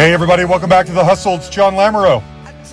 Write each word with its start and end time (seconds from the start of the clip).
Hey, 0.00 0.14
everybody, 0.14 0.46
welcome 0.46 0.70
back 0.70 0.86
to 0.86 0.92
The 0.92 1.04
Hustle. 1.04 1.34
It's 1.34 1.50
Jon 1.50 1.74
Lamoureux. 1.74 2.22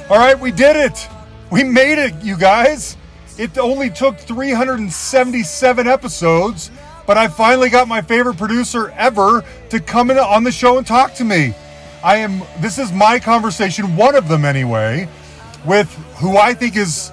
All 0.10 0.18
right, 0.18 0.40
we 0.40 0.50
did 0.50 0.78
it. 0.78 1.10
We 1.52 1.62
made 1.62 2.02
it, 2.02 2.14
you 2.24 2.38
guys. 2.38 2.96
It 3.38 3.58
only 3.58 3.90
took 3.90 4.18
377 4.18 5.88
episodes, 5.88 6.72
but 7.06 7.18
I 7.18 7.28
finally 7.28 7.70
got 7.70 7.90
my 7.90 8.02
favorite 8.02 8.38
producer 8.38 8.92
ever 8.92 9.44
to 9.72 9.82
come 9.82 10.10
in 10.10 10.18
on 10.18 10.46
the 10.46 10.54
show 10.54 10.78
and 10.78 10.88
talk 10.88 11.16
to 11.16 11.26
me. 11.26 11.54
I 12.02 12.16
am, 12.16 12.44
this 12.62 12.80
is 12.80 12.94
my 12.94 13.20
conversation, 13.20 13.98
one 13.98 14.16
of 14.16 14.30
them 14.30 14.46
anyway, 14.46 15.10
with 15.66 15.94
who 16.20 16.38
I 16.38 16.54
think 16.54 16.78
is 16.78 17.12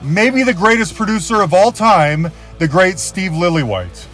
maybe 0.00 0.44
the 0.44 0.54
greatest 0.54 0.94
producer 0.94 1.42
of 1.42 1.52
all 1.52 1.72
time, 1.72 2.30
the 2.60 2.68
great 2.68 3.00
Steve 3.00 3.32
Lillywhite. 3.32 4.06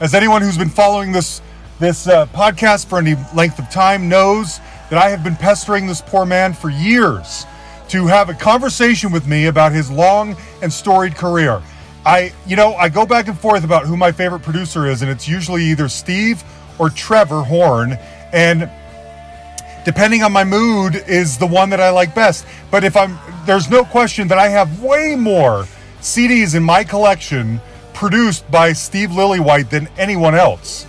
As 0.00 0.14
anyone 0.14 0.42
who's 0.42 0.58
been 0.58 0.68
following 0.68 1.12
this 1.12 1.42
this 1.78 2.08
uh, 2.08 2.24
podcast 2.28 2.86
for 2.86 2.98
any 2.98 3.16
length 3.34 3.58
of 3.58 3.68
time 3.68 4.08
knows 4.08 4.60
that 4.90 4.98
I 4.98 5.10
have 5.10 5.24
been 5.24 5.36
pestering 5.36 5.86
this 5.86 6.00
poor 6.00 6.24
man 6.24 6.52
for 6.52 6.70
years 6.70 7.46
to 7.88 8.06
have 8.06 8.28
a 8.28 8.34
conversation 8.34 9.12
with 9.12 9.26
me 9.26 9.46
about 9.46 9.72
his 9.72 9.90
long 9.90 10.36
and 10.62 10.72
storied 10.72 11.14
career. 11.14 11.62
I, 12.04 12.32
you 12.46 12.56
know, 12.56 12.74
I 12.74 12.88
go 12.88 13.04
back 13.04 13.28
and 13.28 13.38
forth 13.38 13.64
about 13.64 13.86
who 13.86 13.96
my 13.96 14.12
favorite 14.12 14.42
producer 14.42 14.86
is, 14.86 15.02
and 15.02 15.10
it's 15.10 15.26
usually 15.26 15.64
either 15.64 15.88
Steve 15.88 16.42
or 16.78 16.90
Trevor 16.90 17.42
Horn. 17.42 17.98
And 18.32 18.70
depending 19.84 20.22
on 20.22 20.32
my 20.32 20.44
mood, 20.44 20.96
is 21.06 21.38
the 21.38 21.46
one 21.46 21.70
that 21.70 21.80
I 21.80 21.90
like 21.90 22.14
best. 22.14 22.46
But 22.70 22.84
if 22.84 22.96
I'm, 22.96 23.18
there's 23.44 23.70
no 23.70 23.84
question 23.84 24.28
that 24.28 24.38
I 24.38 24.48
have 24.48 24.82
way 24.82 25.16
more 25.16 25.66
CDs 26.00 26.54
in 26.54 26.62
my 26.62 26.84
collection 26.84 27.60
produced 27.92 28.48
by 28.50 28.72
Steve 28.72 29.10
Lillywhite 29.10 29.70
than 29.70 29.88
anyone 29.96 30.34
else. 30.34 30.86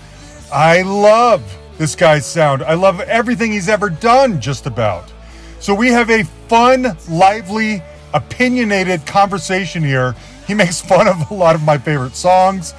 I 0.51 0.81
love 0.83 1.41
this 1.77 1.95
guy's 1.95 2.25
sound. 2.25 2.63
I 2.63 2.73
love 2.73 2.99
everything 3.01 3.51
he's 3.51 3.69
ever 3.69 3.89
done, 3.89 4.41
just 4.41 4.65
about. 4.65 5.11
So 5.59 5.73
we 5.73 5.89
have 5.89 6.09
a 6.09 6.23
fun, 6.47 6.97
lively, 7.09 7.81
opinionated 8.13 9.05
conversation 9.05 9.83
here. 9.83 10.15
He 10.47 10.53
makes 10.55 10.81
fun 10.81 11.07
of 11.07 11.29
a 11.29 11.33
lot 11.33 11.55
of 11.55 11.63
my 11.63 11.77
favorite 11.77 12.15
songs. 12.15 12.73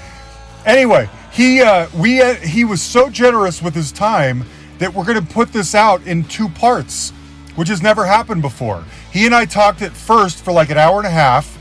Anyway, 0.66 1.08
he 1.32 1.62
uh, 1.62 1.88
we 1.96 2.20
uh, 2.20 2.34
he 2.34 2.64
was 2.64 2.82
so 2.82 3.08
generous 3.08 3.62
with 3.62 3.74
his 3.74 3.92
time 3.92 4.44
that 4.78 4.92
we're 4.92 5.04
going 5.04 5.24
to 5.24 5.34
put 5.34 5.52
this 5.52 5.74
out 5.74 6.04
in 6.06 6.24
two 6.24 6.48
parts, 6.48 7.10
which 7.56 7.68
has 7.68 7.82
never 7.82 8.04
happened 8.04 8.42
before. 8.42 8.84
He 9.12 9.26
and 9.26 9.34
I 9.34 9.44
talked 9.44 9.82
at 9.82 9.92
first 9.92 10.44
for 10.44 10.52
like 10.52 10.70
an 10.70 10.78
hour 10.78 10.98
and 10.98 11.06
a 11.06 11.10
half, 11.10 11.58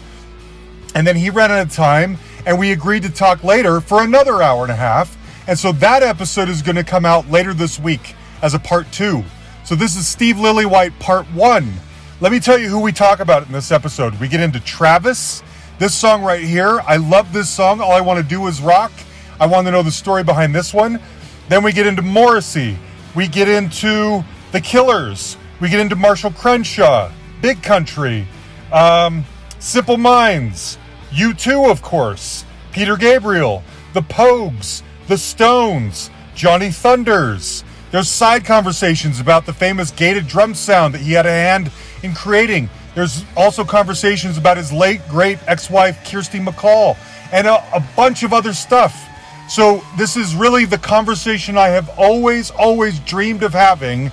and 0.96 1.06
then 1.06 1.16
he 1.16 1.30
ran 1.30 1.52
out 1.52 1.66
of 1.66 1.74
time, 1.74 2.18
and 2.46 2.58
we 2.60 2.72
agreed 2.72 3.04
to 3.04 3.10
talk 3.10 3.44
later 3.44 3.82
for 3.82 4.02
another 4.02 4.42
hour 4.42 4.64
and 4.64 4.72
a 4.72 4.76
half. 4.76 5.17
And 5.48 5.58
so 5.58 5.72
that 5.74 6.04
episode 6.04 6.50
is 6.50 6.62
going 6.62 6.76
to 6.76 6.84
come 6.84 7.06
out 7.06 7.30
later 7.30 7.54
this 7.54 7.80
week 7.80 8.16
as 8.42 8.54
a 8.54 8.60
part 8.60 8.92
two. 8.92 9.24
So 9.64 9.76
this 9.76 9.96
is 9.96 10.06
Steve 10.06 10.36
Lillywhite 10.36 11.00
part 11.00 11.26
one. 11.28 11.72
Let 12.20 12.32
me 12.32 12.40
tell 12.40 12.58
you 12.58 12.68
who 12.68 12.82
we 12.82 12.92
talk 12.92 13.20
about 13.22 13.46
in 13.46 13.54
this 13.54 13.72
episode. 13.72 14.20
We 14.20 14.28
get 14.28 14.42
into 14.42 14.60
Travis, 14.60 15.42
this 15.80 15.96
song 15.96 16.24
right 16.24 16.44
here. 16.44 16.82
I 16.82 16.98
love 16.98 17.32
this 17.32 17.50
song. 17.50 17.80
All 17.80 17.92
I 17.92 18.02
want 18.02 18.22
to 18.22 18.28
do 18.28 18.48
is 18.48 18.60
rock. 18.60 18.92
I 19.40 19.46
want 19.46 19.68
to 19.68 19.72
know 19.72 19.84
the 19.84 19.92
story 19.92 20.24
behind 20.24 20.54
this 20.54 20.74
one. 20.74 21.00
Then 21.48 21.64
we 21.64 21.72
get 21.72 21.88
into 21.88 22.02
Morrissey. 22.02 22.78
We 23.16 23.28
get 23.28 23.48
into 23.48 24.26
The 24.52 24.60
Killers. 24.60 25.38
We 25.62 25.70
get 25.70 25.80
into 25.80 25.96
Marshall 25.96 26.32
Crenshaw, 26.32 27.12
Big 27.42 27.64
Country, 27.64 28.28
um, 28.72 29.26
Simple 29.60 29.98
Minds, 29.98 30.78
U2, 31.12 31.72
of 31.72 31.82
course, 31.82 32.46
Peter 32.72 32.96
Gabriel, 32.96 33.64
The 33.94 34.02
Pogues, 34.02 34.84
the 35.08 35.18
Stones, 35.18 36.10
Johnny 36.36 36.70
Thunders. 36.70 37.64
There's 37.92 38.10
side 38.10 38.44
conversations 38.44 39.22
about 39.22 39.46
the 39.46 39.54
famous 39.54 39.90
gated 39.90 40.28
drum 40.28 40.54
sound 40.54 40.94
that 40.94 41.02
he 41.02 41.14
had 41.14 41.26
a 41.26 41.32
hand 41.32 41.72
in 42.04 42.14
creating. 42.14 42.70
There's 42.94 43.24
also 43.38 43.64
conversations 43.64 44.38
about 44.38 44.58
his 44.58 44.74
late 44.74 45.02
great 45.08 45.40
ex-wife 45.48 46.10
Kirsty 46.10 46.40
MacColl, 46.40 46.98
and 47.32 47.48
a, 47.48 47.64
a 47.74 47.82
bunch 47.96 48.24
of 48.24 48.34
other 48.34 48.54
stuff. 48.54 49.08
So 49.50 49.82
this 49.98 50.18
is 50.18 50.36
really 50.36 50.66
the 50.66 50.78
conversation 50.78 51.58
I 51.58 51.68
have 51.68 51.90
always, 51.98 52.52
always 52.52 53.00
dreamed 53.00 53.44
of 53.44 53.54
having 53.54 54.12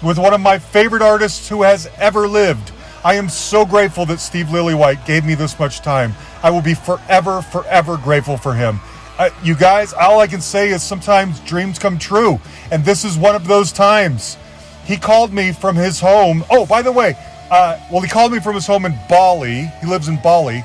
with 0.00 0.18
one 0.18 0.32
of 0.32 0.40
my 0.40 0.58
favorite 0.60 1.02
artists 1.02 1.48
who 1.48 1.62
has 1.62 1.88
ever 1.98 2.28
lived. 2.28 2.70
I 3.04 3.14
am 3.14 3.28
so 3.28 3.64
grateful 3.64 4.06
that 4.06 4.20
Steve 4.20 4.46
Lillywhite 4.46 5.04
gave 5.06 5.24
me 5.24 5.34
this 5.34 5.58
much 5.58 5.80
time. 5.80 6.14
I 6.42 6.50
will 6.50 6.62
be 6.62 6.74
forever, 6.74 7.42
forever 7.42 7.96
grateful 7.96 8.36
for 8.36 8.54
him. 8.54 8.78
Uh, 9.18 9.30
you 9.42 9.54
guys, 9.54 9.92
all 9.94 10.20
I 10.20 10.26
can 10.26 10.40
say 10.40 10.70
is 10.70 10.82
sometimes 10.82 11.40
dreams 11.40 11.78
come 11.78 11.98
true. 11.98 12.38
And 12.70 12.84
this 12.84 13.04
is 13.04 13.16
one 13.16 13.34
of 13.34 13.46
those 13.46 13.72
times. 13.72 14.36
He 14.84 14.96
called 14.96 15.32
me 15.32 15.52
from 15.52 15.74
his 15.74 15.98
home. 16.00 16.44
Oh, 16.50 16.66
by 16.66 16.82
the 16.82 16.92
way, 16.92 17.16
uh, 17.50 17.80
well, 17.90 18.02
he 18.02 18.08
called 18.08 18.32
me 18.32 18.40
from 18.40 18.54
his 18.54 18.66
home 18.66 18.84
in 18.84 18.94
Bali. 19.08 19.70
He 19.80 19.86
lives 19.86 20.08
in 20.08 20.20
Bali. 20.22 20.64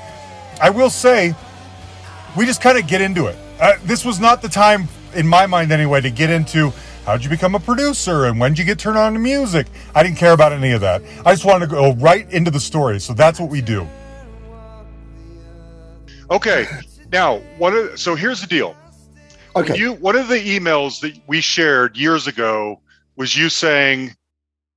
I 0.61 0.69
will 0.69 0.90
say, 0.90 1.34
we 2.38 2.45
just 2.45 2.61
kind 2.61 2.78
of 2.78 2.88
get 2.88 3.01
into 3.01 3.28
it. 3.28 3.38
Uh, 3.59 3.73
this 3.84 4.03
was 4.03 4.19
not 4.19 4.41
the 4.41 4.50
time, 4.50 4.88
in 5.16 5.28
my 5.28 5.45
mind 5.45 5.72
anyway, 5.72 6.01
to 6.01 6.09
get 6.09 6.29
into 6.29 6.72
how'd 7.06 7.23
you 7.23 7.29
become 7.29 7.56
a 7.56 7.59
producer 7.59 8.25
and 8.25 8.40
when 8.40 8.51
did 8.51 8.59
you 8.59 8.66
get 8.66 8.78
turned 8.78 8.97
on 8.97 9.13
to 9.13 9.19
music. 9.19 9.67
I 9.95 10.03
didn't 10.03 10.17
care 10.17 10.34
about 10.34 10.51
any 10.51 10.72
of 10.72 10.81
that. 10.81 11.01
I 11.25 11.34
just 11.34 11.45
wanted 11.45 11.67
to 11.67 11.72
go 11.72 11.94
right 11.95 12.31
into 12.31 12.51
the 12.51 12.59
story. 12.59 13.00
So 13.00 13.13
that's 13.13 13.40
what 13.40 13.50
we 13.50 13.61
do. 13.61 13.88
Okay, 16.29 16.66
now, 17.11 17.38
one 17.57 17.73
of, 17.73 17.99
so 17.99 18.16
here's 18.16 18.41
the 18.41 18.47
deal. 18.47 18.75
Okay. 19.55 19.77
You 19.77 19.94
one 19.94 20.16
of 20.16 20.29
the 20.29 20.39
emails 20.39 21.01
that 21.01 21.17
we 21.27 21.41
shared 21.41 21.97
years 21.97 22.25
ago 22.25 22.81
was 23.17 23.35
you 23.35 23.49
saying, 23.49 24.16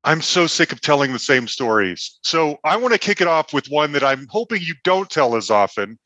"I'm 0.03 0.21
so 0.21 0.49
sick 0.49 0.73
of 0.73 0.81
telling 0.81 1.13
the 1.13 1.19
same 1.21 1.47
stories." 1.47 2.19
So 2.23 2.59
I 2.65 2.77
want 2.77 2.93
to 2.93 2.99
kick 2.99 3.21
it 3.21 3.29
off 3.29 3.53
with 3.53 3.69
one 3.69 3.93
that 3.93 4.03
I'm 4.03 4.27
hoping 4.29 4.63
you 4.63 4.75
don't 4.83 5.09
tell 5.09 5.37
as 5.37 5.49
often. 5.49 5.99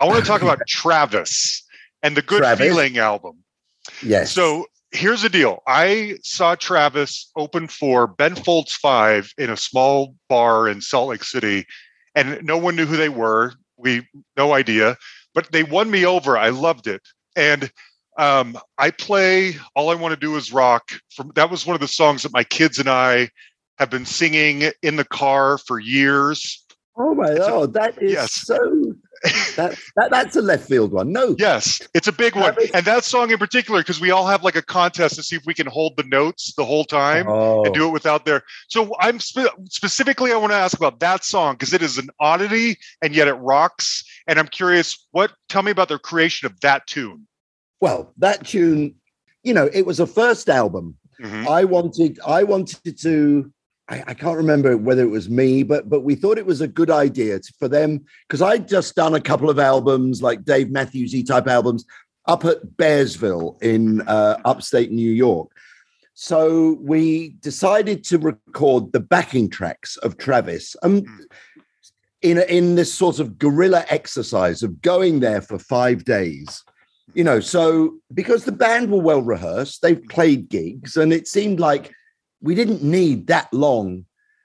I 0.00 0.06
want 0.06 0.18
to 0.18 0.26
talk 0.26 0.42
about 0.42 0.58
Travis 0.68 1.62
and 2.02 2.16
the 2.16 2.22
Good 2.22 2.38
Travis. 2.38 2.66
Feeling 2.66 2.98
album. 2.98 3.44
Yes. 4.02 4.32
So 4.32 4.66
here's 4.90 5.22
the 5.22 5.28
deal. 5.28 5.62
I 5.68 6.18
saw 6.22 6.56
Travis 6.56 7.30
open 7.36 7.68
for 7.68 8.08
Ben 8.08 8.34
Folds 8.34 8.74
Five 8.74 9.32
in 9.38 9.50
a 9.50 9.56
small 9.56 10.16
bar 10.28 10.68
in 10.68 10.80
Salt 10.80 11.10
Lake 11.10 11.22
City, 11.22 11.64
and 12.16 12.42
no 12.44 12.58
one 12.58 12.74
knew 12.74 12.86
who 12.86 12.96
they 12.96 13.08
were. 13.08 13.52
We 13.76 14.08
no 14.36 14.52
idea, 14.52 14.96
but 15.36 15.52
they 15.52 15.62
won 15.62 15.90
me 15.90 16.04
over. 16.06 16.36
I 16.38 16.48
loved 16.48 16.88
it, 16.88 17.02
and 17.36 17.70
um, 18.18 18.58
I 18.78 18.90
play 18.90 19.54
"All 19.76 19.90
I 19.90 19.94
Want 19.94 20.12
to 20.12 20.18
Do 20.18 20.34
Is 20.34 20.52
Rock." 20.52 20.90
From 21.14 21.30
that 21.36 21.50
was 21.50 21.64
one 21.66 21.74
of 21.74 21.80
the 21.80 21.86
songs 21.86 22.24
that 22.24 22.32
my 22.32 22.42
kids 22.42 22.80
and 22.80 22.88
I 22.88 23.28
have 23.78 23.90
been 23.90 24.06
singing 24.06 24.72
in 24.82 24.96
the 24.96 25.04
car 25.04 25.58
for 25.58 25.78
years. 25.78 26.64
oh 26.96 27.14
my 27.14 27.34
god, 27.36 27.74
that 27.74 28.02
is 28.02 28.12
Yes. 28.12 28.32
so. 28.32 28.94
That, 29.56 29.78
that 29.96 30.10
that's 30.10 30.36
a 30.36 30.42
left 30.42 30.68
field 30.68 30.92
one. 30.92 31.10
No. 31.12 31.34
Yes, 31.38 31.80
it's 31.94 32.06
a 32.06 32.12
big 32.12 32.34
one, 32.36 32.54
and 32.74 32.84
that 32.84 33.04
song 33.04 33.30
in 33.30 33.38
particular 33.38 33.80
because 33.80 34.00
we 34.00 34.10
all 34.10 34.26
have 34.26 34.44
like 34.44 34.56
a 34.56 34.62
contest 34.62 35.14
to 35.16 35.22
see 35.22 35.36
if 35.36 35.46
we 35.46 35.54
can 35.54 35.66
hold 35.66 35.96
the 35.96 36.02
notes 36.04 36.52
the 36.56 36.64
whole 36.64 36.84
time. 36.84 37.26
Oh, 37.28 37.64
and 37.64 37.74
do 37.74 37.88
it 37.88 37.92
without 37.92 38.24
their. 38.26 38.42
So 38.68 38.94
I'm 39.00 39.18
spe- 39.18 39.48
specifically 39.70 40.32
I 40.32 40.36
want 40.36 40.52
to 40.52 40.56
ask 40.56 40.76
about 40.76 41.00
that 41.00 41.24
song 41.24 41.54
because 41.54 41.72
it 41.72 41.80
is 41.82 41.96
an 41.98 42.08
oddity 42.20 42.76
and 43.02 43.14
yet 43.14 43.28
it 43.28 43.34
rocks. 43.34 44.04
And 44.26 44.38
I'm 44.38 44.48
curious, 44.48 45.06
what? 45.12 45.32
Tell 45.48 45.62
me 45.62 45.70
about 45.70 45.88
the 45.88 45.98
creation 45.98 46.46
of 46.46 46.60
that 46.60 46.86
tune. 46.86 47.26
well, 47.80 48.12
that 48.18 48.46
tune, 48.46 48.96
you 49.42 49.54
know, 49.54 49.70
it 49.72 49.86
was 49.86 50.00
a 50.00 50.06
first 50.06 50.48
album. 50.50 50.96
Mhm. 51.22 51.46
I 51.46 51.64
wanted, 51.64 52.18
I 52.26 52.42
wanted 52.42 52.98
to. 53.00 53.50
I, 53.88 54.02
I 54.08 54.14
can't 54.14 54.36
remember 54.36 54.76
whether 54.76 55.02
it 55.02 55.10
was 55.10 55.28
me, 55.30 55.62
but 55.62 55.88
but 55.88 56.00
we 56.00 56.14
thought 56.14 56.38
it 56.38 56.46
was 56.46 56.60
a 56.60 56.68
good 56.68 56.90
idea 56.90 57.38
to, 57.38 57.52
for 57.58 57.68
them 57.68 58.04
because 58.26 58.42
I'd 58.42 58.68
just 58.68 58.94
done 58.96 59.14
a 59.14 59.20
couple 59.20 59.48
of 59.50 59.58
albums 59.58 60.22
like 60.22 60.44
Dave 60.44 60.68
Matthewsy 60.68 61.24
type 61.26 61.46
albums 61.46 61.84
up 62.26 62.44
at 62.44 62.64
Bearsville 62.76 63.62
in 63.62 64.00
uh, 64.08 64.38
upstate 64.44 64.90
New 64.90 65.10
York. 65.10 65.48
So 66.14 66.78
we 66.80 67.36
decided 67.40 68.02
to 68.04 68.18
record 68.18 68.92
the 68.92 69.00
backing 69.00 69.50
tracks 69.50 69.96
of 69.98 70.16
Travis. 70.18 70.74
Um, 70.82 71.02
Mm. 71.02 71.26
in 72.22 72.38
in 72.48 72.74
this 72.74 72.92
sort 72.92 73.20
of 73.20 73.38
guerrilla 73.38 73.84
exercise 73.90 74.62
of 74.62 74.80
going 74.80 75.20
there 75.20 75.42
for 75.42 75.58
five 75.58 76.04
days 76.04 76.64
you 77.14 77.22
know 77.22 77.40
so 77.40 77.94
because 78.14 78.44
the 78.44 78.52
band 78.64 78.90
were 78.90 79.00
well 79.00 79.20
rehearsed 79.20 79.82
they've 79.82 80.02
played 80.08 80.48
gigs 80.48 80.96
and 80.96 81.12
it 81.12 81.28
seemed 81.28 81.60
like 81.60 81.92
we 82.40 82.54
didn't 82.54 82.82
need 82.82 83.26
that 83.26 83.52
long 83.52 84.04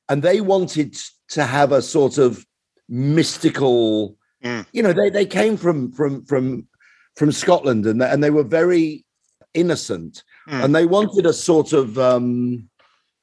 and 0.09 0.21
they 0.23 0.41
wanted 0.41 0.95
to 1.29 1.45
have 1.45 1.71
a 1.71 1.81
sort 1.81 2.17
of 2.17 2.45
mystical 2.89 4.15
Mm. 4.43 4.65
you 4.73 4.81
know 4.81 4.91
they 4.91 5.11
they 5.11 5.25
came 5.25 5.55
from 5.55 5.91
from 5.91 6.25
from 6.25 6.67
from 7.15 7.31
Scotland 7.31 7.85
and 7.85 8.01
and 8.01 8.23
they 8.23 8.31
were 8.31 8.43
very 8.43 9.05
innocent 9.53 10.23
Mm. 10.49 10.63
and 10.63 10.75
they 10.75 10.87
wanted 10.87 11.25
a 11.27 11.33
sort 11.33 11.73
of 11.73 11.99
um 11.99 12.67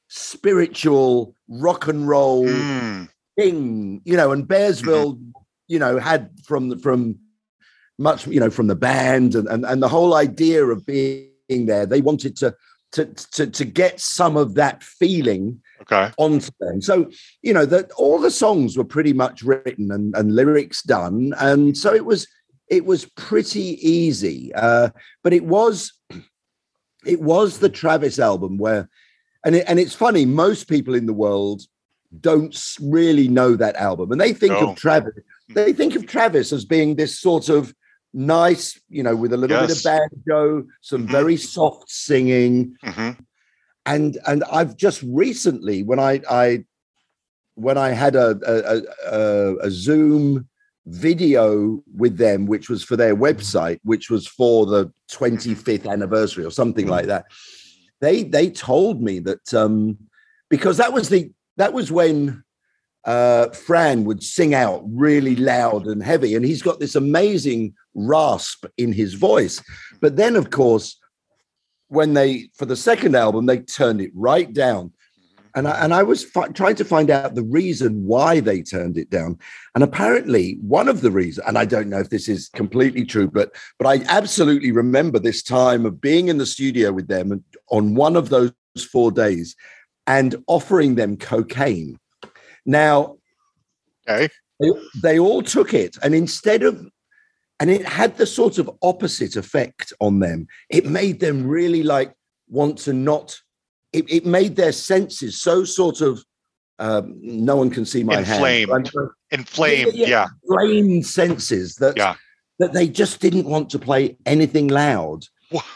spiritual 0.07 1.35
rock 1.47 1.87
and 1.87 2.07
roll 2.07 2.45
Mm. 2.45 3.09
thing, 3.37 4.01
you 4.05 4.15
know, 4.17 4.31
and 4.31 4.47
Bearsville, 4.47 5.19
you 5.67 5.79
know, 5.79 5.97
had 5.99 6.29
from 6.45 6.69
the 6.69 6.77
from 6.79 7.19
much, 7.97 8.25
you 8.27 8.39
know, 8.39 8.49
from 8.49 8.67
the 8.67 8.75
band 8.75 9.35
and 9.35 9.47
and, 9.47 9.65
and 9.65 9.83
the 9.83 9.89
whole 9.89 10.13
idea 10.15 10.65
of 10.65 10.85
being 10.85 11.65
there, 11.65 11.85
they 11.85 12.01
wanted 12.01 12.35
to 12.37 12.55
to 12.93 13.05
to 13.05 13.47
to 13.47 13.65
get 13.65 13.99
some 13.99 14.37
of 14.37 14.55
that 14.55 14.83
feeling 14.83 15.61
Okay. 15.81 16.11
onto 16.17 16.51
them. 16.59 16.81
So, 16.81 17.09
you 17.41 17.53
know, 17.53 17.65
that 17.65 17.91
all 17.93 18.19
the 18.19 18.31
songs 18.31 18.77
were 18.77 18.83
pretty 18.83 19.13
much 19.13 19.43
written 19.43 19.91
and, 19.91 20.13
and 20.15 20.35
lyrics 20.35 20.83
done. 20.83 21.33
And 21.39 21.77
so 21.77 21.93
it 21.93 22.05
was 22.05 22.27
it 22.67 22.85
was 22.85 23.05
pretty 23.05 23.79
easy. 23.87 24.53
Uh, 24.53 24.89
but 25.23 25.33
it 25.33 25.45
was 25.45 25.93
it 27.05 27.21
was 27.21 27.59
the 27.59 27.69
Travis 27.69 28.19
album 28.19 28.57
where 28.57 28.89
and 29.45 29.55
it, 29.55 29.65
and 29.67 29.79
it's 29.79 29.95
funny, 29.95 30.25
most 30.25 30.67
people 30.67 30.93
in 30.95 31.05
the 31.05 31.13
world 31.13 31.61
don't 32.19 32.75
really 32.81 33.27
know 33.29 33.55
that 33.55 33.77
album. 33.77 34.11
And 34.11 34.19
they 34.19 34.33
think 34.33 34.53
No. 34.53 34.71
of 34.71 34.75
Travis, 34.75 35.13
they 35.49 35.71
think 35.71 35.95
of 35.95 36.05
Travis 36.07 36.51
as 36.51 36.65
being 36.65 36.95
this 36.95 37.19
sort 37.19 37.47
of 37.47 37.73
nice, 38.13 38.79
you 38.89 39.03
know, 39.03 39.15
with 39.15 39.33
a 39.33 39.37
little 39.37 39.57
bit 39.67 39.77
of 39.77 39.83
banjo, 39.83 40.65
some 40.81 41.07
Mhm. 41.07 41.11
very 41.11 41.37
soft 41.37 41.89
singing, 41.89 42.75
hmm 42.83 43.11
and 43.85 44.17
and 44.27 44.43
I've 44.51 44.75
just 44.75 45.01
recently 45.03 45.83
when 45.83 45.99
I 45.99 46.21
I 46.29 46.65
when 47.55 47.77
I 47.77 47.89
had 47.89 48.15
a 48.15 48.37
a, 48.45 48.81
a, 49.11 49.55
a 49.67 49.71
Zoom 49.71 50.47
video 50.85 51.81
with 51.95 52.17
them, 52.17 52.45
which 52.45 52.69
was 52.69 52.83
for 52.83 52.95
their 52.95 53.15
website, 53.15 53.79
which 53.83 54.09
was 54.09 54.27
for 54.27 54.65
the 54.65 54.91
25th 55.11 55.89
anniversary 55.89 56.45
or 56.45 56.51
something 56.51 56.87
like 56.87 57.05
that. 57.07 57.25
They 58.01 58.23
they 58.23 58.49
told 58.49 59.01
me 59.01 59.19
that 59.19 59.53
um, 59.53 59.97
because 60.49 60.77
that 60.77 60.93
was 60.93 61.09
the 61.09 61.31
that 61.57 61.73
was 61.73 61.91
when 61.91 62.43
uh, 63.09 63.49
Fran 63.49 64.03
would 64.05 64.21
sing 64.21 64.53
out 64.53 64.83
really 64.85 65.35
loud 65.35 65.87
and 65.87 66.03
heavy, 66.03 66.35
and 66.35 66.45
he's 66.45 66.61
got 66.61 66.79
this 66.79 66.93
amazing 66.93 67.73
rasp 67.95 68.65
in 68.77 68.93
his 68.93 69.15
voice. 69.15 69.63
But 69.99 70.15
then, 70.15 70.35
of 70.35 70.51
course, 70.51 70.99
when 71.87 72.13
they 72.13 72.49
for 72.53 72.65
the 72.65 72.75
second 72.75 73.15
album 73.15 73.47
they 73.47 73.59
turned 73.59 73.99
it 73.99 74.11
right 74.13 74.53
down. 74.53 74.93
And 75.55 75.67
I, 75.67 75.83
and 75.83 75.95
I 75.95 76.03
was 76.03 76.23
fi- 76.23 76.49
trying 76.49 76.75
to 76.75 76.85
find 76.85 77.09
out 77.09 77.33
the 77.33 77.43
reason 77.43 78.05
why 78.05 78.39
they 78.39 78.61
turned 78.61 78.99
it 78.99 79.09
down. 79.09 79.39
And 79.73 79.83
apparently 79.83 80.59
one 80.61 80.87
of 80.87 81.01
the 81.01 81.09
reasons 81.09 81.47
and 81.47 81.57
I 81.57 81.65
don't 81.65 81.89
know 81.89 81.99
if 81.99 82.11
this 82.11 82.29
is 82.29 82.49
completely 82.49 83.03
true 83.05 83.27
but 83.27 83.55
but 83.79 83.87
I 83.87 84.03
absolutely 84.07 84.71
remember 84.71 85.17
this 85.17 85.41
time 85.41 85.85
of 85.87 85.99
being 85.99 86.27
in 86.27 86.37
the 86.37 86.45
studio 86.45 86.91
with 86.91 87.07
them 87.07 87.43
on 87.69 87.95
one 87.95 88.15
of 88.15 88.29
those 88.29 88.53
4 88.91 89.11
days 89.11 89.55
and 90.05 90.35
offering 90.47 90.93
them 90.93 91.17
cocaine 91.17 91.98
now 92.69 93.17
Okay. 94.09 94.29
they, 94.59 94.69
they 95.01 95.19
all 95.19 95.41
took 95.41 95.73
it 95.73 95.97
and 96.03 96.13
instead 96.15 96.63
of 96.63 96.87
and 97.59 97.69
it 97.69 97.85
had 97.85 98.17
the 98.17 98.25
sort 98.25 98.57
of 98.57 98.69
opposite 98.81 99.35
effect 99.35 99.91
on 99.99 100.19
them 100.19 100.47
it 100.69 100.85
made 100.85 101.19
them 101.19 101.45
really 101.45 101.83
like 101.83 102.13
want 102.47 102.77
to 102.79 102.93
not 102.93 103.37
it, 103.93 104.05
it 104.11 104.25
made 104.25 104.55
their 104.55 104.71
senses 104.71 105.41
so 105.41 105.63
sort 105.63 106.01
of 106.01 106.23
um, 106.79 107.17
no 107.21 107.55
one 107.57 107.69
can 107.69 107.85
see 107.85 108.03
my 108.05 108.19
Inflamed. 108.19 108.69
hand 108.71 108.91
but 108.93 109.09
Inflamed. 109.37 109.93
Yeah, 109.95 110.07
Yeah. 110.07 110.27
inflamed 110.43 111.05
senses 111.05 111.75
that 111.75 111.97
Yeah. 111.97 112.15
that 112.59 112.73
they 112.73 112.87
just 112.87 113.19
didn't 113.19 113.45
want 113.45 113.69
to 113.71 113.79
play 113.79 114.17
anything 114.25 114.67
loud 114.69 115.21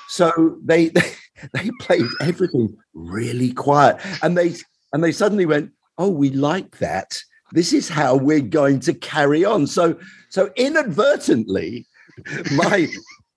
so 0.10 0.58
they, 0.64 0.90
they 0.90 1.10
they 1.54 1.70
played 1.82 2.06
everything 2.22 2.76
really 2.94 3.52
quiet 3.54 3.98
and 4.24 4.38
they 4.38 4.50
and 4.94 5.04
they 5.04 5.12
suddenly 5.12 5.46
went 5.46 5.72
oh 5.98 6.10
we 6.10 6.30
like 6.30 6.78
that. 6.80 7.20
This 7.52 7.72
is 7.74 7.88
how 7.90 8.16
we're 8.16 8.42
going 8.42 8.80
to 8.82 8.94
carry 8.94 9.46
on. 9.46 9.68
So 9.68 9.98
so 10.30 10.52
inadvertently 10.56 11.86
my 12.56 12.88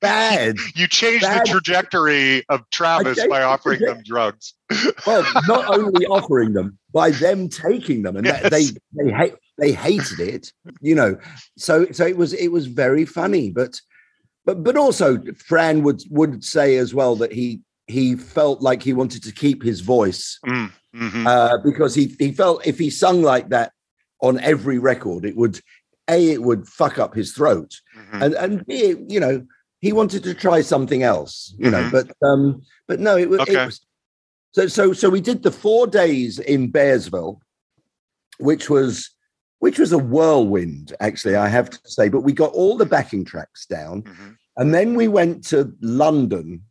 bad 0.01 0.57
You 0.75 0.87
changed 0.87 1.23
Bad- 1.25 1.47
the 1.47 1.51
trajectory 1.51 2.45
of 2.49 2.69
Travis 2.71 3.25
by 3.29 3.43
offering 3.43 3.81
them 3.81 4.03
drugs. 4.05 4.55
well 5.07 5.25
not 5.49 5.67
only 5.79 6.07
offering 6.07 6.53
them 6.53 6.79
by 6.93 7.11
them 7.11 7.49
taking 7.49 8.03
them 8.03 8.17
and 8.17 8.27
that 8.27 8.51
they 8.51 8.65
they 8.93 9.11
hate 9.11 9.35
they 9.59 9.73
hated 9.73 10.21
it 10.21 10.53
you 10.81 10.95
know. 10.95 11.17
So 11.57 11.87
so 11.93 12.07
it 12.07 12.17
was 12.17 12.33
it 12.35 12.49
was 12.49 12.67
very 12.67 13.05
funny 13.05 13.51
but 13.51 13.81
but 14.45 14.63
but 14.63 14.77
also 14.77 15.19
fran 15.47 15.83
would 15.83 16.03
would 16.11 16.45
say 16.45 16.77
as 16.77 16.95
well 16.95 17.17
that 17.17 17.33
he 17.33 17.61
he 17.87 18.17
felt 18.17 18.61
like 18.61 18.83
he 18.83 18.93
wanted 18.93 19.23
to 19.23 19.33
keep 19.33 19.63
his 19.63 19.81
voice. 19.81 20.39
Mm, 20.47 20.73
mhm. 20.97 21.27
uh, 21.27 21.59
because 21.65 21.95
he 21.95 22.05
he 22.19 22.33
felt 22.33 22.67
if 22.67 22.79
he 22.79 22.91
sung 22.91 23.23
like 23.23 23.49
that 23.51 23.73
on 24.21 24.41
every 24.41 24.79
record 24.79 25.25
it 25.25 25.37
would 25.37 25.61
a 26.09 26.19
it 26.33 26.43
would 26.43 26.67
fuck 26.69 26.99
up 26.99 27.15
his 27.15 27.33
throat 27.33 27.71
Mhm. 27.99 28.23
and 28.23 28.35
and 28.35 28.67
b 28.67 28.95
you 29.09 29.21
know 29.21 29.45
he 29.81 29.93
wanted 29.93 30.23
to 30.25 30.35
try 30.35 30.61
something 30.63 31.03
else 31.03 31.55
you 31.59 31.71
know 31.71 31.83
Mhm. 31.85 31.93
but 31.93 32.07
um 32.29 32.63
but 32.89 32.99
no 33.01 33.17
it, 33.17 33.29
Okay. 33.29 33.63
it 33.63 33.67
was 33.67 33.81
so 34.53 34.67
so 34.69 34.93
so 34.93 35.11
we 35.11 35.21
did 35.21 35.43
the 35.43 35.51
four 35.51 35.87
days 35.87 36.39
in 36.39 36.73
bearsville 36.73 37.41
which 38.39 38.71
was 38.71 39.11
which 39.59 39.79
was 39.79 39.93
a 39.93 39.99
whirlwind 40.13 40.95
actually 41.01 41.37
i 41.37 41.49
have 41.49 41.69
to 41.71 41.79
say 41.85 42.09
but 42.09 42.21
we 42.23 42.33
got 42.33 42.53
all 42.53 42.77
the 42.77 42.87
backing 42.87 43.25
tracks 43.25 43.67
down 43.67 44.03
Mhm. 44.03 44.37
and 44.59 44.75
then 44.75 44.95
we 44.95 45.09
went 45.09 45.45
to 45.53 45.73
london 45.81 46.63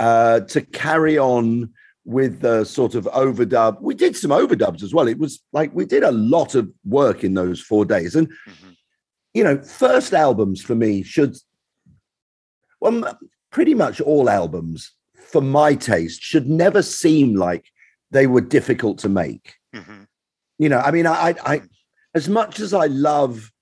uh 0.00 0.40
to 0.52 0.60
carry 0.62 1.16
on 1.18 1.70
with 2.04 2.40
the 2.40 2.64
sort 2.64 2.94
of 2.94 3.04
overdub 3.06 3.80
we 3.80 3.94
did 3.94 4.16
some 4.16 4.30
overdubs 4.30 4.82
as 4.82 4.94
well 4.94 5.06
it 5.06 5.18
was 5.18 5.42
like 5.52 5.70
we 5.74 5.84
did 5.84 6.02
a 6.02 6.12
lot 6.12 6.54
of 6.54 6.70
work 6.84 7.22
in 7.22 7.34
those 7.34 7.60
four 7.60 7.84
days 7.84 8.16
and 8.16 8.26
Mhm. 8.48 8.76
you 9.34 9.44
know, 9.44 9.62
first 9.62 10.12
albums 10.12 10.60
for 10.60 10.74
me 10.74 11.02
should, 11.04 11.36
well, 12.80 13.18
pretty 13.50 13.74
much 13.74 14.00
all 14.00 14.28
albums 14.28 14.92
for 15.14 15.40
my 15.40 15.74
taste 15.74 16.20
should 16.22 16.48
never 16.48 16.82
seem 16.82 17.34
like 17.36 17.66
they 18.10 18.26
were 18.26 18.40
difficult 18.40 18.98
to 18.98 19.08
make. 19.08 19.54
Mhm. 19.74 20.06
You 20.58 20.68
know, 20.68 20.78
I 20.78 20.90
mean, 20.90 21.06
I, 21.06 21.30
I, 21.30 21.34
I 21.54 21.62
as 22.14 22.28
much 22.28 22.58
as 22.58 22.74
I 22.74 22.86
love 22.86 23.52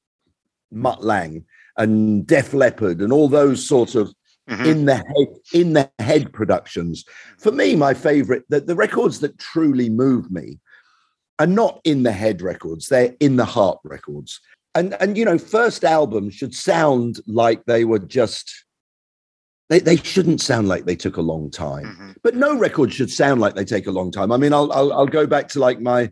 Mutt 0.71 1.05
Lange 1.05 1.45
and 1.77 2.27
Def 2.27 2.55
Leppard 2.55 3.01
and 3.03 3.13
all 3.13 3.29
those 3.29 3.67
sort 3.67 3.95
of 3.95 4.15
Mhm. 4.49 4.67
in 4.67 4.85
the 4.87 4.97
head 4.97 5.29
in 5.53 5.73
the 5.75 5.91
head 5.99 6.33
productions, 6.33 7.05
for 7.39 7.53
me, 7.53 7.77
my 7.77 7.93
favorite, 7.95 8.45
the, 8.49 8.61
the 8.61 8.75
records 8.75 9.21
that 9.21 9.39
truly 9.39 9.89
move 9.91 10.31
me 10.31 10.59
are 11.39 11.47
not 11.47 11.81
in 11.85 12.03
the 12.03 12.13
head 12.13 12.41
records; 12.43 12.89
they're 12.89 13.15
in 13.21 13.37
the 13.37 13.45
heart 13.45 13.79
records. 13.85 14.41
And 14.75 14.95
and 15.01 15.17
you 15.19 15.25
know, 15.25 15.39
first 15.39 15.85
albums 15.85 16.35
should 16.35 16.55
sound 16.55 17.21
like 17.27 17.65
they 17.67 17.85
were 17.85 17.99
just. 17.99 18.65
They, 19.71 19.81
they 19.81 19.97
shouldn't 19.97 20.41
sound 20.41 20.67
like 20.67 20.87
they 20.87 20.97
took 20.97 21.19
a 21.19 21.21
long 21.21 21.51
time 21.51 21.85
Mhm. 21.85 22.15
but 22.23 22.35
no 22.35 22.57
record 22.59 22.91
should 22.91 23.11
sound 23.11 23.39
like 23.43 23.55
they 23.55 23.67
take 23.67 23.87
a 23.87 23.91
long 23.91 24.11
time. 24.11 24.33
I 24.33 24.39
mean, 24.39 24.55
I'll 24.55 24.73
I'll, 24.73 24.91
I'll 24.95 25.07
go 25.07 25.27
back 25.27 25.47
to 25.49 25.59
like 25.61 25.79
my, 25.79 26.11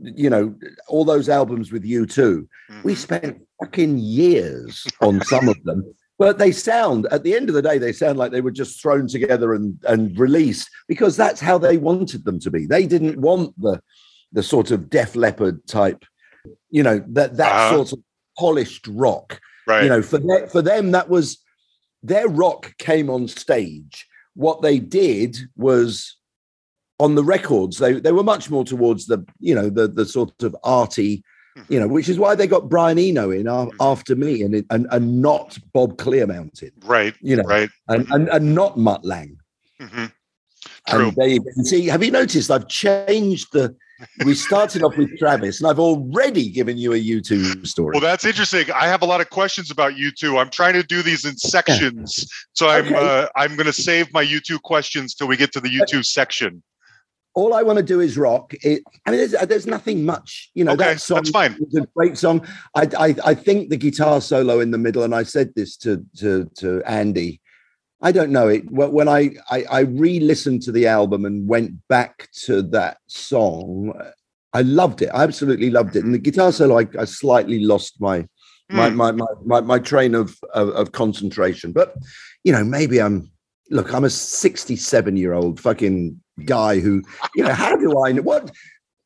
you 0.00 0.28
know, 0.28 0.52
all 0.88 1.04
those 1.04 1.28
albums 1.28 1.70
with 1.70 1.84
U2. 1.84 2.48
We 2.82 2.94
Mhm. 2.94 2.96
spent 2.96 3.46
fucking 3.62 3.98
years 3.98 4.84
on 5.00 5.22
some 5.26 5.48
of 5.48 5.62
them, 5.62 5.84
but 6.18 6.38
they 6.38 6.52
sound 6.52 7.06
at 7.10 7.22
the 7.22 7.34
end 7.34 7.48
of 7.48 7.54
the 7.54 7.62
day 7.62 7.78
they 7.78 7.92
sound 7.92 8.18
like 8.18 8.32
they 8.32 8.40
were 8.40 8.50
just 8.50 8.82
thrown 8.82 9.06
together 9.06 9.54
and 9.54 9.78
and 9.84 10.18
released 10.18 10.68
because 10.88 11.16
that's 11.16 11.40
how 11.40 11.56
they 11.58 11.76
wanted 11.78 12.24
them 12.24 12.38
to 12.40 12.50
be. 12.50 12.66
They 12.66 12.86
didn't 12.86 13.18
want 13.20 13.54
the 13.60 13.80
the 14.32 14.42
sort 14.42 14.70
of 14.70 14.90
Def 14.90 15.16
Leppard 15.16 15.66
type, 15.66 16.04
you 16.70 16.82
know, 16.82 17.02
that 17.08 17.36
that 17.38 17.52
Uh-huh. 17.52 17.76
sort 17.76 17.92
of 17.92 18.00
polished 18.38 18.86
rock 18.88 19.40
Right. 19.66 19.82
you 19.84 19.88
know 19.90 20.00
for 20.02 20.18
them, 20.18 20.48
for 20.48 20.62
them 20.62 20.92
that 20.92 21.08
was 21.10 21.38
their 22.02 22.28
rock 22.28 22.72
came 22.78 23.10
on 23.10 23.26
stage 23.28 24.06
what 24.34 24.62
they 24.62 24.78
did 24.78 25.36
was 25.56 26.16
on 27.00 27.14
the 27.16 27.24
records 27.24 27.78
they 27.78 27.94
they 28.00 28.12
were 28.12 28.22
much 28.22 28.48
more 28.50 28.64
towards 28.64 29.06
the 29.06 29.18
you 29.40 29.54
know 29.54 29.68
the 29.68 29.88
the 29.88 30.06
sort 30.06 30.42
of 30.42 30.56
arty 30.64 31.22
you 31.68 31.78
know 31.80 31.88
which 31.88 32.08
is 32.08 32.18
why 32.18 32.34
they 32.34 32.46
got 32.46 32.68
Brian 32.68 32.98
Eno 32.98 33.30
in 33.30 33.46
after 33.80 34.14
me 34.16 34.42
and 34.42 34.64
and 34.70 34.86
and 34.90 35.22
not 35.22 35.58
Bob 35.72 35.96
Clearmountain 35.96 36.72
right. 36.84 37.14
you 37.20 37.36
know 37.36 37.42
Right. 37.44 37.70
and 37.88 38.06
and, 38.10 38.28
and 38.28 38.54
not 38.54 38.78
Mutt 38.78 39.04
Lange 39.04 39.36
Mhm. 39.80 40.12
True. 40.88 41.08
and 41.08 41.16
they 41.16 41.36
and 41.36 41.66
see 41.66 41.86
have 41.86 42.02
you 42.02 42.10
noticed 42.10 42.50
I've 42.50 42.68
changed 42.68 43.48
the 43.52 43.74
we 44.24 44.34
started 44.34 44.84
off 44.84 44.96
with 44.96 45.10
Travis 45.18 45.60
and 45.60 45.68
I've 45.68 45.80
already 45.80 46.50
given 46.50 46.78
you 46.78 46.92
a 46.92 46.96
U2 46.98 47.66
story 47.66 47.90
Well, 47.94 48.00
that's 48.00 48.24
interesting. 48.24 48.70
I 48.70 48.86
have 48.86 49.02
a 49.02 49.06
lot 49.06 49.20
of 49.20 49.28
questions 49.30 49.72
about 49.72 49.94
U2. 49.94 50.38
I'm 50.40 50.50
trying 50.50 50.74
to 50.74 50.84
do 50.84 51.02
these 51.02 51.24
in 51.24 51.36
sections, 51.36 52.28
so 52.52 52.68
I'm 52.68 52.94
uh, 52.94 53.26
I'm 53.34 53.56
going 53.56 53.66
to 53.66 53.72
save 53.72 54.12
my 54.12 54.24
U2 54.24 54.62
questions 54.62 55.16
till 55.16 55.26
we 55.26 55.36
get 55.36 55.50
to 55.52 55.60
the 55.60 55.68
U2 55.80 56.04
section. 56.06 56.62
All 57.34 57.54
I 57.54 57.62
want 57.62 57.76
to 57.78 57.84
do 57.84 58.00
is 58.00 58.18
rock. 58.18 58.52
It, 58.62 58.82
I 59.06 59.10
mean, 59.10 59.20
there's, 59.20 59.46
there's 59.48 59.66
nothing 59.66 60.04
much, 60.04 60.50
you 60.54 60.64
know. 60.64 60.72
Okay, 60.72 60.84
that 60.94 61.00
song 61.00 61.16
that's 61.18 61.30
fine. 61.30 61.56
is 61.60 61.74
a 61.76 61.86
great 61.94 62.18
song. 62.18 62.46
I, 62.74 62.88
I, 62.98 63.14
I 63.24 63.34
think 63.34 63.70
the 63.70 63.76
guitar 63.76 64.20
solo 64.20 64.60
in 64.60 64.70
the 64.70 64.78
middle, 64.78 65.02
and 65.04 65.14
I 65.14 65.22
said 65.22 65.52
this 65.54 65.76
to 65.78 66.04
to 66.18 66.50
to 66.58 66.82
Andy. 66.84 67.40
I 68.00 68.12
don't 68.12 68.30
know 68.30 68.46
it. 68.48 68.70
When 68.70 69.08
I, 69.08 69.30
I 69.50 69.64
I 69.70 69.80
re-listened 69.80 70.62
to 70.62 70.72
the 70.72 70.86
album 70.86 71.24
and 71.24 71.48
went 71.48 71.72
back 71.88 72.28
to 72.44 72.62
that 72.62 72.98
song, 73.08 73.92
I 74.52 74.62
loved 74.62 75.02
it. 75.02 75.10
I 75.12 75.22
absolutely 75.24 75.70
loved 75.70 75.96
it. 75.96 76.04
And 76.04 76.14
the 76.14 76.18
guitar 76.18 76.52
solo, 76.52 76.78
I, 76.78 76.86
I 76.98 77.04
slightly 77.04 77.60
lost 77.60 78.00
my 78.00 78.26
my, 78.70 78.90
Hmm. 78.90 78.96
my, 78.96 79.12
my 79.12 79.26
my 79.44 79.60
my 79.62 79.78
train 79.78 80.14
of, 80.14 80.38
of 80.54 80.68
of 80.70 80.92
concentration. 80.92 81.72
But 81.72 81.94
you 82.44 82.52
know, 82.52 82.64
maybe 82.64 83.00
I'm 83.00 83.30
look, 83.70 83.92
I'm 83.92 84.04
a 84.04 84.10
67 84.10 85.16
year 85.16 85.32
old 85.34 85.60
fucking 85.60 86.20
guy 86.44 86.80
who, 86.80 87.02
you 87.36 87.44
know, 87.44 87.52
how 87.52 87.76
do 87.76 88.04
I 88.04 88.12
know 88.12 88.22
what? 88.22 88.50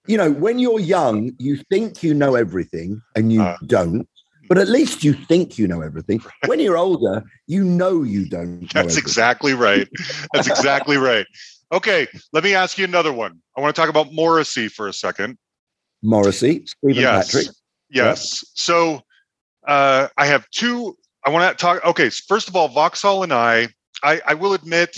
You 0.07 0.17
know, 0.17 0.31
when 0.33 0.59
you're 0.59 0.81
young, 0.81 1.33
you 1.39 1.57
think 1.71 2.03
you 2.03 2.13
know 2.15 2.35
everything 2.35 3.01
and 3.17 3.33
you 3.33 3.43
Uh. 3.43 3.57
don't. 3.67 4.09
But 4.49 4.59
at 4.59 4.69
least 4.69 5.03
you 5.05 5.15
think 5.15 5.57
you 5.57 5.67
know 5.67 5.81
everything. 5.81 6.21
When 6.47 6.61
you're 6.61 6.77
older, 6.77 7.23
you 7.47 7.65
know 7.65 8.03
you 8.03 8.29
don't. 8.29 8.61
know 8.61 8.67
That's 8.75 8.77
everything. 8.77 8.99
exactly 8.99 9.55
right. 9.55 9.89
That's 10.35 10.47
exactly 10.49 10.97
right. 10.99 11.25
Okay, 11.71 12.07
let 12.33 12.45
me 12.45 12.53
ask 12.55 12.77
you 12.77 12.85
another 12.85 13.13
one. 13.15 13.41
I 13.57 13.61
want 13.63 13.75
to 13.75 13.81
talk 13.81 13.89
about 13.89 14.13
Morrissey 14.13 14.69
for 14.69 14.89
a 14.89 14.93
second. 14.93 15.39
Morrissey, 16.03 16.67
Stephen 16.67 17.01
yes. 17.03 17.33
Patrick. 17.33 17.55
Yes. 17.89 18.45
So 18.55 19.01
uh, 19.67 20.09
I 20.19 20.27
have 20.27 20.47
two. 20.51 20.99
I 21.25 21.31
want 21.31 21.57
to 21.57 21.63
talk. 21.63 21.83
Okay. 21.87 22.11
First 22.11 22.49
of 22.49 22.57
all, 22.57 22.69
Vauxhall 22.69 23.23
and 23.23 23.33
I, 23.33 23.69
I, 24.03 24.21
I 24.27 24.35
will 24.35 24.55
admit, 24.55 24.97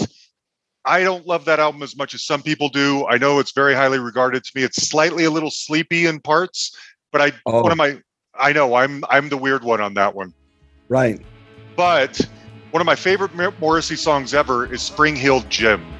I 0.84 1.02
don't 1.02 1.26
love 1.26 1.44
that 1.46 1.60
album 1.60 1.82
as 1.82 1.96
much 1.96 2.14
as 2.14 2.24
some 2.24 2.42
people 2.42 2.68
do. 2.68 3.06
I 3.06 3.16
know 3.18 3.38
it's 3.38 3.52
very 3.52 3.74
highly 3.74 3.98
regarded 3.98 4.44
to 4.44 4.50
me. 4.54 4.62
It's 4.62 4.88
slightly 4.88 5.24
a 5.24 5.30
little 5.30 5.50
sleepy 5.50 6.06
in 6.06 6.20
parts, 6.20 6.76
but 7.12 7.20
I 7.20 7.32
Oh. 7.46 7.62
one 7.62 7.72
of 7.72 7.78
my 7.78 8.00
I 8.38 8.52
know 8.52 8.74
I'm 8.74 9.04
I'm 9.08 9.28
the 9.28 9.36
weird 9.36 9.62
one 9.62 9.80
on 9.80 9.94
that 9.94 10.14
one. 10.14 10.34
Right. 10.88 11.20
But 11.76 12.20
one 12.70 12.80
of 12.80 12.86
my 12.86 12.96
favorite 12.96 13.32
Morrissey 13.60 13.96
songs 13.96 14.34
ever 14.34 14.72
is 14.72 14.82
Spring 14.82 15.14
Heeled 15.16 15.48
Jim. 15.48 15.93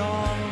Takes 0.00 0.49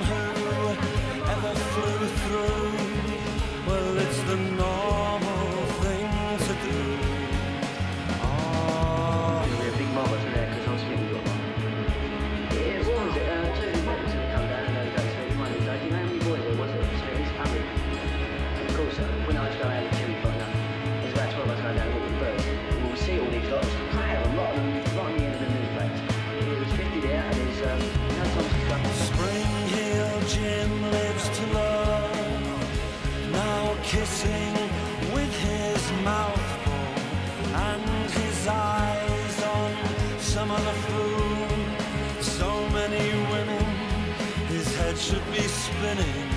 spinning. 45.78 46.28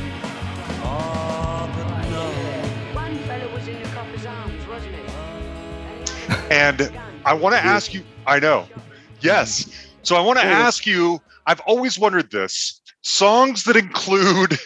Ah, 0.84 1.70
but 1.76 2.10
no. 2.10 2.26
One 2.94 3.18
fella 3.24 3.54
was 3.54 3.68
in 3.68 3.82
the 3.82 3.90
copper's 3.90 4.26
arms, 4.26 4.68
wasn't 4.68 4.96
he? 4.96 5.02
And 6.52 6.92
I 7.26 7.34
want 7.34 7.56
to 7.56 7.64
ask 7.64 7.94
you, 7.94 8.04
I 8.28 8.40
know. 8.40 8.68
Yes. 9.22 9.70
So 10.04 10.16
I 10.16 10.22
want 10.22 10.40
to 10.40 10.46
ask 10.46 10.86
you, 10.86 11.20
I've 11.48 11.62
always 11.62 11.98
wondered 11.98 12.30
this. 12.32 12.82
Songs 13.04 13.64
that 13.64 13.76
include 13.76 14.58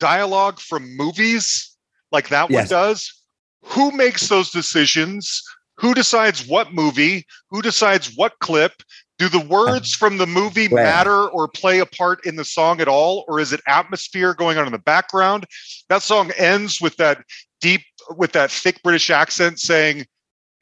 dialogue 0.00 0.58
from 0.58 0.96
movies 0.96 1.76
like 2.12 2.28
that 2.28 2.50
one 2.50 2.66
does, 2.66 3.22
who 3.62 3.92
makes 3.92 4.28
those 4.28 4.50
decisions? 4.50 5.42
Who 5.78 5.94
decides 5.94 6.46
what 6.46 6.72
movie? 6.74 7.26
Who 7.50 7.62
decides 7.62 8.14
what 8.16 8.38
clip? 8.40 8.72
Do 9.20 9.28
the 9.28 9.38
words 9.38 9.94
from 9.94 10.16
the 10.16 10.26
movie 10.26 10.66
Well- 10.68 10.82
matter 10.82 11.28
or 11.28 11.46
play 11.46 11.78
a 11.80 11.84
part 11.84 12.24
in 12.24 12.36
the 12.36 12.44
song 12.44 12.80
at 12.80 12.88
all? 12.88 13.26
Or 13.28 13.38
is 13.38 13.52
it 13.52 13.60
atmosphere 13.68 14.32
going 14.32 14.56
on 14.56 14.64
in 14.64 14.72
the 14.72 14.78
background? 14.78 15.44
That 15.90 16.00
song 16.00 16.30
ends 16.38 16.80
with 16.80 16.96
that 16.96 17.22
deep, 17.60 17.82
with 18.16 18.32
that 18.32 18.50
thick 18.50 18.82
British 18.82 19.10
accent 19.10 19.60
saying, 19.60 20.06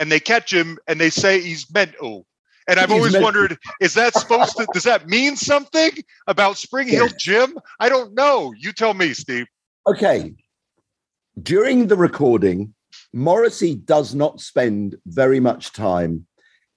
and 0.01 0.11
they 0.11 0.19
catch 0.19 0.53
him 0.53 0.77
and 0.89 1.01
they 1.01 1.09
say 1.09 1.41
he's 1.41 1.73
mental. 1.73 2.27
And 2.67 2.81
I've 2.81 2.89
He's 2.91 2.97
always 2.99 3.17
wondered, 3.19 3.57
is 3.81 3.95
that 3.95 4.15
supposed 4.15 4.57
to, 4.57 4.67
does 4.73 4.83
that 4.83 5.07
mean 5.07 5.37
something 5.37 5.93
about 6.27 6.57
Spring 6.57 6.89
Heeled 6.89 7.13
Yes. 7.13 7.23
Jim? 7.23 7.59
I 7.79 7.89
don't 7.89 8.13
know. 8.15 8.53
You 8.59 8.73
tell 8.73 8.93
me, 8.93 9.15
Steve. 9.15 9.47
Okay. 9.87 10.35
During 11.41 11.87
the 11.87 11.97
recording, 11.97 12.75
Morrissey 13.13 13.77
does 13.77 14.17
not 14.17 14.41
spend 14.41 14.97
very 15.07 15.39
much 15.39 15.73
time 15.73 16.27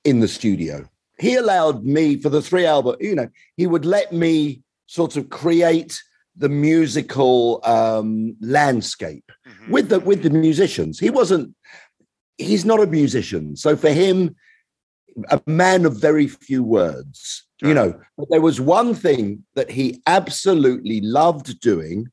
in 0.05 0.19
the 0.19 0.27
studio. 0.27 0.87
He 1.21 1.35
allowed 1.35 1.85
me 1.85 2.17
for 2.17 2.29
the 2.29 2.41
three 2.41 2.65
album, 2.65 2.95
you 2.99 3.13
know, 3.13 3.29
he 3.55 3.67
would 3.67 3.85
let 3.85 4.11
me 4.11 4.63
sort 4.87 5.15
of 5.17 5.29
create 5.29 6.01
the 6.35 6.49
musical 6.49 7.61
um, 7.63 8.35
landscape 8.41 9.31
with 9.69 9.89
the 9.89 9.99
with 9.99 10.23
the 10.23 10.31
musicians. 10.31 10.99
He 10.99 11.11
wasn't. 11.11 11.53
He's 12.39 12.65
not 12.65 12.79
a 12.79 12.87
musician, 12.87 13.55
so 13.55 13.77
for 13.77 13.91
him, 13.91 14.35
a 15.29 15.39
man 15.45 15.85
of 15.85 16.01
very 16.01 16.27
few 16.27 16.63
words. 16.63 17.45
You 17.61 17.75
know, 17.75 18.01
but 18.17 18.27
there 18.31 18.41
was 18.41 18.59
one 18.59 18.95
thing 18.95 19.43
that 19.53 19.69
he 19.69 20.01
absolutely 20.07 21.01
loved 21.01 21.59
doing, 21.59 22.07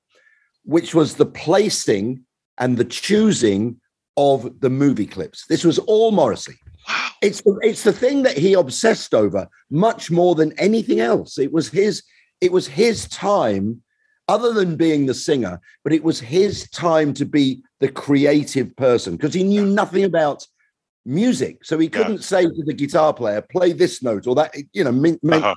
which 0.65 0.95
was 0.95 1.15
the 1.15 1.25
placing 1.25 2.27
and 2.59 2.77
the 2.77 2.85
choosing 2.85 3.81
of 4.19 4.61
the 4.61 4.69
movie 4.69 5.07
clips. 5.07 5.47
This 5.47 5.65
was 5.65 5.79
all 5.79 6.11
Morrissey. 6.11 6.59
Wow. 6.89 7.09
It's 7.23 7.43
the, 7.43 7.59
it's 7.63 7.83
the 7.83 7.93
thing 7.93 8.23
that 8.23 8.39
he 8.39 8.55
obsessed 8.55 9.15
over 9.15 9.49
much 9.71 10.11
more 10.11 10.35
than 10.35 10.59
anything 10.59 11.01
else. 11.01 11.39
It 11.39 11.53
was 11.53 11.69
his 11.69 12.03
it 12.41 12.53
was 12.53 12.69
his 12.69 13.09
time, 13.09 13.83
other 14.29 14.53
than 14.53 14.77
being 14.77 15.07
the 15.07 15.15
singer, 15.15 15.61
but 15.83 15.93
it 15.93 16.05
was 16.05 16.21
his 16.21 16.71
time 16.71 17.13
to 17.15 17.25
be 17.25 17.63
the 17.81 17.89
creative 17.89 18.75
person 18.77 19.17
because 19.17 19.35
he 19.35 19.43
knew 19.43 19.67
nothing 19.67 20.05
about 20.05 20.47
music. 21.05 21.65
So 21.65 21.79
he 21.79 21.89
couldn't 21.89 22.23
say 22.23 22.45
to 22.45 22.63
the 22.65 22.75
guitar 22.75 23.13
player, 23.13 23.43
play 23.43 23.73
this 23.73 24.03
note 24.05 24.27
or 24.29 24.35
that, 24.37 24.55
you 24.73 24.85
know, 24.85 24.93
meant, 24.93 25.25
meant, 25.25 25.43
Uh-huh. 25.45 25.55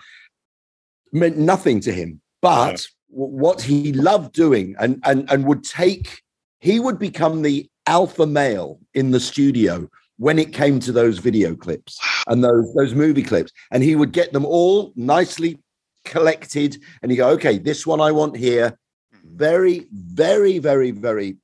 meant 1.14 1.38
nothing 1.38 1.80
to 1.82 1.92
him. 1.92 2.20
But 2.42 2.74
Uh-huh. 2.74 2.78
what 3.10 3.62
he 3.62 3.94
loved 3.94 4.34
doing 4.34 4.76
and, 4.80 5.00
and, 5.04 5.30
and 5.30 5.46
would 5.46 5.64
take, 5.64 6.22
he 6.60 6.80
would 6.80 6.98
become 6.98 7.42
the 7.44 7.70
alpha 7.86 8.26
male 8.26 8.80
in 8.96 9.12
the 9.12 9.20
studio 9.20 9.88
when 10.22 10.38
it 10.38 10.54
came 10.54 10.80
to 10.80 10.92
those 10.92 11.18
video 11.18 11.56
clips 11.56 11.98
and 12.28 12.44
those, 12.44 12.72
those 12.76 12.94
movie 12.94 13.24
clips. 13.24 13.52
And 13.72 13.82
he 13.82 13.96
would 13.96 14.12
get 14.12 14.32
them 14.34 14.46
all 14.46 14.94
nicely 14.96 15.58
collected 16.06 16.78
and 17.02 17.10
you 17.10 17.18
go, 17.18 17.30
okay, 17.30 17.58
this 17.58 17.88
one 17.88 18.00
I 18.00 18.12
want 18.12 18.38
here. 18.38 18.78
Very, 19.26 19.88
very, 19.92 20.60
very, 20.60 20.92
very, 20.92 21.38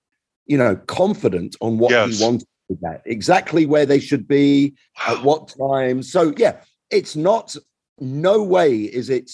you 0.46 0.60
know, 0.60 0.76
confident 0.86 1.56
on 1.60 1.80
what 1.80 1.90
Yes. 1.90 2.20
he 2.20 2.24
wanted 2.24 2.48
with 2.70 2.80
that, 2.82 3.02
exactly 3.06 3.66
where 3.66 3.88
they 3.88 4.00
should 4.00 4.28
be, 4.28 4.76
at 5.08 5.24
what 5.24 5.56
time. 5.60 6.04
So 6.04 6.32
yeah, 6.38 6.58
it's 6.92 7.16
not 7.16 7.56
no 8.00 8.44
way 8.44 8.76
is 8.82 9.10
it 9.10 9.32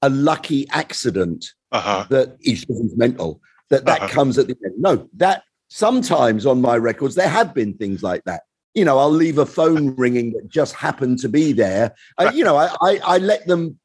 a 0.00 0.08
lucky 0.08 0.66
accident 0.70 1.44
Uh-huh. 1.72 2.06
that 2.08 2.38
he's 2.40 2.64
mental 2.96 3.42
that 3.68 3.84
that 3.84 4.00
Uh-huh. 4.00 4.08
comes 4.16 4.38
at 4.38 4.46
the 4.46 4.56
end. 4.64 4.76
No, 4.78 5.10
that 5.18 5.42
sometimes 5.68 6.46
on 6.46 6.62
my 6.62 6.76
records 6.78 7.14
there 7.16 7.28
have 7.28 7.52
been 7.52 7.74
things 7.74 8.02
like 8.02 8.24
that. 8.24 8.42
You 8.74 8.84
know, 8.84 8.98
I'll 8.98 9.10
leave 9.10 9.38
a 9.38 9.46
phone 9.46 9.94
ringing 9.96 10.32
that 10.32 10.48
just 10.48 10.74
happened 10.74 11.18
to 11.20 11.28
be 11.28 11.52
there. 11.52 11.94
Uh, 12.18 12.30
you 12.34 12.44
know, 12.44 12.56
I, 12.56 12.74
I 12.80 13.00
I 13.04 13.18
let 13.18 13.46
them, 13.46 13.78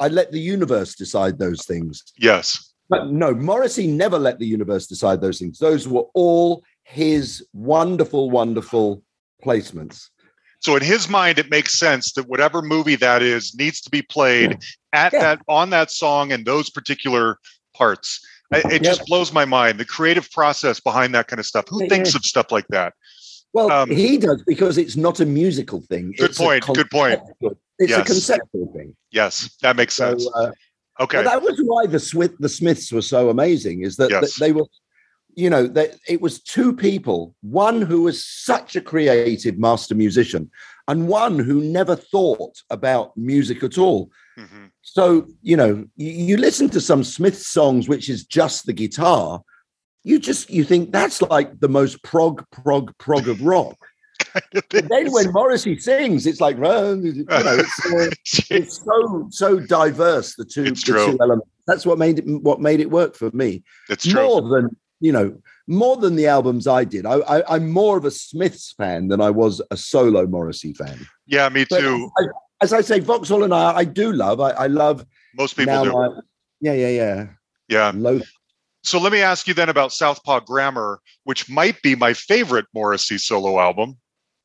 I 0.00 0.08
let 0.08 0.32
the 0.32 0.40
universe 0.40 0.94
decide 0.94 1.38
those 1.38 1.64
things. 1.64 2.02
Yes. 2.18 2.72
But 2.88 3.08
no, 3.10 3.34
Morrissey 3.34 3.86
never 3.88 4.18
let 4.18 4.38
the 4.38 4.46
universe 4.46 4.86
decide 4.86 5.20
those 5.20 5.38
things. 5.38 5.58
Those 5.58 5.88
were 5.88 6.04
all 6.14 6.62
his 6.84 7.44
wonderful, 7.52 8.30
wonderful 8.30 9.02
placements. 9.44 10.08
So 10.60 10.76
in 10.76 10.82
his 10.82 11.08
mind, 11.08 11.38
it 11.38 11.50
makes 11.50 11.78
sense 11.78 12.12
that 12.12 12.28
whatever 12.28 12.62
movie 12.62 12.96
that 12.96 13.22
is 13.22 13.54
needs 13.56 13.80
to 13.82 13.90
be 13.90 14.02
played 14.02 14.58
at 14.92 15.12
Yeah. 15.12 15.20
that 15.20 15.40
on 15.48 15.70
that 15.70 15.90
song 15.90 16.32
and 16.32 16.44
those 16.46 16.70
particular 16.70 17.38
parts. 17.74 18.24
I- 18.52 18.62
It 18.70 18.82
just 18.84 19.04
blows 19.06 19.32
my 19.32 19.44
mind 19.44 19.78
the 19.78 19.84
creative 19.84 20.30
process 20.30 20.78
behind 20.80 21.12
that 21.16 21.26
kind 21.26 21.40
of 21.40 21.46
stuff. 21.46 21.66
Who 21.68 21.82
Yeah, 21.82 21.88
thinks 21.88 22.14
yeah. 22.14 22.18
of 22.18 22.24
stuff 22.24 22.52
like 22.52 22.66
that? 22.68 22.94
Well, 23.56 23.72
Um, 23.72 23.90
he 23.90 24.18
does 24.18 24.42
because 24.46 24.76
it's 24.76 24.96
not 24.96 25.18
a 25.20 25.24
musical 25.24 25.80
thing. 25.80 26.12
Good 26.18 26.30
It's 26.30 26.38
point, 26.38 26.62
good 26.66 26.90
point. 26.90 27.20
It's 27.78 27.92
a 27.94 28.04
conceptual 28.04 28.70
thing. 28.76 28.94
Yes, 29.10 29.56
that 29.62 29.76
makes 29.76 29.94
So, 29.94 30.10
sense. 30.10 30.28
uh, 30.34 30.50
Okay. 30.98 31.22
That 31.22 31.42
was 31.42 31.58
why 31.62 31.86
the 31.86 31.98
Smith, 31.98 32.32
the 32.38 32.48
Smiths 32.50 32.90
were 32.92 33.02
so 33.02 33.28
amazing. 33.30 33.82
Is 33.82 33.96
that, 33.96 34.10
that 34.10 34.30
they 34.40 34.52
were, 34.52 34.64
you 35.34 35.48
know, 35.50 35.66
that 35.68 35.96
it 36.08 36.20
was 36.22 36.42
two 36.42 36.74
people. 36.74 37.34
One 37.42 37.80
who 37.82 38.02
was 38.02 38.24
such 38.24 38.76
a 38.76 38.80
creative 38.82 39.58
master 39.58 39.94
musician, 39.94 40.50
and 40.88 41.08
one 41.08 41.38
who 41.38 41.60
never 41.62 41.96
thought 41.96 42.56
about 42.70 43.14
music 43.16 43.62
at 43.62 43.76
all. 43.78 44.10
Mhm. 44.38 44.70
So, 44.82 45.26
you 45.42 45.56
know, 45.56 45.84
you, 45.96 46.10
you 46.28 46.36
listen 46.38 46.68
to 46.70 46.80
some 46.80 47.02
Smith 47.04 47.38
songs, 47.40 47.88
which 47.88 48.08
is 48.10 48.24
just 48.24 48.64
the 48.66 48.72
guitar, 48.74 49.42
you 50.06 50.20
just 50.20 50.48
you 50.50 50.62
think 50.62 50.92
that's 50.92 51.20
like 51.20 51.58
the 51.58 51.68
most 51.68 52.00
prog, 52.04 52.44
prog, 52.52 52.96
prog 52.98 53.28
of 53.28 53.42
rock. 53.42 53.76
Then 54.70 55.10
when 55.12 55.32
Morrissey 55.32 55.78
sings, 55.78 56.26
it's 56.26 56.40
like, 56.40 56.56
you 56.56 56.62
know, 56.62 57.02
it's, 57.02 57.86
uh, 57.86 58.10
it's 58.50 58.84
so 58.84 59.26
so 59.30 59.60
diverse. 59.60 60.36
The 60.36 60.44
two, 60.44 60.64
the 60.64 60.70
two 60.70 61.18
elements. 61.20 61.48
That's 61.66 61.84
what 61.84 61.98
made 61.98 62.20
it 62.20 62.24
what 62.26 62.60
made 62.60 62.80
it 62.80 62.90
work 62.90 63.16
for 63.16 63.30
me. 63.32 63.64
it's 63.88 64.06
true. 64.06 64.22
More 64.22 64.42
than 64.42 64.76
you 65.00 65.12
know, 65.12 65.36
more 65.66 65.96
than 65.96 66.14
the 66.14 66.28
albums 66.28 66.66
I 66.66 66.84
did. 66.84 67.04
I, 67.04 67.16
I, 67.16 67.54
I'm 67.56 67.68
more 67.68 67.98
of 67.98 68.04
a 68.04 68.10
Smiths 68.10 68.72
fan 68.72 69.08
than 69.08 69.20
I 69.20 69.30
was 69.30 69.60
a 69.70 69.76
solo 69.76 70.26
Morrissey 70.26 70.72
fan. 70.72 71.06
Yeah, 71.26 71.48
me 71.48 71.64
too. 71.66 72.10
I, 72.16 72.24
as 72.62 72.72
I 72.72 72.80
say, 72.80 73.00
Vauxhall 73.00 73.42
and 73.42 73.52
I, 73.52 73.78
I 73.78 73.84
do 73.84 74.12
love. 74.12 74.40
I, 74.40 74.50
I 74.50 74.66
love 74.68 75.04
Most 75.34 75.56
people 75.56 75.74
now. 75.74 75.84
do. 75.84 75.92
My, 75.92 76.08
yeah, 76.60 76.72
yeah, 76.72 76.88
yeah. 76.88 77.26
Yeah. 77.68 77.92
Low, 77.94 78.20
So 78.86 79.00
let 79.00 79.10
me 79.10 79.20
ask 79.20 79.48
you 79.48 79.54
then 79.54 79.68
about 79.68 79.92
Southpaw 79.92 80.40
Grammar, 80.40 81.00
which 81.24 81.50
might 81.50 81.82
be 81.82 81.96
my 81.96 82.14
favorite 82.14 82.66
Morrissey 82.72 83.18
solo 83.18 83.58
album. 83.58 83.96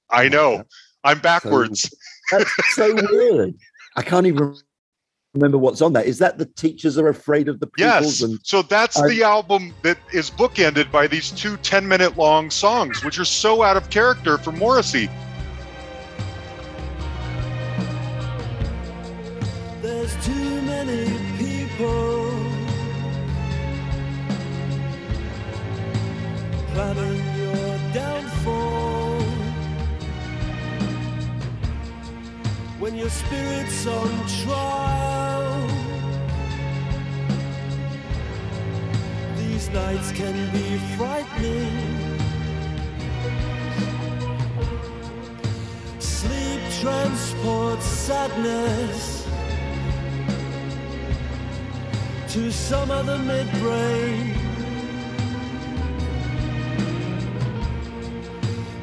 I 0.09 0.25
oh 0.25 0.29
know. 0.29 0.63
I'm 1.03 1.19
backwards. 1.19 1.93
That's 2.31 2.49
so 2.75 2.95
weird. 3.11 3.53
I 3.97 4.01
can't 4.01 4.25
even 4.25 4.55
remember 5.35 5.59
what's 5.59 5.79
on 5.81 5.93
that. 5.93 6.07
Is 6.07 6.17
that 6.19 6.39
the 6.39 6.47
teachers 6.47 6.97
are 6.97 7.09
afraid 7.09 7.49
of 7.49 7.59
the 7.59 7.67
pupils? 7.67 8.21
Yes. 8.21 8.21
And 8.23 8.39
So 8.41 8.63
that's 8.63 8.99
I- 8.99 9.09
the 9.09 9.21
album 9.21 9.75
that 9.83 9.99
is 10.11 10.31
bookended 10.31 10.91
by 10.91 11.05
these 11.05 11.29
two 11.29 11.57
10 11.57 11.87
minute 11.87 12.17
long 12.17 12.49
songs, 12.49 13.03
which 13.03 13.19
are 13.19 13.25
so 13.25 13.61
out 13.61 13.77
of 13.77 13.91
character 13.91 14.39
for 14.39 14.51
Morrissey. 14.51 15.07
Planning 26.73 27.21
your 27.37 27.77
downfall. 27.93 29.21
When 32.79 32.95
your 32.95 33.09
spirit's 33.09 33.85
on 33.85 34.09
trial, 34.43 35.67
these 39.37 39.69
nights 39.69 40.11
can 40.13 40.35
be 40.51 40.77
frightening. 40.95 41.75
Sleep 45.99 46.61
transports 46.79 47.85
sadness 47.85 49.27
to 52.29 52.51
some 52.51 52.91
other 52.91 53.17
midbrain. 53.17 54.50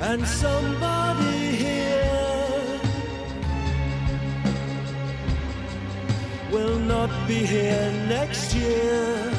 And 0.01 0.25
somebody 0.27 1.57
here 1.57 2.81
will 6.53 6.79
not 6.79 7.11
be 7.27 7.45
here 7.45 7.93
next 8.09 8.55
year. 8.55 9.33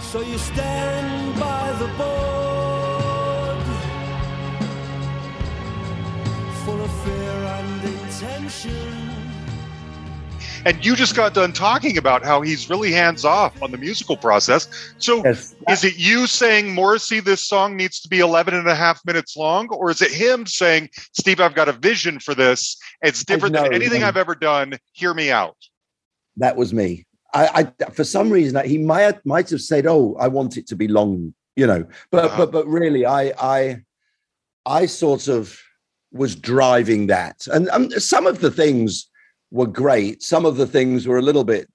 So 0.00 0.20
you 0.20 0.38
stand 0.38 1.38
by 1.38 1.72
the 1.78 1.88
board 1.98 2.44
full 6.64 6.80
of 6.82 6.92
fear 7.04 7.36
and 7.58 7.84
intention. 7.84 9.13
And 10.66 10.84
you 10.84 10.96
just 10.96 11.14
got 11.14 11.34
done 11.34 11.52
talking 11.52 11.98
about 11.98 12.24
how 12.24 12.40
he's 12.40 12.70
really 12.70 12.90
hands 12.90 13.24
off 13.24 13.60
on 13.62 13.70
the 13.70 13.76
musical 13.78 14.16
process. 14.16 14.66
So 14.98 15.22
yes, 15.22 15.54
is 15.68 15.84
it 15.84 15.96
you 15.96 16.26
saying, 16.26 16.74
Morrissey, 16.74 17.20
this 17.20 17.46
song 17.46 17.76
needs 17.76 18.00
to 18.00 18.08
be 18.08 18.20
11 18.20 18.54
and 18.54 18.66
a 18.66 18.74
half 18.74 19.04
minutes 19.04 19.36
long? 19.36 19.68
Or 19.68 19.90
is 19.90 20.00
it 20.00 20.10
him 20.10 20.46
saying, 20.46 20.88
Steve, 21.12 21.40
I've 21.40 21.54
got 21.54 21.68
a 21.68 21.72
vision 21.72 22.18
for 22.18 22.34
this. 22.34 22.78
It's 23.02 23.24
different 23.24 23.54
than 23.54 23.74
anything 23.74 24.02
I've 24.02 24.16
ever 24.16 24.34
done. 24.34 24.78
Hear 24.92 25.12
me 25.12 25.30
out. 25.30 25.56
that 26.38 26.56
was 26.56 26.72
me. 26.72 27.06
I, 27.34 27.72
I 27.80 27.90
for 27.90 28.04
some 28.04 28.30
reason 28.30 28.64
he 28.64 28.78
might 28.78 29.24
might 29.26 29.50
have 29.50 29.60
said, 29.60 29.86
"Oh, 29.86 30.16
I 30.20 30.28
want 30.28 30.56
it 30.56 30.68
to 30.68 30.76
be 30.76 30.86
long," 30.86 31.34
you 31.56 31.66
know. 31.66 31.84
But 32.12 32.24
Uh-huh. 32.26 32.36
but 32.38 32.52
but 32.52 32.66
really, 32.68 33.04
I 33.04 33.32
I 33.40 33.82
I 34.64 34.86
sort 34.86 35.26
of 35.26 35.60
was 36.12 36.36
driving 36.36 37.08
that, 37.08 37.46
and 37.52 37.68
um, 37.70 37.90
some 37.98 38.28
of 38.28 38.40
the 38.40 38.52
things 38.52 39.08
were 39.54 39.66
great. 39.68 40.20
Some 40.22 40.44
of 40.44 40.56
the 40.56 40.66
things 40.66 41.06
were 41.06 41.16
a 41.18 41.22
little 41.22 41.44
bit, 41.44 41.68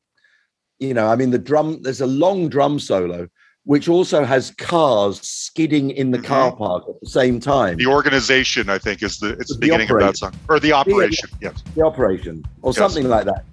you 0.80 0.94
know. 0.94 1.08
I 1.08 1.16
mean, 1.16 1.32
the 1.32 1.40
drum. 1.40 1.82
There's 1.82 2.02
a 2.02 2.06
long 2.08 2.50
drum 2.50 2.78
solo, 2.78 3.30
which 3.64 3.88
also 3.88 4.26
has 4.26 4.52
cars 4.52 5.22
skidding 5.22 5.90
in 5.92 6.12
the 6.12 6.18
Mhm. 6.20 6.26
car 6.26 6.56
park 6.56 6.84
at 6.90 7.00
the 7.02 7.10
same 7.10 7.40
time. 7.40 7.78
The 7.78 7.86
organization, 7.86 8.70
I 8.70 8.80
think, 8.80 9.02
is 9.02 9.18
the 9.20 9.30
it's 9.40 9.48
the, 9.48 9.54
The 9.56 9.60
beginning 9.62 9.90
of 9.92 10.00
that 10.02 10.18
song. 10.18 10.34
Or 10.50 10.60
the 10.60 10.74
operation. 10.74 11.30
Yes. 11.42 11.64
the 11.76 11.84
operation 11.86 12.44
or 12.62 12.72
Yes. 12.72 12.78
something 12.78 13.08
like 13.08 13.26
that. 13.26 13.46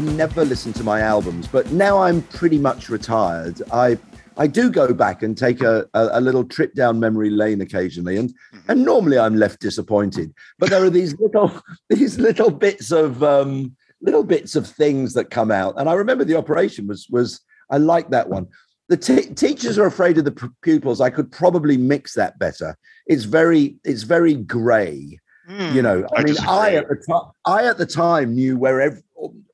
I 0.00 0.02
never 0.02 0.46
listen 0.46 0.72
to 0.74 0.82
my 0.82 1.02
albums, 1.02 1.46
but 1.46 1.72
now 1.72 1.98
I'm 1.98 2.22
pretty 2.22 2.56
much 2.56 2.88
retired. 2.88 3.60
I 3.70 3.98
I 4.38 4.46
do 4.46 4.70
go 4.70 4.94
back 4.94 5.22
and 5.22 5.36
take 5.36 5.60
a, 5.60 5.86
a, 5.92 6.08
a 6.12 6.20
little 6.22 6.42
trip 6.42 6.72
down 6.72 6.98
memory 6.98 7.28
lane 7.28 7.60
occasionally, 7.60 8.16
and 8.16 8.32
and 8.68 8.82
normally 8.82 9.18
I'm 9.18 9.36
left 9.36 9.60
disappointed. 9.60 10.32
But 10.58 10.70
there 10.70 10.82
are 10.82 10.88
these 10.88 11.14
little 11.20 11.52
these 11.90 12.18
little 12.18 12.50
bits 12.50 12.90
of 12.92 13.22
um, 13.22 13.76
little 14.00 14.24
bits 14.24 14.56
of 14.56 14.66
things 14.66 15.12
that 15.12 15.28
come 15.28 15.50
out, 15.50 15.74
and 15.76 15.86
I 15.86 15.92
remember 15.92 16.24
the 16.24 16.38
operation 16.38 16.86
was 16.86 17.06
was 17.10 17.38
I 17.70 17.76
like 17.76 18.08
that 18.08 18.30
one. 18.30 18.46
The 18.88 18.96
t- 18.96 19.34
teachers 19.34 19.76
are 19.76 19.84
afraid 19.84 20.16
of 20.16 20.24
the 20.24 20.32
p- 20.32 20.48
pupils. 20.62 21.02
I 21.02 21.10
could 21.10 21.30
probably 21.30 21.76
mix 21.76 22.14
that 22.14 22.38
better. 22.38 22.74
It's 23.06 23.24
very 23.24 23.76
it's 23.84 24.04
very 24.04 24.34
grey 24.34 25.18
Hmm, 25.46 25.74
you 25.74 25.82
know 25.82 26.06
i, 26.14 26.18
mean 26.22 26.34
disagree. 26.34 26.48
i 26.48 26.74
at 26.74 26.88
the 26.88 26.96
time 27.08 27.30
i 27.44 27.64
at 27.66 27.76
the 27.76 27.86
time 27.86 28.34
knew 28.34 28.56
where 28.56 28.80
ev- 28.82 29.02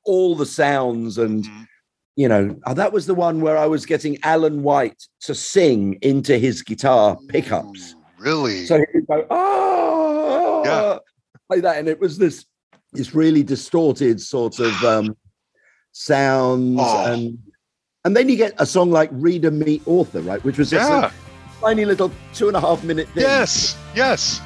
all 0.07 0.35
the 0.35 0.45
sounds 0.45 1.17
and 1.17 1.43
Mhm. 1.43 1.65
you 2.15 2.27
know 2.27 2.55
uh, 2.65 2.73
that 2.73 2.91
was 2.93 3.05
the 3.05 3.13
one 3.13 3.41
where 3.41 3.57
i 3.57 3.67
was 3.67 3.85
getting 3.85 4.17
Alain 4.23 4.63
Whyte 4.63 5.01
to 5.27 5.35
sing 5.35 5.97
into 6.01 6.37
his 6.39 6.63
guitar 6.63 7.17
pickups 7.29 7.93
Ooh, 7.93 8.23
Really? 8.23 8.65
so 8.65 8.77
he 8.77 8.85
would 8.95 9.07
go 9.07 9.25
oh 9.29 10.63
Yeah. 10.65 10.97
like 11.49 11.61
that 11.61 11.77
and 11.77 11.87
it 11.87 11.99
was 11.99 12.17
this 12.17 12.45
this 12.93 13.13
really 13.13 13.43
distorted 13.43 14.19
sort 14.21 14.59
of 14.59 14.73
um 14.93 15.15
sounds 15.91 16.79
Oh. 16.81 17.13
and 17.13 17.37
and 18.05 18.15
then 18.15 18.29
you 18.29 18.37
get 18.37 18.53
a 18.57 18.65
song 18.65 18.89
like 18.91 19.09
reader 19.11 19.51
meet 19.51 19.81
author 19.85 20.21
right 20.21 20.43
which 20.43 20.57
was 20.57 20.69
just 20.69 20.89
a- 20.89 20.93
yeah. 20.93 21.11
tiny 21.61 21.85
little 21.85 22.11
two 22.33 22.47
and 22.47 22.55
a 22.57 22.61
half 22.61 22.83
minute 22.83 23.07
thing. 23.09 23.23
Yes, 23.23 23.75
yes. 23.95 24.39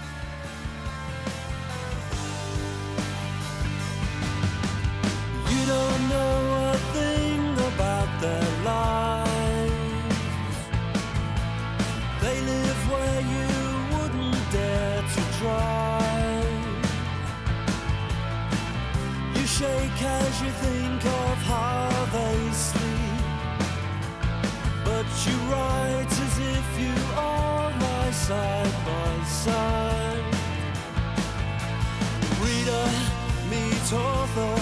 Meet 33.92 33.98
author 34.00 34.56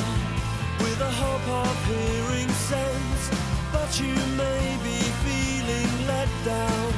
with 0.84 1.00
a 1.02 1.12
hope 1.12 1.48
of 1.68 1.86
hearing 1.86 2.50
sense. 2.50 3.30
But 3.72 4.00
you 4.00 4.14
may 4.38 4.78
be 4.84 5.00
feeling 5.26 6.08
let 6.08 6.28
down 6.46 6.94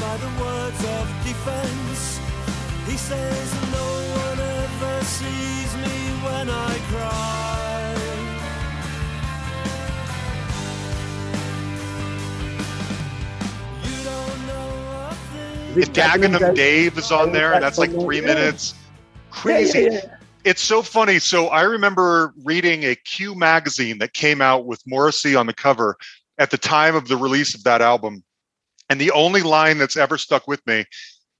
by 0.00 0.16
the 0.18 0.42
words 0.42 0.84
of 0.84 1.06
defense. 1.24 2.20
He 2.86 2.96
says, 2.96 3.52
No 3.72 3.88
one 4.26 4.40
ever 4.40 5.04
sees 5.04 5.74
me 5.76 5.96
when 6.24 6.50
I 6.50 6.78
cry. 6.90 7.96
You 13.84 14.04
don't 14.04 14.46
know 14.46 15.08
a 15.10 15.14
thing. 15.32 15.82
If 15.82 15.92
Dagenham 15.92 16.54
Dave 16.54 16.98
is 16.98 17.10
on 17.12 17.32
there, 17.32 17.58
that's 17.60 17.78
like 17.78 17.90
three 17.90 18.20
Yeah. 18.20 18.26
minutes. 18.26 18.74
Yeah, 18.74 19.30
Crazy. 19.30 20.00
It's 20.44 20.62
so 20.62 20.82
funny. 20.82 21.20
So 21.20 21.48
I 21.48 21.62
remember 21.62 22.34
reading 22.42 22.82
a 22.82 22.96
Q 22.96 23.36
magazine 23.36 23.98
that 23.98 24.12
came 24.12 24.40
out 24.40 24.66
with 24.66 24.82
Morrissey 24.86 25.36
on 25.36 25.46
the 25.46 25.54
cover 25.54 25.96
at 26.38 26.50
the 26.50 26.58
time 26.58 26.96
of 26.96 27.06
the 27.06 27.16
release 27.16 27.54
of 27.54 27.62
that 27.62 27.80
album. 27.80 28.24
And 28.90 29.00
the 29.00 29.12
only 29.12 29.42
line 29.42 29.78
that's 29.78 29.96
ever 29.96 30.18
stuck 30.18 30.48
with 30.48 30.66
me 30.66 30.84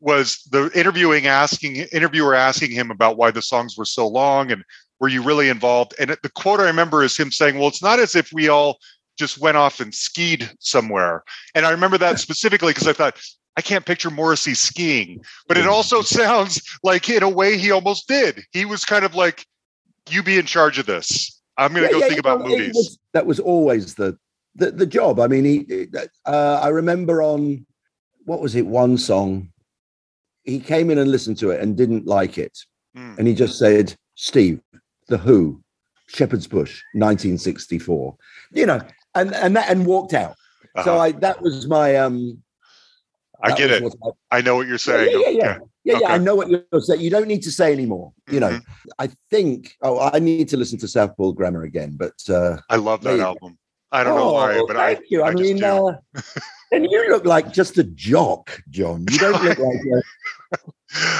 was 0.00 0.42
the 0.50 0.70
interviewing 0.74 1.26
asking 1.26 1.76
interviewer 1.92 2.34
asking 2.34 2.70
him 2.70 2.90
about 2.90 3.16
why 3.16 3.32
the 3.32 3.42
songs 3.42 3.76
were 3.76 3.84
so 3.84 4.06
long 4.06 4.52
and 4.52 4.62
were 5.00 5.08
you 5.08 5.22
really 5.22 5.48
involved? 5.48 5.94
And 5.98 6.10
the 6.22 6.30
quote 6.30 6.60
I 6.60 6.66
remember 6.66 7.02
is 7.02 7.16
him 7.16 7.32
saying, 7.32 7.58
"Well, 7.58 7.68
it's 7.68 7.82
not 7.82 7.98
as 7.98 8.14
if 8.14 8.32
we 8.32 8.48
all 8.48 8.78
just 9.18 9.38
went 9.38 9.56
off 9.56 9.80
and 9.80 9.92
skied 9.92 10.48
somewhere." 10.60 11.24
And 11.56 11.66
I 11.66 11.70
remember 11.70 11.98
that 11.98 12.20
specifically 12.20 12.72
because 12.72 12.86
I 12.86 12.92
thought 12.92 13.20
I 13.56 13.60
can't 13.60 13.84
picture 13.84 14.10
Morrissey 14.10 14.54
skiing, 14.54 15.22
but 15.46 15.58
it 15.58 15.66
also 15.66 16.00
sounds 16.20 16.62
like 16.82 17.08
in 17.10 17.22
a 17.22 17.28
way 17.28 17.58
he 17.58 17.70
almost 17.70 18.08
did. 18.08 18.42
He 18.52 18.64
was 18.64 18.84
kind 18.84 19.04
of 19.04 19.14
like, 19.14 19.46
"You 20.08 20.22
be 20.22 20.38
in 20.38 20.46
charge 20.46 20.78
of 20.78 20.86
this. 20.86 21.40
I'm 21.58 21.72
going 21.74 21.82
to 21.82 21.88
Yeah, 21.88 21.92
go 21.92 21.98
yeah, 21.98 22.08
think 22.08 22.20
about 22.20 22.40
it 22.40 22.46
movies." 22.48 22.72
was- 22.74 22.98
that 23.12 23.26
was 23.26 23.38
always 23.40 23.94
the, 23.94 24.16
the 24.54 24.70
the 24.70 24.86
job. 24.86 25.20
I 25.20 25.26
mean, 25.26 25.44
he. 25.44 25.86
Uh, 26.24 26.60
I 26.62 26.68
remember 26.68 27.20
on 27.22 27.66
what 28.24 28.40
was 28.40 28.54
it? 28.54 28.66
One 28.66 28.96
song. 28.96 29.48
He 30.44 30.58
came 30.58 30.90
in 30.90 30.98
and 30.98 31.10
listened 31.10 31.38
to 31.38 31.50
it 31.50 31.60
and 31.60 31.76
didn't 31.76 32.06
like 32.06 32.38
it, 32.38 32.58
Hmm. 32.96 33.14
and 33.18 33.28
he 33.28 33.34
just 33.34 33.58
said, 33.58 33.94
"Steve, 34.14 34.60
the 35.08 35.18
Who, 35.18 35.62
Shepherd's 36.06 36.46
Bush, 36.46 36.82
1964." 36.94 38.16
You 38.52 38.66
know, 38.66 38.80
and 39.14 39.34
and 39.34 39.54
that 39.56 39.70
and 39.70 39.84
walked 39.86 40.14
out. 40.14 40.36
So 40.84 40.94
Uh-huh. 40.94 40.98
I 41.00 41.12
that 41.12 41.42
was 41.42 41.66
my 41.68 41.96
um. 41.96 42.42
I 43.42 43.54
get 43.56 43.70
it. 43.70 43.82
I- 44.04 44.38
I 44.38 44.40
know 44.40 44.54
what 44.56 44.62
you're 44.66 44.74
Yeah, 44.74 44.76
saying. 44.78 45.10
yeah, 45.12 45.28
yeah, 45.28 45.28
yeah. 45.30 45.50
Okay. 45.56 45.60
Yeah, 45.84 45.98
yeah, 46.00 46.12
I 46.12 46.18
know 46.18 46.34
what 46.36 46.48
you're 46.48 46.62
saying. 46.80 47.00
You 47.00 47.10
don't 47.10 47.26
need 47.26 47.42
to 47.42 47.50
say 47.50 47.72
anymore. 47.72 48.12
You 48.30 48.38
know, 48.40 48.50
Mhm. 48.50 48.62
I 48.98 49.08
think. 49.30 49.74
Oh, 49.82 49.98
I 49.98 50.18
need 50.20 50.48
to 50.50 50.56
listen 50.56 50.78
to 50.78 50.88
Southpaw 50.88 51.32
Grammar 51.32 51.64
again, 51.64 51.96
but 51.98 52.14
uh, 52.28 52.58
I 52.70 52.76
love 52.76 53.02
that 53.02 53.18
album. 53.20 53.58
I 53.90 54.04
don't 54.04 54.16
know 54.16 54.32
why, 54.32 54.54
Oh, 54.58 54.66
but 54.66 54.76
I, 54.76 54.94
thank 54.94 55.06
you. 55.10 55.22
I, 55.22 55.28
I 55.28 55.34
mean, 55.34 55.62
uh, 55.62 55.98
and 56.72 56.86
you 56.90 57.10
look 57.10 57.24
like 57.26 57.52
just 57.52 57.76
a 57.78 57.84
jock, 57.84 58.62
Jon. 58.70 59.04
You 59.10 59.18
don't 59.18 59.32
look 59.42 59.58
like 59.58 59.58
a, 59.58 60.02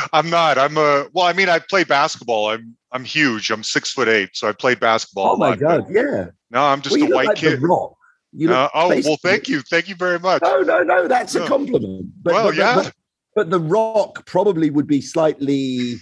I'm 0.13 0.31
not. 0.31 0.59
I'm 0.59 0.77
a 0.79 1.09
well. 1.13 1.27
I 1.27 1.33
mean, 1.33 1.49
I 1.49 1.59
play 1.59 1.85
basketball. 1.85 2.51
I'm 2.51 2.77
I'm 2.93 3.05
huge. 3.05 3.51
I'm 3.51 3.63
six 3.63 3.91
foot 3.91 4.09
eight, 4.09 4.31
so 4.35 4.49
I 4.49 4.53
played 4.53 4.81
basketball. 4.81 5.33
oh 5.33 5.37
my 5.37 5.51
lot, 5.51 5.59
god, 5.59 5.87
yeah. 5.91 6.27
No, 6.51 6.63
I'm 6.63 6.81
just 6.83 6.97
well, 6.97 7.11
a 7.11 7.15
white 7.15 7.27
like 7.29 7.37
kid. 7.37 7.61
Rock. 7.63 7.97
You 8.33 8.53
Uh, 8.53 8.69
oh 8.75 8.89
well, 9.05 9.17
thank 9.23 9.49
you, 9.49 9.61
thank 9.63 9.89
you 9.89 9.95
very 9.95 10.19
much. 10.19 10.43
No, 10.43 10.61
no, 10.63 10.83
no. 10.83 11.07
That's 11.07 11.35
a 11.35 11.47
compliment. 11.47 12.07
But, 12.23 12.33
Well, 12.35 12.45
but, 12.49 12.55
yeah. 12.57 12.75
but, 12.77 12.93
but 13.37 13.51
the 13.51 13.61
Rock 13.61 14.25
probably 14.27 14.71
would 14.71 14.87
be 14.87 15.01
slightly 15.03 15.97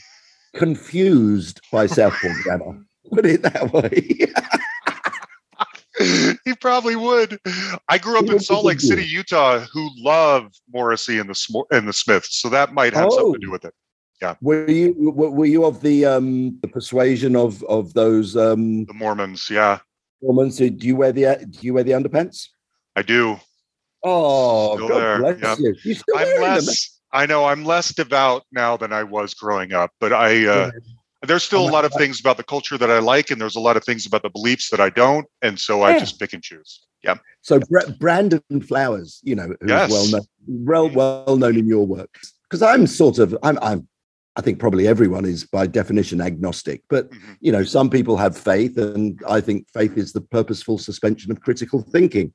confused 0.54 1.60
by 1.72 1.86
Southpaw 1.86 2.28
Grammar. 2.42 2.84
Put 3.12 3.26
it 3.26 3.42
that 3.42 3.72
way. 3.72 4.06
he 6.44 6.54
probably 6.60 6.94
would. 6.96 7.38
I 7.88 7.98
grew 7.98 8.18
up 8.18 8.26
He 8.26 8.32
in 8.32 8.40
Salt 8.40 8.64
Lake 8.64 8.80
City, 8.80 9.04
Utah, 9.04 9.58
who 9.60 9.90
love 9.96 10.52
Morrissey 10.72 11.18
and 11.18 11.28
the 11.28 11.64
and 11.72 11.88
the 11.88 11.92
Smiths, 11.92 12.36
so 12.40 12.48
that 12.50 12.72
might 12.72 12.94
have 12.94 13.10
something 13.12 13.32
to 13.34 13.38
Oh. 13.38 13.46
do 13.46 13.50
with 13.50 13.64
it. 13.64 13.74
Yeah. 14.22 14.36
Were 14.40 14.70
you 14.70 14.94
were 14.98 15.30
were 15.30 15.46
you 15.46 15.64
of 15.64 15.80
the 15.80 16.04
um 16.06 16.58
the 16.60 16.68
persuasion 16.68 17.34
of 17.34 17.62
of 17.64 17.92
those 17.94 18.36
um 18.36 18.84
The 18.84 18.94
Mormons, 18.94 19.50
yeah, 19.50 19.78
women? 20.20 20.50
So 20.50 20.68
do 20.68 20.86
you 20.86 20.96
wear 20.96 21.12
the 21.12 21.46
do 21.48 21.58
you 21.66 21.74
wear 21.74 21.84
the 21.84 21.92
underpants? 21.92 22.48
I 22.96 23.02
do. 23.02 23.38
Oh, 24.02 24.76
Still 24.76 24.88
God 24.88 25.00
there, 25.00 25.18
bless 25.34 25.60
yeah. 25.60 25.72
you. 25.84 25.94
I'm 26.16 26.26
wearing 26.26 26.40
them? 26.40 26.64
less. 26.66 27.00
I 27.12 27.26
know 27.26 27.44
I'm 27.46 27.64
less 27.64 27.92
devout 27.94 28.44
now 28.52 28.76
than 28.76 28.92
I 28.92 29.02
was 29.02 29.34
growing 29.34 29.72
up, 29.72 29.90
but 30.00 30.12
I 30.12 30.46
uh, 30.46 30.70
there's 31.26 31.42
still 31.42 31.68
a 31.68 31.70
lot 31.70 31.84
of 31.84 31.92
things 31.94 32.20
about 32.20 32.36
the 32.36 32.44
culture 32.44 32.78
that 32.78 32.90
I 32.90 32.98
like, 33.00 33.30
and 33.30 33.40
there's 33.40 33.56
a 33.56 33.60
lot 33.60 33.76
of 33.76 33.84
things 33.84 34.06
about 34.06 34.22
the 34.22 34.30
beliefs 34.30 34.70
that 34.70 34.80
I 34.80 34.90
don't, 34.90 35.26
and 35.42 35.58
so 35.58 35.82
I 35.82 35.90
Yeah. 35.92 35.98
just 35.98 36.18
pick 36.18 36.32
and 36.32 36.42
choose. 36.42 36.80
Yeah, 37.02 37.16
So 37.40 37.58
Bra- 37.60 37.90
Brandon 37.98 38.42
Flowers, 38.62 39.20
you 39.22 39.34
know, 39.34 39.48
who's 39.60 39.70
Yes. 39.70 39.90
well 39.90 40.06
known, 40.10 40.26
well, 40.46 40.90
well 40.90 41.36
known 41.38 41.56
in 41.56 41.66
your 41.66 41.86
work, 41.86 42.10
because 42.44 42.60
I'm 42.62 42.86
sort 42.86 43.18
of, 43.18 43.34
I'm, 43.42 43.58
I'm, 43.62 43.88
I 44.36 44.42
think 44.42 44.60
probably 44.60 44.86
everyone 44.86 45.24
is 45.24 45.44
by 45.44 45.66
definition 45.66 46.20
agnostic, 46.20 46.82
but 46.88 47.10
Mhm. 47.10 47.36
you 47.40 47.50
know, 47.50 47.64
some 47.64 47.90
people 47.90 48.16
have 48.16 48.36
faith, 48.36 48.78
and 48.78 49.20
I 49.28 49.40
think 49.40 49.66
faith 49.74 49.98
is 49.98 50.12
the 50.12 50.20
purposeful 50.20 50.78
suspension 50.78 51.32
of 51.32 51.40
critical 51.40 51.82
thinking. 51.82 52.32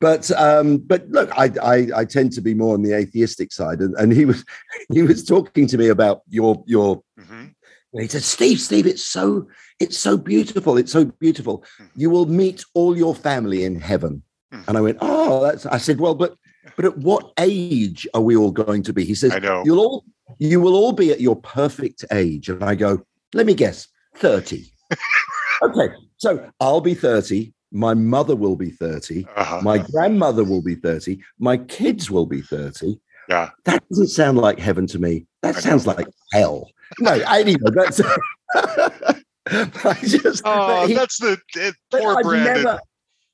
But, 0.00 0.30
um, 0.32 0.78
but 0.78 1.06
look, 1.10 1.30
I, 1.36 1.50
I, 1.62 1.88
I 2.00 2.04
tend 2.06 2.32
to 2.32 2.40
be 2.40 2.54
more 2.54 2.74
on 2.74 2.82
the 2.82 2.94
atheistic 2.94 3.52
side, 3.52 3.80
and, 3.80 3.94
and 3.96 4.12
he 4.12 4.24
was, 4.24 4.44
he 4.92 5.02
was 5.02 5.22
talking 5.24 5.66
to 5.68 5.76
me 5.78 5.88
about 5.88 6.22
your, 6.28 6.64
your 6.66 7.02
Mhm. 7.20 7.52
and 7.92 8.02
he 8.02 8.08
said, 8.08 8.22
Steve, 8.22 8.58
Steve, 8.60 8.86
it's 8.86 9.04
so, 9.04 9.46
it's 9.78 9.98
so 9.98 10.16
beautiful. 10.16 10.78
It's 10.78 10.92
so 10.92 11.04
beautiful. 11.04 11.62
Mhm. 11.80 11.88
You 11.94 12.10
will 12.10 12.26
meet 12.26 12.64
all 12.72 12.96
your 12.96 13.14
family 13.14 13.64
in 13.64 13.78
heaven. 13.78 14.22
Mhm. 14.52 14.64
And 14.68 14.78
I 14.78 14.80
went, 14.80 14.98
Oh, 15.00 15.42
that's 15.42 15.66
I 15.66 15.78
said, 15.78 16.00
Well, 16.00 16.14
but 16.14 16.36
but 16.76 16.86
at 16.86 16.96
what 16.98 17.32
age 17.38 18.08
are 18.14 18.22
we 18.22 18.34
all 18.36 18.50
going 18.50 18.82
to 18.84 18.92
be? 18.94 19.04
He 19.04 19.14
says, 19.14 19.32
I 19.32 19.38
know. 19.38 19.62
You'll 19.66 19.78
all 19.80 20.04
you 20.38 20.60
will 20.60 20.74
all 20.74 20.92
be 20.92 21.10
at 21.10 21.20
your 21.20 21.36
perfect 21.36 22.04
age. 22.12 22.48
And 22.48 22.62
I 22.64 22.74
go, 22.74 23.04
Let 23.32 23.46
me 23.46 23.54
guess, 23.54 23.88
30. 24.16 24.64
okay. 25.62 25.88
So 26.16 26.48
I'll 26.60 26.80
be 26.80 26.94
30. 26.94 27.52
My 27.72 27.92
mother 27.94 28.36
will 28.36 28.56
be 28.56 28.70
30. 28.70 29.26
Uh-huh. 29.36 29.60
My 29.62 29.78
grandmother 29.78 30.44
will 30.44 30.62
be 30.62 30.76
30. 30.76 31.20
My 31.38 31.56
kids 31.56 32.10
will 32.10 32.26
be 32.26 32.40
30. 32.40 32.98
Yeah. 33.28 33.50
That 33.64 33.82
doesn't 33.88 34.08
sound 34.08 34.38
like 34.38 34.58
heaven 34.58 34.86
to 34.88 34.98
me. 34.98 35.26
That 35.42 35.56
sounds 35.56 35.86
like 35.86 36.06
hell. 36.32 36.70
No, 37.00 37.12
I 37.26 37.40
anyway, 37.40 37.70
that's. 37.74 38.00
I 39.46 39.94
just. 40.02 40.42
Oh, 40.44 40.86
he- 40.86 40.94
that's 40.94 41.18
the 41.18 41.38
it, 41.56 41.74
poor 41.90 42.16
I've 42.18 42.22
Brandon. 42.24 42.54
never, 42.64 42.80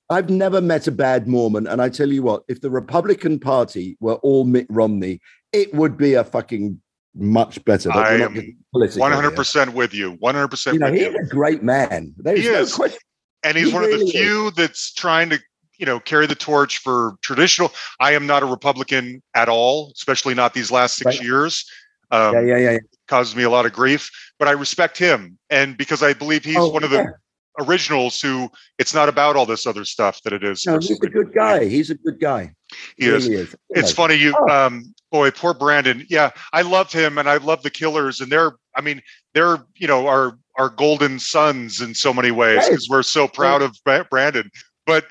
I've 0.08 0.30
never 0.30 0.60
met 0.60 0.86
a 0.86 0.92
bad 0.92 1.28
Mormon, 1.28 1.66
and 1.66 1.80
I 1.82 1.88
tell 1.88 2.10
you 2.10 2.22
what, 2.22 2.42
if 2.48 2.60
the 2.60 2.70
Republican 2.70 3.38
Party 3.38 3.96
were 4.00 4.14
all 4.16 4.44
Mitt 4.44 4.66
Romney, 4.70 5.20
it 5.52 5.74
would 5.74 5.96
be 5.96 6.14
a 6.14 6.24
fucking 6.24 6.80
much 7.14 7.64
better. 7.64 7.88
But 7.88 8.06
I 8.06 8.14
am 8.14 8.56
One 8.72 9.12
hundred 9.12 9.34
percent 9.36 9.74
with 9.74 9.92
you. 9.94 10.12
One 10.12 10.34
hundred 10.34 10.48
percent. 10.48 10.74
You 10.74 10.80
know, 10.80 10.92
he's 10.92 11.02
you. 11.02 11.16
a 11.18 11.26
great 11.26 11.62
man. 11.62 12.14
There's 12.18 12.40
He 12.40 12.46
no 12.48 12.60
is. 12.60 12.74
question. 12.74 13.00
And 13.42 13.56
he's 13.56 13.68
he 13.68 13.72
one 13.74 13.82
of 13.84 13.88
really 13.88 14.00
the 14.00 14.06
is. 14.06 14.12
few 14.12 14.50
that's 14.52 14.92
trying 14.92 15.30
to, 15.30 15.40
you 15.78 15.86
know, 15.86 15.98
carry 15.98 16.26
the 16.26 16.34
torch 16.34 16.78
for 16.78 17.14
traditional. 17.22 17.72
I 17.98 18.12
am 18.12 18.26
not 18.26 18.42
a 18.42 18.46
Republican 18.46 19.22
at 19.34 19.48
all, 19.48 19.92
especially 19.96 20.34
not 20.34 20.52
these 20.54 20.70
last 20.70 20.96
six 20.96 21.06
Right. 21.06 21.22
years. 21.22 21.64
Um, 22.10 22.34
yeah, 22.34 22.40
yeah, 22.40 22.56
yeah. 22.58 22.70
yeah. 22.72 22.78
Causes 23.08 23.34
me 23.34 23.42
a 23.44 23.50
lot 23.50 23.66
of 23.66 23.72
grief, 23.72 24.10
but 24.38 24.46
I 24.46 24.52
respect 24.52 24.98
him, 24.98 25.38
and 25.48 25.76
because 25.76 26.02
I 26.02 26.12
believe 26.12 26.44
he's 26.44 26.56
Oh, 26.56 26.68
one 26.68 26.84
of 26.84 26.90
the 26.90 27.12
originals 27.60 28.20
who 28.20 28.48
it's 28.78 28.94
not 28.94 29.08
about 29.08 29.36
all 29.36 29.46
this 29.46 29.66
other 29.66 29.84
stuff 29.84 30.20
that 30.22 30.32
it 30.32 30.44
is. 30.44 30.64
No, 30.66 30.78
he's 30.78 30.90
a 30.92 31.08
good 31.08 31.32
guy. 31.34 31.64
He's 31.64 31.90
a 31.90 31.94
good 31.96 32.20
guy. 32.20 32.52
He 32.96 33.06
is. 33.06 33.28
really 33.28 33.42
is. 33.42 33.56
It's 33.70 33.90
funny 33.92 34.14
you 34.14 34.34
Oh. 34.38 34.48
um 34.66 34.94
boy 35.10 35.30
poor 35.30 35.52
brandon 35.54 36.06
yeah 36.08 36.30
i 36.52 36.62
loved 36.62 36.92
him 36.92 37.18
and 37.18 37.28
i 37.28 37.36
love 37.36 37.62
the 37.62 37.70
killers 37.70 38.20
and 38.20 38.30
they're 38.30 38.52
i 38.76 38.80
mean 38.80 39.02
they're 39.34 39.58
you 39.76 39.86
know 39.86 40.06
our 40.06 40.38
our 40.56 40.68
golden 40.68 41.18
sons 41.18 41.80
in 41.80 41.94
so 41.94 42.12
many 42.14 42.30
ways 42.30 42.58
Right. 42.58 42.70
because 42.70 42.88
we're 42.88 43.02
so 43.02 43.26
proud 43.26 43.62
of 43.62 43.76
brandon 44.10 44.50
but 44.86 45.06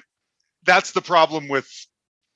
that's 0.64 0.92
the 0.92 1.02
problem 1.02 1.48
with 1.48 1.70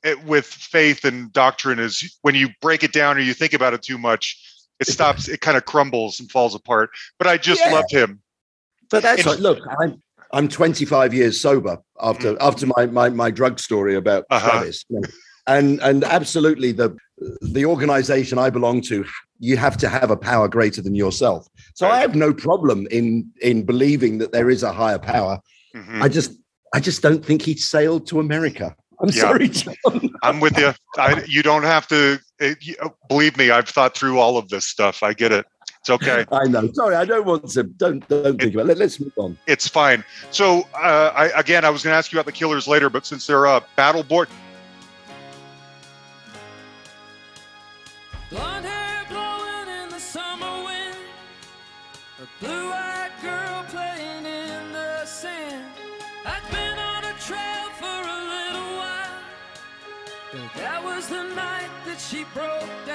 it, 0.03 0.21
with 0.25 0.45
faith 0.45 1.05
and 1.05 1.31
doctrine 1.31 1.79
is 1.79 2.17
when 2.23 2.35
you 2.35 2.49
break 2.61 2.83
it 2.83 2.91
down 2.91 3.15
or 3.17 3.21
you 3.21 3.33
think 3.33 3.53
about 3.53 3.73
it 3.73 3.81
too 3.81 3.97
much, 3.97 4.37
it 4.81 4.87
stops. 4.87 5.29
It 5.29 5.39
kind 5.39 5.55
of 5.55 5.63
crumbles 5.63 6.19
and 6.19 6.29
falls 6.29 6.55
apart. 6.55 6.89
But 7.17 7.27
I 7.27 7.37
just 7.37 7.61
Yeah. 7.65 7.71
loved 7.71 7.91
him. 7.91 8.21
But 8.89 9.03
that's 9.03 9.21
It's- 9.21 9.35
like, 9.35 9.39
look, 9.41 9.59
I'm 9.79 10.01
I'm 10.33 10.47
25 10.49 11.13
years 11.13 11.39
sober 11.39 11.77
after 12.01 12.35
after 12.41 12.65
my 12.75 12.85
my 12.87 13.09
my 13.09 13.31
drug 13.31 13.59
story 13.59 13.95
about. 13.95 14.25
Uh-huh. 14.29 14.49
Travis, 14.49 14.83
you 14.89 14.99
know. 14.99 15.07
And 15.47 15.81
and 15.81 16.03
absolutely 16.03 16.71
the 16.71 16.95
the 17.41 17.65
organization 17.65 18.37
I 18.37 18.49
belong 18.49 18.81
to, 18.83 19.05
you 19.39 19.57
have 19.57 19.75
to 19.77 19.89
have 19.89 20.09
a 20.09 20.17
power 20.17 20.47
greater 20.47 20.81
than 20.81 20.95
yourself. 20.95 21.47
So 21.73 21.87
I 21.89 21.99
have 21.99 22.15
no 22.15 22.33
problem 22.33 22.87
in 22.91 23.29
in 23.41 23.63
believing 23.63 24.19
that 24.19 24.31
there 24.31 24.49
is 24.49 24.63
a 24.63 24.71
higher 24.71 24.99
power. 24.99 25.39
Mhm. 25.75 26.01
I 26.01 26.07
just 26.07 26.31
I 26.73 26.79
just 26.79 27.01
don't 27.01 27.23
think 27.25 27.41
he 27.41 27.55
sailed 27.57 28.07
to 28.07 28.19
America. 28.19 28.75
I'm 29.01 29.09
Yeah. 29.09 29.21
sorry, 29.21 29.49
Jon. 29.49 29.75
I'm 30.23 30.39
with 30.39 30.57
you. 30.57 30.73
I, 30.97 31.23
you 31.27 31.43
don't 31.43 31.63
have 31.63 31.87
to 31.87 32.19
it, 32.39 32.57
you, 32.61 32.75
believe 33.09 33.35
me. 33.37 33.51
I've 33.51 33.67
thought 33.67 33.97
through 33.97 34.19
all 34.19 34.37
of 34.37 34.47
this 34.49 34.65
stuff. 34.65 35.03
I 35.03 35.13
get 35.13 35.31
it. 35.33 35.45
It's 35.81 35.89
okay. 35.89 36.25
I 36.31 36.45
know. 36.45 36.69
Sorry, 36.73 36.95
I 36.95 37.03
don't 37.03 37.25
want 37.25 37.49
to. 37.49 37.63
Don't 37.63 38.07
don't 38.07 38.39
think 38.39 38.53
about 38.53 38.63
it. 38.63 38.67
Let, 38.67 38.77
let's 38.77 38.99
move 38.99 39.11
on. 39.17 39.37
It's 39.47 39.67
fine. 39.67 40.05
So, 40.31 40.67
uh, 40.73 41.11
I, 41.13 41.25
again, 41.37 41.65
I 41.65 41.69
was 41.69 41.83
going 41.83 41.93
to 41.93 41.97
ask 41.97 42.11
you 42.13 42.17
about 42.17 42.25
the 42.27 42.31
Killers 42.31 42.65
later, 42.67 42.89
but 42.89 43.05
since 43.05 43.27
they're 43.27 43.45
uh, 43.45 43.59
Battle 43.75 44.03
Born, 44.03 44.27
broke 62.33 62.85
down 62.85 62.92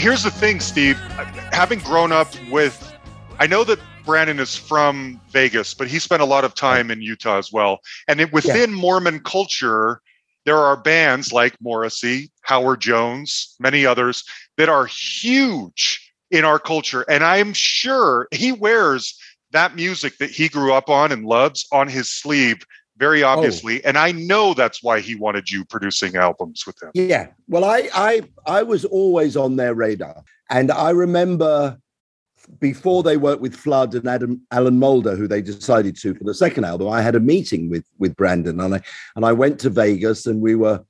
here's 0.00 0.22
the 0.22 0.30
thing, 0.30 0.60
Steve. 0.60 0.96
Having 1.52 1.80
grown 1.80 2.10
up 2.10 2.28
with, 2.50 2.96
I 3.38 3.46
know 3.46 3.64
that 3.64 3.78
Brandon 4.06 4.40
is 4.40 4.56
from 4.56 5.20
Vegas, 5.30 5.74
but 5.74 5.88
he 5.88 5.98
spent 5.98 6.22
a 6.22 6.24
lot 6.24 6.42
of 6.42 6.54
time 6.54 6.90
in 6.90 7.02
Utah 7.02 7.36
as 7.36 7.52
well. 7.52 7.80
And 8.08 8.18
it, 8.18 8.32
within 8.32 8.72
Mormon 8.72 9.20
culture, 9.20 10.00
there 10.46 10.56
are 10.56 10.76
bands 10.76 11.34
like 11.34 11.54
Morrissey, 11.60 12.30
Howard 12.42 12.80
Jones, 12.80 13.54
many 13.60 13.84
others 13.84 14.24
that 14.56 14.70
are 14.70 14.86
huge 14.86 16.10
in 16.30 16.46
our 16.46 16.58
culture. 16.58 17.02
And 17.02 17.22
I'm 17.22 17.52
sure 17.52 18.26
he 18.32 18.52
wears 18.52 19.18
that 19.52 19.76
music 19.76 20.16
that 20.16 20.30
he 20.30 20.48
grew 20.48 20.72
up 20.72 20.88
on 20.88 21.12
and 21.12 21.26
loves 21.26 21.66
on 21.72 21.88
his 21.88 22.10
sleeve 22.10 22.64
very 23.00 23.22
obviously. 23.22 23.82
And 23.84 23.96
I 23.96 24.12
know 24.12 24.52
that's 24.54 24.82
why 24.82 25.00
he 25.00 25.14
wanted 25.16 25.50
you 25.50 25.64
producing 25.64 26.16
albums 26.16 26.64
with 26.66 26.80
him. 26.80 26.90
Yeah. 26.94 27.28
Well, 27.48 27.64
I 27.64 27.88
I 27.94 28.22
I 28.46 28.62
was 28.62 28.84
always 28.84 29.36
on 29.36 29.56
their 29.56 29.74
radar, 29.74 30.22
and 30.50 30.70
I 30.70 30.90
remember 30.90 31.78
before 32.58 33.02
they 33.02 33.16
worked 33.16 33.40
with 33.40 33.54
Flood 33.56 33.94
and 33.94 34.06
Adam 34.06 34.42
Alan 34.50 34.78
Moulder, 34.78 35.16
who 35.16 35.26
they 35.26 35.40
decided 35.40 35.96
to 35.96 36.14
for 36.14 36.24
the 36.24 36.34
second 36.34 36.64
album. 36.64 36.88
I 36.88 37.00
had 37.00 37.16
a 37.16 37.20
meeting 37.20 37.70
with 37.70 37.86
with 37.98 38.14
Brandon, 38.16 38.60
and 38.60 38.74
I 38.76 38.80
and 39.16 39.24
I 39.24 39.32
went 39.32 39.58
to 39.60 39.70
Vegas, 39.70 40.26
and 40.26 40.40
we 40.42 40.54
were 40.54 40.84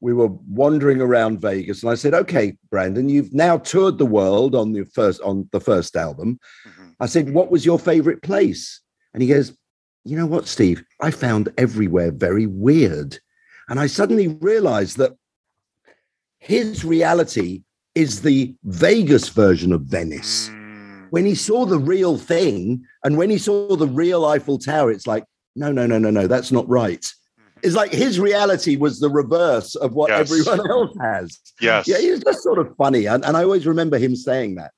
we 0.00 0.14
were 0.14 0.28
wandering 0.48 1.02
around 1.02 1.42
Vegas, 1.42 1.82
and 1.82 1.92
I 1.92 1.94
said, 1.94 2.14
"Okay, 2.14 2.56
Brandon, 2.70 3.10
you've 3.10 3.34
now 3.34 3.58
toured 3.58 3.98
the 3.98 4.06
world 4.06 4.54
on 4.54 4.72
the 4.72 4.84
first 4.86 5.20
on 5.20 5.46
the 5.52 5.60
first 5.60 5.94
album." 5.94 6.40
Mhm. 6.66 6.94
I 7.00 7.06
said, 7.06 7.34
"What 7.34 7.50
was 7.50 7.66
your 7.66 7.78
favorite 7.78 8.22
place?" 8.22 8.80
And 9.12 9.22
he 9.22 9.28
goes, 9.28 9.52
"You 10.04 10.16
know 10.16 10.26
what, 10.26 10.48
Steve? 10.48 10.82
I 11.00 11.10
found 11.10 11.52
everywhere 11.58 12.10
very 12.10 12.46
weird." 12.46 13.18
And 13.68 13.78
I 13.78 13.86
suddenly 13.86 14.28
realized 14.28 14.96
that 14.98 15.12
his 16.38 16.84
reality 16.84 17.62
is 17.94 18.22
the 18.22 18.54
Vegas 18.64 19.28
version 19.28 19.72
of 19.72 19.82
Venice. 19.82 20.48
Mm, 20.48 21.06
When 21.10 21.24
he 21.26 21.34
saw 21.34 21.66
the 21.66 21.78
real 21.78 22.16
thing 22.16 22.84
and 23.04 23.16
when 23.16 23.30
he 23.30 23.38
saw 23.38 23.76
the 23.76 23.86
real 23.86 24.24
Eiffel 24.24 24.58
Tower, 24.58 24.90
it's 24.90 25.06
like, 25.06 25.24
no, 25.56 25.72
no, 25.72 25.86
no, 25.86 25.98
no, 25.98 26.10
no, 26.10 26.26
that's 26.26 26.52
not 26.52 26.68
right. 26.68 27.04
It's 27.62 27.74
like 27.74 27.92
his 27.92 28.18
reality 28.18 28.76
was 28.76 29.00
the 29.00 29.10
reverse 29.10 29.74
of 29.74 29.92
what 29.92 30.08
Yes. 30.10 30.30
everyone 30.30 30.70
else 30.70 30.96
has. 31.00 31.38
Yes. 31.60 31.86
Yeah, 31.86 31.98
he 31.98 32.10
was 32.10 32.20
just 32.20 32.42
sort 32.42 32.58
of 32.58 32.74
funny. 32.76 33.06
And, 33.06 33.24
and 33.24 33.36
I 33.36 33.42
always 33.44 33.66
remember 33.66 33.98
him 33.98 34.16
saying 34.16 34.54
that. 34.54 34.70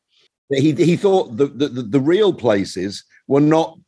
He, 0.51 0.73
he 0.73 0.97
thought 0.97 1.37
the, 1.37 1.47
the, 1.47 1.69
the 1.69 2.01
real 2.01 2.33
places 2.33 3.05
were 3.29 3.41
not 3.41 3.79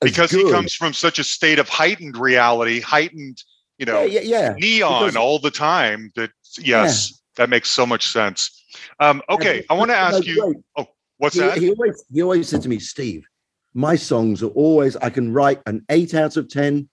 because 0.00 0.30
he 0.30 0.50
comes 0.50 0.74
from 0.74 0.92
such 0.92 1.18
a 1.18 1.24
state 1.24 1.58
of 1.58 1.68
heightened 1.68 2.16
reality, 2.16 2.80
heightened, 2.80 3.42
you 3.78 3.86
know, 3.86 4.02
yeah, 4.02 4.20
yeah, 4.20 4.40
yeah. 4.40 4.54
neon 4.58 5.02
because- 5.06 5.16
all 5.16 5.38
the 5.38 5.50
time. 5.50 6.10
That 6.16 6.30
yes, 6.58 7.20
that 7.36 7.48
makes 7.48 7.70
so 7.70 7.86
much 7.86 8.08
sense. 8.08 8.62
Um, 9.00 9.22
okay, 9.30 9.64
I 9.70 9.74
want 9.74 9.90
to 9.90 9.96
ask 9.96 10.24
you. 10.26 10.54
wait. 10.76 10.86
What's 11.18 11.36
he, 11.36 11.40
that? 11.40 11.58
he 11.58 11.70
always 11.70 12.04
he 12.12 12.22
always 12.22 12.48
said 12.48 12.62
to 12.62 12.68
me, 12.68 12.78
Steve, 12.78 13.24
my 13.72 13.94
songs 13.96 14.42
are 14.42 14.48
always 14.48 14.96
I 14.96 15.10
can 15.10 15.32
write 15.32 15.60
an 15.66 15.84
eight 15.90 16.12
out 16.14 16.36
of 16.36 16.48
ten, 16.48 16.88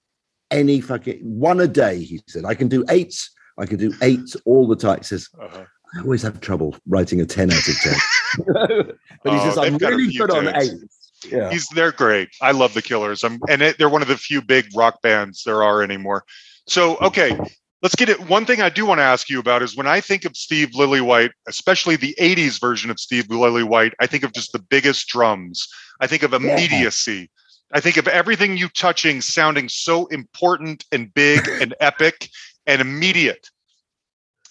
any 0.52 0.80
fucking 0.80 1.20
one 1.22 1.60
a 1.60 1.68
day. 1.68 2.00
He 2.04 2.22
said 2.28 2.46
I 2.46 2.54
can 2.54 2.68
do 2.68 2.86
eights. 2.90 3.32
I 3.58 3.66
can 3.66 3.78
do 3.78 3.94
eights 4.02 4.36
all 4.46 4.68
the 4.68 4.76
time. 4.76 5.00
He 5.00 5.04
says 5.04 5.28
Uh-huh. 5.42 5.66
I 5.94 6.02
always 6.02 6.22
have 6.22 6.40
trouble 6.40 6.76
writing 6.88 7.20
a 7.20 7.26
ten 7.26 7.52
out 7.52 7.68
of 7.68 7.76
ten. 7.82 7.96
but 9.24 9.34
he 9.34 9.40
Oh, 9.40 9.44
says 9.50 9.58
I'm 9.58 9.72
they've 9.74 9.80
got 9.82 9.94
a 9.94 9.96
really 9.98 10.14
good 10.14 10.32
on 10.32 10.48
eights. 10.56 11.01
Yeah. 11.30 11.52
He's 11.52 11.68
they're 11.70 11.92
great. 11.92 12.30
I 12.42 12.52
love 12.52 12.74
the 12.74 12.82
Killers. 12.82 13.24
I'm 13.24 13.40
and 13.50 13.62
it, 13.62 13.78
they're 13.78 13.90
one 13.90 14.02
of 14.02 14.08
the 14.08 14.18
few 14.18 14.42
big 14.42 14.66
rock 14.76 15.02
bands 15.02 15.44
there 15.44 15.64
are 15.64 15.84
anymore. 15.84 16.24
So 16.68 16.98
okay, 16.98 17.38
let's 17.82 17.96
get 17.96 18.10
it. 18.10 18.30
One 18.30 18.46
thing 18.46 18.62
I 18.62 18.70
do 18.70 18.86
want 18.86 19.00
to 19.00 19.04
ask 19.04 19.30
you 19.30 19.40
about 19.40 19.62
is 19.62 19.76
when 19.76 19.88
I 19.88 20.02
think 20.02 20.26
of 20.26 20.36
Steve 20.36 20.70
Lillywhite, 20.70 21.32
especially 21.48 21.96
the 21.96 22.16
'80s 22.20 22.60
version 22.60 22.90
of 22.90 23.00
Steve 23.00 23.28
Lillywhite, 23.28 23.94
I 24.00 24.08
think 24.08 24.24
of 24.24 24.34
just 24.34 24.52
the 24.52 24.60
biggest 24.60 25.08
drums. 25.08 25.68
I 26.00 26.08
think 26.08 26.24
of 26.24 26.34
immediacy. 26.34 27.30
I 27.74 27.80
think 27.80 27.98
of 27.98 28.08
everything 28.08 28.58
you 28.58 28.68
touching 28.70 29.22
sounding 29.22 29.70
so 29.70 30.08
important 30.08 30.86
and 30.92 31.14
big 31.14 31.48
and 31.62 31.76
epic 31.80 32.30
and 32.66 32.82
immediate. 32.82 33.50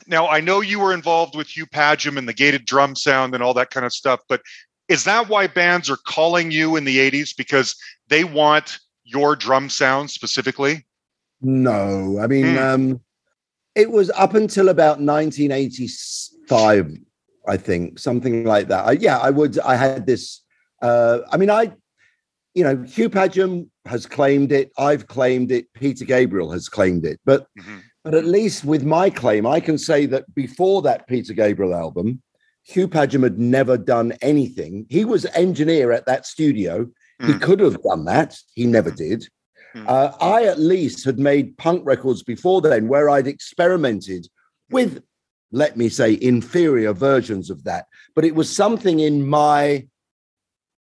Now, 0.06 0.28
I 0.28 0.40
know 0.40 0.60
you 0.60 0.80
were 0.80 0.94
involved 0.94 1.36
with 1.36 1.56
Hugh 1.56 1.66
Padgham 1.66 2.16
and 2.16 2.26
the 2.28 2.32
gated 2.32 2.64
drum 2.64 2.96
sound 2.96 3.34
and 3.34 3.42
all 3.42 3.54
that 3.54 3.70
kind 3.70 3.86
of 3.86 3.92
stuff, 3.92 4.20
but 4.28 4.40
is 4.90 5.04
that 5.04 5.28
why 5.28 5.46
bands 5.46 5.88
are 5.88 5.96
calling 6.04 6.50
you 6.50 6.76
in 6.76 6.84
the 6.84 6.98
80s 6.98 7.34
because 7.36 7.76
they 8.08 8.24
want 8.24 8.78
your 9.04 9.36
drum 9.36 9.70
sound 9.70 10.10
specifically? 10.10 10.84
No, 11.40 12.18
I 12.20 12.26
mean, 12.26 12.44
Hmm. 12.44 12.58
um, 12.58 13.00
it 13.74 13.90
was 13.92 14.10
up 14.10 14.34
until 14.34 14.68
about 14.68 15.00
1985, 15.00 16.98
I 17.48 17.56
think, 17.56 17.98
something 17.98 18.44
like 18.44 18.68
that. 18.68 18.84
I, 18.86 18.92
yeah, 18.92 19.18
I 19.18 19.30
would. 19.30 19.58
I 19.60 19.76
had 19.76 20.06
this. 20.06 20.42
Uh, 20.82 21.20
I 21.30 21.36
mean, 21.36 21.50
I, 21.50 21.72
you 22.54 22.64
know, 22.64 22.82
Hugh 22.82 23.08
Padgham 23.08 23.68
has 23.86 24.06
claimed 24.06 24.50
it. 24.52 24.72
I've 24.76 25.06
claimed 25.06 25.52
it. 25.52 25.72
Peter 25.72 26.04
Gabriel 26.04 26.50
has 26.50 26.68
claimed 26.68 27.04
it. 27.06 27.20
But 27.24 27.46
Mhm. 27.58 27.82
but 28.04 28.14
at 28.14 28.24
least 28.24 28.64
with 28.64 28.82
my 28.82 29.08
claim, 29.10 29.46
I 29.46 29.60
can 29.60 29.78
say 29.78 30.06
that 30.06 30.24
before 30.34 30.82
that 30.82 31.06
Peter 31.06 31.32
Gabriel 31.34 31.74
album, 31.74 32.22
Hugh 32.62 32.88
Padgham 32.88 33.22
had 33.22 33.38
never 33.38 33.76
done 33.76 34.12
anything. 34.22 34.86
He 34.88 35.04
was 35.04 35.24
engineer 35.34 35.92
at 35.92 36.06
that 36.06 36.26
studio. 36.26 36.88
He 37.20 37.32
Mm. 37.32 37.40
could 37.42 37.60
have 37.60 37.82
done 37.82 38.04
that. 38.06 38.38
He 38.54 38.66
never 38.66 38.90
did. 38.90 39.28
Mm. 39.74 39.84
Uh, 39.88 40.12
I 40.20 40.44
at 40.44 40.58
least 40.58 41.04
had 41.04 41.18
made 41.18 41.56
punk 41.58 41.82
records 41.84 42.22
before 42.22 42.60
then 42.60 42.88
where 42.88 43.08
I'd 43.10 43.26
experimented 43.26 44.26
with, 44.70 45.02
let 45.52 45.76
me 45.76 45.88
say, 45.88 46.18
inferior 46.20 46.92
versions 46.92 47.50
of 47.50 47.64
that. 47.64 47.86
But 48.14 48.24
it 48.24 48.34
was 48.34 48.54
something 48.54 49.00
in 49.00 49.26
my 49.28 49.86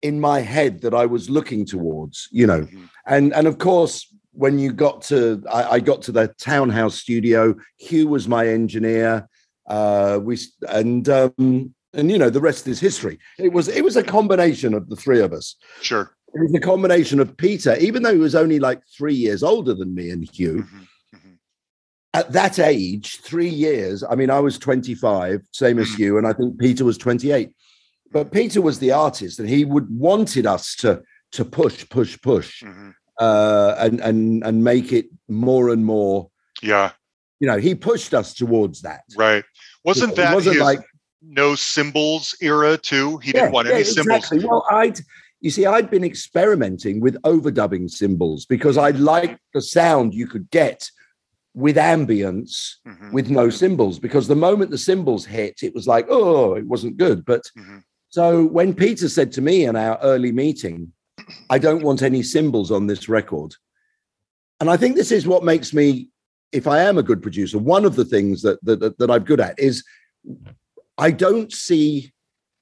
in 0.03 0.19
my 0.19 0.41
head 0.41 0.81
that 0.81 0.93
I 0.95 1.07
was 1.07 1.31
looking 1.31 1.65
towards, 1.65 2.29
you 2.33 2.45
know. 2.47 2.63
Mhm. 2.63 2.89
And 3.07 3.33
and 3.35 3.47
of 3.47 3.59
course, 3.59 4.07
when 4.33 4.59
you 4.59 4.73
got 4.73 5.03
to 5.03 5.43
I, 5.49 5.75
I 5.75 5.81
got 5.81 6.03
to 6.03 6.13
the 6.13 6.35
townhouse 6.39 6.97
studio. 6.97 7.55
Hugh 7.79 8.09
was 8.09 8.27
my 8.27 8.49
engineer. 8.49 9.29
Uh, 9.67 10.19
we 10.23 10.39
and 10.69 11.09
um, 11.09 11.75
and 11.95 12.11
you 12.11 12.19
know 12.19 12.31
the 12.31 12.41
rest 12.41 12.67
is 12.67 12.81
history. 12.81 13.19
It 13.39 13.53
was 13.53 13.69
it 13.69 13.85
was 13.85 13.97
a 13.97 14.03
combination 14.03 14.75
of 14.75 14.89
the 14.89 14.97
three 14.97 15.21
of 15.21 15.33
us. 15.33 15.57
Sure. 15.81 16.17
It 16.35 16.41
was 16.41 16.55
a 16.55 16.61
combination 16.61 17.21
of 17.21 17.37
Peter, 17.37 17.77
even 17.79 18.03
though 18.03 18.13
he 18.13 18.19
was 18.19 18.35
only 18.35 18.59
like 18.59 18.81
three 18.97 19.15
years 19.15 19.43
older 19.43 19.75
than 19.75 19.95
me 19.95 20.11
and 20.11 20.25
Hugh. 20.35 20.63
Mhm, 20.65 20.87
mhm. 21.15 21.37
At 22.15 22.33
that 22.33 22.59
age, 22.59 23.21
three 23.21 23.49
years. 23.51 24.03
I 24.03 24.15
mean, 24.15 24.31
I 24.31 24.41
was 24.41 24.59
25, 24.59 25.43
same 25.53 25.79
as 25.79 25.99
you, 25.99 26.17
and 26.19 26.27
I 26.27 26.33
think 26.33 26.59
Peter 26.59 26.85
was 26.87 26.97
28. 26.97 27.51
But 28.13 28.33
Peter 28.33 28.63
was 28.63 28.79
the 28.79 28.93
artist, 28.93 29.39
and 29.41 29.49
he 29.49 29.65
would 29.67 29.89
wanted 29.91 30.47
us 30.47 30.75
to 30.77 31.03
to 31.33 31.45
push, 31.45 31.89
push, 31.89 32.21
push, 32.21 32.63
Mhm. 32.63 32.95
uh, 33.19 33.75
and 33.79 34.01
and 34.01 34.43
and 34.45 34.65
make 34.65 34.93
it 34.93 35.07
more 35.29 35.69
and 35.71 35.85
more. 35.85 36.31
Yeah. 36.63 36.93
You 37.43 37.49
know, 37.49 37.59
he 37.59 37.75
pushed 37.75 38.15
us 38.15 38.33
towards 38.35 38.83
that. 38.83 39.03
Right. 39.17 39.45
Wasn't 39.85 40.13
It 40.13 40.17
that 40.17 40.33
wasn't 40.33 40.55
his 40.55 40.63
like 40.63 40.79
no 41.21 41.57
cymbals 41.57 42.37
era 42.41 42.79
too? 42.79 43.19
He 43.19 43.33
didn't 43.33 43.51
want 43.51 43.67
yeah, 43.67 43.75
any 43.75 43.85
cymbals. 43.85 44.19
exactly. 44.31 44.45
Well, 44.49 44.65
I'd 44.71 45.01
you 45.41 45.51
see, 45.51 45.67
I'd 45.67 45.91
been 45.91 46.05
experimenting 46.05 47.01
with 47.01 47.21
overdubbing 47.23 47.91
cymbals 47.91 48.47
because 48.47 48.79
I 48.79 48.91
liked 48.91 49.41
the 49.55 49.61
sound 49.61 50.15
you 50.15 50.29
could 50.29 50.49
get 50.51 50.89
with 51.53 51.75
ambience 51.77 52.77
Mhm, 52.87 53.13
with 53.13 53.29
no 53.29 53.51
cymbals. 53.51 53.99
Because 53.99 54.29
the 54.29 54.37
moment 54.37 54.71
the 54.71 54.79
cymbals 54.79 55.27
hit, 55.27 55.65
it 55.65 55.75
was 55.75 55.89
like, 55.89 56.07
oh, 56.09 56.55
it 56.55 56.65
wasn't 56.65 56.97
good. 56.97 57.25
But 57.25 57.43
mhm. 57.59 57.83
so 58.09 58.47
when 58.47 58.73
Peter 58.73 59.09
said 59.09 59.33
to 59.33 59.41
me 59.43 59.65
in 59.65 59.75
our 59.75 59.99
early 60.01 60.31
meeting, 60.31 60.93
I 61.51 61.59
don't 61.59 61.83
want 61.83 62.03
any 62.03 62.23
cymbals 62.23 62.71
on 62.71 62.87
this 62.87 63.09
record. 63.09 63.57
And 64.61 64.71
I 64.71 64.77
think 64.77 64.95
this 64.95 65.11
is 65.11 65.27
what 65.27 65.43
makes 65.43 65.75
me, 65.75 66.09
if 66.53 66.67
I 66.67 66.81
am 66.83 66.99
a 66.99 67.03
good 67.03 67.23
producer, 67.23 67.59
one 67.59 67.85
of 67.85 67.97
the 67.97 68.05
things 68.05 68.43
that 68.43 68.63
that, 68.65 68.99
that, 68.99 69.11
I'm 69.11 69.25
good 69.25 69.41
at 69.41 69.59
is 69.59 69.85
I 70.99 71.11
don't 71.11 71.53
see 71.53 72.13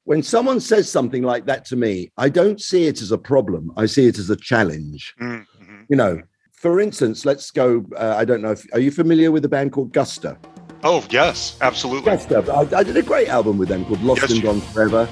when 0.04 0.22
someone 0.22 0.60
says 0.60 0.90
something 0.90 1.22
like 1.22 1.46
that 1.46 1.64
to 1.66 1.76
me, 1.76 2.10
I 2.16 2.28
don't 2.28 2.60
see 2.60 2.86
it 2.86 3.02
as 3.02 3.12
a 3.12 3.18
problem. 3.18 3.72
I 3.76 3.86
see 3.86 4.06
it 4.06 4.18
as 4.18 4.30
a 4.30 4.36
challenge. 4.36 5.14
Mhm, 5.20 5.46
mhm. 5.62 5.84
You 5.88 5.96
know, 5.96 6.22
for 6.52 6.80
instance, 6.80 7.24
let's 7.24 7.50
go. 7.50 7.84
Uh, 7.96 8.14
I 8.16 8.24
don't 8.24 8.42
know 8.42 8.52
if 8.52 8.66
are 8.72 8.80
you 8.80 8.90
familiar 8.90 9.30
with 9.30 9.44
a 9.44 9.48
band 9.48 9.72
called 9.72 9.92
Guster? 9.92 10.36
Oh 10.82 11.04
yes, 11.10 11.56
absolutely. 11.60 12.12
Guster. 12.12 12.48
I, 12.48 12.78
I 12.78 12.82
did 12.82 12.96
a 12.96 13.02
great 13.02 13.28
album 13.28 13.58
with 13.58 13.68
them 13.68 13.84
called 13.84 14.02
Lost 14.02 14.22
Yes, 14.22 14.32
and 14.32 14.42
Gone 14.42 14.60
Forever. 14.60 15.08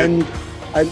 And 0.00 0.26
and 0.74 0.90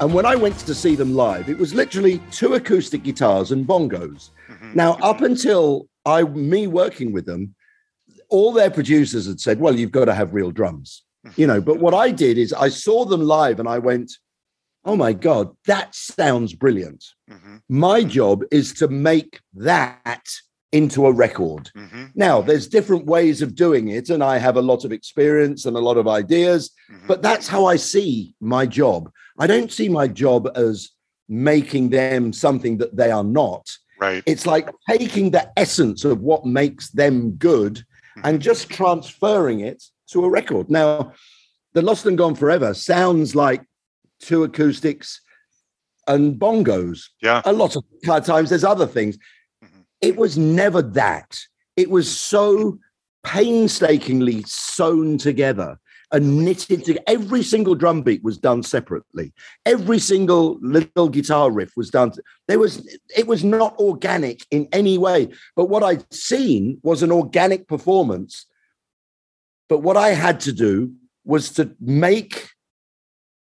and 0.00 0.14
when 0.14 0.26
I 0.26 0.34
went 0.34 0.58
to 0.60 0.74
see 0.74 0.94
them 0.94 1.14
live, 1.14 1.48
it 1.48 1.58
was 1.58 1.74
literally 1.74 2.20
two 2.30 2.54
acoustic 2.54 3.02
guitars 3.02 3.50
and 3.52 3.66
bongos. 3.66 4.30
Mhm. 4.48 4.74
Now, 4.74 4.92
up 5.02 5.20
until 5.20 5.88
I 6.04 6.22
me 6.22 6.66
working 6.66 7.12
with 7.12 7.26
them, 7.26 7.54
all 8.28 8.52
their 8.52 8.70
producers 8.70 9.26
had 9.26 9.40
said, 9.40 9.60
"Well, 9.60 9.76
you've 9.78 9.92
got 9.92 10.06
to 10.06 10.14
have 10.14 10.34
real 10.34 10.50
drums," 10.50 11.02
you 11.36 11.46
know. 11.46 11.60
But 11.60 11.80
what 11.80 11.94
I 11.94 12.10
did 12.10 12.38
is 12.38 12.52
I 12.52 12.68
saw 12.68 13.04
them 13.04 13.22
live 13.22 13.60
and 13.60 13.68
I 13.68 13.78
went, 13.78 14.12
"Oh 14.84 14.96
my 14.96 15.12
god, 15.12 15.50
that 15.66 15.94
sounds 15.94 16.54
brilliant." 16.54 17.04
Mhm, 17.30 17.60
My 17.68 18.04
job 18.04 18.44
is 18.50 18.72
to 18.74 18.88
make 18.88 19.40
that 19.54 20.26
into 20.72 21.06
a 21.06 21.12
record. 21.12 21.70
mhm, 21.76 22.10
Now, 22.14 22.40
there's 22.42 22.66
different 22.66 23.06
ways 23.06 23.40
of 23.40 23.54
doing 23.54 23.88
it, 23.88 24.10
and 24.10 24.22
I 24.22 24.38
have 24.38 24.56
a 24.56 24.62
lot 24.62 24.84
of 24.84 24.92
experience 24.92 25.64
and 25.64 25.76
a 25.76 25.80
lot 25.80 25.96
of 25.96 26.08
ideas. 26.08 26.70
mhm. 26.90 27.06
But 27.06 27.22
that's 27.22 27.46
how 27.48 27.66
I 27.66 27.76
see 27.76 28.34
my 28.40 28.66
job. 28.66 29.10
I 29.38 29.46
don't 29.46 29.70
see 29.72 29.88
my 29.88 30.08
job 30.08 30.50
as 30.56 30.90
making 31.28 31.90
them 31.90 32.32
something 32.32 32.78
that 32.78 32.96
they 32.96 33.10
are 33.10 33.24
not. 33.24 33.66
right. 33.98 34.22
It's 34.26 34.44
like 34.46 34.68
taking 34.90 35.30
the 35.30 35.50
essence 35.56 36.04
of 36.04 36.20
what 36.20 36.44
makes 36.44 36.90
them 36.90 37.30
good 37.32 37.82
and 38.24 38.42
just 38.42 38.68
transferring 38.68 39.60
it 39.60 39.82
to 40.10 40.22
a 40.24 40.28
record. 40.28 40.68
Now, 40.70 41.12
The 41.72 41.80
Lost 41.82 42.04
and 42.06 42.18
Gone 42.18 42.34
Forever 42.34 42.74
sounds 42.74 43.34
like 43.34 43.62
two 44.20 44.44
acoustics 44.44 45.20
and 46.06 46.38
bongos. 46.38 47.04
Yeah. 47.22 47.40
A 47.46 47.52
lot 47.52 47.74
of 47.76 47.84
times 48.24 48.50
there's 48.50 48.64
other 48.64 48.86
things. 48.86 49.16
It 50.00 50.16
was 50.16 50.36
never 50.36 50.82
that. 50.82 51.40
It 51.76 51.90
was 51.90 52.18
so 52.18 52.78
painstakingly 53.24 54.42
sewn 54.46 55.18
together 55.18 55.78
and 56.12 56.44
knitted 56.44 56.84
together. 56.84 57.04
Every 57.06 57.42
single 57.42 57.74
drum 57.74 58.02
beat 58.02 58.22
was 58.22 58.38
done 58.38 58.62
separately. 58.62 59.32
Every 59.64 59.98
single 59.98 60.58
little 60.60 61.08
guitar 61.08 61.50
riff 61.50 61.72
was 61.76 61.90
done. 61.90 62.12
There 62.46 62.58
was 62.58 62.86
it 63.16 63.26
was 63.26 63.42
not 63.42 63.76
organic 63.78 64.46
in 64.50 64.68
any 64.72 64.98
way. 64.98 65.28
But 65.56 65.66
what 65.66 65.82
I'd 65.82 66.12
seen 66.12 66.78
was 66.82 67.02
an 67.02 67.10
organic 67.10 67.66
performance. 67.66 68.46
But 69.68 69.78
what 69.78 69.96
I 69.96 70.10
had 70.10 70.40
to 70.40 70.52
do 70.52 70.92
was 71.24 71.50
to 71.54 71.74
make 71.80 72.50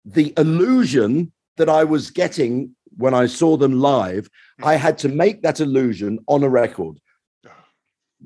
the 0.03 0.33
illusion 0.37 1.31
that 1.57 1.69
I 1.69 1.83
was 1.83 2.11
getting 2.11 2.75
when 2.99 3.13
I 3.13 3.25
saw 3.27 3.55
them 3.57 3.79
live. 3.79 4.29
I 4.61 4.75
had 4.75 4.97
to 4.99 5.09
make 5.09 5.41
that 5.43 5.59
illusion 5.61 6.19
on 6.27 6.43
a 6.43 6.49
record. 6.49 6.97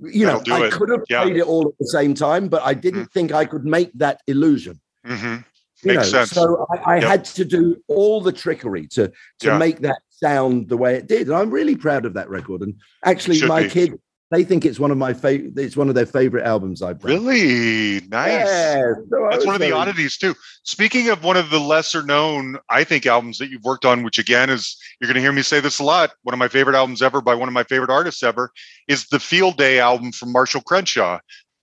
You 0.01 0.25
know, 0.25 0.41
I 0.51 0.65
it. 0.65 0.71
could 0.73 0.89
have 0.89 1.03
Yeah. 1.07 1.21
played 1.21 1.37
it 1.37 1.43
all 1.45 1.67
at 1.67 1.77
the 1.79 1.85
same 1.85 2.15
time, 2.15 2.47
but 2.47 2.63
I 2.63 2.73
didn't 2.73 3.11
think 3.13 3.31
I 3.31 3.45
could 3.45 3.63
make 3.63 3.91
that 3.99 4.21
illusion. 4.25 4.81
hmm 5.05 5.35
You 5.83 5.93
Makes 5.93 6.11
know, 6.11 6.17
sense. 6.17 6.31
so 6.31 6.65
I, 6.73 6.93
I 6.93 6.95
Yep. 6.95 7.09
had 7.09 7.25
to 7.25 7.45
do 7.45 7.75
all 7.87 8.19
the 8.19 8.31
trickery 8.31 8.87
to 8.95 9.03
to 9.41 9.47
Yeah. 9.47 9.57
make 9.59 9.77
that 9.81 10.01
sound 10.09 10.67
the 10.69 10.77
way 10.77 10.95
it 10.95 11.05
did. 11.07 11.27
And 11.27 11.35
I'm 11.35 11.51
really 11.51 11.75
proud 11.75 12.05
of 12.07 12.13
that 12.15 12.27
record. 12.29 12.61
And 12.61 12.73
actually, 13.05 13.39
my 13.45 13.61
be. 13.63 13.69
kid, 13.69 13.89
they 14.33 14.43
think 14.43 14.65
it's 14.65 14.79
one 14.79 14.91
of 14.91 14.97
my 14.97 15.13
favorite. 15.13 15.53
It's 15.57 15.77
one 15.77 15.89
of 15.89 15.95
their 15.95 16.05
favorite 16.05 16.45
albums 16.45 16.81
I've 16.81 16.99
done. 16.99 17.11
Really 17.11 18.01
nice. 18.07 18.47
Yeah, 18.47 18.93
so 19.09 19.27
That's 19.29 19.45
one 19.45 19.55
of 19.55 19.61
the 19.61 19.67
very- 19.67 19.71
oddities 19.79 20.17
too. 20.17 20.35
Speaking 20.63 21.09
of 21.09 21.23
one 21.23 21.37
of 21.37 21.49
the 21.49 21.59
lesser 21.59 22.03
known, 22.03 22.57
I 22.69 22.83
think 22.83 23.05
albums 23.05 23.37
that 23.37 23.49
you've 23.49 23.63
worked 23.63 23.85
on, 23.85 24.03
which 24.03 24.17
again 24.19 24.49
is 24.49 24.77
you're 24.99 25.07
going 25.07 25.15
to 25.15 25.21
hear 25.21 25.31
me 25.33 25.41
say 25.41 25.59
this 25.59 25.79
a 25.79 25.83
lot. 25.83 26.11
One 26.23 26.33
of 26.33 26.39
my 26.39 26.47
favorite 26.47 26.75
albums 26.75 27.01
ever 27.01 27.21
by 27.21 27.35
one 27.35 27.47
of 27.47 27.53
my 27.53 27.63
favorite 27.63 27.89
artists 27.91 28.23
ever 28.23 28.51
is 28.87 29.07
the 29.07 29.19
Field 29.19 29.57
Day 29.57 29.79
album 29.79 30.11
from 30.11 30.31
Marshall 30.31 30.61
Crenshaw. 30.61 31.19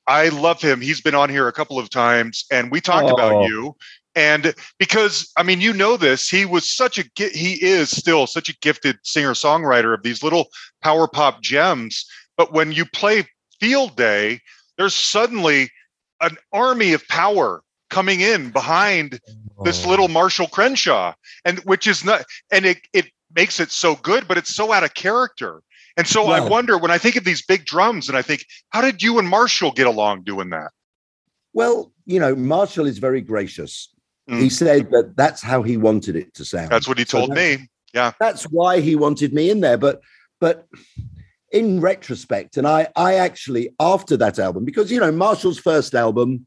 I 0.07 0.29
love 0.29 0.61
him. 0.61 0.81
He's 0.81 1.01
been 1.01 1.15
on 1.15 1.29
here 1.31 1.47
a 1.49 1.53
couple 1.53 1.79
of 1.79 1.89
times, 1.91 2.45
and 2.51 2.71
we 2.71 2.81
talked 2.81 3.09
Oh. 3.11 3.15
about 3.15 3.45
you. 3.49 3.77
And 4.17 4.55
because 4.79 5.31
I 5.37 5.45
mean, 5.45 5.61
you 5.61 5.73
know 5.73 5.97
this, 5.97 6.29
he 6.29 6.45
was 6.45 6.69
such 6.69 6.99
a 6.99 7.05
he 7.17 7.63
is 7.63 7.91
still 7.91 8.27
such 8.27 8.49
a 8.49 8.57
gifted 8.59 8.99
singer 9.05 9.35
songwriter 9.35 9.95
of 9.95 10.03
these 10.03 10.23
little 10.23 10.49
power 10.83 11.07
pop 11.07 11.43
gems. 11.43 12.05
But 12.41 12.55
when 12.55 12.73
you 12.73 12.87
play 12.87 13.29
Field 13.61 13.97
Day, 13.97 14.41
there's 14.79 14.95
suddenly 14.95 15.69
an 16.23 16.39
army 16.55 16.95
of 16.95 17.07
power 17.07 17.61
coming 17.91 18.23
in 18.23 18.49
behind 18.51 19.21
this 19.63 19.85
Oh. 19.85 19.91
little 19.91 20.09
Marshall 20.09 20.47
Crenshaw, 20.49 21.13
and 21.45 21.59
which 21.65 21.87
is 21.87 22.03
not, 22.03 22.25
and 22.51 22.65
it 22.65 22.79
it 22.95 23.11
makes 23.37 23.61
it 23.61 23.71
so 23.71 23.95
good, 23.97 24.27
but 24.27 24.39
it's 24.39 24.55
so 24.55 24.73
out 24.73 24.85
of 24.85 24.95
character. 24.95 25.61
And 25.99 26.07
so 26.09 26.29
I 26.29 26.41
wonder 26.41 26.79
when 26.79 26.91
I 26.91 26.97
think 26.97 27.17
of 27.17 27.25
these 27.25 27.43
big 27.45 27.67
drums, 27.67 28.09
and 28.09 28.17
I 28.17 28.23
think, 28.23 28.47
how 28.71 28.81
did 28.81 29.03
you 29.03 29.19
and 29.19 29.29
Marshall 29.29 29.73
get 29.73 29.87
along 29.87 30.23
doing 30.23 30.49
that? 30.49 30.71
Well, 31.53 31.93
you 32.07 32.19
know, 32.19 32.35
Marshall 32.35 32.87
is 32.87 32.97
very 32.97 33.21
gracious. 33.21 33.91
Mm. 34.31 34.41
He 34.41 34.49
said 34.49 34.91
that 34.93 35.13
that's 35.15 35.43
how 35.43 35.61
he 35.63 35.77
wanted 35.77 36.17
it 36.17 36.33
to 36.37 36.47
sound. 36.47 36.71
That's 36.71 36.89
what 36.89 36.97
he 36.97 37.05
told 37.05 37.33
that's- 37.33 37.59
me. 37.59 37.69
Yeah. 37.93 38.13
That's 38.19 38.45
why 38.45 38.81
he 38.81 38.97
wanted 38.97 39.35
me 39.35 39.51
in 39.51 39.61
there. 39.61 39.77
But 39.77 40.01
but 40.41 40.67
in 41.51 41.81
retrospect, 41.81 42.57
and 42.57 42.67
I 42.67 42.89
I 42.97 43.15
actually 43.15 43.75
after 43.81 44.17
that 44.19 44.39
album, 44.39 44.65
because 44.65 44.91
you 44.91 45.01
know, 45.01 45.13
Marshall's 45.13 45.59
first 45.59 45.95
album, 45.95 46.47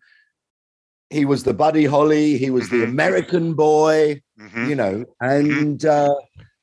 he 1.10 1.26
was 1.26 1.44
the 1.44 1.54
Buddy 1.54 1.86
Holly, 1.86 2.38
he 2.38 2.50
was 2.50 2.70
the 2.70 2.78
Mhm. 2.78 2.90
American 2.90 3.54
boy, 3.54 4.22
Mhm. 4.40 4.70
you 4.70 4.76
know, 4.76 5.06
and 5.22 5.86
uh, 5.86 6.16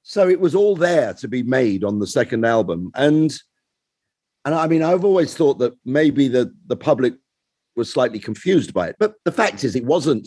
so 0.02 0.28
it 0.28 0.40
was 0.40 0.54
all 0.54 0.74
there 0.76 1.12
to 1.14 1.28
be 1.28 1.42
made 1.42 1.84
on 1.84 1.98
the 1.98 2.06
second 2.06 2.44
album. 2.44 2.90
And 2.94 3.30
and 4.46 4.54
I 4.54 4.66
mean, 4.68 4.82
I've 4.82 5.04
always 5.04 5.34
thought 5.34 5.58
that 5.58 5.74
maybe 5.84 6.26
the 6.28 6.52
the 6.66 6.76
public 6.76 7.14
was 7.76 7.92
slightly 7.92 8.18
confused 8.18 8.72
by 8.72 8.88
it, 8.88 8.96
but 8.98 9.14
the 9.24 9.32
fact 9.32 9.64
is, 9.64 9.76
it 9.76 9.84
wasn't 9.84 10.26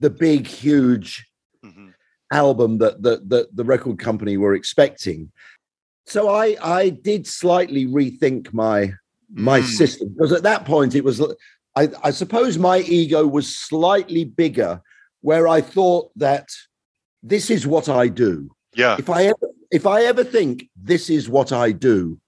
the 0.00 0.10
big, 0.10 0.46
huge 0.46 1.26
Mhm. 1.64 1.92
album 2.32 2.78
that 2.78 3.02
that 3.02 3.28
that 3.28 3.54
the 3.54 3.64
record 3.64 3.98
company 3.98 4.38
were 4.38 4.54
expecting. 4.54 5.30
So 6.10 6.28
I 6.28 6.56
I 6.62 6.88
did 6.90 7.26
slightly 7.26 7.86
rethink 7.86 8.52
my 8.52 8.92
my 9.32 9.60
Mm. 9.60 9.64
system 9.80 10.08
because 10.08 10.32
at 10.32 10.42
that 10.42 10.64
point 10.64 10.94
it 10.96 11.04
was 11.04 11.20
I, 11.76 11.88
I 12.02 12.10
suppose 12.10 12.58
my 12.58 12.78
ego 12.80 13.26
was 13.26 13.56
slightly 13.56 14.24
bigger 14.24 14.82
where 15.20 15.46
I 15.46 15.60
thought 15.60 16.10
that 16.16 16.48
this 17.22 17.48
is 17.48 17.64
what 17.66 17.88
I 17.88 18.08
do. 18.08 18.50
Yeah. 18.74 18.96
If 18.98 19.08
I 19.08 19.26
ever 19.26 19.48
if 19.70 19.86
I 19.86 20.02
ever 20.02 20.24
think 20.24 20.68
this 20.74 21.08
is 21.10 21.28
what 21.28 21.52
I 21.52 21.70
do, 21.72 22.18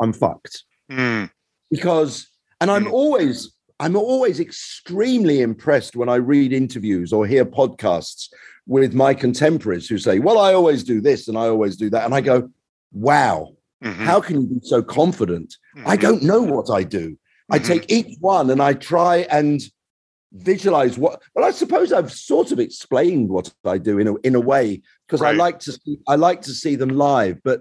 I'm 0.00 0.12
fucked 0.12 0.64
Mm. 0.90 1.30
because 1.70 2.26
and 2.60 2.70
i'm 2.70 2.86
Mm. 2.86 2.92
always 2.92 3.36
i'm 3.78 3.94
always 3.94 4.40
extremely 4.40 5.42
impressed 5.42 5.94
when 5.94 6.08
i 6.08 6.16
read 6.16 6.50
interviews 6.52 7.12
or 7.12 7.26
hear 7.26 7.44
podcasts 7.44 8.22
with 8.66 8.94
my 8.94 9.12
contemporaries 9.14 9.86
who 9.88 9.98
say 9.98 10.18
well 10.18 10.38
i 10.38 10.50
always 10.54 10.82
do 10.82 11.00
this 11.08 11.28
and 11.28 11.36
i 11.36 11.46
always 11.46 11.76
do 11.76 11.88
that 11.90 12.04
and 12.06 12.14
i 12.14 12.22
go 12.22 12.50
wow 12.92 13.52
Mhm. 13.84 13.94
how 14.04 14.20
can 14.20 14.40
you 14.40 14.46
be 14.48 14.60
so 14.62 14.82
confident 14.82 15.56
i 15.86 15.96
Mhm. 15.96 16.00
don't 16.00 16.22
know 16.22 16.42
what 16.42 16.68
i 16.70 16.82
do 16.82 17.16
i 17.50 17.58
Mhm. 17.58 17.64
take 17.64 17.92
each 17.92 18.16
one 18.20 18.50
and 18.50 18.60
i 18.62 18.72
try 18.72 19.18
and 19.30 19.60
visualize 20.32 20.98
what 20.98 21.22
well 21.34 21.44
i 21.44 21.50
suppose 21.50 21.92
i've 21.92 22.12
sort 22.12 22.52
of 22.52 22.58
explained 22.58 23.28
what 23.28 23.52
i 23.64 23.78
do 23.78 23.98
in 23.98 24.08
a, 24.08 24.14
in 24.24 24.34
a 24.34 24.40
way 24.40 24.80
because 25.06 25.22
i 25.22 25.32
like 25.32 25.58
to 25.58 25.72
see 25.72 25.98
i 26.06 26.14
like 26.16 26.42
to 26.42 26.52
see 26.52 26.74
them 26.76 26.90
live 26.90 27.38
but 27.44 27.60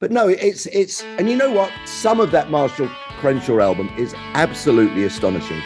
but 0.00 0.10
no 0.10 0.26
it's 0.28 0.66
it's 0.66 1.02
and 1.18 1.30
you 1.30 1.36
know 1.36 1.52
what 1.52 1.70
some 1.86 2.18
of 2.20 2.30
that 2.32 2.50
marshall 2.50 2.88
crenshaw 3.20 3.60
album 3.60 3.88
is 3.96 4.12
absolutely 4.34 5.04
astonishing 5.04 5.60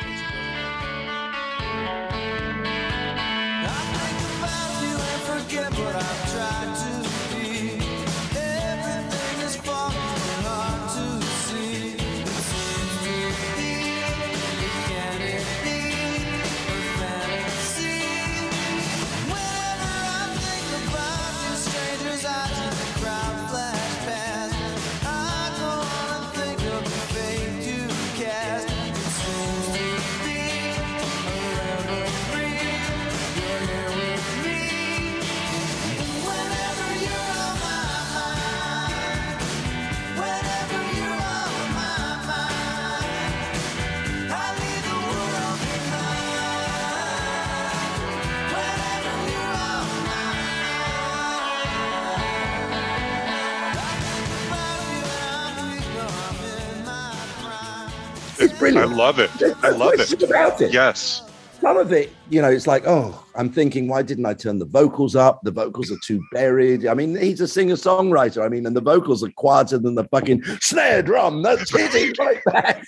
love 59.08 59.18
it. 59.18 59.30
There's 59.38 59.54
I 59.64 59.70
love 59.70 59.94
it. 59.94 60.22
about 60.22 60.60
it 60.60 60.70
Yes. 60.70 61.22
some 61.62 61.78
of 61.78 61.92
it, 61.92 62.12
you 62.28 62.42
know, 62.42 62.50
it's 62.50 62.66
like, 62.66 62.84
oh, 62.86 63.24
I'm 63.34 63.50
thinking, 63.50 63.88
why 63.88 64.02
didn't 64.02 64.26
I 64.26 64.34
turn 64.34 64.58
the 64.58 64.66
vocals 64.66 65.16
up? 65.16 65.40
The 65.44 65.50
vocals 65.50 65.90
are 65.90 65.96
too 66.04 66.22
buried. 66.32 66.86
I 66.86 66.92
mean, 66.92 67.16
he's 67.16 67.40
a 67.40 67.48
singer 67.48 67.74
songwriter. 67.76 68.44
I 68.44 68.48
mean, 68.50 68.66
and 68.66 68.76
the 68.76 68.82
vocals 68.82 69.24
are 69.24 69.30
quieter 69.30 69.78
than 69.78 69.94
the 69.94 70.04
fucking 70.04 70.42
snare 70.60 71.02
drum. 71.02 71.42
That's 71.42 71.70
hitting 71.76 72.14
like 72.18 72.42
that. 72.52 72.84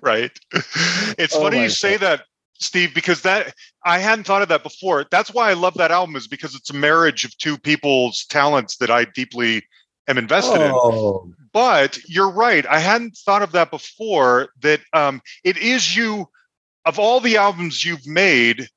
Right. 0.00 0.32
It's 1.18 1.34
Oh 1.36 1.42
funny 1.42 1.62
you 1.64 1.68
say 1.68 1.96
that, 1.98 2.22
Steve, 2.54 2.94
because 2.94 3.20
that 3.22 3.54
I 3.84 3.98
hadn't 3.98 4.24
thought 4.24 4.40
of 4.42 4.48
that 4.48 4.62
before. 4.62 5.04
That's 5.10 5.34
why 5.34 5.50
I 5.50 5.52
love 5.52 5.74
that 5.74 5.90
album, 5.90 6.16
is 6.16 6.26
because 6.26 6.54
it's 6.54 6.70
a 6.70 6.74
marriage 6.74 7.24
of 7.26 7.36
two 7.36 7.58
people's 7.58 8.24
talents 8.26 8.78
that 8.78 8.90
I 8.90 9.04
deeply 9.04 9.62
am 10.08 10.16
invested 10.16 10.60
in. 10.62 10.72
Oh. 10.72 11.30
But 11.52 11.98
you're 12.08 12.30
right 12.30 12.66
i 12.66 12.78
hadn't 12.78 13.16
thought 13.16 13.42
of 13.42 13.52
that 13.52 13.70
before 13.70 14.48
that 14.60 14.80
um, 14.92 15.20
it 15.44 15.56
is 15.56 15.96
you 15.96 16.26
of 16.84 16.98
all 16.98 17.20
the 17.20 17.36
albums 17.36 17.84
you've 17.84 18.06
made 18.06 18.68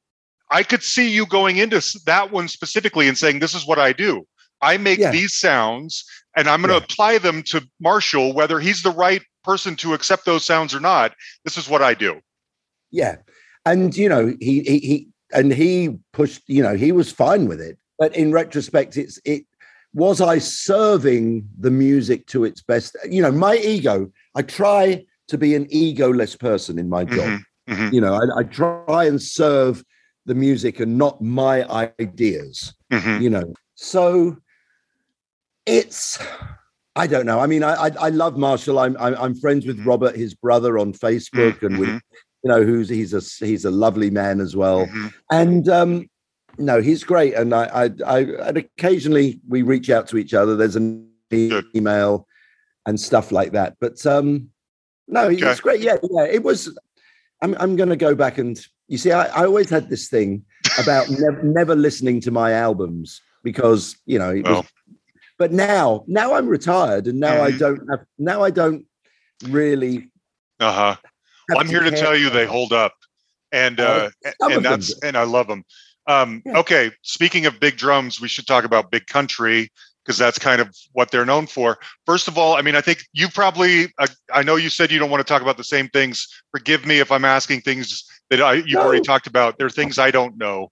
i 0.51 0.61
could 0.63 0.84
see 0.84 1.09
you 1.09 1.26
going 1.26 1.57
into 1.57 1.82
that 2.05 2.32
one 2.32 2.47
specifically 2.47 3.07
and 3.07 3.17
saying 3.17 3.39
this 3.39 3.53
is 3.55 3.65
what 3.65 3.80
i 3.80 3.91
do 3.93 4.26
i 4.61 4.78
make 4.78 4.99
Yeah. 4.99 5.11
these 5.11 5.34
sounds 5.36 6.03
and 6.36 6.47
i'm 6.47 6.61
going 6.61 6.69
to 6.69 6.76
Yeah. 6.80 6.84
apply 6.84 7.17
them 7.19 7.43
to 7.43 7.67
marshall 7.80 8.34
whether 8.34 8.59
he's 8.59 8.84
the 8.84 8.91
right 8.91 9.21
person 9.43 9.76
to 9.78 9.93
accept 9.93 10.26
those 10.26 10.43
sounds 10.45 10.73
or 10.73 10.80
not 10.80 11.13
this 11.43 11.57
is 11.57 11.69
what 11.69 11.82
i 11.82 11.93
do 11.93 12.19
yeah. 12.91 13.17
And, 13.65 13.97
you 13.97 14.07
know, 14.07 14.34
he, 14.39 14.61
he, 14.61 14.80
he, 14.80 15.07
and 15.34 15.51
he 15.51 15.97
pushed, 16.13 16.43
you 16.47 16.63
know, 16.63 16.76
he 16.76 16.93
was 16.93 17.11
fine 17.11 17.47
with 17.47 17.59
it. 17.59 17.78
But 17.99 18.15
in 18.15 18.32
retrospect, 18.32 18.95
it's, 18.95 19.19
it, 19.26 19.43
was 19.95 20.19
I 20.21 20.37
serving 20.39 21.47
the 21.57 21.71
music 21.71 22.27
to 22.27 22.43
its 22.43 22.61
best? 22.61 22.95
You 23.09 23.21
know, 23.23 23.31
my 23.31 23.55
ego, 23.55 24.11
I 24.35 24.41
try 24.43 25.05
to 25.29 25.37
be 25.37 25.55
an 25.55 25.65
egoless 25.67 26.37
person 26.37 26.77
in 26.77 26.87
my 26.89 27.05
job. 27.05 27.29
Mhm, 27.29 27.43
mhm, 27.69 27.93
you 27.93 28.01
know 28.01 28.13
I, 28.13 28.41
I 28.41 28.43
try 28.43 29.05
and 29.05 29.19
serve 29.19 29.83
the 30.25 30.35
music 30.35 30.79
and 30.79 30.97
not 30.97 31.21
my 31.21 31.63
ideas 31.99 32.73
mhm. 32.91 33.21
you 33.21 33.29
know 33.29 33.53
so 33.75 34.37
it's 35.65 36.19
i 36.95 37.07
don't 37.07 37.25
know 37.25 37.39
i 37.39 37.47
mean 37.47 37.63
i 37.63 37.73
i, 37.73 37.89
I 37.99 38.09
love 38.09 38.37
marshall 38.37 38.79
I'm, 38.79 38.95
I'm 38.97 39.15
i'm 39.15 39.35
friends 39.35 39.65
with 39.65 39.79
Mhm. 39.79 39.85
robert 39.85 40.15
his 40.15 40.33
brother 40.33 40.77
on 40.77 40.93
facebook 40.93 41.63
and 41.63 41.77
with 41.77 41.89
Mhm, 41.89 42.01
you 42.43 42.49
know 42.51 42.63
who's 42.63 42.89
he's 42.89 43.13
a 43.13 43.21
he's 43.45 43.65
a 43.65 43.71
lovely 43.71 44.09
man 44.09 44.41
as 44.41 44.55
well 44.55 44.89
and 45.31 45.67
um 45.69 46.09
no 46.58 46.82
he's 46.82 47.03
great 47.03 47.34
and 47.34 47.53
i 47.53 47.66
i, 47.86 47.89
I 48.06 48.20
and 48.47 48.58
occasionally 48.58 49.39
we 49.47 49.62
reach 49.62 49.89
out 49.89 50.08
to 50.08 50.18
each 50.18 50.34
other 50.34 50.56
there's 50.56 50.76
an 50.76 51.10
email 51.34 52.28
and 52.86 52.99
stuff 52.99 53.32
like 53.32 53.51
that 53.53 53.76
but 53.80 54.06
um 54.06 54.49
no 55.08 55.26
Okay. 55.26 55.47
it's 55.51 55.60
great 55.60 55.82
yeah 55.82 55.97
yeah 56.12 56.26
it 56.26 56.43
was 56.43 56.78
i'm, 57.41 57.56
I'm 57.60 57.76
going 57.76 57.89
to 57.89 57.95
go 57.95 58.16
back 58.16 58.38
and 58.38 58.60
you 58.88 58.97
see 58.97 59.12
i, 59.12 59.26
I 59.28 59.45
always 59.45 59.70
had 59.70 59.89
this 59.89 60.08
thing 60.10 60.43
about 60.78 61.10
never, 61.10 61.43
never 61.43 61.76
listening 61.76 62.22
to 62.22 62.32
my 62.32 62.53
albums 62.53 63.22
because 63.43 63.95
you 64.06 64.18
know 64.20 64.32
it 64.32 64.43
was, 64.47 64.66
but 65.38 65.51
now 65.51 66.03
now 66.08 66.34
i'm 66.34 66.47
retired 66.47 67.08
and 67.08 67.20
now 67.20 67.41
i 67.41 67.51
Mhm. 67.51 67.60
don't 67.60 67.89
have 67.89 68.06
now 68.18 68.41
i 68.43 68.49
don't 68.49 68.86
really 69.49 70.10
uh-huh 70.60 70.95
have 71.49 71.60
I'm 71.60 71.68
here 71.68 71.82
to 71.82 71.91
tell 71.91 72.16
you 72.16 72.30
they 72.32 72.45
hold 72.47 72.74
up, 72.74 72.93
and 73.51 73.80
uh, 73.80 74.10
some 74.41 74.51
of 74.51 74.56
and 74.58 74.66
that's 74.66 74.93
do. 74.95 74.99
and 75.08 75.16
I 75.16 75.24
love 75.24 75.47
them. 75.47 75.64
Um, 76.08 76.41
Yeah. 76.45 76.60
Okay, 76.60 76.91
speaking 77.01 77.45
of 77.45 77.60
big 77.60 77.78
drums, 77.78 78.22
we 78.22 78.28
should 78.28 78.47
talk 78.47 78.64
about 78.64 78.91
Big 78.91 79.08
Country 79.08 79.72
because 80.03 80.18
that's 80.20 80.38
kind 80.38 80.62
of 80.62 80.76
what 80.93 81.10
they're 81.10 81.26
known 81.26 81.47
for. 81.47 81.80
First 82.06 82.28
of 82.28 82.38
all, 82.38 82.56
I 82.56 82.62
mean, 82.62 82.76
I 82.76 82.82
think 82.82 83.03
you 83.14 83.28
probably, 83.28 83.91
I, 83.97 84.06
I 84.32 84.43
know 84.43 84.56
you 84.56 84.70
said 84.70 84.91
you 84.91 84.99
don't 84.99 85.10
want 85.10 85.26
to 85.26 85.32
talk 85.32 85.41
about 85.41 85.58
the 85.58 85.64
same 85.64 85.89
things. 85.89 86.28
Forgive 86.51 86.86
me 86.86 86.99
if 86.99 87.12
I'm 87.12 87.26
asking 87.26 87.62
things 87.62 88.06
that 88.30 88.39
I, 88.41 88.53
you've 88.53 88.80
already 88.80 89.01
talked 89.01 89.26
about. 89.26 89.58
There 89.58 89.66
are 89.66 89.72
things 89.72 89.97
I 89.97 90.12
don't 90.12 90.38
know. 90.38 90.72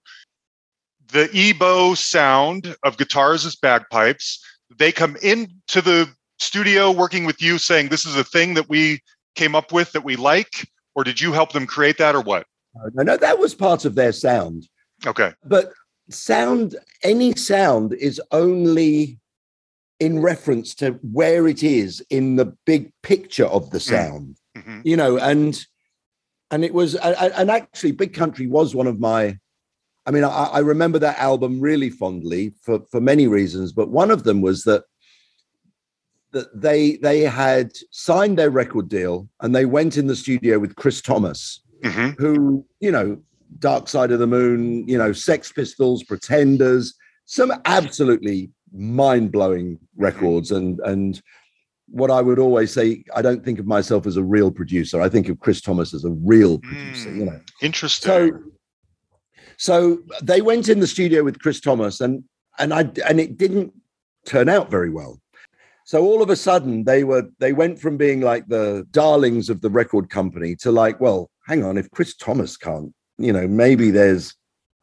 The 1.10 1.26
EBow 1.28 1.96
sound 1.96 2.76
of 2.84 2.96
guitars 2.96 3.44
as 3.44 3.56
bagpipes. 3.56 4.40
They 4.76 4.92
come 4.92 5.16
into 5.16 5.80
the 5.80 6.08
studio 6.38 6.92
working 6.92 7.24
with 7.24 7.42
you, 7.42 7.58
saying 7.58 7.88
this 7.88 8.06
is 8.06 8.16
a 8.16 8.24
thing 8.24 8.54
that 8.54 8.68
we 8.68 9.00
came 9.34 9.56
up 9.56 9.72
with 9.72 9.90
that 9.92 10.04
we 10.04 10.14
like, 10.14 10.68
or 10.94 11.02
did 11.02 11.20
you 11.20 11.32
help 11.32 11.52
them 11.52 11.66
create 11.66 11.98
that, 11.98 12.14
or 12.14 12.20
what? 12.20 12.46
no 12.92 13.02
no 13.02 13.16
that 13.16 13.38
was 13.38 13.54
part 13.54 13.84
of 13.84 13.94
their 13.94 14.12
sound 14.12 14.68
Okay. 15.06 15.32
but 15.44 15.72
sound 16.10 16.76
any 17.02 17.34
sound 17.34 17.92
is 17.94 18.20
only 18.30 19.18
in 20.00 20.20
reference 20.20 20.74
to 20.74 20.92
where 21.12 21.46
it 21.48 21.62
is 21.62 22.04
in 22.10 22.36
the 22.36 22.46
big 22.66 22.92
picture 23.02 23.46
of 23.46 23.70
the 23.70 23.80
sound 23.80 24.36
Mhm. 24.56 24.82
you 24.84 24.96
know 24.96 25.16
and 25.18 25.64
and 26.50 26.64
it 26.64 26.74
was 26.74 26.94
and 26.94 27.50
actually 27.50 27.92
big 27.92 28.12
country 28.14 28.46
was 28.46 28.74
one 28.74 28.86
of 28.86 29.00
my 29.00 29.38
I 30.06 30.10
mean, 30.10 30.22
I, 30.22 30.28
I 30.28 30.58
remember 30.58 30.98
that 30.98 31.18
album 31.18 31.60
really 31.60 31.88
fondly 31.88 32.52
for 32.60 32.80
for 32.90 33.00
many 33.00 33.26
reasons, 33.26 33.72
but 33.72 33.88
one 33.88 34.10
of 34.10 34.24
them 34.24 34.42
was 34.42 34.64
that 34.64 34.84
that 36.32 36.48
they 36.60 36.96
they 36.96 37.20
had 37.20 37.72
signed 37.90 38.38
their 38.38 38.50
record 38.50 38.90
deal 38.90 39.28
and 39.40 39.54
they 39.54 39.64
went 39.64 39.96
in 39.96 40.06
the 40.06 40.16
studio 40.16 40.58
with 40.58 40.76
Chris 40.76 41.00
Thomas, 41.00 41.60
hmm 41.82 42.10
who 42.18 42.66
you 42.80 42.90
know, 42.92 43.18
Dark 43.58 43.88
Side 43.88 44.10
of 44.10 44.18
the 44.18 44.26
Moon, 44.26 44.86
you 44.88 44.98
know, 44.98 45.12
Sex 45.12 45.52
Pistols, 45.52 46.02
Pretenders, 46.02 46.94
some 47.26 47.52
absolutely 47.64 48.50
mind 48.72 49.32
blowing 49.32 49.78
records, 49.96 50.50
and 50.50 50.80
and 50.80 51.22
what 51.88 52.10
I 52.10 52.20
would 52.20 52.38
always 52.38 52.72
say, 52.72 53.04
I 53.14 53.22
don't 53.22 53.44
think 53.44 53.58
of 53.58 53.66
myself 53.66 54.06
as 54.06 54.16
a 54.16 54.22
real 54.22 54.50
producer. 54.50 55.00
I 55.00 55.08
think 55.08 55.28
of 55.28 55.40
Chris 55.40 55.60
Thomas 55.60 55.94
as 55.94 56.04
a 56.04 56.10
real 56.10 56.58
producer. 56.58 57.14
You 57.14 57.24
know, 57.26 57.32
hmm, 57.32 57.66
Interesting. 57.66 58.08
so 58.10 58.42
so 59.56 59.98
they 60.22 60.40
went 60.40 60.68
in 60.68 60.80
the 60.80 60.86
studio 60.86 61.22
with 61.22 61.40
Chris 61.40 61.60
Thomas 61.60 62.00
and 62.00 62.24
and 62.58 62.72
I 62.72 62.90
and 63.06 63.20
it 63.20 63.36
didn't 63.36 63.72
turn 64.26 64.48
out 64.48 64.70
very 64.70 64.90
well. 64.90 65.20
So 65.86 66.02
all 66.02 66.22
of 66.22 66.30
a 66.30 66.36
sudden 66.36 66.84
they 66.84 67.04
were 67.04 67.28
they 67.38 67.52
went 67.52 67.78
from 67.78 67.96
being 67.96 68.20
like 68.20 68.48
the 68.48 68.86
darlings 68.90 69.50
of 69.50 69.60
the 69.60 69.70
record 69.70 70.08
company 70.10 70.56
to 70.56 70.72
like, 70.72 71.00
well, 71.00 71.30
hang 71.46 71.62
on, 71.64 71.76
if 71.76 71.90
Chris 71.90 72.14
Thomas 72.16 72.56
can't, 72.56 72.92
you 73.18 73.32
know, 73.32 73.46
maybe 73.48 73.90
there's 73.90 74.34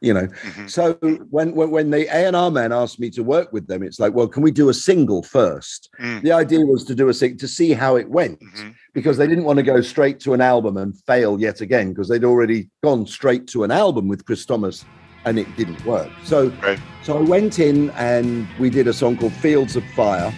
you 0.03 0.11
know. 0.15 0.25
Mhm. 0.27 0.67
So 0.67 0.93
when 1.29 1.53
when, 1.53 1.69
when 1.69 1.91
the 1.91 2.07
A&R 2.07 2.49
man 2.49 2.71
asked 2.71 2.99
me 2.99 3.11
to 3.11 3.21
work 3.23 3.53
with 3.53 3.67
them, 3.67 3.83
it's 3.83 3.99
like, 3.99 4.15
well, 4.15 4.27
can 4.27 4.41
we 4.41 4.49
do 4.49 4.69
a 4.69 4.73
single 4.73 5.21
first? 5.21 5.89
Mm. 6.01 6.23
The 6.23 6.31
idea 6.31 6.61
was 6.65 6.83
to 6.85 6.95
do 6.95 7.09
a 7.09 7.13
single 7.13 7.37
to 7.37 7.47
see 7.47 7.71
how 7.73 7.97
it 7.97 8.09
went 8.09 8.39
Mhm. 8.41 8.73
because 8.95 9.17
they 9.17 9.27
didn't 9.27 9.43
want 9.43 9.57
to 9.57 9.63
go 9.63 9.79
straight 9.81 10.19
to 10.21 10.33
an 10.33 10.41
album 10.41 10.77
and 10.77 10.97
fail 11.05 11.39
yet 11.39 11.61
again 11.61 11.89
because 11.89 12.07
they'd 12.09 12.23
already 12.23 12.67
gone 12.83 13.05
straight 13.05 13.45
to 13.47 13.63
an 13.63 13.69
album 13.69 14.07
with 14.07 14.25
Chris 14.25 14.43
Thomas 14.43 14.85
and 15.25 15.37
it 15.37 15.45
didn't 15.55 15.85
work. 15.85 16.09
So 16.23 16.51
Right. 16.63 16.79
so 17.03 17.19
I 17.19 17.21
went 17.21 17.59
in 17.59 17.91
and 17.91 18.47
we 18.59 18.71
did 18.71 18.87
a 18.87 18.93
song 18.93 19.17
called 19.17 19.33
Fields 19.33 19.75
of 19.75 19.83
Fire. 19.95 20.33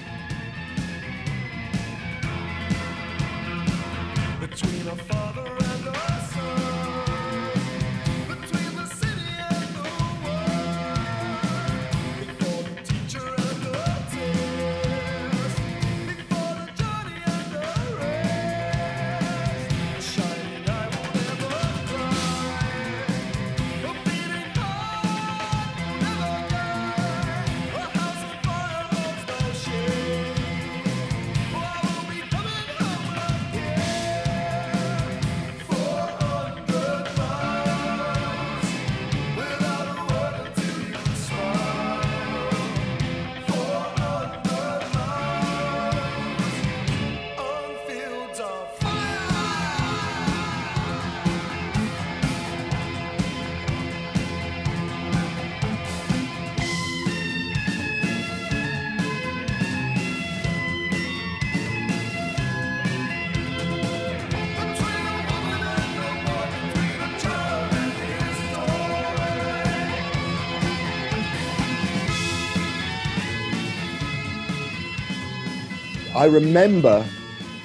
I 76.23 76.27
remember 76.27 77.01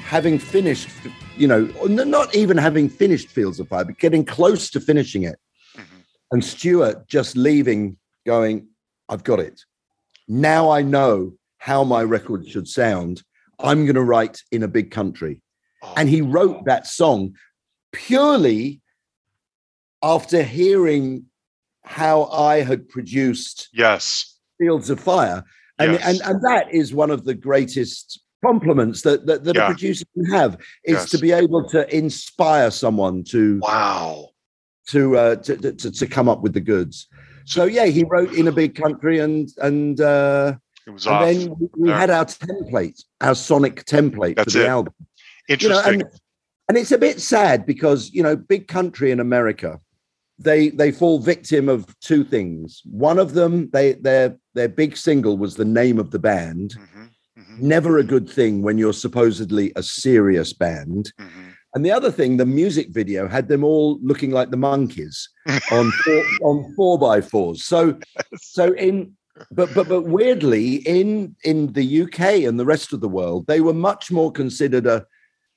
having 0.03 0.37
finished, 0.37 0.89
you 1.37 1.47
know, 1.47 1.67
not 1.87 2.35
even 2.35 2.57
having 2.57 2.89
finished 2.89 3.29
Fields 3.29 3.61
of 3.61 3.69
Fire, 3.69 3.85
but 3.85 4.01
getting 4.01 4.25
close 4.25 4.69
to 4.71 4.81
finishing 4.81 5.23
it. 5.23 5.39
Mhm. 5.77 5.85
And 6.33 6.45
Stuart 6.45 7.07
just 7.07 7.37
leaving, 7.37 7.99
going, 8.27 8.67
I've 9.09 9.23
got 9.23 9.39
it. 9.39 9.61
Now 10.27 10.71
I 10.71 10.83
know 10.83 11.35
how 11.59 11.85
my 11.85 12.03
record 12.03 12.49
should 12.49 12.67
sound. 12.67 13.23
I'm 13.61 13.85
going 13.85 13.95
to 13.95 14.03
write 14.03 14.43
in 14.51 14.65
a 14.65 14.69
big 14.69 14.91
country. 14.91 15.41
Oh, 15.81 15.95
And 15.97 16.09
he 16.09 16.21
wrote 16.21 16.65
that 16.65 16.89
song 16.89 17.37
purely 17.93 18.81
after 20.03 20.43
hearing 20.43 21.27
how 21.85 22.25
I 22.25 22.63
had 22.63 22.89
produced 22.89 23.69
yes. 23.73 24.37
Fields 24.61 24.91
of 24.91 24.99
Fire. 24.99 25.45
And, 25.79 25.93
Yes. 25.93 26.03
and, 26.05 26.21
and 26.29 26.43
that 26.43 26.75
is 26.75 26.93
one 26.93 27.13
of 27.13 27.25
the 27.25 27.35
greatest 27.35 28.21
compliments 28.45 29.03
that, 29.03 29.26
that, 29.26 29.45
that 29.45 29.57
Yeah. 29.57 29.64
a 29.64 29.66
producer 29.66 30.05
can 30.14 30.24
have 30.26 30.55
is 30.84 30.95
Yes. 30.95 31.11
to 31.11 31.18
be 31.18 31.32
able 31.32 31.68
to 31.70 31.80
inspire 31.97 32.70
someone 32.70 33.24
to 33.24 33.59
Wow. 33.62 34.30
to, 34.89 35.16
uh, 35.16 35.36
to, 35.36 35.57
to 35.72 35.91
to 35.91 36.07
come 36.07 36.28
up 36.28 36.43
with 36.43 36.55
the 36.55 36.61
goods. 36.61 37.09
So 37.45 37.64
yeah, 37.64 37.86
he 37.86 38.05
wrote 38.05 38.32
in 38.34 38.49
a 38.49 38.53
big 38.53 38.74
country, 38.74 39.18
and 39.20 39.49
and 39.59 40.01
uh, 40.01 40.55
It 40.86 40.91
was 40.91 41.07
and 41.07 41.14
off. 41.14 41.24
then 41.24 41.55
we- 41.59 41.89
there. 41.89 41.97
had 41.99 42.11
our 42.11 42.24
template, 42.26 43.03
our 43.20 43.34
sonic 43.34 43.84
template 43.84 44.36
That's 44.36 44.53
for 44.53 44.59
the 44.61 44.64
it. 44.66 44.68
album. 44.68 44.95
You 45.49 45.57
know, 45.68 45.78
Interesting. 45.78 45.93
and 46.03 46.05
and 46.68 46.76
it's 46.78 46.93
a 46.93 46.99
bit 46.99 47.20
sad 47.20 47.64
because 47.66 48.11
you 48.12 48.22
know, 48.22 48.36
big 48.36 48.68
country 48.68 49.11
in 49.11 49.20
America, 49.20 49.80
they 50.39 50.68
they 50.80 50.91
fall 50.93 51.18
victim 51.18 51.68
of 51.68 51.80
two 52.01 52.22
things. 52.24 52.82
One 52.84 53.18
of 53.18 53.32
them, 53.34 53.70
they 53.72 53.95
their 53.95 54.36
their 54.55 54.68
big 54.68 54.97
single 54.97 55.36
was 55.39 55.55
the 55.57 55.64
name 55.80 55.99
of 55.99 56.11
the 56.11 56.18
band. 56.18 56.68
Mhm, 56.76 56.86
mhm, 56.97 56.98
Never 57.61 57.99
a 57.99 58.05
good 58.05 58.29
thing 58.29 58.63
when 58.63 58.79
you're 58.79 58.93
supposedly 58.93 59.73
a 59.77 59.83
serious 59.83 60.53
band. 60.53 61.13
mhm. 61.21 61.55
And 61.75 61.85
the 61.85 61.93
other 61.93 62.11
thing, 62.11 62.39
the 62.39 62.47
music 62.47 62.89
video 62.91 63.29
had 63.29 63.49
them 63.49 63.63
all 63.63 63.99
looking 64.03 64.31
like 64.31 64.51
the 64.51 64.57
monkeys 64.57 65.29
on 65.71 65.91
four, 66.05 66.25
on 66.43 66.75
four 66.75 66.99
by 66.99 67.21
fours. 67.21 67.63
So, 67.63 67.99
so 68.37 68.73
in 68.73 69.15
but 69.51 69.73
but 69.75 69.89
but 69.89 70.03
weirdly 70.03 70.77
in 70.77 71.37
in 71.45 71.73
the 71.73 72.03
UK 72.03 72.45
and 72.45 72.59
the 72.59 72.65
rest 72.65 72.93
of 72.93 73.01
the 73.01 73.09
world, 73.09 73.47
they 73.47 73.61
were 73.61 73.75
much 73.75 74.11
more 74.11 74.33
considered 74.33 74.87
a 74.87 75.07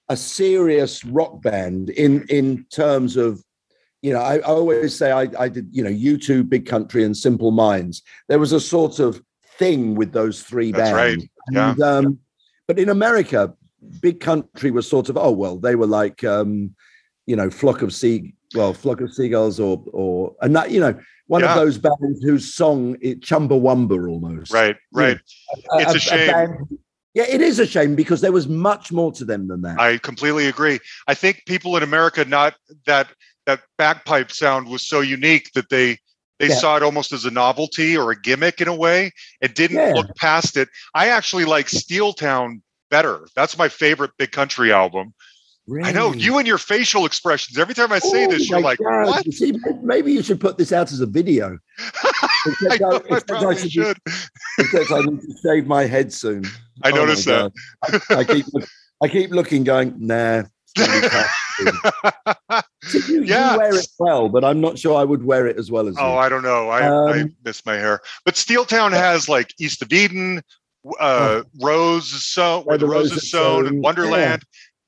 a 0.09 0.17
serious 0.17 1.03
rock 1.05 1.41
band 1.41 1.89
in 1.91 2.25
in 2.27 2.65
terms 2.71 3.17
of 3.17 3.43
you 4.01 4.13
know 4.13 4.19
I, 4.19 4.37
I 4.37 4.41
always 4.41 4.95
say 4.95 5.11
I, 5.11 5.27
I 5.39 5.49
did 5.49 5.67
you 5.71 5.83
know 5.83 5.89
U2 5.89 6.47
Big 6.49 6.65
Country 6.65 7.03
and 7.03 7.15
Simple 7.15 7.51
Minds. 7.51 8.01
There 8.27 8.39
was 8.39 8.51
a 8.51 8.59
sort 8.59 8.99
of 8.99 9.21
thing 9.57 9.95
with 9.95 10.11
those 10.11 10.43
three 10.43 10.71
That's 10.71 10.91
right. 10.91 11.30
Bands. 11.49 11.79
Yeah. 11.79 11.97
And, 11.97 12.07
um, 12.07 12.19
but 12.67 12.79
in 12.79 12.89
America, 12.89 13.53
Big 14.01 14.19
Country 14.19 14.71
was 14.71 14.87
sort 14.87 15.09
of 15.09 15.17
oh 15.17 15.31
well 15.31 15.57
they 15.57 15.75
were 15.75 15.87
like 15.87 16.23
um, 16.23 16.75
you 17.25 17.35
know 17.35 17.49
flock 17.49 17.81
of 17.81 17.93
sea 17.93 18.33
well 18.55 18.73
flock 18.73 19.01
of 19.01 19.13
seagulls 19.13 19.59
or 19.59 19.83
or 19.91 20.35
and 20.41 20.55
that 20.55 20.71
you 20.71 20.79
know 20.79 20.97
one 21.27 21.41
Yeah. 21.41 21.51
of 21.53 21.55
those 21.55 21.77
bands 21.77 22.21
whose 22.21 22.53
song 22.53 22.97
it 23.01 23.21
Chumbawamba 23.21 24.07
almost 24.09 24.51
Right. 24.53 24.75
Right. 24.91 25.19
It's 25.73 25.95
a 25.95 25.99
shame. 25.99 26.27
band- 26.31 26.77
yeah, 27.13 27.25
it 27.27 27.41
is 27.41 27.59
a 27.59 27.65
shame 27.67 27.95
because 27.95 28.21
there 28.21 28.31
was 28.31 28.47
much 28.47 28.91
more 28.91 29.11
to 29.13 29.25
them 29.25 29.47
than 29.49 29.61
that. 29.63 29.77
I 29.79 29.97
completely 29.97 30.47
agree. 30.47 30.79
I 31.07 31.13
think 31.13 31.43
people 31.45 31.75
in 31.75 31.83
America 31.83 32.23
not 32.23 32.55
that 32.85 33.07
that 33.45 33.61
bagpipe 33.77 34.31
sound 34.31 34.69
was 34.69 34.87
so 34.87 35.01
unique 35.01 35.51
that 35.55 35.67
they 35.69 35.97
they 36.41 36.47
Yeah. 36.47 36.55
saw 36.55 36.75
it 36.75 36.83
almost 36.83 37.11
as 37.13 37.23
a 37.23 37.31
novelty 37.31 37.95
or 37.95 38.09
a 38.11 38.19
gimmick 38.19 38.59
in 38.61 38.67
a 38.67 38.75
way 38.75 39.11
and 39.41 39.53
didn't 39.53 39.77
Yeah. 39.77 39.93
look 39.93 40.07
past 40.17 40.57
it. 40.57 40.69
I 40.95 41.07
actually 41.09 41.45
like 41.45 41.67
Steeltown 41.67 42.61
better. 42.89 43.27
That's 43.35 43.57
my 43.57 43.69
favorite 43.69 44.11
big 44.17 44.31
country 44.31 44.73
album. 44.73 45.13
I 45.83 45.91
know 45.91 46.11
you 46.11 46.37
and 46.39 46.47
your 46.47 46.57
facial 46.57 47.05
expressions. 47.05 47.57
Every 47.59 47.75
time 47.75 47.91
I 47.93 47.99
say 47.99 48.25
Oh 48.25 48.31
this, 48.31 48.49
you're 48.49 48.59
like, 48.59 48.79
God. 48.79 49.05
"What?" 49.07 49.25
You 49.25 49.31
See, 49.31 49.53
maybe 49.83 50.11
you 50.11 50.23
should 50.23 50.39
put 50.41 50.57
this 50.57 50.73
out 50.73 50.91
as 50.91 50.99
a 50.99 51.05
video. 51.05 51.59
I 51.79 52.77
know, 52.79 52.95
I 52.95 52.97
Except 53.05 53.27
probably 53.27 53.55
should 53.57 53.71
should. 53.71 53.97
except 54.59 54.91
I 54.91 55.01
need 55.01 55.21
to 55.21 55.35
shave 55.43 55.67
my 55.67 55.85
head 55.85 56.11
soon. 56.11 56.43
I 56.83 56.89
Oh 56.91 56.95
noticed 56.95 57.25
that. 57.25 57.51
I, 57.83 58.15
I 58.15 58.23
keep 58.23 58.45
I 59.03 59.07
keep 59.07 59.29
looking, 59.29 59.63
going, 59.63 59.93
nah. 59.97 60.43
it's 61.67 61.77
gonna 61.81 61.93
be 62.03 62.39
tough. 62.49 62.65
See, 62.83 63.13
you, 63.13 63.23
Yeah. 63.23 63.53
you 63.53 63.57
wear 63.59 63.75
it 63.75 63.87
well, 63.99 64.29
but 64.29 64.43
I'm 64.43 64.59
not 64.61 64.77
sure 64.79 64.97
I 64.99 65.03
would 65.03 65.23
wear 65.23 65.47
it 65.47 65.57
as 65.57 65.69
well 65.71 65.87
as 65.87 65.95
Oh, 65.99 66.13
you. 66.13 66.17
I 66.17 66.29
don't 66.29 66.43
know. 66.43 66.69
I, 66.69 66.81
I 66.81 67.21
Um, 67.21 67.35
miss 67.45 67.65
my 67.65 67.75
hair. 67.75 68.01
But 68.25 68.35
Steel 68.37 68.65
Town 68.65 68.91
has 68.91 69.29
like 69.29 69.53
East 69.59 69.81
of 69.81 69.93
Eden, 69.93 70.41
uh, 70.99 71.43
Rose 71.61 72.11
is 72.13 72.25
sown, 72.25 72.63
where 72.63 72.77
the 72.77 72.85
the 72.85 72.91
Rose 72.91 73.11
Rose 73.11 73.17
is 73.17 73.23
is 73.23 73.31
sown, 73.31 73.67
and 73.67 73.83
Wonderland. 73.83 74.43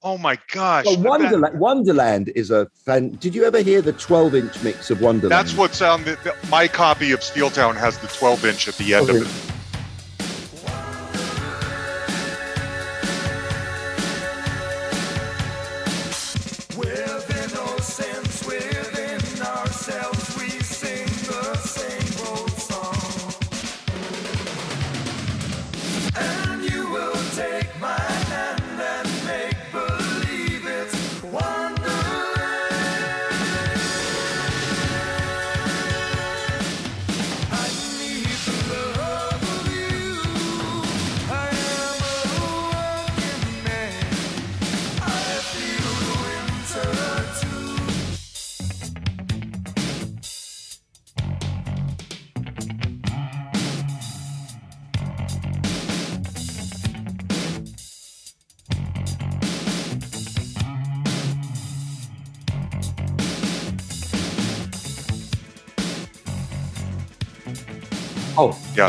Oh 0.06 0.18
my 0.18 0.38
gosh. 0.52 0.84
Well, 0.86 0.96
I 0.96 0.98
bet- 0.98 1.06
Wonderland, 1.06 1.60
Wonderland 1.60 2.32
is 2.36 2.52
a 2.52 2.68
fan. 2.86 3.12
Did 3.22 3.34
you 3.36 3.46
ever 3.46 3.62
hear 3.62 3.82
the 3.82 3.94
12 3.94 4.36
inch 4.36 4.62
mix 4.64 4.90
of 4.90 5.00
Wonderland? 5.00 5.32
That's 5.32 5.56
what's 5.56 5.82
on 5.82 6.04
the, 6.04 6.18
the- 6.26 6.36
my 6.50 6.68
copy 6.68 7.12
of 7.14 7.22
Steeltown 7.22 7.76
has 7.78 7.98
the 8.00 8.08
12 8.08 8.44
inch 8.46 8.68
at 8.68 8.76
the 8.76 8.94
end 8.96 9.10
of 9.10 9.16
it. 9.16 9.53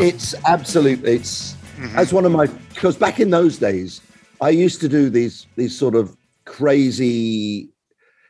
It's 0.03 0.35
absolute. 0.45 1.03
It's 1.05 1.55
Mhm. 1.77 1.95
as 1.95 2.13
one 2.13 2.25
of 2.25 2.31
my 2.31 2.47
because 2.73 2.95
back 2.97 3.19
in 3.19 3.29
those 3.29 3.57
days, 3.57 4.01
I 4.41 4.49
used 4.49 4.79
to 4.81 4.87
do 4.89 5.09
these 5.09 5.47
these 5.55 5.77
sort 5.77 5.95
of 5.95 6.15
crazy. 6.45 7.69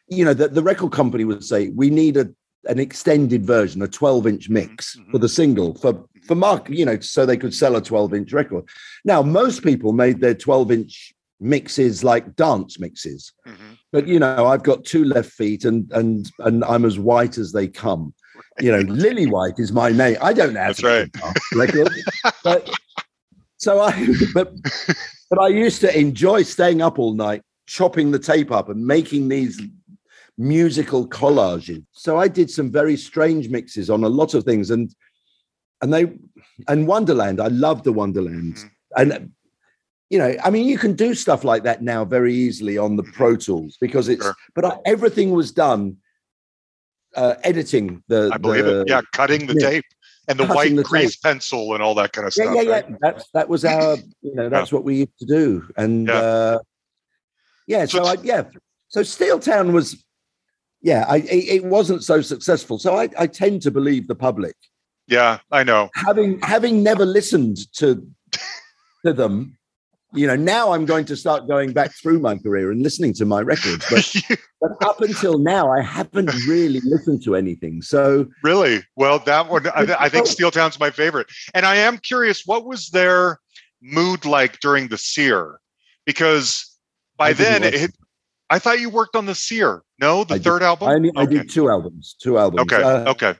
You 0.07 0.23
know, 0.25 0.33
the, 0.33 0.47
the 0.47 0.61
record 0.63 0.91
company 0.91 1.23
would 1.25 1.43
say 1.43 1.69
we 1.69 1.89
need 1.89 2.17
a 2.17 2.29
an 2.67 2.79
extended 2.79 3.45
version, 3.45 3.83
a 3.83 3.87
12 3.87 4.25
inch 4.25 4.49
mix 4.49 4.95
Mhm. 4.95 5.11
for 5.11 5.19
the 5.19 5.29
single 5.29 5.75
for 5.75 6.05
for 6.27 6.35
mark. 6.35 6.69
You 6.69 6.85
know, 6.85 6.99
so 6.99 7.25
they 7.25 7.37
could 7.37 7.53
sell 7.53 7.75
a 7.75 7.81
12 7.81 8.13
inch 8.13 8.33
record. 8.33 8.63
Now, 9.03 9.21
most 9.21 9.61
people 9.63 9.93
made 9.93 10.19
their 10.21 10.33
12 10.33 10.71
inch 10.71 11.13
mixes 11.39 12.03
like 12.03 12.35
dance 12.35 12.79
mixes, 12.79 13.33
Mhm. 13.47 13.77
but 13.91 14.07
you 14.07 14.19
know, 14.19 14.45
I've 14.47 14.63
got 14.63 14.85
two 14.85 15.03
left 15.05 15.31
feet 15.31 15.65
and 15.65 15.91
and 15.91 16.31
and 16.39 16.63
I'm 16.63 16.85
as 16.85 16.97
white 16.97 17.37
as 17.37 17.51
they 17.51 17.67
come. 17.67 18.13
You 18.59 18.71
know, 18.71 18.83
Lillywhite 18.83 19.59
is 19.59 19.71
my 19.71 19.89
name. 19.91 20.17
I 20.21 20.33
don't 20.33 20.53
know 20.53 20.61
how 20.61 20.67
That's 20.67 20.79
to 20.81 20.87
right. 20.87 21.09
make 21.53 21.69
a 21.69 21.83
dance 21.83 21.95
record, 22.23 22.33
but 22.43 22.69
so 23.57 23.81
I 23.81 24.07
but 24.33 24.53
but 25.29 25.39
I 25.39 25.47
used 25.49 25.81
to 25.81 25.97
enjoy 25.97 26.43
staying 26.43 26.81
up 26.81 26.99
all 26.99 27.13
night 27.13 27.41
chopping 27.67 28.11
the 28.11 28.19
tape 28.19 28.51
up 28.51 28.69
and 28.69 28.85
making 28.85 29.27
these 29.27 29.59
musical 30.37 31.07
collages. 31.07 31.83
So 31.93 32.17
I 32.17 32.27
did 32.27 32.49
some 32.51 32.71
very 32.71 32.97
strange 32.97 33.49
mixes 33.49 33.89
on 33.89 34.03
a 34.03 34.09
lot 34.09 34.33
of 34.33 34.43
things 34.43 34.69
and 34.71 34.93
and 35.81 35.93
they 35.93 36.13
and 36.67 36.87
Wonderland, 36.87 37.41
I 37.41 37.47
love 37.47 37.83
the 37.83 37.93
Wonderland. 37.93 38.55
Mhm. 38.55 38.69
And 38.97 39.31
you 40.09 40.19
know, 40.19 40.35
I 40.43 40.49
mean, 40.51 40.67
you 40.67 40.77
can 40.77 40.93
do 40.93 41.13
stuff 41.15 41.43
like 41.43 41.63
that 41.63 41.81
now 41.81 42.05
very 42.05 42.33
easily 42.33 42.77
on 42.77 42.95
the 42.95 43.03
Pro 43.03 43.35
Tools 43.35 43.77
because 43.81 44.07
it's 44.07 44.23
Sure. 44.23 44.35
but 44.53 44.63
I, 44.63 44.77
everything 44.85 45.31
was 45.31 45.51
done 45.51 45.97
uh, 47.15 47.35
editing 47.43 48.03
the 48.07 48.29
I 48.33 48.37
believe 48.37 48.65
the- 48.65 48.81
it. 48.81 48.89
Yeah, 48.89 49.01
cutting 49.13 49.47
the 49.47 49.55
yeah. 49.59 49.69
tape 49.69 49.85
and 50.27 50.39
the 50.39 50.45
white 50.47 50.75
the 50.75 50.83
grease 50.83 51.15
pencil 51.17 51.73
and 51.73 51.83
all 51.83 51.93
that 51.95 52.11
kind 52.13 52.27
of 52.27 52.33
yeah, 52.35 52.43
stuff. 52.45 52.55
yeah, 52.55 52.61
yeah. 52.61 52.71
right? 52.71 52.99
That's 53.01 53.25
that 53.33 53.47
was 53.49 53.63
our, 53.65 53.97
you 54.21 54.33
know, 54.35 54.49
that's 54.49 54.71
what 54.71 54.83
we 54.83 54.95
used 54.97 55.19
to 55.19 55.25
do, 55.25 55.67
and 55.77 56.07
Yeah. 56.07 56.13
uh, 56.15 56.59
yeah. 57.67 57.85
So 57.85 58.03
So, 58.03 58.09
I, 58.11 58.15
yeah, 58.23 58.43
so 58.87 59.01
Steeltown 59.01 59.71
was, 59.71 60.03
yeah, 60.81 61.05
I, 61.07 61.17
it, 61.17 61.45
it 61.57 61.65
wasn't 61.65 62.03
so 62.03 62.21
successful. 62.21 62.79
So 62.79 62.95
I, 62.95 63.09
I 63.17 63.27
tend 63.27 63.61
to 63.63 63.71
believe 63.71 64.07
the 64.07 64.15
public, 64.15 64.55
Yeah, 65.07 65.39
I 65.51 65.63
know. 65.63 65.89
having 65.95 66.39
having 66.41 66.81
never 66.83 67.05
listened 67.05 67.57
to 67.77 68.05
to 69.05 69.13
them. 69.13 69.57
You 70.15 70.27
know, 70.27 70.35
now 70.35 70.71
I'm 70.71 70.85
going 70.85 71.05
to 71.05 71.15
start 71.15 71.47
going 71.47 71.73
back 71.73 71.91
through 71.91 72.19
my 72.19 72.37
career 72.37 72.71
and 72.71 72.81
listening 72.81 73.13
to 73.15 73.25
my 73.25 73.41
records, 73.41 73.85
but 73.89 74.39
but 74.61 74.71
up 74.87 75.01
until 75.01 75.37
now, 75.37 75.71
I 75.71 75.81
haven't 75.81 76.33
really 76.47 76.79
listened 76.83 77.23
to 77.23 77.35
anything. 77.35 77.81
So 77.81 78.27
really? 78.43 78.83
Well, 78.95 79.19
that 79.19 79.49
one, 79.49 79.67
I, 79.67 79.95
I 79.99 80.09
think 80.09 80.25
Steeltown's 80.27 80.79
my 80.79 80.89
favorite. 80.89 81.27
And 81.53 81.65
I 81.65 81.75
am 81.75 81.97
curious, 81.97 82.43
what 82.45 82.65
was 82.65 82.89
their 82.89 83.39
mood 83.81 84.25
like 84.25 84.59
during 84.59 84.87
the 84.87 84.97
Seer? 84.97 85.59
Because 86.05 86.77
by 87.17 87.29
I 87.29 87.33
then, 87.33 87.63
it, 87.63 87.91
I 88.49 88.59
thought 88.59 88.79
you 88.79 88.89
worked 88.89 89.15
on 89.15 89.25
the 89.25 89.35
Seer. 89.35 89.83
No, 89.99 90.23
the 90.23 90.35
I 90.35 90.37
did- 90.37 90.43
third 90.43 90.63
album. 90.63 90.89
I, 90.89 90.93
only, 90.93 91.11
I 91.15 91.25
did 91.25 91.49
two 91.49 91.69
albums, 91.69 92.15
two 92.21 92.37
albums. 92.37 92.61
Okay. 92.71 92.83
Uh, 92.83 93.11
okay. 93.11 93.33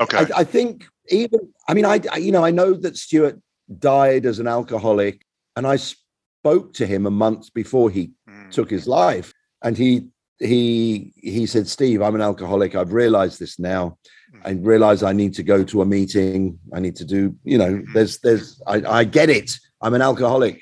Okay. 0.00 0.18
I, 0.18 0.40
I 0.40 0.44
think 0.44 0.86
even 1.08 1.40
I 1.68 1.74
mean 1.74 1.84
I, 1.84 2.00
I 2.10 2.16
you 2.16 2.32
know 2.32 2.44
I 2.44 2.50
know 2.50 2.74
that 2.74 2.96
Stuart 2.96 3.40
died 3.78 4.26
as 4.26 4.38
an 4.38 4.46
alcoholic, 4.46 5.24
and 5.56 5.66
I 5.66 5.76
spoke 5.76 6.72
to 6.74 6.86
him 6.86 7.06
a 7.06 7.10
month 7.10 7.52
before 7.54 7.90
he 7.90 8.10
Mm. 8.28 8.50
took 8.50 8.70
his 8.70 8.86
life, 8.86 9.32
and 9.62 9.76
he 9.76 10.08
he 10.40 11.12
he 11.16 11.46
said, 11.46 11.66
"Steve, 11.68 12.02
I'm 12.02 12.14
an 12.14 12.20
alcoholic. 12.20 12.74
I've 12.74 12.92
realized 12.92 13.38
this 13.38 13.58
now. 13.58 13.96
I 14.44 14.50
realize 14.50 15.02
I 15.02 15.12
need 15.12 15.32
to 15.34 15.42
go 15.44 15.62
to 15.64 15.80
a 15.82 15.86
meeting. 15.86 16.58
I 16.72 16.80
need 16.80 16.96
to 16.96 17.04
do 17.04 17.34
you 17.44 17.56
know 17.58 17.72
Mhm. 17.76 17.92
there's 17.94 18.18
there's 18.18 18.60
I, 18.66 18.76
I 19.00 19.04
get 19.04 19.30
it. 19.30 19.52
I'm 19.80 19.94
an 19.94 20.02
alcoholic." 20.02 20.56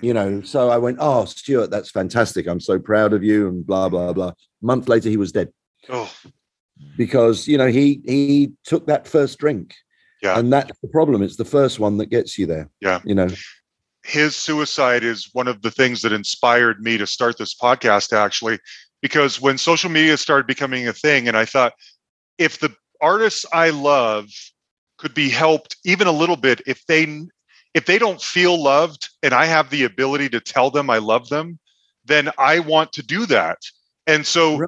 You 0.00 0.12
know, 0.14 0.42
so 0.42 0.68
I 0.68 0.78
went, 0.78 0.98
Oh, 1.00 1.24
Stuart, 1.26 1.70
that's 1.70 1.88
fantastic. 1.92 2.48
I'm 2.48 2.58
so 2.58 2.76
proud 2.80 3.12
of 3.12 3.22
you, 3.22 3.46
and 3.46 3.64
blah, 3.64 3.88
blah, 3.88 4.12
blah. 4.12 4.30
A 4.30 4.66
month 4.66 4.88
later, 4.88 5.08
he 5.08 5.16
was 5.16 5.30
dead 5.30 5.48
Oh, 5.88 6.10
because 6.96 7.46
you 7.46 7.56
know 7.56 7.68
he 7.68 8.02
he 8.04 8.52
took 8.64 8.86
that 8.88 9.06
first 9.06 9.38
drink 9.38 9.74
Yeah. 10.20 10.38
and 10.38 10.52
that's 10.52 10.76
the 10.80 10.88
problem 10.88 11.22
it's 11.22 11.36
the 11.36 11.44
first 11.44 11.78
one 11.78 11.98
that 11.98 12.06
gets 12.10 12.36
you 12.38 12.46
there 12.46 12.68
Yeah. 12.80 13.00
you 13.04 13.14
know 13.14 13.28
his 14.04 14.34
suicide 14.34 15.04
is 15.04 15.30
one 15.32 15.48
of 15.48 15.62
the 15.62 15.70
things 15.70 16.02
that 16.02 16.12
inspired 16.12 16.82
me 16.82 16.98
to 16.98 17.06
start 17.06 17.38
this 17.38 17.54
podcast 17.54 18.12
actually 18.12 18.58
because 19.00 19.40
when 19.40 19.58
social 19.58 19.90
media 19.90 20.16
started 20.16 20.46
becoming 20.46 20.88
a 20.88 20.92
thing 20.92 21.28
and 21.28 21.36
i 21.36 21.44
thought 21.44 21.72
if 22.38 22.58
the 22.58 22.74
artists 23.00 23.46
i 23.52 23.70
love 23.70 24.28
could 24.98 25.14
be 25.14 25.28
helped 25.28 25.76
even 25.84 26.06
a 26.06 26.12
little 26.12 26.36
bit 26.36 26.60
if 26.66 26.84
they 26.86 27.26
if 27.74 27.86
they 27.86 27.98
don't 27.98 28.20
feel 28.20 28.60
loved 28.60 29.08
and 29.22 29.32
i 29.32 29.44
have 29.44 29.70
the 29.70 29.84
ability 29.84 30.28
to 30.28 30.40
tell 30.40 30.70
them 30.70 30.90
i 30.90 30.98
love 30.98 31.28
them 31.28 31.58
then 32.04 32.28
i 32.38 32.58
want 32.58 32.92
to 32.92 33.02
do 33.02 33.24
that 33.26 33.58
and 34.06 34.26
so 34.26 34.64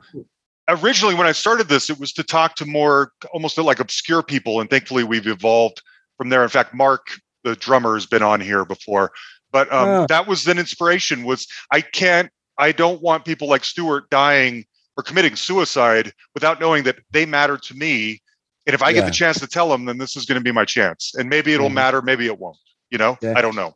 originally 0.69 1.15
when 1.15 1.27
I 1.27 1.33
started 1.33 1.69
this, 1.69 1.91
it 1.91 1.99
was 1.99 2.13
to 2.15 2.23
talk 2.23 2.55
to 2.57 2.67
more 2.67 3.13
almost 3.33 3.59
like 3.59 3.81
obscure 3.81 4.23
people, 4.23 4.61
and 4.61 4.71
thankfully 4.71 5.05
we've 5.05 5.27
evolved 5.27 5.83
from 6.17 6.29
there. 6.29 6.43
In 6.43 6.49
fact, 6.49 6.75
Mark, 6.75 7.07
the 7.45 7.55
drummer, 7.57 7.95
has 7.95 8.07
been 8.07 8.23
on 8.23 8.41
here 8.41 8.65
before, 8.65 9.13
but 9.53 9.73
um, 9.73 9.89
Ah. 9.89 10.07
that 10.07 10.27
was 10.27 10.47
an 10.49 10.59
inspiration. 10.59 11.25
Was 11.25 11.47
I 11.71 11.81
can't, 11.83 12.31
I 12.59 12.73
don't 12.73 13.01
want 13.03 13.25
people 13.25 13.49
like 13.49 13.65
Stuart 13.65 14.11
dying 14.11 14.65
or 14.97 15.03
committing 15.05 15.37
suicide 15.37 16.13
without 16.35 16.59
knowing 16.61 16.85
that 16.85 16.97
they 17.11 17.27
matter 17.27 17.57
to 17.59 17.75
me, 17.75 18.21
and 18.67 18.75
if 18.75 18.83
I 18.83 18.93
get 18.93 19.05
the 19.05 19.11
chance 19.13 19.39
to 19.41 19.47
tell 19.47 19.69
them, 19.69 19.85
then 19.85 19.99
this 19.99 20.17
is 20.17 20.25
going 20.25 20.41
to 20.41 20.45
be 20.45 20.53
my 20.53 20.65
chance, 20.65 21.13
and 21.17 21.29
maybe 21.29 21.53
it'll 21.53 21.69
Mhm. 21.69 21.75
matter, 21.75 22.03
maybe 22.03 22.27
it 22.27 22.39
won't. 22.39 22.57
You 22.91 22.99
know, 22.99 23.19
Yeah. 23.23 23.35
I 23.37 23.43
don't 23.43 23.57
know. 23.57 23.75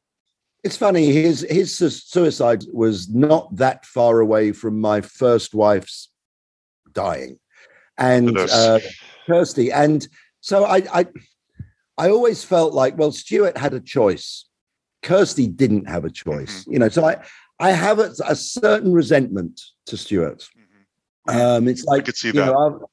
it's 0.65 0.77
funny 0.77 1.13
his 1.13 1.47
his 1.49 1.77
suicide 1.77 2.65
was 2.73 3.09
not 3.09 3.55
that 3.57 3.87
far 3.87 4.19
away 4.19 4.51
from 4.51 4.81
my 4.81 5.01
first 5.01 5.55
wife's 5.55 6.11
dying 6.93 7.39
and 7.97 8.37
uh, 8.37 8.81
kirsty 9.27 9.71
and 9.71 10.09
so 10.41 10.65
I, 10.65 10.79
I 10.93 11.07
i 11.99 12.09
always 12.11 12.45
felt 12.45 12.73
like 12.83 12.97
well 12.99 13.13
stuart 13.13 13.57
had 13.57 13.75
a 13.75 13.81
choice 13.97 14.47
kirsty 15.03 15.47
didn't 15.47 15.87
have 15.95 16.05
a 16.05 16.11
choice 16.11 16.55
Mm-hmm. 16.63 16.73
you 16.73 16.79
know 16.81 16.89
so 16.89 17.05
i 17.05 17.15
i 17.61 17.71
have 17.87 17.99
a, 17.99 18.11
a 18.35 18.37
certain 18.37 18.93
resentment 19.01 19.55
to 19.87 19.97
stuart 19.97 20.41
Um, 21.29 21.69
it's 21.69 21.85
like 21.85 22.05
could 22.07 22.17
see 22.17 22.29
you 22.29 22.41
that. 22.41 22.47
know, 22.53 22.89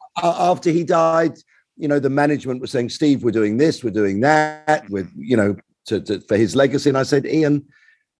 after 0.52 0.70
he 0.78 0.84
died, 0.84 1.36
you 1.82 1.88
know, 1.88 2.00
the 2.06 2.10
management 2.24 2.60
was 2.64 2.70
saying, 2.76 2.90
"Steve, 2.90 3.18
we're 3.24 3.40
doing 3.42 3.56
this, 3.64 3.82
we're 3.84 4.00
doing 4.04 4.18
that, 4.28 4.84
with 4.96 5.08
you 5.32 5.38
know, 5.40 5.56
to, 5.90 5.96
to 6.08 6.14
for 6.28 6.36
his 6.44 6.52
legacy." 6.54 6.90
And 6.90 6.98
I 6.98 7.04
said, 7.12 7.24
"Ian, 7.26 7.56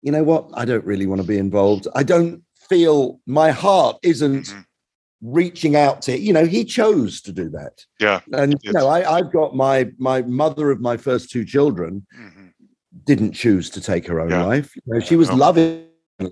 you 0.06 0.12
know 0.16 0.24
what? 0.32 0.44
I 0.62 0.64
don't 0.70 0.86
really 0.92 1.06
want 1.12 1.20
to 1.22 1.28
be 1.28 1.38
involved. 1.38 1.84
I 2.02 2.04
don't 2.04 2.36
feel 2.72 3.20
my 3.42 3.50
heart 3.52 3.96
isn't 4.14 4.46
Mhm. 4.48 4.66
Reaching 5.22 5.76
out 5.76 6.02
to. 6.04 6.18
You 6.20 6.34
know, 6.34 6.46
he 6.46 6.64
chose 6.66 7.22
to 7.22 7.32
do 7.32 7.50
that, 7.50 7.84
Yeah. 8.00 8.20
and 8.34 8.56
you 8.62 8.74
know, 8.74 8.88
I, 8.88 9.18
I've 9.18 9.32
got 9.32 9.56
my 9.56 9.90
my 9.98 10.22
mother 10.24 10.72
of 10.72 10.82
my 10.82 10.98
first 10.98 11.30
two 11.32 11.46
children 11.46 12.06
Mhm. 12.16 12.52
didn't 13.06 13.32
choose 13.32 13.70
to 13.72 13.82
take 13.82 14.06
her 14.08 14.20
own 14.20 14.30
Yeah. 14.30 14.44
life. 14.46 14.76
You 14.76 14.82
know, 14.86 15.00
she 15.00 15.16
was 15.16 15.30
No. 15.30 15.36
loving 15.36 15.86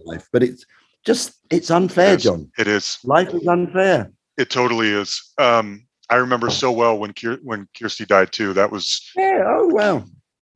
life, 0.05 0.27
but 0.33 0.43
it's 0.43 0.65
just 1.05 1.33
it's 1.49 1.71
unfair, 1.71 2.15
It. 2.15 2.17
Jon. 2.21 2.51
It 2.57 2.67
is. 2.67 2.99
Life 3.03 3.33
is 3.33 3.47
unfair. 3.47 4.11
It 4.37 4.49
totally 4.49 4.89
is. 4.89 5.31
Um, 5.37 5.87
I 6.09 6.15
remember 6.17 6.49
so 6.49 6.71
well 6.71 6.99
when 6.99 7.13
Kier- 7.13 7.39
when 7.41 7.67
Kirsty 7.79 8.05
died 8.05 8.31
too. 8.33 8.53
That 8.53 8.69
was 8.69 9.01
Yeah. 9.15 9.43
Oh 9.47 9.67
wow 9.67 10.03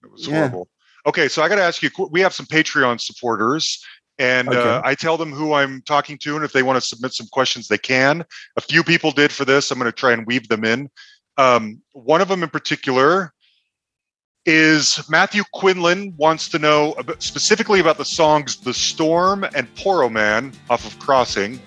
it 0.03 0.11
was 0.11 0.27
Yeah. 0.27 0.35
horrible. 0.39 0.67
Okay, 1.07 1.29
so 1.29 1.41
I 1.41 1.47
got 1.47 1.55
to 1.55 1.63
ask 1.63 1.81
you. 1.81 1.89
We 2.11 2.19
have 2.21 2.33
some 2.33 2.45
Patreon 2.47 2.99
supporters, 2.99 3.81
and 4.19 4.49
uh, 4.49 4.81
I 4.83 4.95
tell 4.95 5.17
them 5.17 5.31
who 5.31 5.53
I'm 5.53 5.81
talking 5.83 6.17
to, 6.19 6.35
and 6.35 6.43
if 6.43 6.51
they 6.51 6.63
want 6.63 6.81
to 6.81 6.87
submit 6.87 7.13
some 7.13 7.27
questions, 7.31 7.67
they 7.67 7.77
can. 7.77 8.25
A 8.57 8.61
few 8.61 8.83
people 8.83 9.11
did 9.11 9.31
for 9.31 9.45
this. 9.45 9.69
I'm 9.69 9.77
going 9.77 9.91
to 9.91 9.95
try 9.95 10.11
and 10.11 10.25
weave 10.25 10.47
them 10.47 10.65
in. 10.65 10.89
Um, 11.37 11.81
one 11.93 12.21
of 12.21 12.27
them 12.27 12.41
in 12.41 12.49
particular 12.49 13.33
is 14.45 15.07
Matthew 15.09 15.43
Quinlan 15.53 16.15
wants 16.17 16.47
to 16.49 16.57
know 16.57 16.95
specifically 17.19 17.79
about 17.79 17.97
the 17.97 18.05
songs 18.05 18.57
"The 18.57 18.73
Storm" 18.73 19.43
and 19.43 19.73
"Porrohman" 19.75 20.55
off 20.69 20.85
of 20.85 20.97
Crossing. 20.99 21.59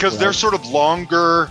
Because 0.00 0.16
they're 0.16 0.32
sort 0.32 0.54
of 0.54 0.66
longer, 0.66 1.50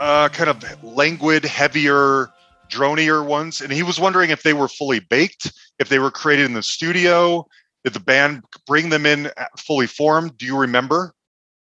uh, 0.00 0.30
kind 0.30 0.48
of 0.48 0.82
languid, 0.82 1.44
heavier, 1.44 2.30
dronier 2.70 3.22
ones. 3.22 3.60
And 3.60 3.70
he 3.70 3.82
was 3.82 4.00
wondering 4.00 4.30
if 4.30 4.42
they 4.42 4.54
were 4.54 4.68
fully 4.68 5.00
baked, 5.00 5.52
if 5.78 5.90
they 5.90 5.98
were 5.98 6.10
created 6.10 6.46
in 6.46 6.54
the 6.54 6.62
studio. 6.62 7.46
Did 7.84 7.92
the 7.92 8.00
band 8.00 8.42
bring 8.66 8.88
them 8.88 9.04
in 9.04 9.30
fully 9.58 9.86
formed? 9.86 10.38
Do 10.38 10.46
you 10.46 10.56
remember? 10.56 11.12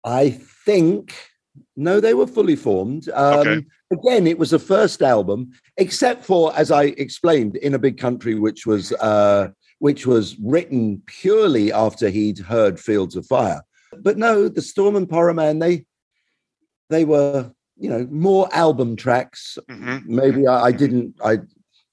I 0.05 0.29
think 0.63 1.15
no, 1.75 1.99
they 1.99 2.13
were 2.13 2.27
fully 2.27 2.55
formed. 2.55 3.09
Um, 3.09 3.39
Okay. 3.39 3.65
Again, 3.91 4.27
it 4.27 4.37
was 4.37 4.51
the 4.51 4.59
first 4.59 5.01
album, 5.01 5.49
except 5.77 6.23
for 6.23 6.55
as 6.55 6.69
I 6.69 6.83
explained, 6.83 7.55
in 7.55 7.73
a 7.73 7.79
big 7.79 7.97
country, 7.97 8.35
which 8.35 8.67
was 8.67 8.91
uh, 8.93 9.47
which 9.79 10.05
was 10.05 10.37
written 10.37 11.01
purely 11.07 11.73
after 11.73 12.11
he'd 12.11 12.37
heard 12.37 12.79
Fields 12.79 13.15
of 13.15 13.25
Fire. 13.25 13.63
But 13.97 14.17
no, 14.17 14.47
the 14.49 14.61
Storm 14.61 14.95
and 14.95 15.07
Porrohman, 15.07 15.59
they 15.59 15.85
they 16.89 17.05
were 17.05 17.51
you 17.77 17.89
know 17.89 18.07
more 18.11 18.47
album 18.53 18.95
tracks. 18.95 19.57
Mhm. 19.69 20.05
Maybe 20.05 20.47
I, 20.47 20.65
I 20.65 20.71
didn't. 20.71 21.15
I 21.23 21.39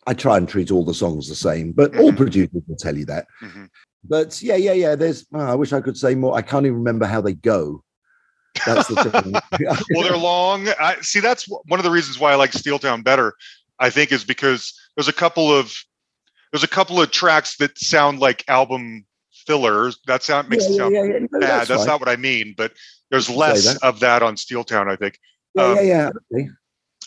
I 0.06 0.14
try 0.14 0.36
and 0.36 0.48
treat 0.48 0.70
all 0.70 0.84
the 0.84 0.94
songs 0.94 1.28
the 1.28 1.34
same, 1.34 1.72
but 1.72 1.96
all 1.96 2.12
Mhm. 2.12 2.16
producers 2.16 2.62
will 2.66 2.76
tell 2.76 2.96
you 2.96 3.06
that. 3.06 3.26
Mhm. 3.42 3.68
But 4.04 4.40
yeah, 4.42 4.56
yeah, 4.56 4.72
yeah. 4.72 4.94
There's. 4.94 5.26
oh, 5.34 5.40
I 5.40 5.54
wish 5.54 5.72
I 5.72 5.80
could 5.80 5.96
say 5.96 6.14
more. 6.14 6.36
I 6.36 6.42
can't 6.42 6.64
even 6.66 6.78
remember 6.78 7.06
how 7.06 7.20
they 7.20 7.34
go. 7.34 7.82
That's 8.64 8.88
the 8.88 8.96
thing. 9.10 9.34
Well, 9.90 10.02
they're 10.04 10.16
long. 10.16 10.68
I 10.80 10.96
see. 11.00 11.20
That's 11.20 11.46
one 11.48 11.80
of 11.80 11.84
the 11.84 11.90
reasons 11.90 12.18
why 12.18 12.32
I 12.32 12.36
like 12.36 12.52
Steeltown 12.52 13.02
better. 13.04 13.34
I 13.78 13.90
think 13.90 14.12
is 14.12 14.24
because 14.24 14.72
there's 14.96 15.08
a 15.08 15.12
couple 15.12 15.52
of 15.52 15.74
there's 16.52 16.64
a 16.64 16.68
couple 16.68 17.00
of 17.02 17.10
tracks 17.10 17.56
that 17.58 17.76
sound 17.78 18.20
like 18.20 18.44
album 18.48 19.04
fillers. 19.46 19.98
That 20.06 20.22
sound 20.22 20.48
makes 20.48 20.64
Yeah, 20.68 20.74
it 20.74 20.76
sound 20.76 20.94
yeah, 20.94 21.02
yeah. 21.04 21.18
No, 21.30 21.40
bad. 21.40 21.42
that's 21.42 21.68
That's, 21.68 21.86
not 21.86 22.00
what 22.00 22.08
I 22.08 22.16
mean. 22.16 22.54
But 22.56 22.72
there's 23.10 23.28
You 23.28 23.34
can 23.36 23.56
say 23.56 23.68
less 23.68 23.74
that. 23.80 23.82
of 23.86 24.00
that 24.00 24.22
on 24.22 24.34
Steeltown. 24.36 24.90
I 24.90 24.96
think. 24.96 25.18
yeah, 25.54 25.62
um, 25.64 25.76
yeah, 25.76 25.82
yeah. 25.82 26.10
Okay. 26.32 26.48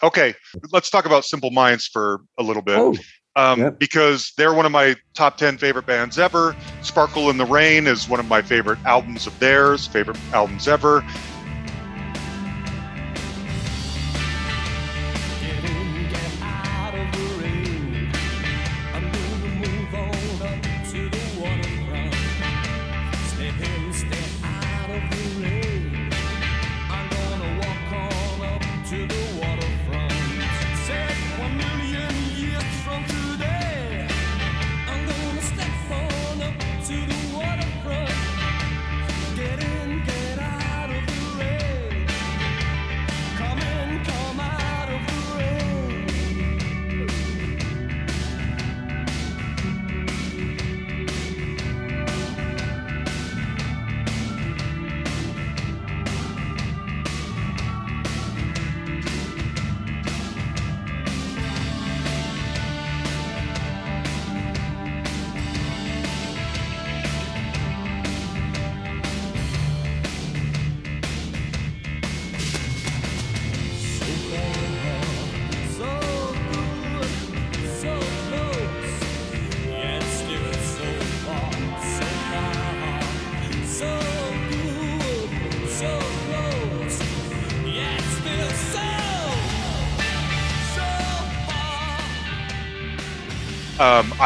Okay, 0.01 0.33
let's 0.71 0.89
talk 0.89 1.05
about 1.05 1.25
Simple 1.25 1.51
Minds 1.51 1.85
for 1.85 2.21
a 2.37 2.43
little 2.43 2.61
bit. 2.61 2.77
Oh, 2.77 2.95
um, 3.35 3.59
yeah. 3.59 3.69
because 3.69 4.31
they're 4.37 4.53
one 4.53 4.65
of 4.65 4.71
my 4.71 4.95
top 5.13 5.35
10 5.35 5.57
favorite 5.57 5.85
bands 5.85 6.17
ever. 6.17 6.55
Sparkle 6.81 7.29
in 7.29 7.37
the 7.37 7.45
Rain 7.45 7.85
is 7.85 8.07
one 8.07 8.19
of 8.19 8.25
my 8.27 8.41
favorite 8.41 8.79
albums 8.85 9.27
of 9.27 9.37
theirs, 9.39 9.87
favorite 9.87 10.17
albums 10.31 10.69
ever. 10.69 11.03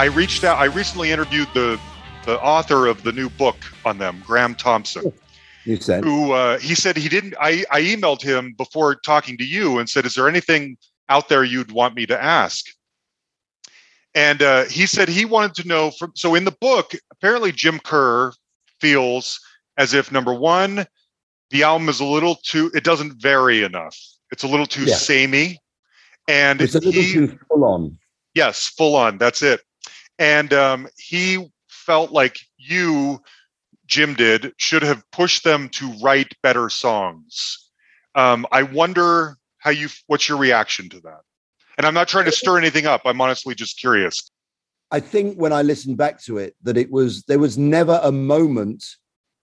I 0.03 0.07
reached 0.07 0.43
out, 0.43 0.57
I 0.57 0.65
recently 0.65 1.11
interviewed 1.13 1.47
the, 1.53 1.79
the 2.25 2.37
author 2.41 2.87
of 2.87 3.03
the 3.03 3.13
new 3.13 3.29
book 3.29 3.55
on 3.85 3.99
them, 3.99 4.21
Graeme 4.27 4.53
Thomson. 4.53 5.13
you 5.63 5.77
said. 5.77 6.03
who 6.03 6.33
uh, 6.33 6.59
he 6.59 6.75
said 6.75 6.97
he 6.97 7.07
didn't. 7.07 7.35
I, 7.39 7.63
I 7.71 7.79
emailed 7.79 8.21
him 8.21 8.53
before 8.57 8.95
talking 8.95 9.37
to 9.37 9.45
you 9.45 9.79
and 9.79 9.89
said, 9.89 10.05
"Is 10.05 10.15
there 10.15 10.27
anything 10.27 10.75
out 11.07 11.29
there 11.29 11.45
you'd 11.45 11.71
want 11.71 11.95
me 11.95 12.05
to 12.07 12.21
ask?" 12.21 12.65
And 14.13 14.41
uh, 14.41 14.65
he 14.65 14.87
said 14.87 15.07
he 15.07 15.23
wanted 15.23 15.53
to 15.61 15.67
know 15.69 15.89
from. 15.91 16.11
So 16.15 16.35
in 16.35 16.43
the 16.43 16.51
book, 16.59 16.91
apparently 17.13 17.53
Jim 17.53 17.79
Kerr 17.79 18.33
feels 18.81 19.39
as 19.77 19.93
if 19.93 20.11
number 20.11 20.33
one, 20.33 20.85
the 21.49 21.63
album 21.63 21.87
is 21.87 22.01
a 22.01 22.05
little 22.05 22.35
too. 22.43 22.69
It 22.75 22.83
doesn't 22.83 23.21
vary 23.21 23.63
enough. 23.63 23.97
It's 24.33 24.43
a 24.43 24.47
little 24.49 24.65
too 24.65 24.83
Yeah. 24.83 24.95
samey, 24.95 25.59
and 26.27 26.61
It's 26.61 26.75
a 26.75 26.79
little 26.79 26.91
he 27.01 27.13
too 27.13 27.39
full 27.47 27.63
on. 27.63 27.97
Yes, 28.35 28.67
full 28.67 28.97
on. 28.97 29.17
That's 29.17 29.41
it. 29.41 29.61
And 30.19 30.53
um, 30.53 30.87
he 30.97 31.49
felt 31.67 32.11
like 32.11 32.37
you, 32.57 33.21
Jim, 33.85 34.13
did 34.13 34.53
should 34.57 34.83
have 34.83 35.03
pushed 35.11 35.43
them 35.43 35.69
to 35.69 35.91
write 36.01 36.33
better 36.41 36.69
songs. 36.69 37.69
Um, 38.15 38.45
I 38.51 38.63
wonder 38.63 39.37
how 39.57 39.71
you. 39.71 39.89
What's 40.07 40.29
your 40.29 40.37
reaction 40.37 40.89
to 40.89 40.99
that? 41.01 41.21
And 41.77 41.87
I'm 41.87 41.93
not 41.93 42.07
trying 42.07 42.25
to 42.25 42.31
stir 42.31 42.57
anything 42.57 42.85
up. 42.85 43.01
I'm 43.05 43.19
honestly 43.19 43.55
just 43.55 43.79
curious. 43.79 44.29
I 44.91 44.99
think 44.99 45.37
when 45.37 45.51
I 45.51 45.63
listened 45.63 45.97
back 45.97 46.21
to 46.25 46.37
it, 46.37 46.55
that 46.61 46.77
it 46.77 46.91
was 46.91 47.23
there 47.23 47.39
was 47.39 47.57
never 47.57 47.99
a 48.03 48.11
moment 48.11 48.85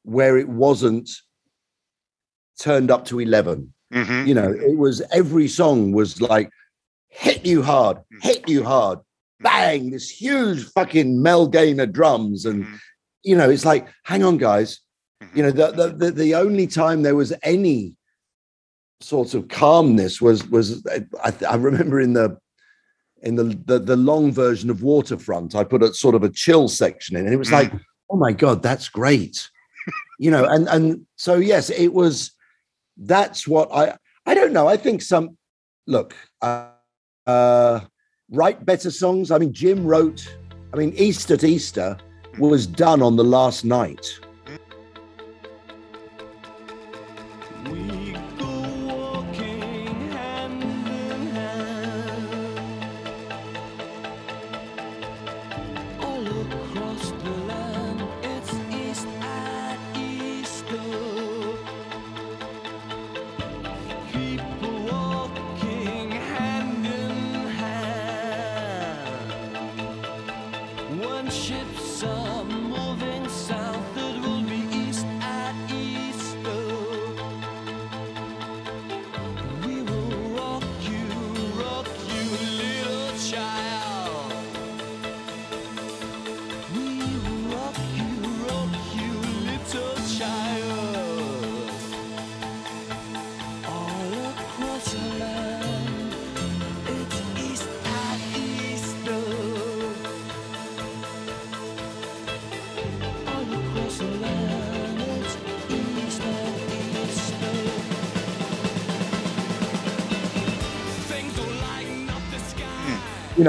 where 0.05 0.39
it 0.39 0.49
wasn't 0.49 1.11
turned 2.61 2.91
up 2.91 3.05
to 3.07 3.19
11. 3.19 3.73
Mhm. 3.93 4.27
You 4.29 4.35
know, 4.35 4.53
it 4.53 4.77
was 4.79 5.03
every 5.13 5.49
song 5.49 5.93
was 5.93 6.21
like 6.21 6.51
hit 7.09 7.45
you 7.45 7.63
hard, 7.63 7.99
hit 8.23 8.49
you 8.49 8.63
hard, 8.63 9.01
bang, 9.41 9.91
this 9.91 10.09
huge 10.11 10.65
fucking 10.73 11.23
Mel 11.23 11.47
Gaynor 11.47 11.87
drums. 11.87 12.45
And, 12.45 12.65
Mhm. 12.65 12.79
you 13.23 13.37
know, 13.37 13.49
it's 13.51 13.65
like, 13.65 13.89
hang 14.05 14.23
on, 14.23 14.37
guys. 14.39 14.81
You 15.35 15.43
know, 15.43 15.51
the, 15.51 15.71
the, 15.73 15.89
the, 15.89 16.11
the 16.11 16.35
only 16.35 16.67
time 16.67 17.03
there 17.03 17.15
was 17.17 17.33
any 17.43 17.95
sort 19.01 19.35
of 19.35 19.49
calmness 19.49 20.21
was, 20.21 20.47
was 20.49 20.85
I, 21.23 21.33
I 21.49 21.55
remember 21.57 22.01
in 22.01 22.13
the, 22.15 22.39
in 23.23 23.35
the, 23.37 23.45
the 23.67 23.79
the 23.79 23.97
long 23.97 24.33
version 24.33 24.71
of 24.71 24.83
Waterfront, 24.83 25.55
I 25.55 25.63
put 25.63 25.83
a 25.83 25.93
sort 25.93 26.15
of 26.15 26.23
a 26.23 26.31
chill 26.31 26.69
section 26.69 27.17
in, 27.17 27.27
and 27.27 27.35
it 27.35 27.37
was 27.37 27.49
Mm. 27.51 27.53
like, 27.53 27.73
oh 28.09 28.17
my 28.17 28.33
god, 28.33 28.63
that's 28.63 28.89
great, 28.89 29.51
you 30.19 30.31
know. 30.31 30.47
And 30.47 30.67
and 30.69 31.07
so 31.17 31.35
yes, 31.37 31.69
it 31.69 31.93
was. 31.93 32.33
That's 32.97 33.47
what 33.47 33.69
I 33.75 33.99
I 34.25 34.33
don't 34.33 34.55
know. 34.55 34.67
I 34.67 34.79
think 34.79 35.03
some 35.03 35.37
look, 35.87 36.15
uh, 36.41 36.69
uh, 37.27 37.81
write 38.31 38.65
better 38.65 38.91
songs. 38.91 39.31
I 39.31 39.39
mean, 39.39 39.53
Jim 39.53 39.87
wrote. 39.87 40.37
I 40.73 40.77
mean, 40.77 40.93
East 40.97 41.31
at 41.31 41.45
Easter 41.45 41.97
was 42.39 42.67
done 42.67 43.03
on 43.03 43.17
the 43.17 43.25
last 43.25 43.65
night. 43.65 44.21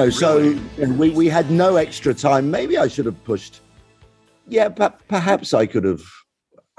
Know, 0.02 0.10
so 0.10 0.58
we 0.98 1.12
we 1.12 1.28
had 1.28 1.52
no 1.52 1.76
extra 1.76 2.12
time. 2.12 2.50
Maybe 2.50 2.76
I 2.76 2.88
should 2.88 3.06
have 3.06 3.24
pushed. 3.24 3.60
Yeah, 4.48 4.68
but 4.68 5.00
perhaps 5.08 5.54
I 5.54 5.68
could 5.68 5.84
have. 5.84 6.02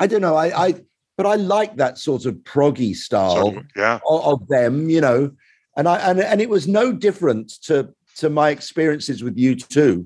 I 0.00 0.08
don't 0.08 0.22
know. 0.22 0.34
I 0.34 0.66
I 0.66 0.74
but 1.16 1.26
I 1.26 1.36
like 1.36 1.76
that 1.76 1.98
sort 1.98 2.26
of 2.26 2.34
proggy 2.42 2.96
style. 2.96 3.52
So, 3.52 3.62
yeah. 3.76 4.00
of, 4.08 4.24
of 4.42 4.48
them, 4.48 4.90
you 4.90 5.00
know, 5.00 5.30
and 5.76 5.88
I 5.88 5.98
and 5.98 6.18
and 6.18 6.40
it 6.40 6.48
was 6.48 6.66
no 6.66 6.92
different 6.92 7.48
to 7.66 7.94
to 8.16 8.28
my 8.28 8.50
experiences 8.50 9.22
with 9.22 9.36
U2. 9.36 10.04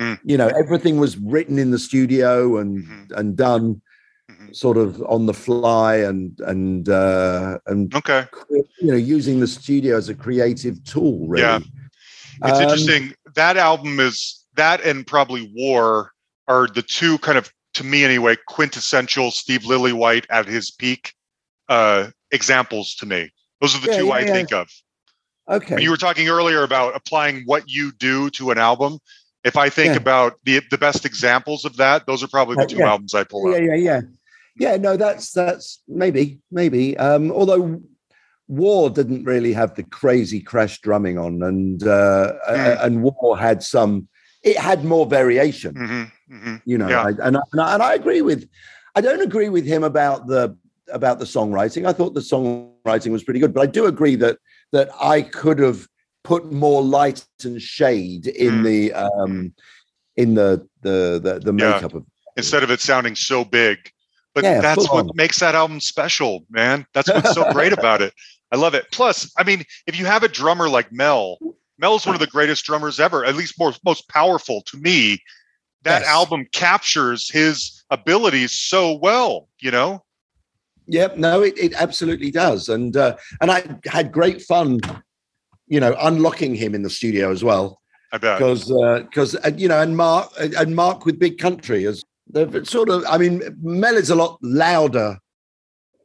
Mm. 0.00 0.18
You 0.24 0.38
know, 0.38 0.48
everything 0.48 0.96
was 0.98 1.18
written 1.18 1.58
in 1.58 1.70
the 1.70 1.78
studio 1.78 2.56
and 2.56 2.82
Mhm. 2.82 3.12
and 3.18 3.36
done 3.36 3.82
Mhm. 4.30 4.56
sort 4.56 4.78
of 4.78 5.02
on 5.02 5.26
the 5.26 5.34
fly 5.34 5.96
and 5.96 6.40
and 6.46 6.88
uh 6.88 7.58
and 7.66 7.94
Okay. 7.94 8.24
you 8.80 8.90
know 8.90 8.96
using 8.96 9.38
the 9.40 9.46
studio 9.46 9.98
as 9.98 10.08
a 10.08 10.14
creative 10.14 10.82
tool 10.84 11.28
really 11.28 11.42
Yeah. 11.42 11.60
It's 12.42 12.58
Um, 12.58 12.62
interesting. 12.62 13.14
That 13.34 13.56
album 13.56 14.00
is 14.00 14.44
that 14.54 14.80
and 14.82 15.06
probably 15.06 15.52
War 15.54 16.12
are 16.48 16.66
the 16.68 16.82
two 16.82 17.18
kind 17.18 17.38
of, 17.38 17.50
to 17.74 17.84
me 17.84 18.04
anyway, 18.04 18.36
quintessential 18.46 19.30
Steve 19.30 19.62
Lillywhite 19.62 20.26
at 20.30 20.46
his 20.46 20.70
peak 20.70 21.12
uh, 21.68 22.10
examples 22.30 22.94
to 22.96 23.06
me. 23.06 23.30
Those 23.60 23.74
are 23.74 23.80
the 23.80 23.90
Yeah, 23.90 23.98
two 23.98 24.06
yeah, 24.06 24.12
I 24.14 24.20
yeah. 24.20 24.32
think 24.32 24.52
of. 24.52 24.68
okay 25.48 25.74
When 25.74 25.82
you 25.82 25.90
were 25.90 25.96
talking 25.96 26.28
earlier 26.28 26.62
about 26.62 26.94
applying 26.94 27.42
what 27.46 27.64
you 27.68 27.92
do 27.92 28.30
to 28.30 28.50
an 28.50 28.58
album, 28.58 28.98
if 29.44 29.56
I 29.56 29.68
think 29.70 29.96
about 29.96 30.34
the 30.44 30.60
the 30.70 30.78
best 30.78 31.04
examples 31.04 31.64
of 31.64 31.76
that, 31.76 32.06
those 32.06 32.22
are 32.22 32.28
probably 32.28 32.56
the 32.56 32.62
Uh, 32.62 32.66
two 32.66 32.82
albums 32.82 33.14
I 33.14 33.24
pull 33.24 33.46
out. 33.48 33.60
yeah 33.60 33.74
yeah 33.74 33.74
yeah 33.88 34.00
yeah 34.56 34.76
no 34.76 34.96
that's 34.96 35.32
that's 35.32 35.82
maybe 35.88 36.38
maybe 36.50 36.96
um 36.98 37.30
although 37.32 37.80
war 38.48 38.90
didn't 38.90 39.24
really 39.24 39.52
have 39.52 39.74
the 39.74 39.82
crazy 39.84 40.40
crash 40.40 40.80
drumming 40.80 41.18
on 41.18 41.42
and 41.42 41.82
uh 41.84 42.32
Mm. 42.50 42.84
and 42.84 43.02
war 43.02 43.38
had 43.38 43.62
some 43.62 44.06
it 44.42 44.58
had 44.58 44.84
more 44.84 45.06
variation 45.06 45.74
hmm 46.28 46.36
hmm 46.36 46.56
you 46.66 46.76
know 46.76 46.88
Yeah. 46.90 47.02
I, 47.02 47.08
and, 47.26 47.36
I, 47.36 47.40
and 47.52 47.60
I 47.60 47.74
and 47.74 47.82
I 47.82 47.94
agree 47.94 48.20
with 48.22 48.48
i 48.94 49.00
don't 49.00 49.22
agree 49.22 49.48
with 49.48 49.64
him 49.64 49.82
about 49.82 50.26
the 50.26 50.56
about 50.92 51.18
the 51.18 51.24
songwriting 51.24 51.86
i 51.86 51.92
thought 51.92 52.12
the 52.14 52.20
songwriting 52.20 53.12
was 53.12 53.24
pretty 53.24 53.40
good 53.40 53.54
but 53.54 53.62
i 53.62 53.66
do 53.66 53.86
agree 53.86 54.16
that 54.16 54.36
that 54.72 54.90
i 55.00 55.22
could 55.22 55.58
have 55.58 55.88
put 56.22 56.52
more 56.52 56.82
light 56.82 57.24
and 57.44 57.60
shade 57.62 58.26
in 58.26 58.62
Mm. 58.62 58.64
the 58.64 58.92
um 58.92 59.54
in 60.16 60.34
the 60.34 60.66
the 60.82 61.18
the, 61.22 61.40
the 61.40 61.52
Yeah. 61.52 61.72
makeup 61.74 61.94
of 61.94 62.04
Instead 62.36 62.62
of 62.64 62.70
it 62.70 62.80
sounding 62.80 63.14
so 63.14 63.44
big. 63.44 63.78
But 64.34 64.42
Yeah, 64.42 64.60
that's 64.60 64.90
what 64.90 65.06
on. 65.06 65.10
makes 65.14 65.38
that 65.38 65.54
album 65.54 65.78
special, 65.78 66.44
man. 66.50 66.84
That's 66.92 67.08
what's 67.08 67.32
so 67.32 67.44
great 67.52 67.72
about 67.72 68.02
it. 68.02 68.12
I 68.54 68.56
love 68.56 68.74
it. 68.74 68.86
Plus, 68.92 69.32
I 69.36 69.42
mean, 69.42 69.64
if 69.88 69.98
you 69.98 70.06
have 70.06 70.22
a 70.22 70.28
drummer 70.28 70.68
like 70.68 70.92
Mel, 70.92 71.38
Mel's 71.76 72.06
one 72.06 72.14
of 72.14 72.20
the 72.20 72.28
greatest 72.28 72.64
drummers 72.64 73.00
ever, 73.00 73.24
at 73.24 73.34
least 73.34 73.58
more 73.58 73.72
most 73.84 74.08
powerful 74.08 74.62
to 74.66 74.76
me. 74.76 75.20
That 75.82 76.02
Yes. 76.02 76.08
album 76.08 76.46
captures 76.52 77.28
his 77.28 77.82
abilities 77.90 78.52
so 78.52 78.94
well, 78.94 79.48
you 79.58 79.72
know? 79.72 80.04
Yep, 80.86 81.16
no, 81.16 81.42
it, 81.42 81.58
it 81.58 81.74
absolutely 81.74 82.30
does, 82.30 82.68
and 82.68 82.96
uh, 82.96 83.16
and 83.40 83.50
I 83.50 83.64
had 83.86 84.12
great 84.12 84.40
fun, 84.42 84.80
you 85.66 85.80
know, 85.80 85.96
unlocking 86.00 86.54
him 86.54 86.76
in 86.76 86.82
the 86.82 86.90
studio 86.90 87.32
as 87.32 87.42
well, 87.42 87.80
I 88.12 88.18
bet. 88.18 88.38
because 88.38 88.68
because 89.02 89.34
uh, 89.34 89.50
you 89.56 89.66
know, 89.66 89.80
and 89.80 89.96
Mark 89.96 90.30
and 90.38 90.76
Mark 90.76 91.06
with 91.06 91.18
Big 91.18 91.38
Country 91.38 91.84
is 91.84 92.04
the 92.30 92.64
sort 92.64 92.88
of, 92.88 93.04
I 93.08 93.18
mean, 93.18 93.42
Mel 93.62 93.96
is 93.96 94.10
a 94.10 94.14
lot 94.14 94.38
louder, 94.42 95.18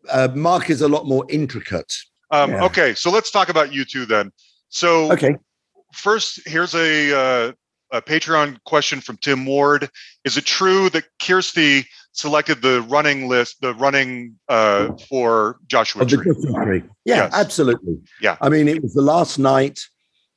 uh, 0.09 0.29
Mark 0.33 0.69
is 0.69 0.81
a 0.81 0.87
lot 0.87 1.05
more 1.05 1.25
intricate. 1.29 1.93
Um, 2.31 2.51
yeah. 2.51 2.63
Okay, 2.65 2.93
so 2.93 3.09
let's 3.11 3.31
talk 3.31 3.49
about 3.49 3.69
U2 3.71 4.07
then. 4.07 4.31
So 4.69 5.11
Okay, 5.11 5.35
first, 5.93 6.47
here's 6.47 6.75
a, 6.75 7.17
uh, 7.17 7.51
a 7.91 8.01
Patreon 8.01 8.57
question 8.65 9.01
from 9.01 9.17
Tim 9.17 9.45
Ward. 9.45 9.89
Is 10.23 10.37
it 10.37 10.45
true 10.45 10.89
that 10.91 11.05
Kirsty 11.21 11.85
selected 12.11 12.61
the 12.61 12.83
running 12.83 13.27
list, 13.27 13.61
the 13.61 13.73
running 13.73 14.35
uh, 14.47 14.89
for 15.09 15.57
Joshua 15.67 16.05
the 16.05 16.17
Tree? 16.17 16.63
Tree. 16.65 16.83
Yeah, 17.05 17.15
Yes. 17.15 17.33
absolutely. 17.33 17.97
Yeah. 18.21 18.37
I 18.41 18.49
mean, 18.49 18.67
it 18.67 18.83
was 18.83 18.93
the 18.93 19.01
last 19.01 19.39
night. 19.39 19.79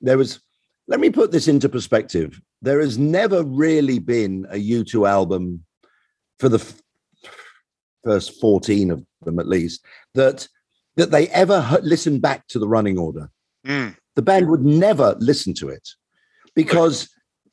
There 0.01 0.17
was. 0.19 0.41
Let 0.89 0.99
me 0.99 1.11
put 1.11 1.31
this 1.31 1.47
into 1.47 1.69
perspective. 1.69 2.41
There 2.61 2.81
has 2.81 2.99
never 2.99 3.45
really 3.45 3.99
been 3.99 4.47
a 4.51 4.57
U2 4.57 5.09
album 5.09 5.65
for 6.41 6.49
the 6.49 6.59
f- 6.59 6.83
first 8.05 8.41
14 8.41 8.91
of 8.91 9.05
them, 9.25 9.39
at 9.39 9.47
least, 9.47 9.85
that 10.15 10.49
that 10.97 11.11
they 11.11 11.29
ever 11.29 11.67
h- 11.73 11.81
listened 11.83 12.21
back 12.23 12.47
to 12.49 12.59
the 12.59 12.69
running 12.69 12.99
order. 12.99 13.31
Mm, 13.67 13.97
The 14.17 14.23
band 14.23 14.49
would 14.49 14.65
never 14.65 15.17
listen 15.21 15.55
to 15.55 15.69
it 15.69 15.89
because 16.55 17.09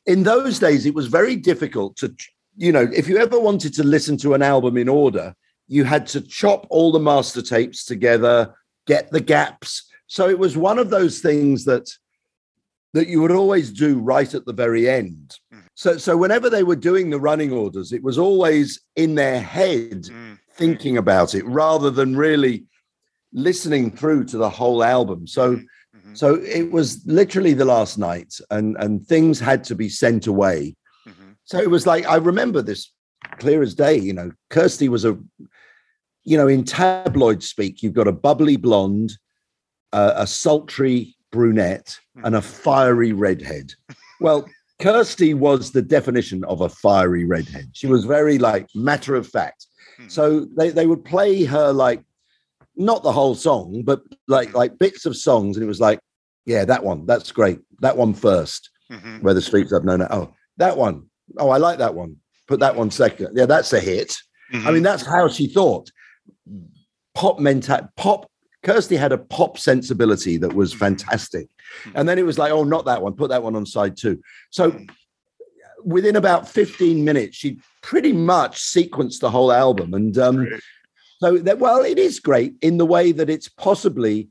in 0.06 0.24
those 0.24 0.60
days 0.60 0.86
it 0.86 0.94
was 0.96 1.08
very 1.08 1.36
difficult 1.36 1.96
to, 1.98 2.14
you 2.58 2.72
know, 2.72 2.88
if 2.94 3.08
you 3.08 3.18
ever 3.18 3.40
wanted 3.40 3.74
to 3.76 3.84
listen 3.84 4.18
to 4.18 4.34
an 4.34 4.42
album 4.42 4.76
in 4.78 4.90
order, 4.90 5.34
you 5.68 5.84
had 5.84 6.08
to 6.08 6.22
chop 6.22 6.66
all 6.70 6.92
the 6.92 7.00
master 7.00 7.42
tapes 7.42 7.86
together, 7.86 8.54
get 8.88 9.10
the 9.12 9.22
gaps. 9.22 9.88
So 10.08 10.28
it 10.28 10.40
was 10.40 10.58
one 10.58 10.80
of 10.80 10.90
those 10.90 11.20
things 11.20 11.66
that 11.66 11.90
that 12.96 13.08
you 13.08 13.22
would 13.22 13.32
always 13.32 13.70
do 13.72 14.00
right 14.00 14.34
at 14.34 14.46
the 14.48 14.54
very 14.54 14.90
end. 14.90 15.38
Mhm. 15.54 15.62
So 15.76 15.98
so 15.98 16.18
whenever 16.18 16.50
they 16.50 16.64
were 16.64 16.76
doing 16.76 17.10
the 17.12 17.20
running 17.20 17.52
orders, 17.54 17.94
it 17.94 18.02
was 18.04 18.18
always 18.18 18.82
in 18.96 19.14
their 19.14 19.40
head 19.40 20.06
mm, 20.06 20.40
thinking 20.56 20.98
about 20.98 21.36
it 21.36 21.46
rather 21.46 21.92
than 21.92 22.18
really 22.18 22.66
listening 23.34 23.92
through 23.92 24.26
to 24.26 24.38
the 24.38 24.50
whole 24.50 24.84
album. 24.84 25.28
So 25.28 25.56
mhm. 25.56 25.66
Mhm. 25.96 26.18
So 26.18 26.36
it 26.36 26.72
was 26.72 27.06
literally 27.06 27.54
the 27.54 27.66
last 27.66 27.98
night, 27.98 28.40
and 28.50 28.76
and 28.80 29.06
things 29.06 29.40
had 29.40 29.64
to 29.66 29.76
be 29.76 29.90
sent 29.90 30.28
away. 30.28 30.76
Mhm. 31.08 31.36
So 31.44 31.60
it 31.60 31.70
was 31.70 31.86
like 31.86 32.06
I 32.08 32.16
remember 32.16 32.62
this 32.62 32.92
clear 33.40 33.62
as 33.62 33.76
day. 33.76 33.98
You 33.98 34.14
know, 34.14 34.32
Kirsty 34.50 34.90
was 34.90 35.06
a, 35.06 35.18
you 36.24 36.38
know, 36.38 36.48
in 36.48 36.64
tabloid 36.64 37.44
speak, 37.44 37.84
you've 37.84 37.94
got 37.94 38.08
a 38.08 38.12
bubbly 38.12 38.56
blonde, 38.58 39.12
uh, 39.94 40.14
a 40.16 40.26
sultry 40.28 41.16
brunette, 41.32 42.00
and 42.24 42.36
a 42.36 42.42
fiery 42.42 43.14
redhead. 43.14 43.74
Well, 44.20 44.48
Kirsty 44.80 45.34
was 45.34 45.72
the 45.72 45.82
definition 45.82 46.44
of 46.46 46.62
a 46.62 46.70
fiery 46.70 47.26
redhead. 47.26 47.70
She 47.74 47.88
was 47.88 48.06
very 48.06 48.38
like 48.38 48.68
matter 48.74 49.16
of 49.16 49.28
fact. 49.28 49.68
Mhm. 50.00 50.12
So 50.12 50.46
they 50.58 50.70
they 50.70 50.88
would 50.88 51.04
play 51.04 51.44
her 51.44 51.72
like 51.74 52.02
not 52.80 53.04
the 53.04 53.12
whole 53.12 53.36
song, 53.36 53.84
but 53.86 54.02
like 54.28 54.54
like 54.56 54.80
bits 54.80 55.06
of 55.06 55.16
songs, 55.16 55.56
and 55.58 55.64
it 55.64 55.68
was 55.68 55.80
like, 55.82 56.00
yeah, 56.46 56.66
that 56.66 56.84
one, 56.84 57.06
that's 57.06 57.32
great. 57.32 57.60
That 57.82 57.98
one 57.98 58.14
first 58.14 58.70
Mhm. 58.92 59.22
where 59.22 59.34
the 59.36 59.42
streets 59.42 59.72
I've 59.74 59.84
known. 59.86 60.02
Oh, 60.10 60.34
that 60.58 60.76
one. 60.78 61.04
Oh, 61.38 61.50
I 61.50 61.58
like 61.58 61.78
that 61.78 61.94
one. 61.94 62.16
Put 62.48 62.60
that 62.62 62.76
one 62.76 62.90
second. 62.90 63.38
Yeah, 63.38 63.46
that's 63.46 63.72
a 63.74 63.80
hit. 63.80 64.16
I 64.52 64.58
Mhm. 64.58 64.74
mean, 64.74 64.84
that's 64.84 65.06
how 65.06 65.28
she 65.28 65.46
thought. 65.48 65.92
Pop 67.14 67.40
mental 67.40 67.88
pop. 67.98 68.30
Kirsty 68.64 68.96
had 68.96 69.12
a 69.12 69.18
pop 69.18 69.58
sensibility 69.58 70.38
that 70.38 70.54
was 70.54 70.74
fantastic. 70.74 71.48
And 71.96 72.10
then 72.10 72.18
it 72.18 72.26
was 72.26 72.38
like, 72.40 72.52
oh, 72.52 72.64
not 72.64 72.86
that 72.86 73.02
one. 73.02 73.14
Put 73.14 73.30
that 73.30 73.44
one 73.44 73.56
on 73.56 73.66
side 73.66 73.96
two. 73.96 74.20
So 74.50 74.78
within 75.84 76.16
about 76.16 76.48
15 76.50 77.06
minutes, 77.06 77.38
she 77.38 77.60
pretty 77.82 78.12
much 78.12 78.60
sequenced 78.62 79.20
the 79.20 79.30
whole 79.32 79.52
album. 79.52 79.94
And 79.94 80.18
um. 80.18 80.48
So 81.20 81.38
that 81.38 81.60
well, 81.60 81.82
it 81.84 82.00
is 82.00 82.20
great 82.20 82.56
in 82.62 82.78
the 82.78 82.86
way 82.86 83.12
that 83.12 83.30
it's 83.30 83.50
possibly 83.50 84.30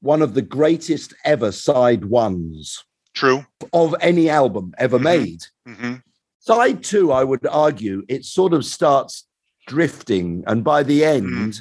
one 0.00 0.22
of 0.22 0.34
the 0.34 0.42
greatest 0.42 1.12
ever 1.24 1.50
side 1.50 2.04
ones 2.04 2.84
True. 3.14 3.44
of 3.72 3.94
any 4.00 4.28
album 4.30 4.72
ever 4.78 4.98
Mhm. 4.98 5.02
made. 5.02 5.40
hmm 5.66 5.94
Side 6.40 6.82
two, 6.82 7.12
I 7.12 7.24
would 7.24 7.44
argue, 7.46 8.04
it 8.08 8.24
sort 8.24 8.54
of 8.54 8.64
starts 8.64 9.26
drifting, 9.66 10.44
and 10.46 10.64
by 10.64 10.82
the 10.82 11.04
end, 11.04 11.60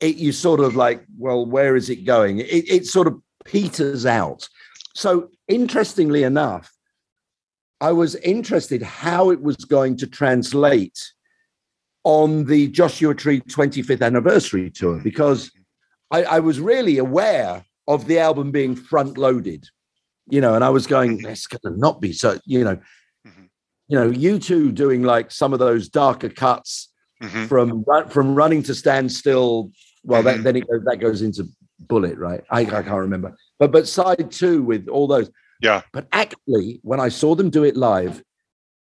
it 0.00 0.16
you 0.16 0.30
sort 0.32 0.60
of 0.60 0.76
like, 0.76 1.04
well, 1.18 1.44
where 1.44 1.74
is 1.74 1.88
it 1.90 2.04
going? 2.04 2.38
It, 2.38 2.68
it 2.68 2.86
sort 2.86 3.08
of 3.08 3.20
peters 3.44 4.06
out. 4.06 4.48
So 4.94 5.30
interestingly 5.48 6.22
enough, 6.22 6.70
I 7.80 7.90
was 7.92 8.14
interested 8.16 8.82
how 8.82 9.30
it 9.30 9.40
was 9.42 9.56
going 9.56 9.96
to 9.96 10.06
translate 10.06 10.98
on 12.04 12.44
the 12.44 12.68
Joshua 12.68 13.14
Tree 13.14 13.40
25th 13.42 14.02
anniversary 14.02 14.70
tour 14.70 15.00
because 15.02 15.50
I, 16.10 16.24
I 16.24 16.38
was 16.40 16.60
really 16.60 16.98
aware 16.98 17.64
of 17.88 18.06
the 18.06 18.18
album 18.18 18.50
being 18.50 18.74
front 18.74 19.16
loaded, 19.18 19.68
you 20.28 20.40
know, 20.40 20.54
and 20.54 20.64
I 20.64 20.70
was 20.70 20.86
going, 20.86 21.24
it's 21.24 21.46
going 21.46 21.74
to 21.74 21.78
not 21.78 22.00
be 22.00 22.12
so, 22.12 22.38
you 22.44 22.64
know, 22.64 22.76
Mhm. 23.26 23.48
you 23.88 23.96
know, 23.98 24.10
U2 24.10 24.74
doing 24.74 25.02
like 25.02 25.30
some 25.30 25.52
of 25.52 25.58
those 25.58 25.88
darker 25.88 26.28
cuts 26.28 26.88
hmm 27.20 27.44
from 27.46 27.84
from 28.08 28.34
running 28.34 28.62
to 28.64 28.74
stand 28.74 29.12
still. 29.12 29.70
Well, 30.02 30.22
Mhm. 30.22 30.24
that, 30.24 30.42
then 30.42 30.56
it 30.56 30.66
goes, 30.68 30.82
that 30.86 30.96
goes 30.96 31.22
into 31.22 31.44
bullet, 31.78 32.18
right? 32.18 32.42
I, 32.50 32.60
I 32.62 32.64
can't 32.82 32.88
remember, 32.88 33.36
but 33.60 33.70
but 33.70 33.86
side 33.86 34.32
two 34.32 34.64
with 34.64 34.88
all 34.88 35.06
those. 35.06 35.30
Yeah. 35.60 35.82
But 35.92 36.08
actually, 36.10 36.80
when 36.82 36.98
I 36.98 37.08
saw 37.10 37.36
them 37.36 37.48
do 37.50 37.62
it 37.62 37.76
live, 37.76 38.24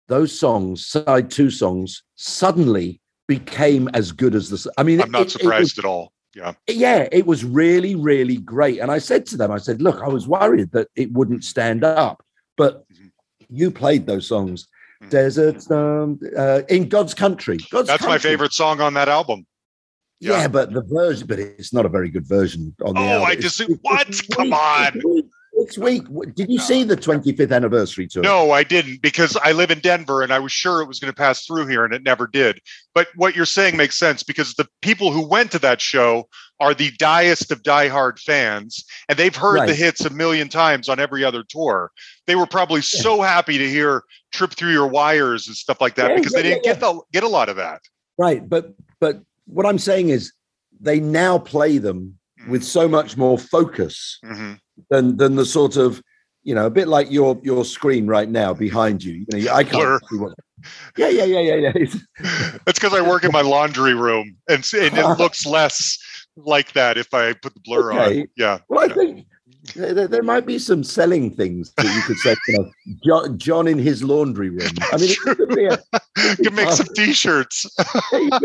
those 0.07 0.37
songs, 0.39 0.87
side 0.87 1.29
two 1.29 1.49
songs, 1.49 2.03
suddenly 2.15 3.01
became 3.29 3.87
as 3.93 4.11
good 4.11 4.33
as 4.35 4.49
this. 4.49 4.67
I 4.77 4.83
mean, 4.83 4.99
I'm 5.01 5.11
not 5.11 5.21
it- 5.21 5.21
it 5.21 5.25
was- 5.25 5.33
surprised 5.33 5.79
at 5.79 5.85
all. 5.85 6.11
Yeah. 6.35 6.53
yeah, 6.67 7.07
it 7.11 7.25
was 7.25 7.43
really, 7.43 7.95
really 7.95 8.37
great. 8.37 8.79
And 8.79 8.91
I 8.91 8.99
said 8.99 9.25
to 9.27 9.37
them, 9.37 9.51
I 9.51 9.57
said, 9.57 9.81
look, 9.81 10.01
I 10.03 10.07
was 10.07 10.27
worried 10.27 10.71
that 10.73 10.87
it 10.95 11.11
wouldn't 11.11 11.43
stand 11.43 11.83
up, 11.83 12.23
but 12.55 12.85
Mhm. 12.93 13.11
you 13.49 13.71
played 13.71 14.05
those 14.05 14.27
songs. 14.27 14.67
Mhm. 15.03 15.09
Desert 15.09 15.71
um, 15.71 16.19
uh, 16.37 16.61
in 16.69 16.87
God's 16.87 17.13
country. 17.15 17.57
God's 17.71 17.87
That's 17.87 18.03
my 18.05 18.19
favorite 18.19 18.53
song 18.53 18.79
on 18.79 18.93
that 18.93 19.09
album. 19.09 19.45
Yeah. 20.19 20.41
Yeah. 20.41 20.47
but 20.49 20.71
the 20.73 20.83
version, 20.83 21.25
but 21.27 21.39
it's 21.39 21.73
not 21.73 21.85
a 21.85 21.89
very 21.89 22.09
good 22.09 22.27
version 22.27 22.75
on 22.85 22.93
the 22.95 23.01
Oh, 23.01 23.03
album. 23.03 23.27
I 23.27 23.35
just 23.35 23.61
what? 23.81 24.07
Come 24.35 24.53
on. 24.53 25.01
It's 25.69 25.77
weak. 25.77 26.01
It's 26.01 26.09
weak. 26.09 26.15
W- 26.15 26.31
Did 26.31 26.51
you 26.51 26.59
see 26.59 26.83
the 26.83 26.97
25th 26.97 27.55
anniversary 27.55 28.07
tour? 28.07 28.23
No, 28.23 28.51
I 28.51 28.63
didn't 28.63 29.01
because 29.01 29.37
I 29.37 29.51
live 29.51 29.69
in 29.69 29.79
Denver 29.79 30.23
and 30.23 30.33
I 30.33 30.39
was 30.39 30.51
sure 30.51 30.81
it 30.81 30.87
was 30.87 30.99
going 30.99 31.13
to 31.13 31.15
pass 31.15 31.45
through 31.45 31.67
here 31.67 31.85
and 31.85 31.93
it 31.93 32.03
never 32.03 32.25
did. 32.25 32.59
But 32.95 33.07
what 33.15 33.35
you're 33.35 33.45
saying 33.45 33.77
makes 33.77 33.97
sense 33.97 34.23
because 34.23 34.55
the 34.55 34.67
people 34.81 35.11
who 35.11 35.27
went 35.27 35.51
to 35.51 35.59
that 35.59 35.79
show 35.79 36.27
are 36.59 36.73
the 36.73 36.91
diest 36.97 37.51
of 37.51 37.61
diehard 37.61 38.19
fans 38.19 38.83
and 39.07 39.17
they've 39.17 39.35
heard 39.35 39.67
the 39.67 39.75
hits 39.75 40.03
a 40.03 40.09
million 40.09 40.49
times 40.49 40.89
on 40.89 40.99
every 40.99 41.23
other 41.23 41.43
tour. 41.47 41.91
They 42.25 42.35
were 42.35 42.47
probably 42.47 42.81
so 42.81 43.21
happy 43.21 43.57
to 43.57 43.69
hear 43.69 44.03
Trip 44.33 44.51
Through 44.51 44.71
Your 44.71 44.87
Wires 44.87 45.47
and 45.47 45.55
stuff 45.55 45.79
like 45.79 45.95
that 45.95 46.09
Yeah, 46.09 46.15
because 46.15 46.33
yeah, 46.33 46.41
they 46.41 46.49
didn't 46.49 46.65
yeah, 46.65 46.73
get 46.73 46.79
the 46.81 47.01
get 47.13 47.23
a 47.23 47.29
lot 47.29 47.47
of 47.47 47.55
that. 47.57 47.81
Right, 48.17 48.47
but 48.47 48.73
but 48.99 49.21
what 49.45 49.65
I'm 49.65 49.79
saying 49.79 50.09
is 50.09 50.33
they 50.81 50.99
now 50.99 51.37
play 51.37 51.77
them 51.77 52.17
with 52.47 52.63
so 52.63 52.87
much 52.87 53.17
more 53.17 53.37
focus 53.37 54.17
hmm 54.23 54.53
than 54.89 55.17
than 55.17 55.35
the 55.35 55.45
sort 55.45 55.77
of 55.77 56.01
you 56.43 56.55
know 56.55 56.65
a 56.65 56.69
bit 56.69 56.87
like 56.87 57.11
your 57.11 57.39
your 57.43 57.65
screen 57.65 58.07
right 58.07 58.29
now 58.29 58.53
behind 58.53 59.03
you. 59.03 59.25
You 59.31 59.45
know, 59.45 59.53
I 59.53 59.63
can't 59.63 60.01
see 60.09 60.17
what. 60.17 60.33
Yeah, 60.97 61.07
yeah, 61.09 61.23
yeah, 61.23 61.39
yeah, 61.39 61.55
yeah. 61.55 61.71
It's- 61.75 61.97
That's 62.65 62.79
because 62.79 62.93
I 62.93 63.01
work 63.01 63.23
in 63.23 63.31
my 63.31 63.41
laundry 63.41 63.93
room 63.93 64.35
and, 64.49 64.67
and 64.73 64.97
it 64.97 65.05
looks 65.19 65.45
less 65.45 65.97
like 66.35 66.73
that 66.73 66.97
if 66.97 67.13
I 67.13 67.33
put 67.33 67.53
the 67.53 67.61
blur 67.63 67.93
Okay. 67.93 68.21
on. 68.21 68.27
Yeah. 68.35 68.59
Well, 68.67 68.89
I 68.89 68.93
think 68.93 69.25
there, 69.75 70.07
there- 70.07 70.23
might 70.23 70.45
be 70.45 70.59
some 70.59 70.83
selling 70.83 71.31
things 71.35 71.71
that 71.77 71.85
you 71.95 72.01
could 72.03 72.17
say. 72.17 72.35
You 72.47 72.53
know, 72.59 72.71
Jon, 73.05 73.37
Jon 73.39 73.67
in 73.67 73.79
his 73.79 74.03
laundry 74.03 74.49
room. 74.49 74.69
I 74.91 74.97
mean, 74.97 75.09
it 75.11 75.17
could 75.19 75.49
be 75.55 75.65
a, 75.65 75.79
You 76.39 76.49
can 76.49 76.55
make 76.55 76.69
some 76.69 76.87
t-shirts, 76.95 77.65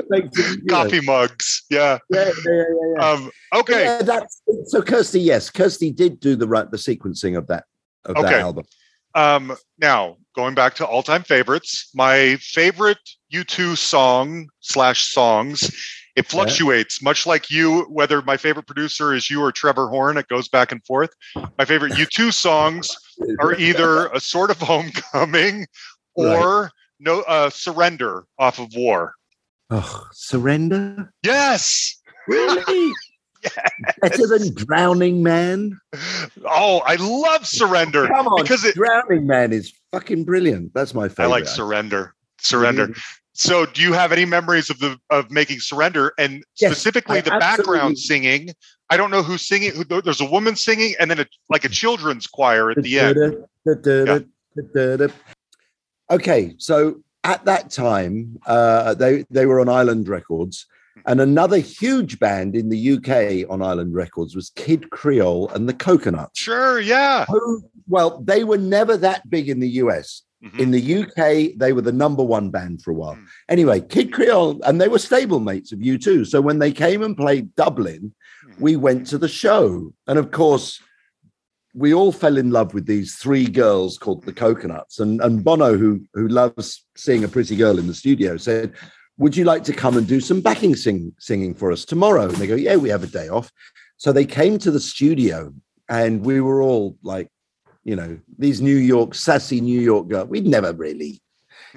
make 0.09 0.29
some, 0.35 0.45
you 0.45 0.63
know, 0.65 0.75
coffee 0.85 1.01
mugs. 1.01 1.65
Yeah. 1.71 1.99
Yeah, 2.11 2.25
yeah, 2.25 2.33
yeah, 2.47 2.65
yeah. 2.97 3.11
Um, 3.11 3.31
okay. 3.55 3.85
Yeah, 3.85 4.03
that's 4.03 4.41
so. 4.67 4.81
Kirsty, 4.81 5.21
yes, 5.21 5.51
Kirsty 5.51 5.91
did 5.91 6.21
do 6.21 6.37
the 6.37 6.47
right 6.47 6.71
the 6.71 6.77
sequencing 6.77 7.37
of 7.37 7.47
that 7.49 7.65
of 8.05 8.15
that 8.17 8.25
Okay. 8.27 8.41
album. 8.41 8.65
Um, 9.15 9.57
now 9.79 10.17
going 10.35 10.55
back 10.55 10.75
to 10.77 10.87
all-time 10.87 11.23
favorites, 11.23 11.91
my 11.95 12.37
favorite 12.41 12.99
U2 13.33 13.77
song 13.77 14.49
slash 14.61 15.07
songs. 15.13 15.73
It 16.17 16.27
fluctuates, 16.27 17.03
much 17.03 17.27
like 17.27 17.51
you. 17.51 17.83
Whether 17.91 18.23
my 18.23 18.37
favorite 18.37 18.67
producer 18.67 19.13
is 19.13 19.29
you 19.29 19.43
or 19.43 19.51
Trevor 19.51 19.89
Horn, 19.89 20.17
it 20.17 20.29
goes 20.29 20.49
back 20.49 20.71
and 20.71 20.85
forth. 20.87 21.11
My 21.59 21.65
favorite 21.65 21.93
U2 21.93 22.33
songs 22.33 22.89
are 23.41 23.55
either 23.55 24.07
"A 24.09 24.21
Sort 24.21 24.51
of 24.51 24.59
Homecoming" 24.61 25.67
or 26.15 26.71
"No 27.01 27.23
uh, 27.23 27.51
Surrender" 27.51 28.27
off 28.39 28.61
of 28.61 28.69
War. 28.77 29.15
Oh, 29.71 30.07
surrender. 30.13 31.13
Yes. 31.25 32.01
Really? 32.29 32.93
Better 34.01 34.27
than 34.27 34.55
Drowning 34.55 35.23
Man. 35.23 35.79
Oh, 36.45 36.81
I 36.87 36.95
love 36.97 37.47
Surrender 37.47 38.07
Come 38.07 38.29
on, 38.29 38.43
because 38.43 38.65
it. 38.65 38.75
Drowning 38.75 39.27
Man 39.27 39.53
is 39.53 39.73
fucking 39.93 40.25
brilliant. 40.25 40.73
That's 40.75 40.95
my 40.95 41.09
favorite. 41.09 41.25
I 41.25 41.27
like 41.27 41.47
Surrender. 41.47 42.15
Surrender. 42.39 42.95
So, 43.37 43.67
do 43.67 43.83
you 43.83 43.93
have 43.93 44.13
any 44.13 44.25
memories 44.25 44.71
of 44.71 44.79
the 44.79 44.97
of 45.11 45.31
making 45.31 45.59
Surrender 45.59 46.13
and 46.19 46.45
Yes, 46.61 46.71
specifically 46.71 47.19
I 47.19 47.21
the 47.21 47.31
background 47.31 47.99
singing? 47.99 48.51
I 48.91 48.97
don't 48.97 49.11
know 49.11 49.23
who's 49.23 49.43
singing. 49.43 49.73
Who, 49.75 49.85
there's 49.85 50.21
a 50.21 50.25
woman 50.25 50.55
singing, 50.55 50.95
and 51.01 51.11
then 51.11 51.19
a, 51.19 51.27
like 51.51 51.65
a 51.65 51.69
children's 51.69 52.29
choir 52.29 52.71
at 52.71 52.83
the 52.83 53.01
end. 53.01 53.17
end. 53.67 55.13
Okay, 56.11 56.55
so 56.59 57.03
at 57.25 57.45
that 57.47 57.71
time, 57.71 58.39
uh, 58.47 58.95
they 58.95 59.25
they 59.31 59.47
were 59.47 59.59
on 59.59 59.69
Island 59.69 60.09
Records, 60.09 60.67
and 61.07 61.21
another 61.21 61.59
huge 61.59 62.21
band 62.21 62.55
in 62.55 62.69
the 62.69 62.93
UK 62.93 63.51
on 63.51 63.63
Island 63.63 63.95
Records 63.95 64.37
was 64.37 64.51
Kid 64.51 64.91
Creole 64.91 65.49
and 65.51 65.69
the 65.69 65.75
Coconuts. 65.75 66.39
Sure, 66.39 66.79
yeah. 66.79 67.25
Who, 67.27 67.65
well, 67.89 68.21
they 68.21 68.45
were 68.45 68.59
never 68.59 68.97
that 68.99 69.29
big 69.29 69.49
in 69.49 69.59
the 69.59 69.69
US. 69.71 70.23
Mhm. 70.45 70.59
In 70.59 70.71
the 70.71 70.81
UK, 70.81 71.55
they 71.57 71.73
were 71.73 71.81
the 71.81 71.93
number 71.93 72.23
one 72.23 72.51
band 72.51 72.83
for 72.83 72.91
a 72.91 72.95
while. 72.95 73.15
Mm. 73.15 73.25
Anyway, 73.49 73.81
Kid 73.81 74.13
Creole, 74.13 74.61
and 74.65 74.81
they 74.81 74.89
were 74.89 74.99
stablemates 74.99 75.73
of 75.73 75.79
U2. 75.81 76.27
So 76.27 76.41
when 76.41 76.59
they 76.59 76.71
came 76.71 77.03
and 77.03 77.17
played 77.17 77.55
Dublin, 77.55 78.15
Mhm. 78.47 78.61
we 78.61 78.77
went 78.77 79.07
to 79.09 79.19
the 79.19 79.29
show. 79.29 79.95
And 80.07 80.19
of 80.19 80.31
course, 80.31 80.81
we 81.75 81.95
all 81.95 82.13
fell 82.13 82.37
in 82.37 82.51
love 82.51 82.75
with 82.75 82.87
these 82.87 83.15
three 83.17 83.47
girls 83.47 83.99
called 83.99 84.25
the 84.25 84.33
Coconuts. 84.33 85.01
And, 85.01 85.21
and 85.21 85.43
Bono, 85.43 85.77
who, 85.77 86.01
who 86.13 86.29
loves 86.29 86.85
seeing 86.97 87.25
a 87.25 87.29
pretty 87.29 87.57
girl 87.57 87.79
in 87.79 87.87
the 87.87 87.95
studio, 87.95 88.37
said, 88.37 88.73
Would 89.17 89.37
you 89.37 89.45
like 89.45 89.65
to 89.65 89.73
come 89.73 89.97
and 89.97 90.07
do 90.07 90.21
some 90.21 90.41
backing 90.41 90.77
sing, 90.77 91.15
singing 91.19 91.55
for 91.55 91.73
us 91.73 91.85
tomorrow? 91.85 92.29
And 92.29 92.37
they 92.37 92.47
go, 92.47 92.55
Yeah, 92.55 92.77
we 92.77 92.91
have 92.91 93.03
a 93.03 93.09
day 93.09 93.29
off. 93.29 93.51
So 93.97 94.13
they 94.13 94.27
came 94.27 94.59
to 94.59 94.71
the 94.71 94.81
studio, 94.81 95.55
and 95.89 96.25
we 96.25 96.41
were 96.41 96.61
all 96.63 96.97
like, 97.03 97.29
you 97.85 97.97
know, 97.97 98.19
these 98.39 98.61
New 98.61 98.77
York, 98.77 99.15
sassy 99.15 99.61
New 99.61 99.81
York 99.81 100.09
girls. 100.09 100.29
We'd 100.29 100.47
never 100.47 100.73
really, 100.73 101.21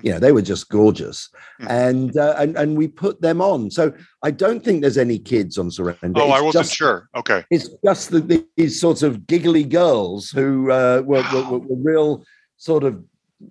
you 0.01 0.11
know, 0.11 0.19
they 0.19 0.31
were 0.31 0.41
just 0.41 0.69
gorgeous, 0.69 1.29
Mhm. 1.61 1.69
and 1.69 2.17
uh, 2.17 2.35
and 2.37 2.55
and 2.57 2.77
we 2.77 2.87
put 2.87 3.21
them 3.21 3.41
on. 3.41 3.69
So 3.71 3.93
I 4.23 4.31
don't 4.31 4.63
think 4.63 4.81
there's 4.81 4.97
any 4.97 5.19
kids 5.19 5.57
on 5.57 5.69
Surrender. 5.71 6.21
Oh, 6.21 6.29
I 6.31 6.41
wasn't 6.41 6.65
just- 6.65 6.75
sure. 6.75 7.09
Okay. 7.15 7.43
It's 7.51 7.69
just 7.83 8.11
the, 8.11 8.45
these 8.55 8.79
sorts 8.79 9.03
of 9.03 9.27
giggly 9.27 9.63
girls 9.63 10.29
who 10.29 10.71
uh, 10.71 11.01
were, 11.05 11.23
were, 11.33 11.49
were, 11.51 11.59
were 11.59 11.91
real 11.93 12.23
sort 12.57 12.83
of 12.83 13.03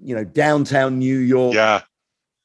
you 0.02 0.14
know 0.16 0.24
downtown 0.24 0.98
New 0.98 1.18
York 1.18 1.54
Yeah. 1.54 1.82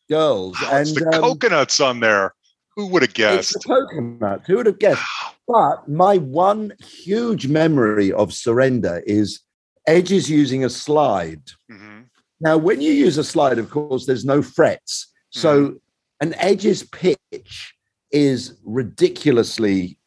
girls, 0.10 0.56
Wow, 0.62 0.70
and 0.74 0.82
it's 0.88 0.94
the 1.00 1.08
um, 1.16 1.22
coconuts 1.22 1.80
on 1.80 2.00
there. 2.02 2.34
Who 2.76 2.88
would 2.88 3.02
have 3.02 3.14
guessed? 3.14 3.56
it's 3.56 3.66
the 3.66 3.74
coconut. 3.74 4.42
Who 4.48 4.58
would 4.58 4.66
have 4.66 4.80
guessed? 4.80 5.02
But 5.48 5.90
my 5.90 6.16
one 6.18 6.72
huge 6.80 7.48
memory 7.48 8.14
of 8.14 8.32
Surrender 8.32 9.04
is 9.06 9.42
Edge 9.88 10.12
is 10.12 10.30
using 10.30 10.64
a 10.64 10.70
slide. 10.70 11.42
Mhm. 11.72 12.06
Now, 12.40 12.58
when 12.58 12.82
you 12.82 12.92
use 12.92 13.18
a 13.18 13.24
slide, 13.24 13.58
of 13.60 13.70
course, 13.70 14.06
there's 14.06 14.26
no 14.26 14.42
frets. 14.42 15.08
So 15.32 15.52
Mm-hmm. 15.62 15.76
an 16.22 16.34
Edge's 16.36 16.84
pitch 16.84 17.74
is 18.12 18.54
ridiculously 18.64 19.98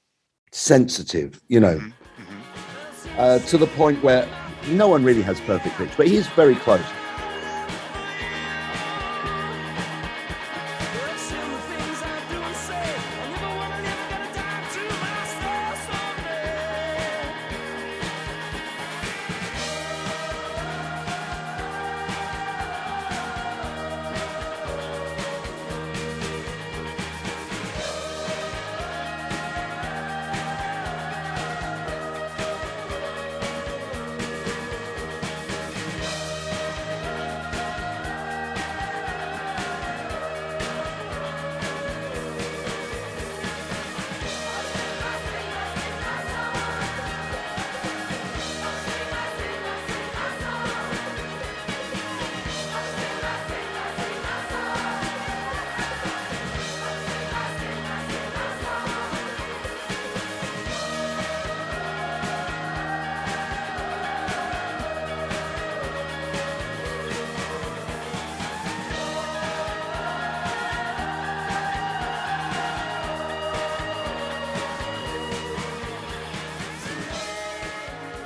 sensitive, 0.53 1.41
you 1.49 1.61
know, 1.61 1.79
Mhm. 1.79 1.93
Mhm. 2.18 3.18
uh, 3.18 3.39
to 3.51 3.59
the 3.59 3.66
point 3.68 4.03
where 4.05 4.29
no 4.68 4.89
one 4.89 5.03
really 5.05 5.22
has 5.22 5.41
perfect 5.41 5.77
pitch, 5.77 5.91
but 5.97 6.07
he's 6.07 6.27
very 6.29 6.55
close. 6.57 6.85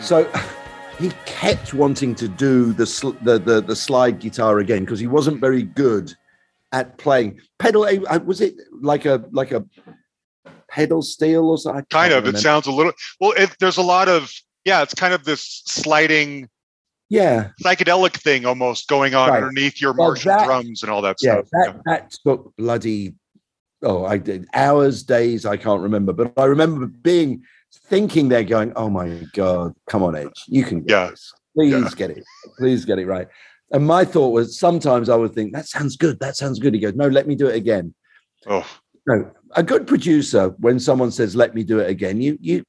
So 0.09 0.27
he 0.99 1.11
kept 1.27 1.75
wanting 1.75 2.15
to 2.15 2.29
do 2.29 2.73
the 2.73 2.87
sl- 2.87 3.19
the, 3.23 3.39
the 3.39 3.61
the 3.61 3.77
slide 3.77 4.21
guitar 4.21 4.59
again 4.59 4.85
because 4.85 4.99
he 4.99 5.07
wasn't 5.07 5.39
very 5.39 5.63
good 5.63 6.15
at 6.73 6.97
playing 6.97 7.41
pedal. 7.59 7.83
Was 8.25 8.41
it 8.41 8.55
like 8.81 9.05
a 9.05 9.23
like 9.31 9.53
a 9.53 9.67
pedal 10.71 11.03
steel 11.03 11.51
or 11.51 11.59
something? 11.59 11.85
Kind 11.91 12.15
of. 12.15 12.27
It 12.27 12.39
sounds 12.39 12.67
a 12.67 12.73
little. 12.73 12.93
Well, 13.21 13.33
it, 13.37 13.55
there's 13.61 13.77
a 13.77 13.83
lot 13.83 14.09
of. 14.09 14.33
Yeah, 14.65 14.83
it's 14.83 14.95
kind 14.95 15.13
of 15.13 15.25
this 15.25 15.63
sliding 15.67 16.49
yeah, 17.11 17.51
psychedelic 17.63 18.15
thing 18.15 18.45
almost 18.45 18.89
going 18.89 19.15
on 19.15 19.31
Right. 19.31 19.43
underneath 19.43 19.81
your 19.81 19.93
Well, 19.93 20.09
Martian 20.09 20.29
that- 20.31 20.45
drums 20.47 20.83
and 20.83 20.91
all 20.91 21.03
that 21.03 21.17
yeah. 21.21 21.43
stuff. 21.43 21.49
That 21.53 21.81
that 21.85 22.15
took 22.27 22.55
bloody 22.57 23.15
oh, 23.83 24.05
I 24.07 24.17
did 24.19 24.47
hours, 24.55 25.03
days. 25.03 25.45
I 25.45 25.57
can't 25.59 25.83
remember, 25.83 26.13
but 26.15 26.33
I 26.39 26.45
remember 26.45 26.87
being 26.87 27.43
thinking 27.73 28.29
they're 28.29 28.45
going, 28.45 28.73
"Oh 28.77 28.89
my 28.89 29.27
god, 29.33 29.75
come 29.89 30.03
on, 30.03 30.17
Edge, 30.17 30.45
you 30.47 30.65
can 30.65 30.81
get 30.81 30.91
Yeah. 30.91 31.11
this. 31.11 31.33
Please 31.55 31.73
Yeah. 31.73 31.91
get 31.97 32.11
it. 32.11 32.25
Please 32.59 32.85
get 32.85 32.99
it 32.99 33.07
right." 33.07 33.29
And 33.73 33.87
my 33.87 34.05
thought 34.05 34.31
was 34.31 34.59
sometimes 34.59 35.09
I 35.09 35.17
would 35.17 35.35
think 35.35 35.53
that 35.53 35.69
sounds 35.69 35.97
good. 35.97 36.19
That 36.21 36.37
sounds 36.37 36.59
good. 36.59 36.75
He 36.75 36.81
goes, 36.81 36.95
"No, 36.95 37.09
let 37.09 37.27
me 37.27 37.35
do 37.35 37.47
it 37.47 37.57
again." 37.57 37.95
Oh, 38.47 38.67
No, 39.07 39.31
a 39.57 39.63
good 39.63 39.87
producer, 39.87 40.51
when 40.59 40.79
someone 40.79 41.11
says, 41.11 41.35
"Let 41.35 41.55
me 41.55 41.65
do 41.65 41.79
it 41.79 41.89
again," 41.89 42.21
you 42.21 42.37
you, 42.41 42.63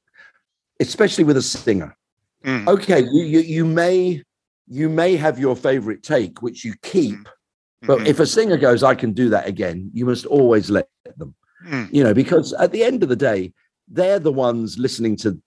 especially 0.80 1.24
with 1.24 1.36
a 1.36 1.42
singer. 1.42 1.94
Mm. 2.44 2.66
Okay, 2.68 3.00
you 3.00 3.24
you, 3.24 3.40
you 3.40 3.64
may 3.66 4.22
you 4.66 4.88
may 4.88 5.16
have 5.16 5.38
your 5.38 5.56
favorite 5.56 6.02
take, 6.02 6.40
which 6.42 6.64
you 6.64 6.74
keep. 6.82 7.28
But 7.82 8.00
mhm, 8.00 8.06
if 8.06 8.20
a 8.20 8.26
singer 8.26 8.56
goes, 8.56 8.82
"I 8.82 8.94
can 8.94 9.12
do 9.12 9.28
that 9.30 9.46
again," 9.46 9.90
you 9.92 10.06
must 10.06 10.24
always 10.26 10.70
let 10.70 10.88
them. 11.16 11.34
mm, 11.66 11.88
You 11.92 12.04
know, 12.04 12.14
because 12.14 12.52
at 12.54 12.72
the 12.72 12.84
end 12.84 13.02
of 13.02 13.08
the 13.08 13.16
day, 13.16 13.52
they're 13.90 14.18
the 14.20 14.32
ones 14.32 14.78
listening 14.78 15.16
to. 15.16 15.40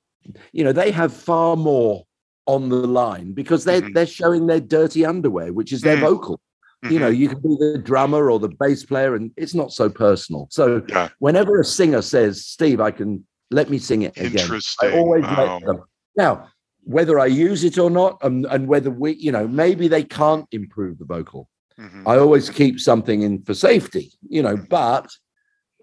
You 0.51 0.63
know, 0.63 0.71
they 0.71 0.91
have 0.91 1.13
far 1.13 1.55
more 1.55 2.05
on 2.45 2.69
the 2.69 2.75
line 2.75 3.33
because 3.33 3.63
they're 3.63 3.81
Mhm. 3.81 3.93
they're 3.93 4.05
showing 4.05 4.47
their 4.47 4.59
dirty 4.59 5.05
underwear, 5.05 5.53
which 5.53 5.71
is 5.73 5.81
their 5.81 5.97
Mm. 5.97 6.01
vocal 6.01 6.41
you 6.89 6.99
know 6.99 7.09
mhm. 7.09 7.17
you 7.17 7.29
can 7.29 7.39
be 7.39 7.55
the 7.57 7.77
drummer 7.77 8.29
or 8.29 8.39
the 8.39 8.49
bass 8.49 8.83
player 8.83 9.15
and 9.15 9.31
it's 9.37 9.53
not 9.53 9.71
so 9.71 9.89
personal 9.89 10.49
so 10.51 10.83
Yeah. 10.89 11.07
whenever 11.19 11.57
a 11.61 11.63
singer 11.63 12.01
says 12.01 12.45
steve 12.45 12.81
i 12.81 12.91
can 12.91 13.25
let 13.51 13.69
me 13.69 13.77
sing 13.77 14.01
it 14.01 14.17
again 14.17 14.49
i 14.81 14.91
always 14.91 15.23
Wow. 15.23 15.37
let 15.37 15.65
them 15.65 15.81
now 16.17 16.49
whether 16.83 17.21
i 17.21 17.25
use 17.25 17.63
it 17.63 17.77
or 17.77 17.89
not 17.89 18.17
and, 18.21 18.45
and 18.47 18.67
whether 18.67 18.91
we 18.91 19.13
you 19.13 19.31
know 19.31 19.47
maybe 19.47 19.87
they 19.87 20.03
can't 20.03 20.45
improve 20.51 20.99
the 20.99 21.05
vocal 21.05 21.47
Mhm. 21.79 22.03
i 22.05 22.17
always 22.17 22.49
keep 22.49 22.81
something 22.81 23.21
in 23.21 23.41
for 23.43 23.53
safety 23.53 24.11
you 24.27 24.43
know 24.43 24.57
but 24.57 25.07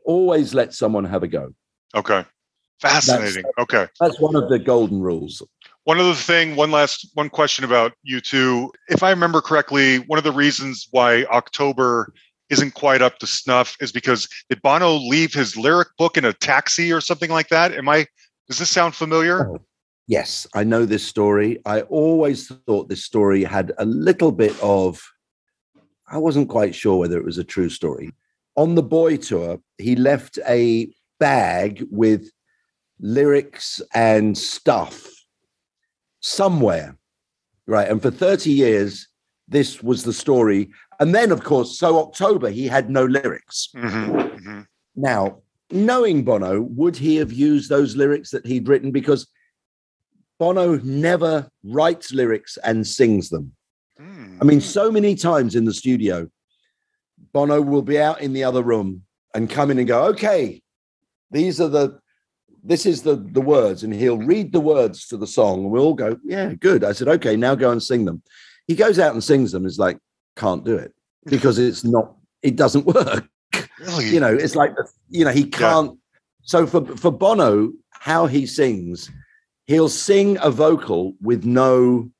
always 0.04 0.52
let 0.52 0.74
someone 0.74 1.04
have 1.06 1.22
a 1.22 1.28
go 1.28 1.48
Okay. 1.96 2.24
Fascinating. 2.80 3.44
Okay. 3.58 3.86
that's 4.00 4.18
one 4.20 4.34
of 4.34 4.48
the 4.48 4.58
golden 4.58 5.00
rules 5.02 5.42
One 5.84 5.98
other 5.98 6.14
thing, 6.14 6.56
one 6.56 6.70
last 6.70 7.10
one 7.14 7.28
question 7.28 7.64
about 7.64 7.92
U2. 8.10 8.70
If 8.88 9.02
I 9.02 9.10
remember 9.10 9.40
correctly, 9.40 9.98
one 9.98 10.18
of 10.18 10.24
the 10.24 10.32
reasons 10.32 10.88
why 10.90 11.24
October 11.24 12.12
isn't 12.48 12.74
quite 12.74 13.02
up 13.02 13.18
to 13.18 13.26
snuff 13.26 13.76
is 13.80 13.92
because 13.92 14.28
did 14.48 14.60
Bono 14.62 14.94
leave 14.94 15.32
his 15.32 15.56
lyric 15.56 15.88
book 15.98 16.16
in 16.16 16.24
a 16.24 16.32
taxi 16.32 16.92
or 16.92 17.00
something 17.00 17.30
like 17.30 17.48
that? 17.48 17.72
Am 17.72 17.88
I 17.88 18.06
does 18.48 18.58
this 18.58 18.70
sound 18.70 18.94
familiar? 18.94 19.48
Oh. 19.48 19.60
Yes, 20.10 20.44
I 20.54 20.64
know 20.64 20.86
this 20.86 21.06
story. 21.06 21.60
I 21.66 21.82
always 21.82 22.48
thought 22.66 22.88
this 22.88 23.04
story 23.04 23.44
had 23.44 23.72
a 23.78 23.84
little 23.84 24.32
bit 24.32 24.60
of, 24.60 25.00
I 26.08 26.18
wasn't 26.18 26.48
quite 26.48 26.74
sure 26.74 26.96
whether 26.96 27.16
it 27.16 27.24
was 27.24 27.38
a 27.38 27.44
true 27.44 27.68
story. 27.68 28.10
On 28.56 28.74
the 28.74 28.82
boy 28.82 29.18
tour, 29.18 29.60
he 29.78 29.94
left 29.94 30.36
a 30.48 30.92
bag 31.20 31.86
with 31.92 32.28
lyrics 33.00 33.80
and 33.94 34.36
stuff 34.36 35.06
somewhere. 36.20 36.96
Right. 37.66 37.88
And 37.88 38.00
for 38.02 38.10
30 38.10 38.50
years, 38.50 39.08
this 39.48 39.82
was 39.82 40.04
the 40.04 40.12
story. 40.12 40.70
And 40.98 41.14
then, 41.14 41.32
of 41.32 41.42
course, 41.42 41.78
so 41.78 41.98
October, 41.98 42.50
he 42.50 42.66
had 42.66 42.90
no 42.90 43.04
lyrics. 43.04 43.68
Mhm, 43.74 44.38
mhm. 44.38 44.66
Now, 44.96 45.42
knowing 45.70 46.24
Bono, 46.24 46.62
would 46.62 46.96
he 46.96 47.16
have 47.16 47.32
used 47.32 47.70
those 47.70 47.96
lyrics 47.96 48.30
that 48.30 48.46
he'd 48.46 48.68
written? 48.68 48.90
Because 48.90 49.26
Bono 50.38 50.78
never 50.78 51.50
writes 51.64 52.12
lyrics 52.12 52.58
and 52.64 52.86
sings 52.86 53.28
them. 53.28 53.52
Hmm. 53.98 54.38
I 54.40 54.44
mean, 54.44 54.60
so 54.60 54.90
many 54.90 55.14
times 55.14 55.54
in 55.54 55.64
the 55.64 55.74
studio, 55.74 56.28
Bono 57.32 57.60
will 57.60 57.82
be 57.82 58.00
out 58.00 58.20
in 58.20 58.32
the 58.32 58.44
other 58.44 58.62
room 58.62 59.02
and 59.34 59.50
come 59.50 59.70
in 59.70 59.78
and 59.78 59.86
go, 59.86 60.06
okay, 60.06 60.62
these 61.30 61.60
are 61.60 61.68
the, 61.68 62.00
this 62.62 62.86
is 62.86 63.02
the 63.02 63.16
the 63.16 63.40
words, 63.40 63.82
and 63.82 63.92
he'll 63.94 64.18
read 64.18 64.52
the 64.52 64.60
words 64.60 65.06
to 65.08 65.16
the 65.16 65.26
song, 65.26 65.62
and 65.64 65.70
we'll 65.70 65.84
all 65.84 65.94
go, 65.94 66.18
yeah, 66.24 66.54
good. 66.54 66.84
I 66.84 66.92
said, 66.92 67.08
okay, 67.08 67.36
now 67.36 67.54
go 67.54 67.70
and 67.70 67.82
sing 67.82 68.04
them. 68.04 68.22
He 68.66 68.74
goes 68.74 68.98
out 68.98 69.12
and 69.12 69.22
sings 69.24 69.52
them. 69.52 69.66
Is 69.66 69.78
like, 69.78 69.98
can't 70.36 70.64
do 70.64 70.76
it 70.76 70.92
because 71.26 71.58
it's 71.58 71.84
not, 71.84 72.14
it 72.42 72.56
doesn't 72.56 72.86
work 72.96 73.28
really? 73.80 74.08
you 74.08 74.20
know 74.20 74.32
it's 74.34 74.54
like 74.56 74.72
you 75.10 75.24
know 75.24 75.30
he 75.30 75.44
can't 75.44 75.98
so 76.42 76.66
for 76.66 76.84
for 76.96 77.10
bono 77.10 77.72
how 77.90 78.26
he 78.26 78.46
sings 78.46 79.10
he'll 79.66 79.88
sing 79.88 80.38
a 80.40 80.50
vocal 80.50 81.14
with 81.20 81.44
no 81.44 82.10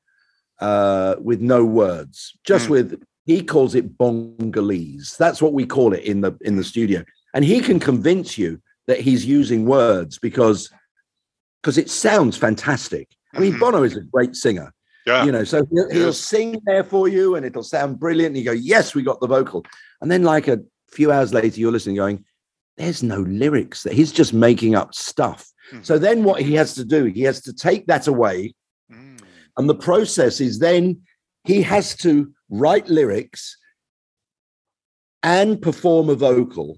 uh 0.59 1.15
with 1.19 1.41
no 1.41 1.65
words 1.65 2.37
just 2.43 2.67
Mm. 2.67 2.69
with 2.69 3.03
he 3.25 3.41
calls 3.43 3.73
it 3.75 3.97
bongalese 3.97 5.17
that's 5.17 5.41
what 5.41 5.53
we 5.53 5.65
call 5.65 5.93
it 5.93 6.03
in 6.03 6.21
the 6.21 6.33
in 6.41 6.55
the 6.55 6.63
studio 6.63 7.03
and 7.33 7.43
he 7.45 7.59
can 7.61 7.79
convince 7.79 8.37
you 8.37 8.61
that 8.91 8.99
he's 9.07 9.23
using 9.25 9.65
words 9.65 10.19
because 10.19 10.69
because 11.61 11.77
it 11.77 11.89
sounds 11.89 12.35
fantastic 12.45 13.07
i 13.33 13.39
mean 13.39 13.53
Mhm. 13.53 13.59
bono 13.61 13.83
is 13.83 13.95
a 13.95 14.01
great 14.15 14.35
singer 14.35 14.69
Yeah. 15.07 15.25
You 15.25 15.31
know, 15.35 15.45
so 15.51 15.57
he'll, 15.71 15.89
he'll 15.95 16.13
sing 16.33 16.49
there 16.69 16.83
for 16.93 17.07
you 17.15 17.25
and 17.35 17.43
it'll 17.43 17.63
sound 17.75 17.99
brilliant. 17.99 18.31
And 18.31 18.37
you 18.37 18.45
go, 18.53 18.57
yes, 18.73 18.93
we 18.95 19.01
got 19.01 19.19
the 19.19 19.31
vocal. 19.37 19.61
And 19.99 20.11
then, 20.11 20.21
like 20.33 20.47
a 20.47 20.59
few 20.97 21.11
hours 21.11 21.33
later, 21.33 21.59
you're 21.59 21.71
listening, 21.75 21.95
going, 22.03 22.17
there's 22.77 23.01
no 23.01 23.21
lyrics. 23.43 23.79
He's 23.99 24.11
just 24.11 24.31
making 24.31 24.75
up 24.81 24.93
stuff. 24.93 25.41
Mhm. 25.73 25.83
So 25.87 25.93
then, 25.97 26.17
what 26.23 26.39
he 26.47 26.53
has 26.61 26.75
to 26.75 26.85
do, 26.85 27.05
he 27.05 27.23
has 27.29 27.41
to 27.47 27.51
take 27.67 27.83
that 27.87 28.05
away. 28.13 28.53
Mm. 28.93 29.17
And 29.57 29.65
the 29.67 29.79
process 29.89 30.39
is 30.39 30.59
then 30.59 31.01
he 31.49 31.63
has 31.63 31.95
to 32.05 32.11
write 32.63 32.87
lyrics 32.87 33.57
and 35.23 35.59
perform 35.67 36.09
a 36.11 36.15
vocal 36.31 36.77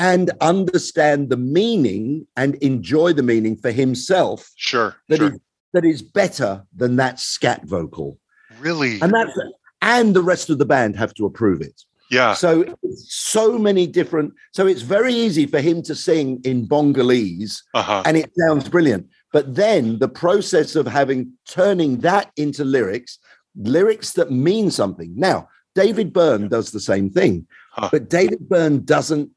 and 0.00 0.30
understand 0.40 1.28
the 1.28 1.36
meaning 1.36 2.26
and 2.36 2.54
enjoy 2.56 3.12
the 3.12 3.22
meaning 3.22 3.54
for 3.54 3.70
himself 3.70 4.50
Sure. 4.56 4.96
that 5.08 5.18
sure. 5.18 5.28
is 5.34 5.38
that 5.74 5.84
is 5.84 6.02
better 6.02 6.64
than 6.74 6.96
that 6.96 7.20
scat 7.20 7.62
vocal 7.64 8.18
really? 8.58 9.00
and 9.02 9.12
that's 9.14 9.38
and 9.82 10.14
the 10.16 10.22
rest 10.22 10.50
of 10.50 10.58
the 10.58 10.64
band 10.64 10.96
have 10.96 11.14
to 11.14 11.26
approve 11.26 11.60
it 11.60 11.84
yeah. 12.10 12.32
so 12.34 12.64
so 12.96 13.58
many 13.58 13.86
different 13.86 14.32
so 14.52 14.66
it's 14.66 14.82
very 14.82 15.14
easy 15.14 15.46
for 15.46 15.60
him 15.60 15.80
to 15.82 15.94
sing 15.94 16.40
in 16.44 16.66
bongalese 16.66 17.62
Uh 17.74 17.82
huh. 17.82 18.02
and 18.06 18.16
it 18.16 18.30
sounds 18.42 18.68
brilliant 18.68 19.06
but 19.32 19.54
then 19.54 19.98
the 20.00 20.08
process 20.08 20.74
of 20.80 20.86
having 20.86 21.30
turning 21.46 21.98
that 22.00 22.32
into 22.36 22.64
lyrics 22.64 23.18
lyrics 23.54 24.12
that 24.14 24.30
mean 24.32 24.70
something 24.70 25.12
now 25.14 25.46
david 25.74 26.12
byrne 26.12 26.48
does 26.48 26.70
the 26.72 26.80
same 26.80 27.10
thing 27.10 27.46
Huh. 27.72 27.88
but 27.92 28.08
david 28.08 28.48
byrne 28.48 28.78
doesn't 28.84 29.30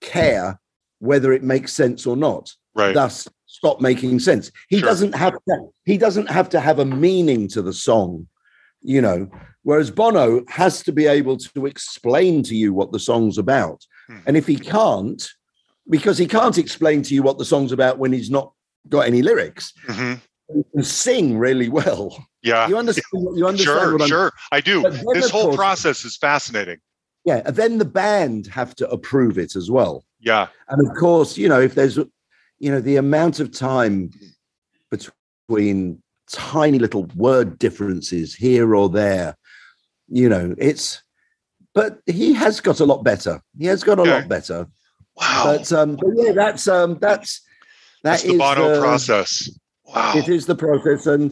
care 0.00 0.58
whether 1.00 1.32
it 1.32 1.42
makes 1.42 1.72
sense 1.72 2.06
or 2.06 2.16
not 2.16 2.50
Right. 2.74 2.94
thus 2.94 3.28
stop 3.46 3.80
making 3.80 4.20
sense 4.20 4.50
he 4.68 4.78
Sure. 4.78 4.88
doesn't 4.88 5.14
have 5.14 5.34
to 5.48 5.68
he 5.84 5.96
doesn't 5.98 6.30
have 6.30 6.48
to 6.50 6.60
have 6.60 6.78
a 6.78 6.84
meaning 6.84 7.48
to 7.48 7.62
the 7.62 7.72
song 7.72 8.28
you 8.82 9.00
know 9.00 9.28
whereas 9.62 9.90
bono 9.90 10.44
has 10.48 10.82
to 10.84 10.92
be 10.92 11.06
able 11.06 11.36
to 11.36 11.66
explain 11.66 12.42
to 12.44 12.54
you 12.54 12.72
what 12.72 12.92
the 12.92 12.98
song's 13.00 13.38
about 13.38 13.84
Hmm. 14.06 14.18
and 14.26 14.36
if 14.36 14.46
he 14.46 14.56
can't 14.56 15.28
because 15.90 16.16
he 16.18 16.26
can't 16.26 16.56
explain 16.58 17.02
to 17.02 17.14
you 17.14 17.22
what 17.22 17.38
the 17.38 17.44
song's 17.44 17.72
about 17.72 17.98
when 17.98 18.12
he's 18.12 18.30
not 18.30 18.52
got 18.88 19.00
any 19.06 19.22
lyrics 19.22 19.72
hmm 19.86 20.14
he 20.54 20.62
can 20.72 20.82
sing 20.82 21.36
really 21.36 21.68
well 21.68 22.26
Yeah. 22.42 22.68
you 22.68 22.78
understand 22.78 23.04
you 23.36 23.46
understand 23.46 23.80
Sure. 23.80 23.92
what 23.92 24.02
I'm 24.02 24.08
Sure. 24.08 24.32
I 24.50 24.60
do. 24.62 24.82
This 25.12 25.28
whole 25.28 25.54
process 25.54 26.04
is 26.06 26.16
fascinating. 26.16 26.78
Yeah 27.28 27.40
and 27.46 27.54
then 27.60 27.72
the 27.78 27.90
band 28.00 28.46
have 28.58 28.72
to 28.80 28.84
approve 28.96 29.36
it 29.44 29.52
as 29.60 29.68
well 29.76 29.94
Yeah. 30.20 30.46
And 30.70 30.78
of 30.86 30.90
course, 30.96 31.30
you 31.42 31.48
know, 31.52 31.60
if 31.68 31.72
there's, 31.78 31.96
you 32.64 32.70
know, 32.72 32.82
the 32.90 32.98
amount 32.98 33.38
of 33.42 33.46
time 33.52 34.10
between 34.90 36.02
tiny 36.30 36.78
little 36.78 37.04
word 37.26 37.48
differences 37.58 38.34
here 38.34 38.68
or 38.74 38.88
there, 39.02 39.28
you 40.20 40.28
know, 40.28 40.54
it's, 40.58 41.02
but 41.72 42.00
he 42.06 42.34
has 42.42 42.60
got 42.60 42.80
a 42.80 42.84
lot 42.92 43.04
better. 43.04 43.34
He 43.56 43.66
has 43.72 43.84
got 43.88 43.98
a 43.98 44.02
Okay. 44.02 44.10
lot 44.16 44.28
better. 44.28 44.66
Wow. 45.16 45.42
But, 45.46 45.72
um, 45.72 45.96
but 45.96 46.10
yeah, 46.20 46.32
that's, 46.42 46.66
um, 46.66 46.98
that's, 47.00 47.30
That's 48.02 48.22
the 48.24 48.32
is 48.34 48.38
Bono 48.38 48.80
process. 48.80 49.30
Wow. 49.84 50.12
It 50.16 50.28
is 50.28 50.46
the 50.46 50.54
process. 50.56 51.06
And, 51.06 51.24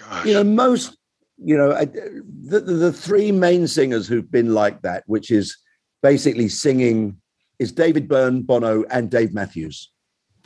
Gosh. 0.00 0.26
you 0.26 0.32
know, 0.34 0.44
most, 0.44 0.96
you 1.42 1.56
know, 1.56 1.72
I- 1.72 1.84
the, 1.86 2.60
the, 2.60 2.72
the 2.74 2.92
three 2.92 3.32
main 3.32 3.66
singers 3.66 4.06
who've 4.08 4.30
been 4.30 4.52
like 4.54 4.82
that, 4.82 5.04
which 5.06 5.30
is 5.30 5.56
basically 6.02 6.48
singing, 6.48 7.16
is 7.58 7.72
David 7.72 8.08
Byrne, 8.08 8.42
Bono, 8.42 8.84
and 8.90 9.10
Dave 9.10 9.32
Matthews. 9.34 9.90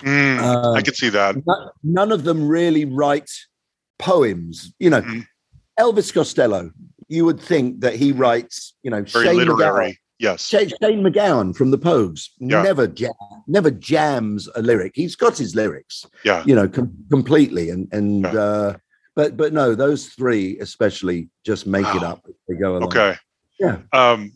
Mm, 0.00 0.38
Uh, 0.40 0.72
I 0.72 0.82
could 0.82 0.96
see 0.96 1.08
that. 1.10 1.36
none, 1.46 1.68
none 1.84 2.12
of 2.12 2.24
them 2.24 2.46
really 2.48 2.84
write 2.84 3.30
poems. 3.98 4.72
You 4.78 4.90
know, 4.90 5.02
Mhm. 5.02 5.26
Elvis 5.78 6.12
Costello, 6.12 6.70
you 7.08 7.24
would 7.24 7.40
think 7.40 7.80
that 7.80 7.94
he 7.94 8.12
writes, 8.12 8.74
you 8.82 8.90
know, 8.90 9.02
Very 9.02 9.26
Shane 9.26 9.36
literary. 9.36 9.92
MacGowan, 9.92 9.96
Yes. 10.18 10.46
Shane, 10.46 10.70
Shane 10.82 11.02
MacGowan 11.02 11.54
from 11.56 11.70
the 11.70 11.78
Pogues 11.78 12.28
Yeah. 12.38 12.62
never 12.62 12.86
jam, 12.86 13.12
never 13.46 13.70
jams 13.70 14.48
a 14.54 14.62
lyric. 14.62 14.92
He's 14.94 15.16
got 15.16 15.36
his 15.38 15.54
lyrics, 15.54 16.06
Yeah. 16.24 16.42
you 16.46 16.54
know, 16.54 16.68
com- 16.68 16.92
completely. 17.10 17.70
And 17.70 17.88
and 17.92 18.22
Yeah. 18.22 18.32
uh, 18.34 18.76
but 19.16 19.36
but 19.36 19.53
no, 19.53 19.74
those 19.74 20.07
three 20.09 20.59
especially 20.59 21.28
just 21.45 21.66
make 21.66 21.86
it 21.95 22.03
up 22.03 22.24
as 22.28 22.35
they 22.49 22.57
go 22.57 22.73
along. 22.77 22.85
Okay. 22.85 23.16
Yeah. 23.61 23.78
Um, 23.93 24.32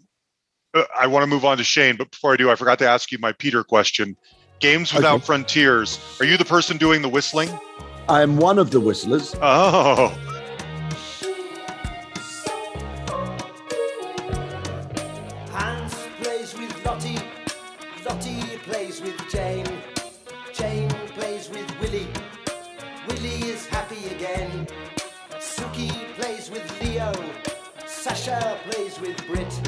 uh, 0.75 0.85
I 0.99 1.07
want 1.07 1.23
to 1.23 1.27
move 1.27 1.45
on 1.45 1.57
to 1.59 1.65
Shane, 1.65 1.97
but 1.97 2.11
before 2.11 2.33
I 2.33 2.37
do, 2.37 2.51
I 2.51 2.55
forgot 2.55 2.79
to 2.81 2.89
ask 2.89 3.11
you 3.11 3.19
my 3.19 3.33
Peter 3.33 3.65
question. 3.65 4.17
Games 4.61 4.93
Without 4.93 5.17
Okay. 5.17 5.25
Frontiers. 5.25 5.99
Are 6.21 6.27
you 6.27 6.37
the 6.37 6.45
person 6.45 6.77
doing 6.79 7.03
the 7.03 7.09
whistling? 7.09 7.49
I 8.09 8.23
am 8.23 8.39
one 8.39 8.59
of 8.59 8.71
the 8.71 8.81
whistlers. 8.81 9.35
Oh, 9.41 10.17
with 29.09 29.27
Brit, 29.27 29.61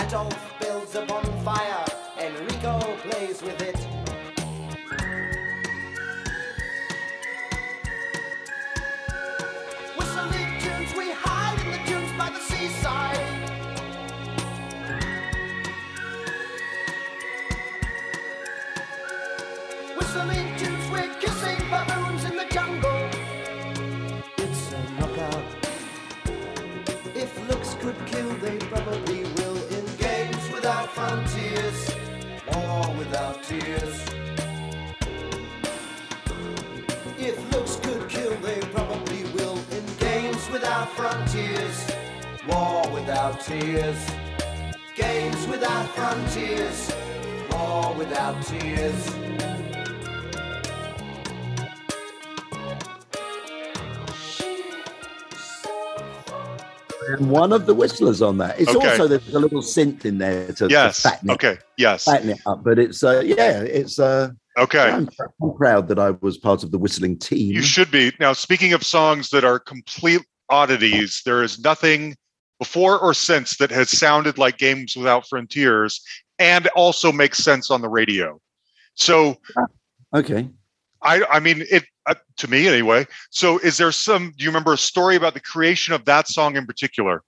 Adolf 0.00 0.47
frontiers, 40.98 41.86
war 42.48 42.82
without 42.90 43.40
tears. 43.40 43.96
Games 44.96 45.46
without 45.46 45.86
frontiers, 45.90 46.92
war 47.52 47.94
without 47.94 48.34
tears. 48.44 49.14
And 57.10 57.30
one 57.30 57.52
of 57.52 57.66
the 57.66 57.74
whistlers 57.74 58.20
on 58.20 58.38
that. 58.38 58.58
It's 58.58 58.74
Okay. 58.74 58.90
also 58.90 59.06
there's 59.06 59.32
a 59.32 59.38
little 59.38 59.62
synth 59.62 60.04
in 60.04 60.18
there 60.18 60.52
to, 60.54 60.66
yes. 60.68 60.96
to 61.02 61.10
fatten, 61.10 61.30
it, 61.30 61.34
Okay. 61.34 61.58
Yes. 61.76 62.04
fatten 62.06 62.30
it 62.30 62.40
up. 62.44 62.64
But 62.64 62.80
it's 62.80 63.04
uh, 63.04 63.22
yeah, 63.24 63.60
it's 63.60 64.00
uh, 64.00 64.30
Okay. 64.58 64.90
I'm, 64.90 65.08
I'm 65.40 65.54
proud 65.56 65.86
that 65.88 66.00
I 66.00 66.10
was 66.10 66.36
part 66.38 66.64
of 66.64 66.72
the 66.72 66.78
whistling 66.78 67.16
team. 67.20 67.54
You 67.54 67.62
should 67.62 67.92
be. 67.92 68.12
Now, 68.18 68.32
speaking 68.32 68.72
of 68.72 68.82
songs 68.82 69.30
that 69.30 69.44
are 69.44 69.60
complete 69.60 70.22
oddities, 70.50 71.22
there 71.24 71.42
is 71.42 71.58
nothing 71.58 72.16
before 72.58 72.98
or 72.98 73.14
since 73.14 73.56
that 73.58 73.70
has 73.70 73.90
sounded 73.90 74.38
like 74.38 74.58
Games 74.58 74.96
Without 74.96 75.28
Frontiers 75.28 76.02
and 76.38 76.66
also 76.68 77.12
makes 77.12 77.38
sense 77.38 77.70
on 77.70 77.80
the 77.80 77.88
radio. 77.88 78.40
So, 78.94 79.36
okay. 80.14 80.48
I, 81.02 81.22
I 81.30 81.40
mean, 81.40 81.64
it 81.70 81.84
uh, 82.06 82.14
to 82.38 82.48
me 82.48 82.66
anyway. 82.66 83.06
So, 83.30 83.58
is 83.58 83.76
there 83.76 83.92
some? 83.92 84.32
Do 84.36 84.44
you 84.44 84.50
remember 84.50 84.72
a 84.72 84.78
story 84.78 85.14
about 85.14 85.34
the 85.34 85.40
creation 85.40 85.94
of 85.94 86.04
that 86.06 86.26
song 86.26 86.56
in 86.56 86.66
particular? 86.66 87.22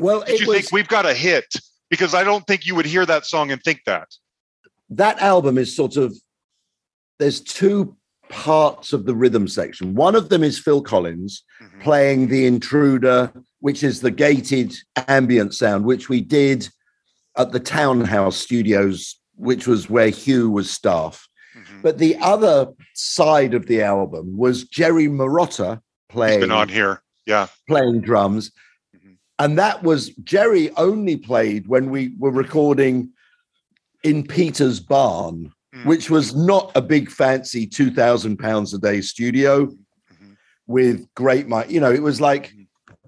Well, 0.00 0.22
Did 0.22 0.40
you 0.40 0.46
was 0.46 0.56
think 0.56 0.72
we've 0.72 0.88
got 0.88 1.06
a 1.06 1.14
hit? 1.14 1.46
Because 1.90 2.14
I 2.14 2.22
don't 2.22 2.46
think 2.46 2.66
you 2.66 2.76
would 2.76 2.86
hear 2.86 3.04
that 3.06 3.26
song 3.26 3.50
and 3.50 3.60
think 3.62 3.80
that. 3.86 4.08
that 4.90 5.18
album 5.20 5.58
is 5.58 5.74
sort 5.74 5.96
of 5.96 6.16
there's 7.18 7.40
two 7.40 7.96
parts 8.30 8.92
of 8.92 9.04
the 9.06 9.14
rhythm 9.14 9.48
section. 9.48 9.94
One 9.94 10.14
of 10.14 10.28
them 10.28 10.42
is 10.42 10.58
Phil 10.58 10.82
Collins 10.82 11.42
Mhm. 11.62 11.80
playing 11.82 12.28
the 12.28 12.46
intruder, 12.46 13.32
which 13.60 13.82
is 13.82 14.00
the 14.00 14.10
gated 14.10 14.74
ambient 15.08 15.54
sound, 15.54 15.84
which 15.84 16.08
we 16.08 16.20
did 16.20 16.68
at 17.36 17.52
the 17.52 17.60
Townhouse 17.60 18.36
Studios, 18.36 19.16
which 19.36 19.66
was 19.66 19.88
where 19.88 20.08
Hugh 20.10 20.50
was 20.50 20.70
staff. 20.70 21.28
Mhm. 21.56 21.82
But 21.82 21.98
the 21.98 22.16
other 22.16 22.68
side 22.94 23.54
of 23.54 23.66
the 23.66 23.82
album 23.82 24.36
was 24.36 24.64
Jerry 24.64 25.06
Marotta 25.08 25.74
He's 25.76 26.14
playing 26.14 26.40
been 26.40 26.50
on 26.50 26.68
here. 26.68 27.02
Yeah. 27.26 27.46
playing 27.68 28.00
drums. 28.00 28.50
Mhm. 28.96 29.16
And 29.38 29.58
that 29.58 29.82
was 29.82 30.08
Jerry 30.24 30.70
only 30.76 31.16
played 31.16 31.66
when 31.68 31.90
we 31.90 32.12
were 32.18 32.30
recording 32.32 33.10
in 34.02 34.22
Peter's 34.26 34.80
barn, 34.80 35.52
Mm. 35.74 35.84
which 35.84 36.08
was 36.08 36.34
not 36.34 36.72
a 36.74 36.80
big 36.80 37.10
fancy 37.10 37.66
2,000 37.66 38.38
pounds 38.38 38.72
a 38.72 38.78
day 38.78 39.00
studio. 39.02 39.66
Mhm. 39.66 40.36
with 40.66 41.06
great 41.14 41.46
mic. 41.46 41.70
You 41.70 41.80
know, 41.80 41.92
it 41.92 42.02
was 42.02 42.20
like 42.20 42.52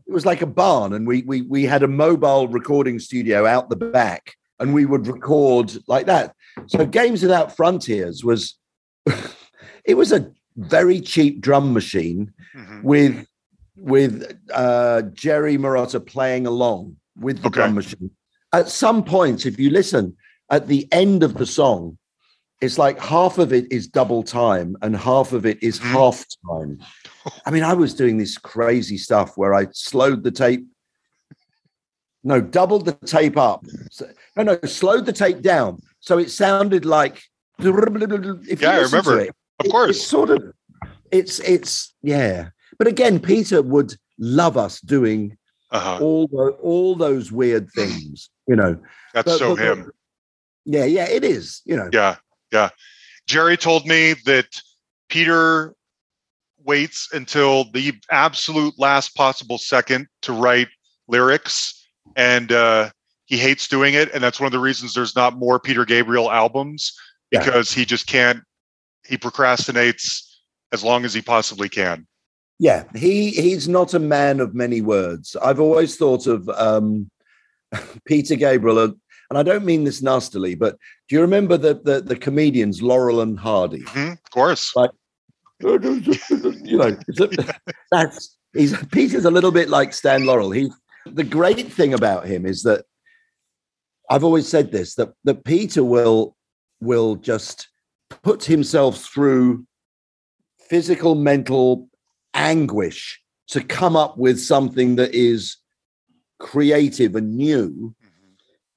it 0.06 0.12
was 0.12 0.26
like 0.26 0.42
a 0.42 0.46
barn, 0.46 0.92
and 0.92 1.06
we 1.06 1.22
we 1.22 1.40
we 1.42 1.64
had 1.64 1.82
a 1.82 1.88
mobile 1.88 2.48
recording 2.48 2.98
studio 2.98 3.46
out 3.46 3.70
the 3.70 3.76
back, 3.76 4.34
and 4.58 4.74
we 4.74 4.84
would 4.84 5.06
record 5.06 5.72
like 5.88 6.04
that. 6.06 6.34
So 6.66 6.84
Games 6.86 7.22
Without 7.22 7.56
Frontiers 7.56 8.22
was 8.24 8.58
it 9.84 9.94
was 9.94 10.12
a 10.12 10.30
very 10.56 11.00
cheap 11.00 11.40
drum 11.40 11.72
machine 11.72 12.32
Mhm. 12.54 12.82
with 12.82 13.26
with 13.78 14.38
uh, 14.52 15.02
Jerry 15.14 15.56
Marotta 15.56 16.04
playing 16.04 16.46
along 16.46 16.96
with 17.16 17.40
the 17.40 17.48
Okay. 17.48 17.60
drum 17.60 17.74
machine. 17.74 18.10
At 18.52 18.68
some 18.68 19.02
points, 19.04 19.46
if 19.46 19.58
you 19.58 19.70
listen, 19.70 20.14
at 20.50 20.66
the 20.66 20.86
end 20.92 21.22
of 21.22 21.34
the 21.34 21.46
song, 21.46 21.96
it's 22.60 22.76
like 22.78 22.98
half 23.00 23.38
of 23.38 23.52
it 23.52 23.70
is 23.72 23.86
double 23.88 24.22
time 24.22 24.76
and 24.82 24.94
half 24.96 25.32
of 25.32 25.46
it 25.46 25.62
is 25.62 25.78
Mhm. 25.80 25.92
half 25.92 26.24
time. 26.50 26.78
I 27.46 27.50
mean, 27.50 27.62
I 27.62 27.72
was 27.74 27.94
doing 27.94 28.18
this 28.18 28.36
crazy 28.38 28.98
stuff 28.98 29.36
where 29.36 29.54
I 29.54 29.66
slowed 29.72 30.22
the 30.24 30.30
tape. 30.30 30.66
No, 32.22 32.40
doubled 32.40 32.84
the 32.84 32.92
tape 33.06 33.36
up. 33.38 33.64
So- 33.90 34.10
No, 34.36 34.42
no, 34.42 34.58
slowed 34.66 35.06
the 35.06 35.12
tape 35.12 35.40
down. 35.40 35.80
So 36.00 36.18
it 36.18 36.30
sounded 36.30 36.84
like 36.84 37.22
if 37.58 37.64
you 37.64 38.56
Yeah, 38.60 38.70
I 38.70 38.80
remember. 38.80 39.20
it, 39.20 39.28
Of 39.28 39.28
it- 39.28 39.34
It's 39.64 39.70
course. 39.72 40.06
sort 40.06 40.30
of 40.30 40.52
it's 41.10 41.40
it's 41.40 41.94
yeah. 42.02 42.50
But 42.78 42.86
again, 42.86 43.20
Peter 43.20 43.60
would 43.62 43.96
love 44.18 44.56
us 44.56 44.80
doing 44.80 45.36
Uh-huh. 45.70 45.98
all 46.00 46.26
the, 46.28 46.56
all 46.62 46.94
those 46.94 47.30
weird 47.32 47.68
things, 47.74 48.30
you 48.46 48.56
know. 48.56 48.76
That's 49.14 49.26
But- 49.26 49.38
so 49.38 49.56
but- 49.56 49.64
him. 49.78 49.90
Yeah, 50.66 50.84
yeah, 50.84 51.08
it 51.08 51.24
is, 51.24 51.62
you 51.64 51.76
know. 51.76 51.88
Yeah, 51.92 52.16
yeah. 52.52 52.70
Jerry 53.26 53.56
told 53.56 53.86
me 53.86 54.14
that 54.24 54.46
Peter 55.08 55.74
waits 56.64 57.08
until 57.12 57.70
the 57.72 57.92
absolute 58.10 58.74
last 58.78 59.14
possible 59.14 59.58
second 59.58 60.06
to 60.22 60.32
write 60.32 60.68
lyrics, 61.08 61.86
and 62.16 62.52
uh, 62.52 62.90
he 63.26 63.36
hates 63.36 63.68
doing 63.68 63.94
it. 63.94 64.12
And 64.12 64.22
that's 64.22 64.40
one 64.40 64.46
of 64.46 64.52
the 64.52 64.58
reasons 64.58 64.94
there's 64.94 65.16
not 65.16 65.36
more 65.36 65.58
Peter 65.58 65.84
Gabriel 65.84 66.30
albums 66.30 66.92
Yeah. 67.30 67.44
because 67.44 67.72
he 67.72 67.84
just 67.84 68.06
can't. 68.06 68.42
He 69.06 69.16
procrastinates 69.16 70.22
as 70.72 70.84
long 70.84 71.04
as 71.04 71.14
he 71.14 71.22
possibly 71.22 71.68
can. 71.68 72.06
Yeah, 72.58 72.84
he 72.94 73.30
he's 73.30 73.68
not 73.68 73.94
a 73.94 73.98
man 73.98 74.38
of 74.38 74.54
many 74.54 74.82
words. 74.82 75.34
I've 75.42 75.60
always 75.60 75.96
thought 75.96 76.26
of 76.26 76.46
um, 76.50 77.10
Peter 78.04 78.36
Gabriel, 78.36 78.78
uh, 78.78 78.88
and 79.30 79.38
I 79.38 79.42
don't 79.44 79.64
mean 79.64 79.84
this 79.84 80.02
nastily, 80.02 80.54
but 80.56 80.76
do 81.08 81.14
you 81.14 81.20
remember 81.22 81.56
the 81.56 81.74
the, 81.84 82.00
the 82.00 82.16
comedians 82.16 82.82
Laurel 82.82 83.20
and 83.20 83.38
Hardy? 83.38 83.82
Mhm, 83.82 84.12
Of 84.12 84.30
course. 84.30 84.72
you 86.64 86.78
know, 86.78 86.96
that's 87.92 88.36
he's 88.52 88.76
Peter's 88.88 89.24
a 89.24 89.30
little 89.30 89.52
bit 89.52 89.68
like 89.68 89.94
Stan 89.94 90.24
Laurel. 90.26 90.50
He 90.50 90.70
the 91.06 91.24
great 91.24 91.72
thing 91.72 91.94
about 91.94 92.26
him 92.26 92.44
is 92.44 92.62
that 92.64 92.84
I've 94.10 94.24
always 94.24 94.48
said 94.48 94.72
this 94.72 94.96
that 94.96 95.10
that 95.24 95.44
Peter 95.44 95.84
will 95.84 96.36
will 96.80 97.14
just 97.16 97.68
put 98.22 98.44
himself 98.44 98.98
through 99.04 99.64
physical 100.68 101.14
mental 101.14 101.88
anguish 102.34 103.20
to 103.48 103.62
come 103.62 103.96
up 103.96 104.16
with 104.18 104.40
something 104.40 104.96
that 104.96 105.14
is 105.14 105.56
creative 106.38 107.14
and 107.16 107.36
new 107.36 107.94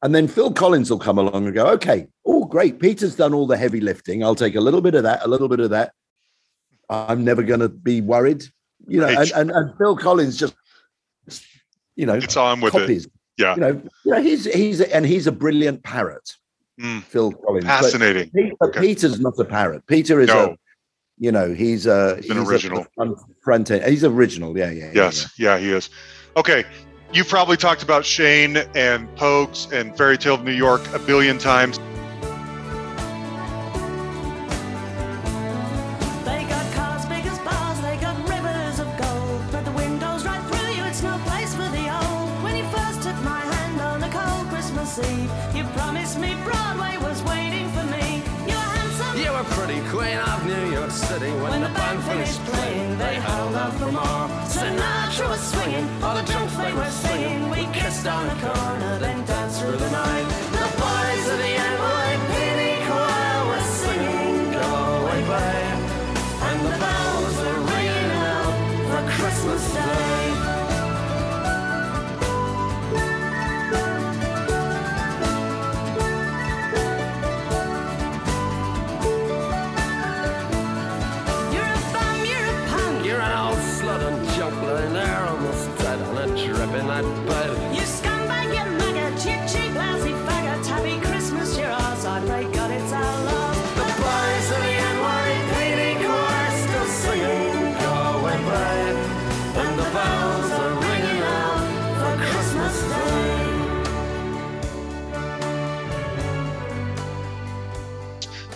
and 0.04 0.14
then 0.14 0.28
Phil 0.28 0.52
Collins 0.52 0.90
will 0.92 1.00
come 1.00 1.18
along 1.18 1.46
and 1.46 1.56
go, 1.56 1.66
okay, 1.68 2.08
oh, 2.26 2.46
great. 2.46 2.80
Peter's 2.80 3.16
done 3.16 3.34
all 3.34 3.48
the 3.48 3.58
heavy 3.58 3.80
lifting. 3.82 4.24
I'll 4.24 4.36
take 4.36 4.56
a 4.56 4.62
little 4.62 4.82
bit 4.82 4.94
of 4.96 5.04
that, 5.04 5.26
a 5.26 5.28
little 5.28 5.48
bit 5.50 5.60
of 5.62 5.72
that. 5.72 5.94
I'm 6.90 7.24
never 7.24 7.42
going 7.42 7.62
to 7.62 7.70
be 7.70 8.02
worried. 8.02 8.44
You 8.88 9.00
know, 9.00 9.08
and, 9.08 9.32
and, 9.32 9.50
and 9.52 9.78
Phil 9.78 9.96
Collins 9.96 10.38
just, 10.38 10.54
you 11.96 12.06
know, 12.06 12.14
It's 12.16 12.36
on 12.38 12.60
with 12.62 12.76
it. 12.76 12.80
copies. 12.80 13.08
Yeah. 13.38 13.56
You 13.56 13.62
know, 13.62 13.82
you 14.06 14.12
know, 14.12 14.22
he's, 14.22 14.46
he's, 14.54 14.82
and 14.82 15.06
he's 15.06 15.26
a 15.26 15.32
brilliant 15.32 15.84
parrot, 15.84 16.36
Mm, 16.80 17.04
Phil 17.04 17.32
Collins. 17.32 17.66
But 17.66 17.82
fascinating. 17.82 18.30
Peter, 18.32 18.56
Okay. 18.62 18.80
Peter's 18.80 19.20
not 19.20 19.38
a 19.40 19.46
parrot. 19.46 19.86
Peter 19.88 20.20
is 20.20 20.30
a, 20.30 20.58
you 21.20 21.32
know, 21.32 21.54
he's 21.54 21.86
a, 21.86 22.18
He's 22.18 22.30
an 22.32 22.38
a 22.40 22.44
original. 22.44 22.86
front, 22.96 23.18
front 23.44 23.72
end. 23.72 23.86
He's 23.86 24.04
original. 24.04 24.58
Yeah. 24.58 24.72
Yeah. 24.72 24.86
yeah, 24.86 24.92
Yes, 24.96 25.32
yeah, 25.40 25.58
he 25.60 25.72
is. 25.72 25.90
Okay, 26.36 26.66
you've 27.14 27.30
probably 27.30 27.58
talked 27.58 27.84
about 27.84 28.06
Shane 28.06 28.58
and 28.76 29.08
Pogues 29.16 29.72
and 29.72 29.96
Fairy 29.96 30.18
Tale 30.18 30.36
of 30.36 30.44
New 30.44 30.52
York 30.52 30.82
a 30.94 31.00
billion 31.00 31.38
times. 31.38 31.78
They 36.26 36.44
got 36.50 36.74
cars 36.74 37.06
big 37.06 37.26
as 37.26 37.40
bars, 37.40 37.80
they 37.82 37.98
got 37.98 38.18
rivers 38.28 38.80
of 38.80 38.88
gold. 38.98 39.42
But 39.52 39.64
the 39.66 39.72
windows 39.72 40.26
right 40.26 40.42
through 40.50 40.74
you, 40.74 40.84
it's 40.86 41.04
no 41.04 41.18
place 41.26 41.54
for 41.54 41.70
the 41.70 41.86
old. 41.94 42.44
When 42.44 42.56
you 42.56 42.66
first 42.70 43.04
took 43.04 43.18
my 43.24 43.42
hand 43.42 43.80
on 43.82 44.04
a 44.04 44.10
cold 44.10 44.48
Christmas 44.50 44.98
Eve, 45.00 45.32
you 45.56 45.64
promised 45.76 46.20
me 46.20 46.36
Broadway 46.44 46.98
was 46.98 47.22
waiting 47.24 47.70
for 47.72 47.84
me. 47.86 48.24
You 48.50 48.56
were 48.58 48.72
handsome. 48.74 49.20
You 49.22 49.32
were 49.32 49.44
pretty 49.56 49.82
queen 49.90 50.18
of 50.18 50.46
New 50.48 50.72
York 50.72 50.92
City 50.92 51.32
when, 51.32 51.52
When 51.52 51.62
the 51.62 51.70
band 51.70 52.04
finished 52.04 52.44
playing. 52.46 52.98
They 52.98 53.16
held 53.16 53.56
out 53.56 53.74
for 53.76 53.92
more. 53.92 54.23
Was 55.34 55.52
swinging, 55.52 55.90
all 56.04 56.16
the 56.16 56.22
drunks 56.32 56.56
they 56.58 56.72
were 56.74 56.92
singing. 56.92 57.50
We 57.50 57.66
kissed 57.74 58.06
on 58.06 58.28
the 58.28 58.36
corner, 58.36 59.00
then 59.00 59.26
danced 59.26 59.62
through 59.62 59.78
the 59.78 59.90
night. 59.90 60.43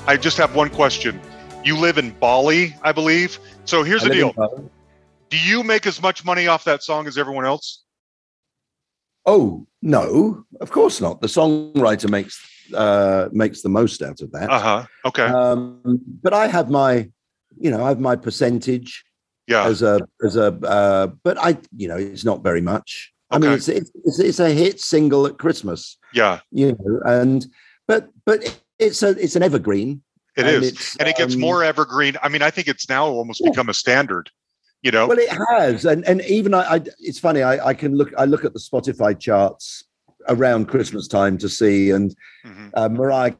I 0.07 0.15
just 0.15 0.37
have 0.37 0.55
one 0.55 0.69
question. 0.69 1.19
You 1.65 1.77
live 1.77 1.97
in 1.97 2.11
Bali, 2.11 2.73
I 2.81 2.93
believe. 2.93 3.39
So 3.65 3.83
here's 3.83 4.05
I 4.05 4.07
the 4.07 4.13
deal. 4.13 4.71
Do 5.29 5.37
you 5.37 5.63
make 5.63 5.85
as 5.85 6.01
much 6.01 6.23
money 6.23 6.47
off 6.47 6.63
that 6.63 6.81
song 6.81 7.07
as 7.07 7.17
everyone 7.17 7.45
else? 7.45 7.83
Oh 9.25 9.67
no, 9.81 10.45
of 10.61 10.71
course 10.71 11.01
not. 11.01 11.19
The 11.19 11.27
songwriter 11.27 12.09
makes 12.09 12.39
uh, 12.73 13.27
makes 13.33 13.61
the 13.61 13.69
most 13.69 14.01
out 14.01 14.21
of 14.21 14.31
that. 14.31 14.49
Uh 14.49 14.59
huh. 14.59 14.85
Okay. 15.03 15.25
Um, 15.25 15.81
but 16.23 16.33
I 16.33 16.47
have 16.47 16.69
my, 16.69 17.09
you 17.59 17.69
know, 17.69 17.83
I 17.83 17.89
have 17.89 17.99
my 17.99 18.15
percentage 18.15 19.03
yeah. 19.45 19.65
as 19.65 19.81
a 19.81 19.99
as 20.25 20.37
a. 20.37 20.53
Uh, 20.63 21.07
but 21.21 21.37
I, 21.37 21.57
you 21.75 21.89
know, 21.89 21.97
it's 21.97 22.23
not 22.23 22.43
very 22.43 22.61
much. 22.61 23.11
I 23.29 23.39
mean, 23.39 23.51
it's, 23.51 23.67
it's 23.67 23.91
it's 24.05 24.19
it's 24.19 24.39
a 24.39 24.51
hit 24.51 24.79
single 24.79 25.27
at 25.27 25.37
Christmas, 25.37 25.97
Yeah. 26.13 26.39
you 26.49 26.77
know, 26.79 27.01
and 27.03 27.45
but 27.85 28.07
but 28.25 28.57
it's 28.79 29.03
a 29.03 29.09
it's 29.23 29.35
an 29.35 29.43
evergreen. 29.43 30.01
It 30.35 30.45
and 30.45 30.63
is, 30.63 30.95
and 30.99 31.09
it 31.09 31.15
gets 31.17 31.33
um, 31.33 31.39
more 31.39 31.63
evergreen. 31.63 32.15
I 32.21 32.29
mean, 32.29 32.41
I 32.43 32.51
think 32.51 32.67
it's 32.67 32.87
now 32.87 33.07
almost 33.07 33.41
Yeah. 33.43 33.49
become 33.49 33.69
a 33.69 33.73
standard. 33.73 34.29
You 34.83 34.91
know. 34.91 35.07
Well, 35.07 35.17
it 35.17 35.29
has, 35.49 35.85
and 35.85 36.05
and 36.05 36.21
even 36.21 36.53
I, 36.53 36.75
I 36.75 36.81
it's 36.99 37.19
funny. 37.19 37.41
I, 37.41 37.67
I 37.69 37.73
can 37.73 37.95
look. 37.95 38.11
I 38.17 38.25
look 38.25 38.45
at 38.45 38.53
the 38.53 38.59
Spotify 38.59 39.19
charts 39.19 39.83
around 40.29 40.67
Christmas 40.67 41.07
time 41.07 41.37
to 41.39 41.49
see, 41.49 41.89
and 41.89 42.15
Mhm. 42.45 42.69
uh, 42.75 42.89
Mariah 42.89 43.33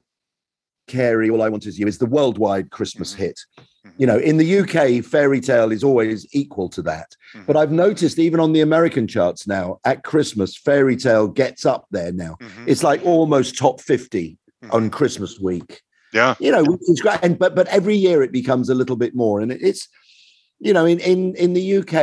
Carey, 0.87 1.29
"All 1.29 1.41
I 1.43 1.49
Want 1.49 1.65
Is 1.67 1.77
You" 1.77 1.85
is 1.87 1.97
the 1.99 2.05
worldwide 2.07 2.71
Christmas 2.71 3.13
Mhm. 3.13 3.17
hit. 3.17 3.39
Mhm. 3.85 3.91
You 3.97 4.07
know, 4.07 4.17
in 4.17 4.37
the 4.37 4.45
UK, 4.61 5.01
Fairy 5.01 5.39
Tale 5.41 5.71
is 5.71 5.83
always 5.83 6.25
equal 6.33 6.69
to 6.69 6.81
that. 6.83 7.15
Mhm. 7.35 7.45
But 7.45 7.57
I've 7.57 7.71
noticed 7.71 8.17
even 8.17 8.39
on 8.39 8.53
the 8.53 8.61
American 8.61 9.05
charts 9.07 9.45
now, 9.47 9.79
at 9.85 10.03
Christmas, 10.03 10.57
Fairy 10.57 10.95
Tale 10.95 11.27
gets 11.27 11.65
up 11.65 11.85
there 11.91 12.11
now. 12.11 12.37
Mhm. 12.41 12.67
It's 12.67 12.83
like 12.83 13.05
almost 13.05 13.57
top 13.57 13.81
50 13.81 14.37
On 14.71 14.89
mm. 14.89 14.91
Christmas 14.91 15.39
week. 15.39 15.81
Yeah. 16.13 16.35
You 16.39 16.51
know, 16.51 16.63
which 16.63 16.81
is 16.87 17.01
great. 17.01 17.19
And 17.21 17.37
but 17.37 17.55
but 17.55 17.67
every 17.67 17.95
year 17.95 18.23
it 18.23 18.31
becomes 18.31 18.69
a 18.69 18.75
little 18.75 18.95
bit 18.95 19.13
more. 19.15 19.39
And 19.41 19.51
it's, 19.51 19.87
you 20.59 20.73
know, 20.73 20.85
in 20.85 20.99
in 20.99 21.35
in 21.35 21.53
the 21.53 21.77
UK, 21.77 21.93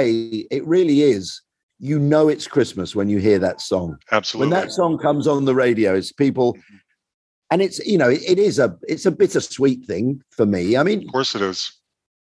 it 0.50 0.64
really 0.66 1.02
is. 1.02 1.40
You 1.80 1.98
know 1.98 2.28
it's 2.28 2.46
Christmas 2.46 2.94
when 2.94 3.08
you 3.08 3.18
hear 3.18 3.38
that 3.40 3.60
song. 3.60 3.98
Absolutely. 4.12 4.50
When 4.50 4.60
that 4.60 4.70
song 4.72 4.98
comes 4.98 5.26
on 5.26 5.44
the 5.44 5.54
radio, 5.54 5.94
it's 5.94 6.12
people 6.12 6.56
and 7.50 7.60
it's 7.60 7.78
you 7.80 7.98
know, 7.98 8.08
it, 8.08 8.22
it 8.26 8.38
is 8.38 8.58
a 8.58 8.76
it's 8.88 9.06
a 9.06 9.10
bittersweet 9.10 9.84
thing 9.86 10.22
for 10.30 10.46
me. 10.46 10.76
I 10.76 10.82
mean, 10.82 11.00
of 11.00 11.12
course 11.12 11.34
it 11.34 11.42
is. 11.42 11.72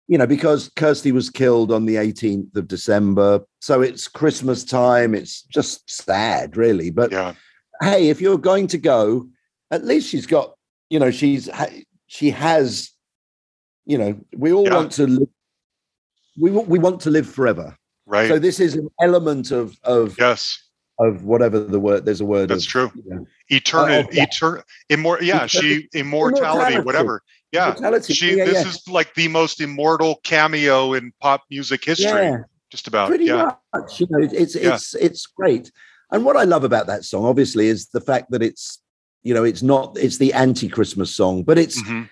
you 0.09 0.19
know, 0.19 0.27
because 0.27 0.71
Kirsty 0.77 1.13
was 1.13 1.31
killed 1.31 1.73
on 1.73 1.87
the 1.87 1.97
18th 1.97 2.57
of 2.57 2.69
December. 2.69 3.41
So 3.61 3.81
it's 3.83 4.09
Christmas 4.09 4.65
time. 4.65 5.15
It's 5.15 5.43
just 5.43 5.89
sad, 5.89 6.57
really. 6.57 6.91
But 6.91 7.13
Yeah. 7.13 7.35
hey, 7.83 8.09
if 8.09 8.21
you're 8.21 8.39
going 8.39 8.67
to 8.69 8.79
go, 8.79 9.29
at 9.71 9.85
least 9.85 10.09
she's 10.09 10.27
got, 10.27 10.55
you 10.91 10.99
know, 10.99 11.11
she's 11.11 11.49
she 12.07 12.31
has, 12.31 12.91
you 13.85 13.99
know, 13.99 14.19
we 14.35 14.53
all 14.53 14.65
Yeah. 14.65 14.75
want 14.75 14.93
to 14.93 15.07
live. 15.07 15.29
We 16.39 16.51
we 16.51 16.79
want 16.79 17.01
to 17.03 17.11
live 17.11 17.29
forever. 17.29 17.77
Right. 18.07 18.29
So 18.29 18.39
this 18.39 18.61
is 18.61 18.75
an 18.75 18.89
element 19.01 19.51
of 19.51 19.77
of 19.83 20.17
yes. 20.19 20.63
of 20.99 21.25
whatever 21.25 21.61
the 21.61 21.81
word. 21.81 22.05
There's 22.05 22.21
a 22.21 22.25
word. 22.25 22.51
That's 22.51 22.65
of, 22.67 22.71
true. 22.71 22.93
you 22.95 23.15
know, 23.15 23.27
Eternity. 23.49 24.09
Oh, 24.11 24.15
yeah. 24.15 24.27
Etern- 24.27 24.63
immor- 24.91 25.21
yeah. 25.21 25.47
She 25.47 25.89
immortality. 25.95 26.47
Immortality. 26.47 26.81
Whatever. 26.81 27.23
Yeah. 27.53 27.71
mortality. 27.71 28.13
She. 28.13 28.37
yeah, 28.37 28.45
this 28.45 28.65
yeah. 28.65 28.69
is 28.69 28.89
like 28.89 29.15
the 29.15 29.29
most 29.29 29.61
immortal 29.61 30.21
cameo 30.23 30.93
in 30.93 31.13
pop 31.21 31.43
music 31.51 31.85
history. 31.85 32.11
Yeah. 32.11 32.39
Just 32.71 32.87
about. 32.87 33.09
pretty 33.09 33.27
yeah. 33.27 33.53
much. 33.75 34.01
You 34.01 34.07
know, 34.11 34.19
it's 34.21 34.55
it's 34.55 34.95
it's 34.95 35.27
great. 35.27 35.73
And 36.13 36.25
what 36.25 36.37
I 36.37 36.45
love 36.45 36.63
about 36.63 36.87
that 36.87 37.05
song, 37.05 37.25
obviously, 37.25 37.67
is 37.67 37.89
the 37.89 38.01
fact 38.01 38.31
that 38.31 38.43
it's 38.43 38.81
you 39.23 39.35
know 39.35 39.45
it's 39.45 39.63
not 39.63 39.97
it's 39.99 40.19
the 40.19 40.33
anti-Christmas 40.33 41.15
song, 41.15 41.43
but 41.43 41.59
it's 41.59 41.81
Mhm. 41.83 42.09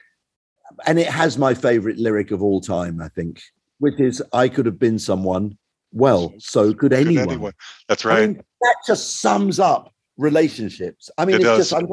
and 0.87 0.99
it 0.99 1.07
has 1.09 1.39
my 1.39 1.55
favorite 1.55 1.99
lyric 1.99 2.31
of 2.31 2.43
all 2.43 2.61
time, 2.61 3.01
I 3.01 3.09
think, 3.09 3.41
which 3.79 3.99
is 4.01 4.23
"I 4.33 4.49
could 4.49 4.67
have 4.67 4.79
been 4.79 4.99
someone." 4.99 5.57
Well, 5.93 6.35
so 6.39 6.69
could 6.75 6.79
Could 6.79 6.93
anyone. 6.95 7.29
anyone. 7.31 7.53
That's 7.89 8.05
I 8.05 8.09
right. 8.09 8.29
mean, 8.31 8.43
that 8.63 8.77
just 8.87 9.21
sums 9.21 9.61
up 9.61 9.93
relationships. 10.17 11.09
I 11.19 11.25
mean, 11.25 11.35
It 11.37 11.43
it's 11.43 11.45
does. 11.45 11.59
just 11.71 11.75
I'm, 11.75 11.89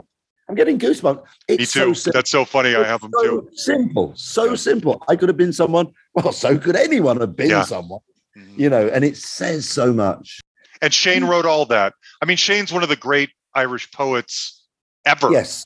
I'm 0.50 0.56
getting 0.56 0.80
goosebumps. 0.80 1.24
It's 1.48 1.60
Me 1.60 1.66
so 1.66 1.86
too. 1.90 1.94
simple. 1.96 2.18
That's 2.18 2.32
so 2.32 2.44
funny. 2.44 2.74
I 2.76 2.84
have 2.84 3.02
them 3.02 3.12
so 3.14 3.24
too. 3.24 3.50
Simple, 3.54 4.14
so 4.16 4.46
Yeah. 4.46 4.56
simple. 4.56 5.04
I 5.08 5.16
could 5.16 5.30
have 5.30 5.38
been 5.38 5.54
someone. 5.54 5.88
Well, 6.16 6.34
so 6.34 6.58
could 6.58 6.76
anyone 6.76 7.20
have 7.22 7.36
been 7.36 7.52
Yeah. 7.52 7.64
someone. 7.64 8.02
Mhm. 8.38 8.58
You 8.60 8.70
know, 8.70 8.88
and 8.88 9.06
it 9.06 9.16
says 9.18 9.70
so 9.70 9.94
much. 9.94 10.40
And 10.82 10.92
Shane 10.94 11.24
wrote 11.26 11.46
all 11.46 11.66
that. 11.68 11.94
I 12.22 12.26
mean, 12.26 12.38
Shane's 12.38 12.74
one 12.74 12.82
of 12.84 12.90
the 12.90 12.96
great 12.96 13.30
Irish 13.54 13.92
poets 13.92 14.61
ever. 15.06 15.32
Yes. 15.32 15.66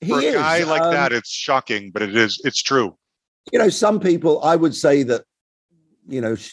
He 0.00 0.08
For 0.10 0.18
a 0.18 0.22
is. 0.22 0.34
guy 0.34 0.64
like 0.64 0.82
Um, 0.82 0.92
that, 0.92 1.12
it's 1.12 1.30
shocking, 1.30 1.90
but 1.90 2.02
it 2.02 2.16
is. 2.16 2.40
It's 2.44 2.62
true. 2.62 2.96
You 3.52 3.58
know, 3.58 3.68
some 3.68 4.00
people, 4.00 4.42
I 4.42 4.56
would 4.56 4.74
say 4.74 5.02
that, 5.04 5.24
you 6.08 6.20
know, 6.20 6.34
sh- 6.34 6.52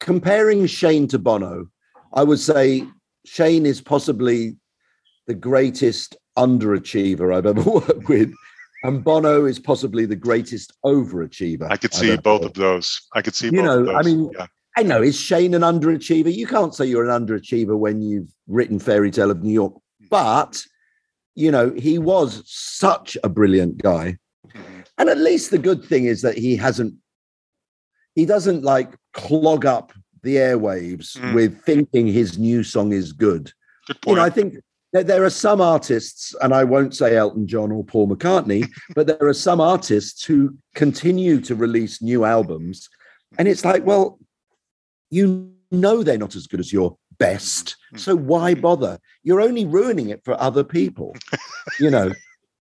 comparing 0.00 0.66
Shane 0.66 1.08
to 1.08 1.18
Bono, 1.18 1.66
I 2.14 2.24
would 2.24 2.38
say 2.40 2.84
Shane 3.26 3.66
is 3.66 3.80
possibly 3.80 4.56
the 5.26 5.34
greatest 5.34 6.16
underachiever 6.36 7.34
I've 7.34 7.46
ever 7.46 7.62
worked 7.70 8.08
with. 8.08 8.32
And 8.84 9.02
Bono 9.02 9.44
is 9.44 9.58
possibly 9.58 10.06
the 10.06 10.16
greatest 10.16 10.72
overachiever. 10.84 11.68
I 11.70 11.76
could 11.76 11.92
see 11.92 12.16
both 12.16 12.44
of 12.44 12.54
those. 12.54 13.00
I 13.14 13.22
could 13.22 13.34
see 13.34 13.46
You 13.46 13.52
both 13.52 13.60
of 13.60 13.64
know, 13.64 13.84
those. 13.86 13.94
I 13.96 14.02
mean, 14.08 14.30
yeah. 14.38 14.46
I 14.76 14.82
know. 14.84 15.02
Is 15.02 15.18
Shane 15.18 15.54
an 15.54 15.62
underachiever? 15.62 16.32
You 16.32 16.46
can't 16.46 16.72
say 16.72 16.86
you're 16.86 17.08
an 17.08 17.26
underachiever 17.26 17.76
when 17.76 18.00
you've 18.00 18.28
written 18.46 18.78
Fairy 18.78 19.10
Tale 19.10 19.32
of 19.32 19.42
New 19.42 19.52
York. 19.52 19.74
But, 20.10 20.62
you 21.34 21.50
know, 21.50 21.70
he 21.70 21.98
was 21.98 22.42
such 22.46 23.16
a 23.22 23.28
brilliant 23.28 23.78
guy. 23.82 24.16
And 24.98 25.08
at 25.08 25.18
least 25.18 25.50
the 25.50 25.58
good 25.58 25.84
thing 25.84 26.04
is 26.06 26.22
that 26.22 26.36
he 26.36 26.56
hasn't, 26.56 26.94
he 28.14 28.26
doesn't 28.26 28.64
like 28.64 28.96
clog 29.12 29.64
up 29.64 29.92
the 30.22 30.36
airwaves 30.36 31.16
Mm. 31.16 31.34
with 31.34 31.62
thinking 31.64 32.06
his 32.08 32.38
new 32.38 32.64
song 32.64 32.92
is 32.92 33.12
good. 33.12 33.52
Good 33.86 33.96
You 34.06 34.14
know, 34.16 34.22
I 34.22 34.30
think 34.30 34.56
that 34.92 35.06
there 35.06 35.22
are 35.24 35.30
some 35.30 35.60
artists, 35.60 36.34
and 36.42 36.52
I 36.52 36.64
won't 36.64 36.96
say 36.96 37.16
Elton 37.16 37.46
John 37.46 37.70
or 37.70 37.84
Paul 37.84 38.08
McCartney, 38.08 38.68
but 38.96 39.06
there 39.06 39.22
are 39.28 39.34
some 39.34 39.60
artists 39.60 40.24
who 40.24 40.56
continue 40.74 41.40
to 41.42 41.54
release 41.54 42.02
new 42.02 42.24
albums. 42.24 42.88
And 43.38 43.46
it's 43.46 43.64
like, 43.64 43.84
well, 43.86 44.18
you 45.10 45.52
know 45.70 46.02
they're 46.02 46.18
not 46.18 46.34
as 46.34 46.46
good 46.46 46.60
as 46.60 46.72
your 46.72 46.96
best. 47.18 47.76
Mm. 47.94 47.98
So 48.00 48.16
why 48.16 48.54
bother? 48.54 48.98
You're 49.22 49.40
only 49.40 49.66
ruining 49.66 50.08
it 50.10 50.24
for 50.24 50.40
other 50.40 50.64
people, 50.64 51.14
you 51.80 51.90
know. 51.90 52.12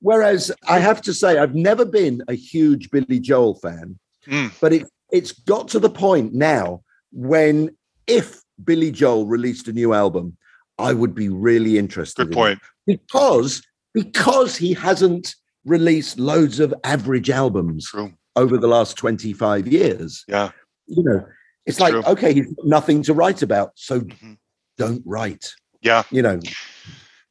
Whereas 0.01 0.51
I 0.67 0.79
have 0.79 1.01
to 1.03 1.13
say, 1.13 1.37
I've 1.37 1.53
never 1.55 1.85
been 1.85 2.23
a 2.27 2.33
huge 2.33 2.89
Billy 2.91 3.19
Joel 3.19 3.55
fan, 3.55 3.97
Mm. 4.27 4.51
but 4.61 4.71
it, 4.73 4.87
it's 5.11 5.31
got 5.31 5.67
to 5.69 5.79
the 5.79 5.89
point 5.89 6.31
now 6.33 6.83
when 7.11 7.75
if 8.05 8.41
Billy 8.63 8.91
Joel 8.91 9.25
released 9.25 9.67
a 9.67 9.73
new 9.73 9.93
album, 9.93 10.37
I 10.77 10.93
would 10.93 11.15
be 11.15 11.27
really 11.29 11.77
interested. 11.79 12.27
Good 12.27 12.27
in 12.27 12.31
it 12.33 12.35
point. 12.35 12.59
because 12.85 13.61
because 13.93 14.55
he 14.55 14.73
hasn't 14.73 15.35
released 15.65 16.17
loads 16.19 16.59
of 16.59 16.73
average 16.83 17.29
albums 17.29 17.85
True. 17.87 18.13
over 18.35 18.57
the 18.57 18.67
last 18.67 18.95
25 18.97 19.67
years 19.67 20.23
Yeah. 20.27 20.51
you 20.87 21.03
know 21.03 21.23
it's 21.67 21.79
like 21.79 21.91
True. 21.93 22.03
okay 22.07 22.33
he's 22.33 22.47
got 22.47 22.65
nothing 22.65 23.03
to 23.03 23.13
write 23.13 23.41
about 23.43 23.71
so 23.75 23.99
Mhm. 23.99 24.37
Don't 24.81 25.03
write 25.05 25.53
Yeah. 25.81 26.03
you 26.11 26.21
know 26.21 26.39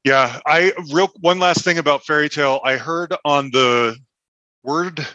Yeah. 0.05 0.41
I 0.47 0.73
real 0.93 1.11
one 1.21 1.39
last 1.39 1.65
thing 1.65 1.79
about 1.79 2.05
fairy 2.05 2.29
tale. 2.29 2.61
I 2.65 2.77
heard 2.77 3.15
on 3.25 3.51
the 3.51 3.97
word 4.63 5.07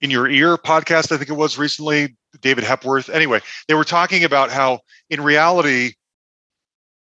in 0.00 0.10
your 0.10 0.28
ear 0.28 0.56
podcast, 0.56 1.10
I 1.10 1.16
think 1.16 1.30
it 1.30 1.34
was 1.34 1.58
recently, 1.58 2.16
David 2.40 2.64
Hepworth. 2.64 3.08
Anyway, 3.08 3.40
they 3.66 3.74
were 3.74 3.84
talking 3.84 4.24
about 4.24 4.50
how 4.50 4.80
in 5.10 5.20
reality, 5.22 5.92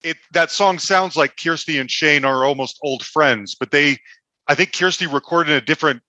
it 0.04 0.18
that 0.34 0.52
song 0.52 0.80
sounds 0.80 1.16
like 1.16 1.36
Kirsty 1.42 1.80
and 1.80 1.90
Shane 1.90 2.26
are 2.26 2.46
almost 2.46 2.78
old 2.84 3.04
friends, 3.04 3.56
but 3.56 3.72
they 3.72 3.98
I 4.48 4.56
think 4.56 4.74
Kirsty 4.78 5.08
recorded 5.08 5.52
in 5.52 5.58
a 5.58 5.62
different 5.62 6.02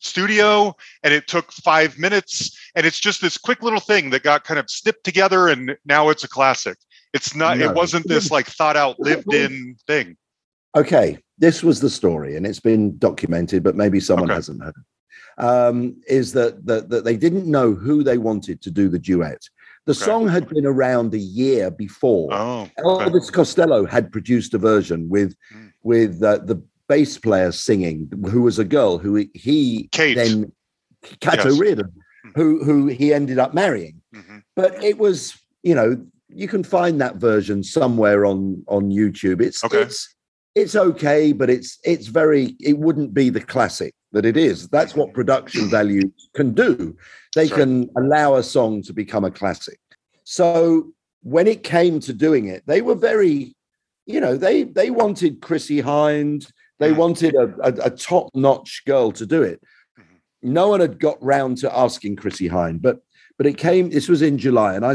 studio 0.00 0.74
and 1.02 1.14
it 1.14 1.28
took 1.28 1.52
five 1.52 1.96
minutes 1.96 2.58
and 2.74 2.84
it's 2.84 2.98
just 2.98 3.20
this 3.20 3.38
quick 3.38 3.62
little 3.62 3.80
thing 3.80 4.10
that 4.10 4.24
got 4.24 4.42
kind 4.44 4.58
of 4.58 4.68
snipped 4.68 5.04
together 5.04 5.46
and 5.48 5.76
now 5.84 6.08
it's 6.08 6.24
a 6.24 6.28
classic 6.28 6.76
it's 7.12 7.34
not 7.34 7.58
No. 7.58 7.70
it 7.70 7.74
wasn't 7.76 8.06
this 8.08 8.30
like 8.30 8.46
thought 8.46 8.76
out 8.76 8.98
lived 9.00 9.32
in 9.32 9.76
thing 9.86 10.16
okay 10.76 11.18
this 11.38 11.62
was 11.62 11.80
the 11.80 11.90
story 11.90 12.36
and 12.36 12.46
it's 12.46 12.60
been 12.60 12.96
documented 12.98 13.62
but 13.62 13.76
maybe 13.76 14.00
someone 14.00 14.30
Okay. 14.30 14.36
hasn't 14.36 14.62
heard 14.62 14.74
um, 15.38 15.96
is 16.08 16.32
that, 16.34 16.66
that 16.66 16.90
that 16.90 17.04
they 17.04 17.16
didn't 17.16 17.46
know 17.50 17.72
who 17.74 18.02
they 18.02 18.18
wanted 18.18 18.60
to 18.62 18.70
do 18.70 18.88
the 18.88 18.98
duet 18.98 19.40
the 19.86 19.92
Okay. 19.92 20.04
song 20.04 20.28
had 20.28 20.48
been 20.48 20.66
around 20.66 21.12
a 21.14 21.18
year 21.18 21.70
before 21.70 22.28
oh 22.32 22.62
okay. 22.62 23.04
Elvis 23.10 23.32
Costello 23.32 23.84
had 23.86 24.12
produced 24.12 24.54
a 24.54 24.58
version 24.58 25.08
with 25.08 25.34
Mm. 25.54 25.72
with 25.82 26.22
uh, 26.22 26.38
the 26.38 26.62
bass 26.88 27.16
player 27.16 27.50
singing, 27.52 28.10
who 28.30 28.42
was 28.42 28.58
a 28.58 28.64
girl 28.64 28.98
who 28.98 29.14
he- 29.34 29.88
Kate. 29.92 30.14
then 30.14 30.52
Cato 31.20 31.48
Yes. 31.50 31.58
Reardon, 31.58 31.90
Mm. 32.26 32.32
who 32.36 32.62
who 32.64 32.86
he 32.88 33.12
ended 33.14 33.38
up 33.38 33.52
marrying. 33.54 34.02
Mhm. 34.14 34.42
But 34.54 34.82
it 34.84 34.98
was, 34.98 35.34
you 35.62 35.74
know, 35.74 35.90
you 36.34 36.48
can 36.48 36.64
find 36.64 37.00
that 37.00 37.16
version 37.16 37.62
somewhere 37.62 38.24
on 38.26 38.64
on 38.68 38.90
YouTube. 38.90 39.40
It's 39.40 39.62
Okay. 39.64 39.82
it's 39.82 40.14
it's 40.54 40.76
okay, 40.76 41.32
but 41.32 41.48
it's 41.50 41.78
it's 41.84 42.06
very 42.06 42.56
it 42.60 42.78
wouldn't 42.78 43.14
be 43.14 43.30
the 43.30 43.40
classic 43.40 43.94
that 44.12 44.26
it 44.26 44.36
is. 44.36 44.68
That's 44.68 44.94
what 44.94 45.14
production 45.14 45.68
value 45.78 46.10
can 46.34 46.52
do. 46.52 46.96
They 47.34 47.46
right. 47.46 47.52
can 47.60 47.88
allow 47.96 48.34
a 48.36 48.42
song 48.42 48.82
to 48.82 48.92
become 48.92 49.24
a 49.24 49.30
classic. 49.30 49.78
So 50.24 50.92
when 51.22 51.46
it 51.46 51.62
came 51.62 52.00
to 52.00 52.12
doing 52.12 52.48
it, 52.48 52.62
they 52.66 52.82
were 52.82 52.94
very, 52.96 53.54
you 54.06 54.20
know, 54.20 54.36
they 54.36 54.64
they 54.64 54.90
wanted 54.90 55.40
Chrissie 55.40 55.82
Hynde, 55.82 56.50
they 56.78 56.92
Mm. 56.92 56.96
wanted 56.96 57.34
a, 57.34 57.54
a, 57.62 57.86
a 57.86 57.90
top-notch 57.90 58.82
girl 58.86 59.12
to 59.12 59.24
do 59.24 59.42
it. 59.42 59.60
Mhm. 59.98 60.04
No 60.42 60.68
one 60.68 60.80
had 60.80 60.98
got 60.98 61.22
round 61.22 61.58
to 61.58 61.74
asking 61.76 62.16
Chrissie 62.16 62.48
Hynde, 62.48 62.82
but 62.82 62.98
but 63.38 63.46
it 63.46 63.56
came. 63.56 63.88
This 63.90 64.08
was 64.08 64.20
in 64.22 64.36
July, 64.36 64.74
and 64.74 64.84
I 64.84 64.94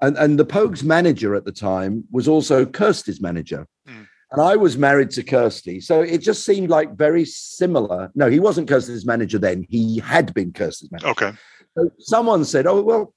and 0.00 0.16
and 0.16 0.38
the 0.38 0.44
Pogues 0.44 0.82
manager 0.82 1.34
at 1.34 1.44
the 1.44 1.52
time 1.52 2.04
was 2.10 2.28
also 2.28 2.66
Kirsty's 2.66 3.20
manager. 3.20 3.66
Mm. 3.88 4.06
And 4.32 4.42
I 4.42 4.56
was 4.56 4.76
married 4.76 5.10
to 5.10 5.22
Kirsty. 5.22 5.80
So 5.80 6.00
it 6.00 6.18
just 6.18 6.44
seemed 6.44 6.68
like 6.68 6.96
very 6.96 7.24
similar. 7.24 8.10
No, 8.16 8.28
he 8.28 8.40
wasn't 8.40 8.68
Kirsty's 8.68 9.06
manager 9.06 9.38
then. 9.38 9.64
He 9.68 10.00
had 10.00 10.34
been 10.34 10.52
Kirsty's 10.52 10.90
manager. 10.90 11.08
okay 11.08 11.32
So 11.76 11.90
someone 11.98 12.44
said, 12.44 12.66
"Oh 12.66 12.82
well," 12.82 13.14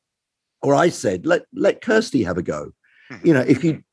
or 0.62 0.76
I 0.76 0.90
said, 0.90 1.26
"Let 1.26 1.44
let 1.54 1.82
Kirsty 1.82 2.24
have 2.24 2.38
a 2.38 2.44
go." 2.44 2.72
Mhm. 3.12 3.26
You 3.26 3.34
know, 3.34 3.46
if 3.48 3.64
you 3.64 3.84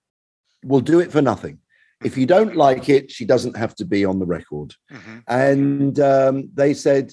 will 0.65 0.81
do 0.81 1.01
it 1.01 1.12
for 1.12 1.23
nothing. 1.23 1.59
If 2.02 2.19
you 2.19 2.27
don't 2.27 2.56
like 2.56 2.89
it, 2.90 3.11
she 3.11 3.24
doesn't 3.24 3.56
have 3.56 3.74
to 3.77 3.85
be 3.85 4.05
on 4.05 4.19
the 4.19 4.27
record. 4.27 4.74
Mhm. 4.93 5.23
And 5.27 6.01
um, 6.01 6.51
they 6.52 6.74
said, 6.74 7.12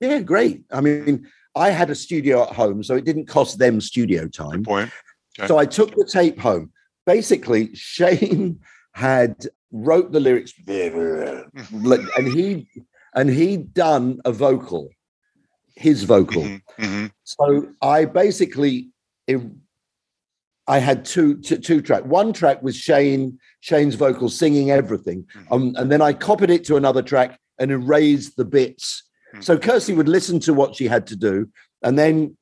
"Yeah, 0.00 0.20
great." 0.20 0.64
I 0.70 0.80
mean, 0.82 1.26
I 1.56 1.70
had 1.70 1.90
a 1.90 1.94
studio 1.94 2.42
at 2.42 2.50
home, 2.54 2.82
so 2.84 2.94
it 2.94 3.04
didn't 3.04 3.26
cost 3.26 3.58
them 3.58 3.80
studio 3.80 4.28
time. 4.28 4.62
good 4.62 4.66
point 4.66 4.90
Okay. 5.38 5.48
So 5.48 5.58
I 5.58 5.66
took 5.66 5.94
the 5.94 6.08
tape 6.10 6.38
home. 6.38 6.70
Basically, 7.04 7.74
Shane 7.74 8.60
had 8.92 9.46
wrote 9.70 10.10
the 10.12 10.20
lyrics, 10.20 10.52
and 12.16 12.28
he 12.28 12.68
and 13.14 13.28
he'd 13.30 13.74
done 13.74 14.20
a 14.24 14.32
vocal, 14.32 14.88
his 15.74 16.04
vocal. 16.04 16.42
Mhm. 16.42 16.62
Mhm. 16.78 17.10
So 17.24 17.68
I 17.82 18.06
basically, 18.06 18.90
it- 19.26 19.42
I 20.66 20.78
had 20.78 21.04
two, 21.04 21.36
two 21.42 21.58
two 21.58 21.80
track. 21.82 22.04
One 22.06 22.32
track 22.32 22.62
was 22.62 22.74
Shane 22.74 23.38
Shane's 23.60 23.94
vocal 23.94 24.28
singing 24.30 24.70
everything, 24.70 25.26
Mhm. 25.34 25.46
um, 25.52 25.74
and 25.76 25.92
then 25.92 26.00
I 26.00 26.12
copied 26.14 26.50
it 26.50 26.64
to 26.64 26.76
another 26.76 27.02
track 27.02 27.38
and 27.58 27.70
erased 27.70 28.36
the 28.36 28.44
bits 28.46 29.02
Hmm. 29.36 29.42
So 29.42 29.58
Kirsty 29.58 29.92
would 29.94 30.08
listen 30.08 30.40
to 30.40 30.54
what 30.54 30.74
she 30.74 30.86
had 30.86 31.06
to 31.08 31.16
do, 31.16 31.48
and 31.82 31.98
then 31.98 32.36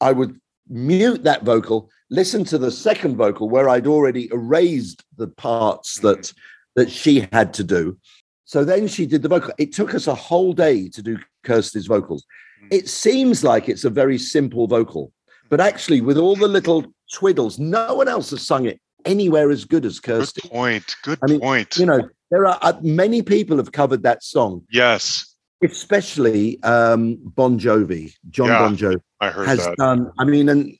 I 0.00 0.12
would 0.12 0.38
mute 0.68 1.24
that 1.24 1.42
vocal, 1.42 1.90
listen 2.10 2.44
to 2.44 2.58
the 2.58 2.70
second 2.70 3.16
vocal 3.16 3.48
where 3.48 3.68
I'd 3.68 3.86
already 3.86 4.28
erased 4.32 5.04
the 5.16 5.28
parts 5.28 5.98
hmm. 5.98 6.08
that 6.08 6.32
that 6.74 6.90
she 6.90 7.28
had 7.32 7.52
to 7.54 7.64
do. 7.64 7.98
So 8.44 8.64
then 8.64 8.88
she 8.88 9.06
did 9.06 9.22
the 9.22 9.28
vocal. 9.28 9.52
It 9.58 9.72
took 9.72 9.94
us 9.94 10.06
a 10.06 10.14
whole 10.14 10.52
day 10.52 10.88
to 10.88 11.02
do 11.02 11.18
Kirsty's 11.44 11.86
vocals. 11.86 12.24
Hmm. 12.60 12.68
It 12.70 12.88
seems 12.88 13.44
like 13.44 13.68
it's 13.68 13.84
a 13.84 13.90
very 13.90 14.18
simple 14.18 14.66
vocal, 14.66 15.12
but 15.48 15.60
actually, 15.60 16.00
with 16.00 16.18
all 16.18 16.36
the 16.36 16.48
little 16.48 16.84
twiddles, 17.14 17.58
no 17.58 17.94
one 17.94 18.08
else 18.08 18.30
has 18.30 18.46
sung 18.46 18.66
it 18.66 18.80
anywhere 19.04 19.50
as 19.50 19.64
good 19.64 19.84
as 19.84 20.00
Good 20.00 20.20
Kirsty. 20.20 20.48
point. 20.48 20.96
Good 21.02 21.18
I 21.22 21.26
mean, 21.26 21.40
point. 21.40 21.76
You 21.76 21.86
know, 21.86 22.08
there 22.30 22.46
are 22.46 22.58
uh, 22.62 22.74
many 22.82 23.22
people 23.22 23.58
have 23.58 23.72
covered 23.72 24.02
that 24.04 24.22
song, 24.22 24.62
yes, 24.70 25.31
especially 25.62 26.62
um, 26.62 27.18
Bon 27.22 27.58
Jovi. 27.58 28.14
Jon 28.30 28.48
Yeah, 28.48 28.58
Bon 28.58 28.76
Jovi 28.76 29.00
I 29.20 29.30
heard 29.30 29.46
has 29.48 29.58
that. 29.66 29.76
done. 29.76 30.10
I 30.18 30.24
mean, 30.24 30.48
and 30.48 30.76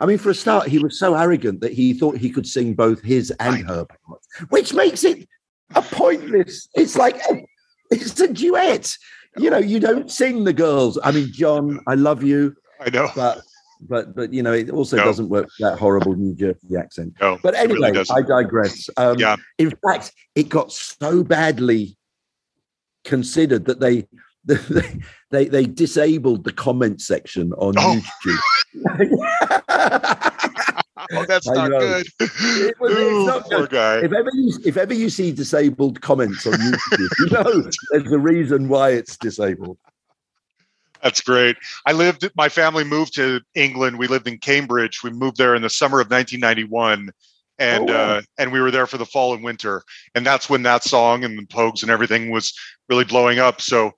I 0.00 0.06
mean, 0.06 0.18
for 0.18 0.30
a 0.30 0.34
start, 0.34 0.68
he 0.68 0.78
was 0.78 0.98
so 0.98 1.14
arrogant 1.14 1.60
that 1.60 1.72
he 1.72 1.92
thought 1.92 2.16
he 2.16 2.30
could 2.30 2.46
sing 2.46 2.74
both 2.74 3.02
his 3.02 3.30
and 3.40 3.66
her 3.66 3.84
parts, 4.06 4.26
which 4.48 4.72
makes 4.72 5.04
it 5.04 5.28
a 5.74 5.82
pointless. 5.82 6.68
It's 6.74 6.96
like 6.96 7.20
it's 7.90 8.18
a 8.20 8.28
duet. 8.32 8.94
You 9.36 9.50
know, 9.50 9.58
you 9.58 9.78
don't 9.78 10.10
sing 10.10 10.44
the 10.44 10.52
girls. 10.52 10.98
I 11.04 11.12
mean, 11.12 11.28
Jon, 11.32 11.80
I 11.86 11.94
love 11.94 12.22
you, 12.22 12.56
I 12.80 12.90
know. 12.90 13.08
but 13.14 13.42
but 13.88 14.14
but 14.16 14.32
you 14.32 14.42
know, 14.42 14.52
it 14.52 14.70
also 14.70 14.96
No. 14.96 15.04
doesn't 15.04 15.28
work 15.28 15.48
that 15.60 15.78
horrible 15.78 16.14
New 16.16 16.34
Jersey 16.34 16.76
accent. 16.78 17.14
No, 17.20 17.38
But 17.42 17.54
it 17.54 17.68
really 17.70 17.88
anyway. 17.88 18.04
I 18.10 18.22
digress. 18.22 18.90
Um, 18.96 19.18
Yeah. 19.18 19.36
In 19.58 19.72
fact, 19.86 20.12
it 20.34 20.48
got 20.48 20.72
so 20.72 21.22
badly 21.22 21.96
considered 23.04 23.64
that 23.66 23.80
they 23.80 24.06
they 24.44 24.56
they, 25.30 25.44
they 25.46 25.64
disabled 25.66 26.44
the 26.44 26.52
comment 26.52 27.00
section 27.00 27.52
on 27.54 27.74
Oh. 27.78 28.00
YouTube. 28.74 29.10
oh, 31.12 31.24
that's 31.26 31.48
I 31.48 31.54
not 31.54 31.70
know. 31.70 31.78
good. 31.80 32.06
It 32.20 32.80
was- 32.80 32.92
Ooh, 32.92 33.26
not 33.26 33.44
poor 33.44 33.60
good. 33.60 33.70
guy. 33.70 33.96
if 33.98 34.12
ever 34.12 34.30
you 34.32 34.52
if 34.64 34.76
ever 34.76 34.94
you 34.94 35.10
see 35.10 35.32
disabled 35.32 36.00
comments 36.00 36.46
on 36.46 36.54
YouTube, 36.54 37.08
you 37.18 37.26
know 37.30 37.70
there's 37.92 38.12
a 38.12 38.18
reason 38.18 38.68
why 38.68 38.90
it's 38.90 39.16
disabled. 39.16 39.78
That's 41.02 41.20
great. 41.22 41.56
I 41.86 41.92
lived. 41.92 42.28
My 42.36 42.48
family 42.50 42.84
moved 42.84 43.14
to 43.14 43.40
England. 43.54 43.98
We 43.98 44.06
lived 44.06 44.28
in 44.28 44.36
Cambridge. 44.38 45.02
We 45.02 45.10
moved 45.10 45.38
there 45.38 45.54
in 45.54 45.62
the 45.62 45.70
summer 45.70 45.98
of 46.00 46.10
1991, 46.10 47.10
and 47.60 47.82
Oh, 47.82 47.84
wow. 47.84 48.16
uh, 48.16 48.22
and 48.38 48.50
we 48.50 48.60
were 48.60 48.70
there 48.72 48.86
for 48.86 48.98
the 48.98 49.06
fall 49.06 49.34
and 49.34 49.44
winter. 49.44 49.82
And 50.14 50.26
that's 50.26 50.50
when 50.50 50.62
that 50.64 50.82
song 50.82 51.22
and 51.22 51.38
the 51.38 51.42
Pogues 51.46 51.82
and 51.82 51.90
everything 51.90 52.30
was 52.30 52.52
really 52.88 53.04
blowing 53.04 53.38
up. 53.38 53.60
So, 53.60 53.92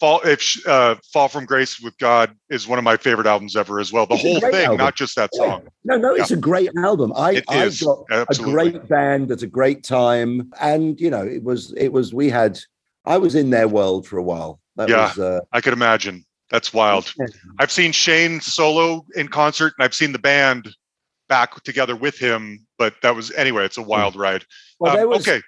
fall 0.00 0.20
if 0.24 0.56
uh, 0.66 0.94
Fall 1.12 1.28
from 1.28 1.44
Grace 1.44 1.80
with 1.80 1.98
God 1.98 2.34
is 2.48 2.68
one 2.68 2.78
of 2.78 2.84
my 2.84 2.96
favorite 2.96 3.26
albums 3.26 3.56
ever 3.56 3.80
as 3.80 3.92
well. 3.92 4.06
The 4.06 4.14
It's 4.14 4.22
whole 4.22 4.40
thing, 4.40 4.64
album. 4.66 4.78
not 4.78 4.94
just 4.94 5.16
that 5.16 5.30
Yeah. 5.34 5.50
song. 5.50 5.66
No, 5.84 5.96
no, 5.98 6.14
it's 6.14 6.30
a 6.30 6.36
great 6.36 6.70
album. 6.78 7.12
I 7.16 7.32
It 7.32 7.44
I 7.48 7.64
is, 7.66 7.80
got 7.80 8.04
absolutely. 8.10 8.52
a 8.70 8.72
great 8.72 8.88
band 8.88 9.30
at 9.32 9.42
a 9.42 9.46
great 9.48 9.82
time, 9.82 10.52
and 10.60 10.98
you 11.00 11.10
know 11.10 11.24
it 11.26 11.42
was 11.42 11.72
it 11.76 11.92
was 11.92 12.14
we 12.14 12.30
had 12.30 12.58
I 13.04 13.18
was 13.18 13.34
in 13.34 13.50
their 13.50 13.66
world 13.68 14.06
for 14.06 14.18
a 14.18 14.22
while. 14.22 14.60
That 14.76 14.88
Yeah. 14.88 15.08
was 15.08 15.18
uh, 15.18 15.40
I 15.52 15.60
could 15.60 15.72
imagine. 15.72 16.24
That's 16.50 16.72
wild. 16.72 17.12
I've 17.58 17.70
seen 17.72 17.92
Shane 17.92 18.40
solo 18.40 19.04
in 19.16 19.28
concert, 19.28 19.74
and 19.76 19.84
I've 19.84 19.94
seen 19.94 20.12
the 20.12 20.18
band 20.18 20.72
back 21.28 21.62
together 21.64 21.94
with 21.96 22.16
him. 22.18 22.66
But 22.78 22.94
that 23.02 23.14
was 23.14 23.30
anyway. 23.32 23.64
It's 23.64 23.76
a 23.76 23.82
wild 23.82 24.14
ride. 24.16 24.44
well, 24.78 24.96
Um, 24.98 25.08
was 25.10 25.26
okay. 25.28 25.42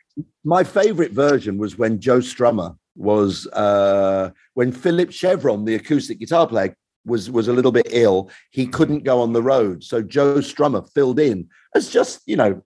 my 0.44 0.64
favorite 0.64 1.12
version 1.12 1.56
was 1.58 1.78
when 1.78 2.00
Joe 2.00 2.18
Strummer 2.18 2.76
was 2.96 3.46
uh 3.48 4.30
when 4.54 4.72
Philip 4.72 5.12
Chevron, 5.12 5.64
the 5.64 5.76
acoustic 5.76 6.18
guitar 6.18 6.46
player, 6.46 6.74
was 7.06 7.30
was 7.30 7.46
a 7.48 7.52
little 7.52 7.72
bit 7.72 7.86
ill. 7.90 8.30
He 8.50 8.66
couldn't 8.66 9.04
go 9.04 9.20
on 9.20 9.32
the 9.32 9.42
road, 9.42 9.84
so 9.84 10.02
Joe 10.02 10.36
Strummer 10.38 10.86
filled 10.92 11.20
in 11.20 11.48
as 11.74 11.88
just 11.88 12.20
you 12.26 12.36
know 12.36 12.62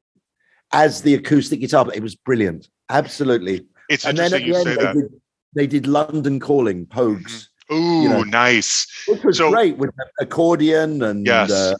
as 0.72 1.02
the 1.02 1.14
acoustic 1.14 1.60
guitar. 1.60 1.86
It 1.94 2.02
was 2.02 2.14
brilliant, 2.16 2.68
absolutely. 2.88 3.66
It's 3.90 4.06
and 4.06 4.16
then 4.16 4.32
at 4.32 4.42
the 4.42 4.54
end, 4.56 4.66
they 4.66 4.92
did, 4.94 5.08
they 5.54 5.66
did 5.66 5.86
London 5.86 6.40
Calling, 6.40 6.86
Pogues, 6.86 7.48
Ooh, 7.70 8.08
know. 8.08 8.22
nice. 8.22 8.86
which 9.06 9.22
was 9.22 9.36
So- 9.36 9.50
great 9.50 9.76
with 9.76 9.90
accordion 10.20 11.02
and 11.02 11.26
Yes. 11.26 11.50
uh, 11.52 11.74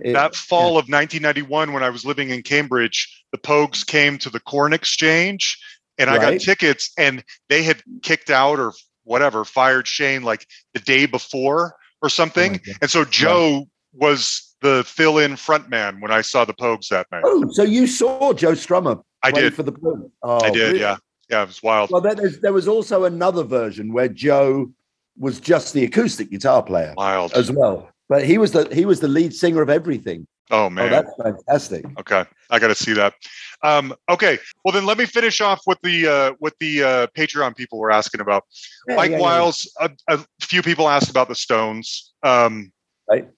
it- 0.00 0.12
that 0.12 0.34
fall 0.34 0.78
of 0.78 0.88
1991 0.88 1.72
when 1.72 1.82
I 1.82 1.90
was 1.90 2.04
living 2.04 2.30
in 2.30 2.42
Cambridge, 2.42 3.24
the 3.32 3.38
Pogues 3.38 3.86
came 3.86 4.18
to 4.18 4.30
the 4.30 4.40
Corn 4.40 4.72
Exchange 4.72 5.58
and 5.98 6.10
I 6.10 6.18
got 6.18 6.40
tickets 6.40 6.90
and 6.98 7.22
they 7.48 7.62
had 7.62 7.82
kicked 8.02 8.30
out 8.30 8.58
or 8.58 8.72
whatever, 9.04 9.44
fired 9.44 9.86
Shane 9.86 10.22
like 10.22 10.46
the 10.74 10.80
day 10.80 11.06
before 11.06 11.74
or 12.00 12.08
something. 12.08 12.60
Oh 12.66 12.72
and 12.82 12.90
so 12.90 13.04
Joe 13.04 13.68
was 13.92 14.54
the 14.60 14.84
fill-in 14.86 15.32
frontman 15.32 16.00
when 16.00 16.10
I 16.10 16.22
saw 16.22 16.44
the 16.44 16.54
Pogues 16.54 16.88
that 16.88 17.06
night. 17.12 17.22
Oh, 17.24 17.50
so 17.50 17.62
you 17.62 17.86
saw 17.86 18.32
Joe 18.32 18.52
Strummer? 18.52 19.02
I 19.22 19.30
did. 19.30 19.54
for 19.54 19.62
the 19.62 19.72
Pogues? 19.72 20.10
Oh, 20.22 20.44
I 20.44 20.50
did, 20.50 20.58
really? 20.68 20.80
yeah. 20.80 20.96
Yeah, 21.30 21.42
it 21.42 21.48
was 21.48 21.62
wild. 21.62 21.90
Well, 21.90 22.00
there, 22.00 22.14
there 22.14 22.52
was 22.52 22.68
also 22.68 23.04
another 23.04 23.42
version 23.42 23.92
where 23.92 24.08
Joe 24.08 24.70
was 25.18 25.40
just 25.40 25.72
the 25.72 25.84
acoustic 25.84 26.30
guitar 26.30 26.62
player 26.62 26.94
Wild. 26.96 27.32
as 27.32 27.50
well, 27.50 27.88
but 28.08 28.24
he 28.24 28.38
was 28.38 28.52
the 28.52 28.68
he 28.74 28.84
was 28.84 29.00
the 29.00 29.08
lead 29.08 29.34
singer 29.34 29.62
of 29.62 29.70
everything. 29.70 30.26
Oh 30.50 30.64
Oh, 30.66 30.70
man. 30.70 30.90
that's 30.90 31.10
fantastic. 31.22 31.84
Okay, 32.00 32.24
I 32.50 32.58
got 32.58 32.68
to 32.68 32.74
see 32.74 32.92
that. 32.94 33.14
Um, 33.62 33.94
okay, 34.10 34.38
well 34.64 34.72
then 34.72 34.84
let 34.84 34.98
me 34.98 35.06
finish 35.06 35.40
off 35.40 35.62
with 35.66 35.78
the 35.82 36.06
uh, 36.06 36.32
what 36.40 36.52
the 36.60 36.82
uh, 36.82 37.06
Patreon 37.16 37.56
people 37.56 37.78
were 37.78 37.90
asking 37.90 38.20
about. 38.20 38.44
Yeah, 38.88 38.96
Mike 38.96 39.10
yeah, 39.12 39.18
yeah. 39.18 39.52
A, 39.80 39.90
a 40.08 40.26
few 40.40 40.62
people 40.62 40.88
asked 40.88 41.10
about 41.10 41.28
the 41.28 41.34
Stones. 41.34 42.12
Um, 42.22 42.72
Right. 43.10 43.28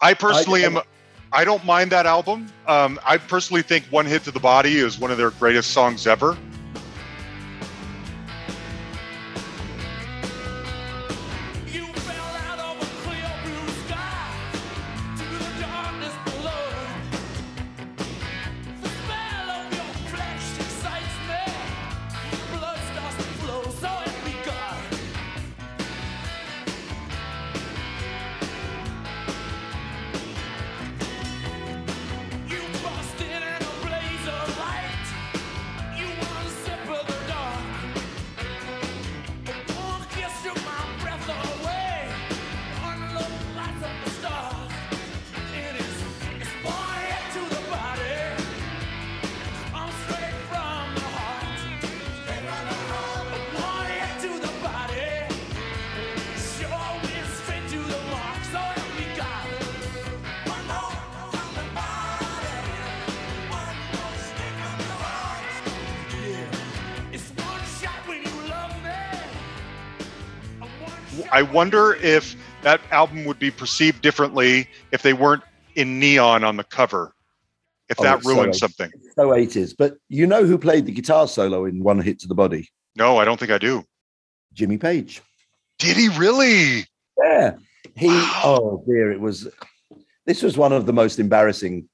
I 0.00 0.14
personally 0.14 0.62
I- 0.64 0.68
am. 0.68 0.78
I 1.32 1.44
don't 1.44 1.64
mind 1.64 1.92
that 1.92 2.06
album. 2.06 2.46
Um, 2.66 2.98
I 3.06 3.16
personally 3.18 3.62
think 3.62 3.84
"One 3.90 4.04
Hit 4.06 4.24
to 4.24 4.30
the 4.32 4.40
Body" 4.40 4.78
is 4.78 4.98
one 4.98 5.10
of 5.12 5.18
their 5.18 5.30
greatest 5.30 5.70
songs 5.72 6.06
ever. 6.06 6.36
Wonder 71.52 71.94
if 71.94 72.36
that 72.62 72.80
album 72.90 73.24
would 73.24 73.38
be 73.38 73.50
perceived 73.50 74.02
differently 74.02 74.68
if 74.92 75.02
they 75.02 75.12
weren't 75.12 75.42
in 75.74 75.98
neon 75.98 76.44
on 76.44 76.56
the 76.56 76.64
cover. 76.64 77.14
If 77.88 77.98
Oh, 78.00 78.04
that 78.04 78.18
it's 78.18 78.26
so 78.26 78.34
ruined 78.34 78.56
something. 78.56 78.90
So 79.16 79.30
80s. 79.30 79.74
But 79.76 79.96
you 80.08 80.26
know 80.26 80.44
who 80.44 80.56
played 80.58 80.86
the 80.86 80.92
guitar 80.92 81.26
solo 81.26 81.64
in 81.64 81.82
One 81.82 82.00
Hit 82.00 82.20
to 82.20 82.28
the 82.28 82.34
Body? 82.34 82.68
No, 82.96 83.18
I 83.18 83.24
don't 83.24 83.38
think 83.38 83.50
I 83.50 83.58
do. 83.58 83.84
Jimmy 84.52 84.78
Page. 84.78 85.22
Did 85.78 85.96
he 85.96 86.08
really? 86.10 86.86
Yeah. 87.22 87.56
He, 87.96 88.08
Wow. 88.08 88.42
oh 88.44 88.84
dear, 88.86 89.10
it 89.10 89.20
was, 89.20 89.48
this 90.26 90.42
was 90.42 90.56
one 90.56 90.72
of 90.72 90.86
the 90.86 90.92
most 90.92 91.18
embarrassing. 91.18 91.88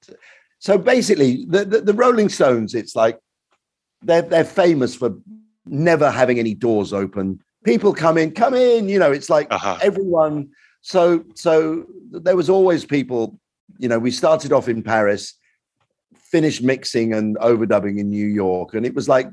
So 0.59 0.77
basically, 0.79 1.45
the, 1.47 1.65
the, 1.65 1.81
the 1.81 1.95
Rolling 1.95 2.29
Stones, 2.29 2.75
it's 2.75 2.95
like 2.97 3.19
they're, 4.03 4.23
they're 4.23 4.45
famous 4.45 4.95
for 4.95 5.17
never 5.65 6.11
having 6.11 6.39
any 6.39 6.55
doors 6.55 6.93
open. 6.93 7.41
People 7.67 7.93
come 7.93 8.17
in, 8.17 8.31
come 8.31 8.55
in, 8.55 8.89
you 8.89 8.99
know, 9.03 9.11
it's 9.11 9.29
like 9.29 9.49
Uh-huh. 9.51 9.77
everyone. 9.83 10.51
So, 10.83 11.25
so 11.35 11.85
there 12.13 12.37
was 12.37 12.49
always 12.49 12.85
people, 12.85 13.23
you 13.77 13.89
know, 13.89 13.99
we 13.99 14.13
started 14.13 14.53
off 14.53 14.69
in 14.69 14.85
Paris, 14.85 15.35
finished 16.15 16.63
mixing 16.63 17.13
and 17.13 17.37
overdubbing 17.39 17.99
in 17.99 18.09
New 18.09 18.29
York. 18.29 18.75
And 18.75 18.87
it 18.87 18.95
was 18.95 19.09
like, 19.09 19.29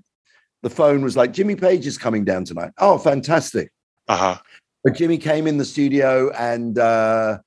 the 0.64 0.70
phone 0.72 1.04
was 1.04 1.16
like, 1.16 1.32
Jimmy 1.32 1.56
Page 1.56 1.86
is 1.86 1.98
coming 2.00 2.26
down 2.26 2.44
tonight. 2.44 2.72
Oh, 2.80 2.98
fantastic. 2.98 3.72
Uh 4.08 4.18
huh. 4.18 4.38
But 4.84 4.96
Jimmy 4.96 5.20
came 5.20 5.46
in 5.46 5.58
the 5.58 5.66
studio 5.66 6.32
and 6.32 6.78
uh, 6.80 7.38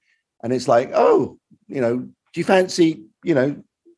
and 0.43 0.53
it's 0.53 0.69
like, 0.69 0.93
oh, 0.95 1.37
you 1.67 1.81
know, 1.81 1.97
do 1.99 2.41
you 2.41 2.45
fancy, 2.45 3.03
you 3.25 3.35
know, 3.35 3.57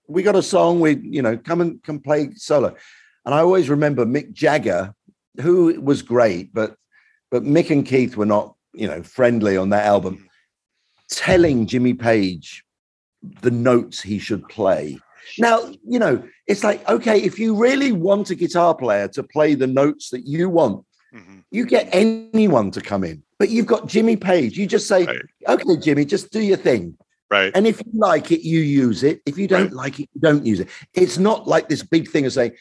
we 0.08 0.22
got 0.22 0.36
a 0.36 0.42
song, 0.42 0.80
we, 0.80 0.96
you 1.02 1.20
know, 1.20 1.36
come 1.36 1.60
and 1.60 1.82
come 1.82 2.00
play 2.00 2.30
solo. 2.34 2.74
And 3.26 3.34
I 3.34 3.40
always 3.40 3.68
remember 3.68 4.06
Mick 4.06 4.32
Jagger, 4.32 4.94
who 5.40 5.80
was 5.80 6.02
great, 6.02 6.52
but 6.52 6.76
but 7.30 7.44
Mick 7.44 7.70
and 7.70 7.84
Keith 7.84 8.16
were 8.16 8.26
not, 8.26 8.54
you 8.72 8.86
know, 8.86 9.02
friendly 9.02 9.56
on 9.56 9.68
that 9.70 9.84
album, 9.84 10.28
telling 11.10 11.66
Jimmy 11.66 11.94
Page 11.94 12.64
the 13.42 13.50
notes 13.50 14.00
he 14.00 14.18
should 14.18 14.48
play. 14.48 14.98
Now, 15.38 15.70
you 15.86 15.98
know, 15.98 16.22
it's 16.46 16.64
like, 16.64 16.88
okay, 16.88 17.20
if 17.20 17.38
you 17.38 17.54
really 17.54 17.92
want 17.92 18.30
a 18.30 18.34
guitar 18.34 18.74
player 18.74 19.08
to 19.08 19.22
play 19.22 19.54
the 19.54 19.66
notes 19.66 20.08
that 20.10 20.26
you 20.26 20.48
want, 20.48 20.86
Mhm. 21.14 21.42
you 21.50 21.66
get 21.66 21.88
anyone 21.92 22.70
to 22.70 22.80
come 22.80 23.04
in. 23.04 23.22
But 23.38 23.50
you've 23.50 23.66
got 23.66 23.86
Jimmy 23.88 24.16
Page. 24.16 24.56
You 24.56 24.66
just 24.66 24.88
say, 24.88 25.04
Right. 25.04 25.18
okay, 25.48 25.76
Jimmy, 25.76 26.04
just 26.04 26.30
do 26.32 26.40
your 26.40 26.56
thing. 26.56 26.96
Right. 27.30 27.52
And 27.54 27.66
if 27.66 27.78
you 27.84 27.92
like 27.94 28.32
it, 28.32 28.40
you 28.42 28.60
use 28.60 29.02
it. 29.02 29.20
If 29.26 29.36
you 29.36 29.46
don't 29.46 29.64
Right. 29.64 29.72
like 29.72 30.00
it, 30.00 30.08
you 30.14 30.20
don't 30.20 30.46
use 30.46 30.60
it. 30.60 30.68
It's 30.94 31.18
not 31.18 31.46
like 31.46 31.68
this 31.68 31.82
big 31.82 32.10
thing 32.10 32.24
of 32.24 32.32
saying, 32.32 32.52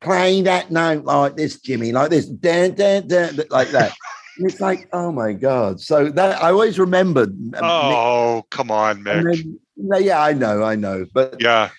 play 0.00 0.42
that 0.42 0.70
note 0.70 1.04
like 1.04 1.36
this, 1.36 1.60
Jimmy, 1.60 1.92
like 1.92 2.10
this, 2.10 2.26
dun, 2.26 2.74
dun, 2.74 3.06
dun, 3.08 3.38
like 3.50 3.68
that. 3.70 3.92
And 4.38 4.48
it's 4.50 4.60
like, 4.60 4.88
oh 4.92 5.10
my 5.10 5.32
God. 5.32 5.80
So 5.80 6.10
that 6.10 6.40
I 6.42 6.50
always 6.50 6.78
remembered. 6.78 7.30
um, 7.30 7.50
Mick- 7.52 7.60
Oh, 7.62 8.46
come 8.50 8.70
on, 8.70 9.02
Mick. 9.02 9.42
then- 9.76 10.04
yeah, 10.04 10.22
I 10.22 10.32
know, 10.32 10.62
I 10.62 10.76
know. 10.76 11.06
But 11.12 11.36
Yeah. 11.40 11.70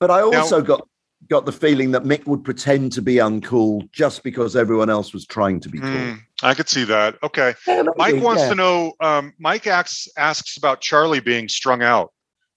but 0.00 0.10
I 0.10 0.20
Now- 0.20 0.40
also 0.40 0.60
got 0.62 0.86
got 1.28 1.46
the 1.46 1.52
feeling 1.52 1.92
that 1.92 2.02
Mick 2.02 2.26
would 2.26 2.42
pretend 2.42 2.90
to 2.90 3.00
be 3.00 3.16
uncool 3.16 3.88
just 3.92 4.24
because 4.24 4.56
everyone 4.56 4.90
else 4.90 5.12
was 5.12 5.24
trying 5.26 5.60
to 5.60 5.68
be 5.68 5.78
cool. 5.78 5.88
Mm, 5.88 6.18
I 6.42 6.54
could 6.54 6.68
see 6.68 6.82
that. 6.84 7.18
Okay. 7.22 7.54
Yeah, 7.68 7.84
Mike 7.96 8.20
wants 8.20 8.42
yeah. 8.42 8.48
to 8.48 8.54
know. 8.56 8.94
Um, 8.98 9.32
Mike 9.38 9.68
asks 9.68 10.08
asks 10.18 10.56
about 10.56 10.80
Charlie 10.80 11.20
being 11.20 11.48
strung 11.48 11.82
out. 11.84 12.12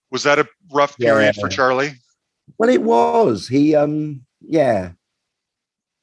Was 0.10 0.24
that 0.24 0.40
a 0.40 0.48
rough 0.72 0.98
period 0.98 1.36
for 1.36 1.41
Yeah. 1.52 1.56
Charlie? 1.56 1.91
Well, 2.58 2.70
it 2.72 2.82
was. 2.82 3.48
He 3.48 3.76
um 3.76 4.22
yeah. 4.54 4.92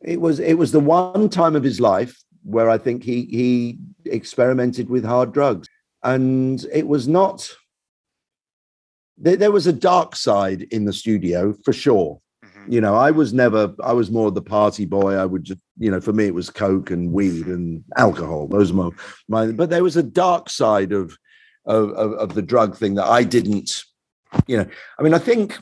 It 0.02 0.20
was 0.20 0.40
it 0.40 0.54
was 0.54 0.72
the 0.72 0.80
one 0.80 1.28
time 1.28 1.54
of 1.54 1.62
his 1.62 1.80
life 1.80 2.20
where 2.42 2.68
I 2.68 2.78
think 2.78 3.04
he 3.04 3.18
he 3.26 3.78
experimented 4.06 4.90
with 4.90 5.04
hard 5.04 5.32
drugs. 5.32 5.68
And 6.02 6.64
it 6.72 6.88
was 6.88 7.06
not 7.06 7.48
there, 9.18 9.36
there 9.36 9.52
was 9.52 9.68
a 9.68 9.72
dark 9.72 10.16
side 10.16 10.62
in 10.72 10.84
the 10.84 10.92
studio 10.92 11.54
for 11.64 11.72
sure. 11.72 12.20
Mhm. 12.44 12.72
You 12.72 12.80
know, 12.80 12.96
I 12.96 13.12
was 13.12 13.32
never 13.32 13.72
I 13.84 13.92
was 13.92 14.10
more 14.10 14.32
the 14.32 14.42
party 14.58 14.84
boy. 14.84 15.14
I 15.14 15.26
would 15.26 15.44
just, 15.44 15.62
you 15.78 15.90
know, 15.92 16.00
for 16.00 16.12
me 16.12 16.24
it 16.24 16.34
was 16.34 16.50
coke 16.50 16.90
and 16.90 17.12
weed 17.12 17.46
and 17.46 17.84
alcohol. 17.96 18.48
Those 18.48 18.72
are 18.72 18.74
my, 18.82 18.90
my 19.28 19.52
but 19.52 19.70
there 19.70 19.84
was 19.84 19.96
a 19.96 20.02
dark 20.02 20.50
side 20.50 20.92
of 20.92 21.16
of, 21.66 21.90
of, 21.90 22.12
of 22.14 22.34
the 22.34 22.48
drug 22.52 22.76
thing 22.76 22.94
that 22.96 23.06
I 23.06 23.22
didn't, 23.22 23.84
you 24.48 24.56
know. 24.56 24.66
I 24.98 25.02
mean, 25.02 25.14
I 25.14 25.18
think 25.20 25.58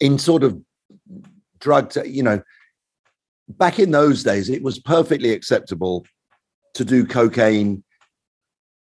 in 0.00 0.18
sort 0.18 0.44
of 0.44 0.56
drug, 1.60 1.92
you 2.06 2.22
know, 2.22 2.40
back 3.48 3.78
in 3.78 3.90
those 3.90 4.22
days, 4.22 4.48
it 4.48 4.62
was 4.62 4.78
perfectly 4.78 5.32
acceptable 5.32 6.04
to 6.74 6.84
do 6.84 7.04
cocaine 7.06 7.82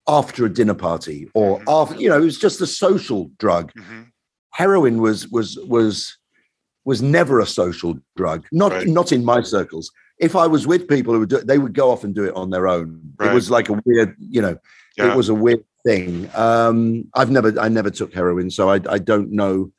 after 0.08 0.46
a 0.46 0.50
dinner 0.54 0.74
party 0.74 1.30
or 1.34 1.60
Mhm. 1.60 1.64
after, 1.68 1.96
you 2.02 2.10
know, 2.10 2.18
it 2.18 2.26
was 2.26 2.38
just 2.38 2.62
a 2.62 2.68
social 2.68 3.32
drug. 3.40 3.72
Mhm. 3.74 4.08
Heroin 4.52 5.02
was 5.02 5.28
was 5.30 5.58
was 5.68 6.18
was 6.86 7.02
never 7.02 7.40
a 7.40 7.46
social 7.48 7.98
drug, 8.18 8.46
not 8.52 8.72
Right. 8.74 8.88
not 8.88 9.12
in 9.14 9.24
my 9.24 9.42
circles. 9.42 9.90
If 10.20 10.36
I 10.36 10.48
was 10.48 10.68
with 10.68 10.88
people 10.90 11.14
who 11.14 11.22
would 11.22 11.30
do 11.30 11.38
it, 11.38 11.48
they 11.48 11.58
would 11.58 11.74
go 11.74 11.90
off 11.90 12.04
and 12.04 12.14
do 12.14 12.26
it 12.26 12.36
on 12.36 12.50
their 12.50 12.68
own. 12.68 13.00
Right. 13.18 13.32
It 13.32 13.34
was 13.34 13.50
like 13.50 13.70
a 13.70 13.80
weird, 13.86 14.16
you 14.20 14.42
know, 14.42 14.58
Yeah. 14.98 15.12
it 15.12 15.18
was 15.18 15.30
a 15.30 15.34
weird 15.34 15.64
thing. 15.86 16.30
Um, 16.36 17.06
I've 17.14 17.32
never, 17.32 17.58
I 17.60 17.70
never 17.70 17.90
took 17.90 18.14
heroin, 18.14 18.50
so 18.52 18.70
I, 18.70 18.80
I 18.90 19.00
don't 19.00 19.32
know. 19.32 19.72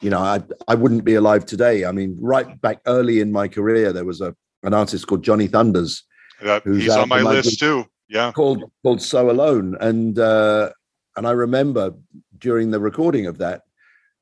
You 0.00 0.10
know, 0.10 0.18
I, 0.18 0.42
I 0.68 0.74
wouldn't 0.74 1.04
be 1.04 1.14
alive 1.14 1.46
today. 1.46 1.84
I 1.84 1.92
mean, 1.92 2.16
right 2.20 2.60
back 2.60 2.80
early 2.86 3.20
in 3.20 3.32
my 3.32 3.48
career, 3.48 3.92
there 3.92 4.04
was 4.04 4.20
a 4.20 4.34
an 4.62 4.74
artist 4.74 5.06
called 5.06 5.22
Johnny 5.22 5.46
Thunders 5.46 6.02
Who's 6.64 6.82
he's 6.82 6.96
on 6.96 7.08
my 7.08 7.22
list 7.22 7.58
too. 7.58 7.86
Yeah. 8.08 8.32
called 8.32 8.70
called 8.82 9.02
So 9.02 9.30
Alone, 9.30 9.76
and 9.80 10.18
uh, 10.18 10.70
and 11.16 11.26
I 11.26 11.32
remember 11.32 11.92
during 12.38 12.70
the 12.70 12.78
recording 12.78 13.26
of 13.26 13.38
that, 13.38 13.62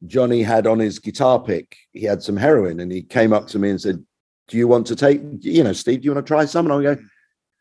Johnny 0.06 0.42
had 0.42 0.66
on 0.66 0.78
his 0.78 0.98
guitar 0.98 1.42
pick, 1.42 1.76
he 1.92 2.04
had 2.04 2.22
some 2.22 2.36
heroin, 2.36 2.80
and 2.80 2.90
he 2.90 3.02
came 3.02 3.32
up 3.32 3.46
to 3.48 3.58
me 3.58 3.70
and 3.70 3.80
said, 3.80 4.04
"Do 4.48 4.56
you 4.56 4.68
want 4.68 4.86
to 4.86 4.96
take, 4.96 5.20
you 5.40 5.64
know, 5.64 5.72
Steve? 5.72 6.00
Do 6.00 6.06
you 6.06 6.14
want 6.14 6.24
to 6.26 6.28
try 6.28 6.44
some?" 6.44 6.70
And 6.70 6.74
I 6.74 6.94
go, 6.94 7.02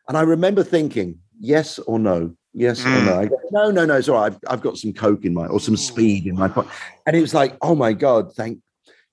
and 0.08 0.16
I 0.16 0.22
remember 0.22 0.62
thinking, 0.62 1.18
"Yes 1.38 1.78
or 1.80 1.98
no." 1.98 2.34
Yes 2.54 2.84
or 2.84 2.88
Mm. 2.88 3.04
no? 3.04 3.18
I 3.20 3.26
go, 3.26 3.36
no, 3.50 3.70
no, 3.70 3.84
no. 3.84 3.96
It's 3.96 4.08
all 4.08 4.20
right. 4.20 4.32
I've, 4.32 4.38
I've 4.48 4.60
got 4.60 4.78
some 4.78 4.92
coke 4.92 5.24
in 5.24 5.34
my 5.34 5.46
or 5.46 5.58
some 5.58 5.76
speed 5.76 6.26
in 6.26 6.36
my 6.36 6.48
pocket, 6.48 6.70
and 7.04 7.16
it 7.16 7.20
was 7.20 7.34
like, 7.34 7.56
oh 7.62 7.74
my 7.74 7.92
god, 7.92 8.32
thank. 8.34 8.60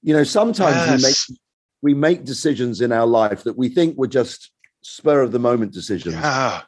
You 0.03 0.13
know, 0.13 0.23
sometimes 0.23 0.85
we 0.87 1.01
make 1.01 1.39
we 1.81 1.93
make 1.93 2.23
decisions 2.23 2.81
in 2.81 2.91
our 2.91 3.07
life 3.07 3.43
that 3.43 3.57
we 3.57 3.69
think 3.69 3.97
were 3.97 4.07
just 4.07 4.51
spur 4.83 5.21
of 5.21 5.31
the 5.31 5.39
moment 5.39 5.73
decisions. 5.73 6.15
Yeah. 6.15 6.61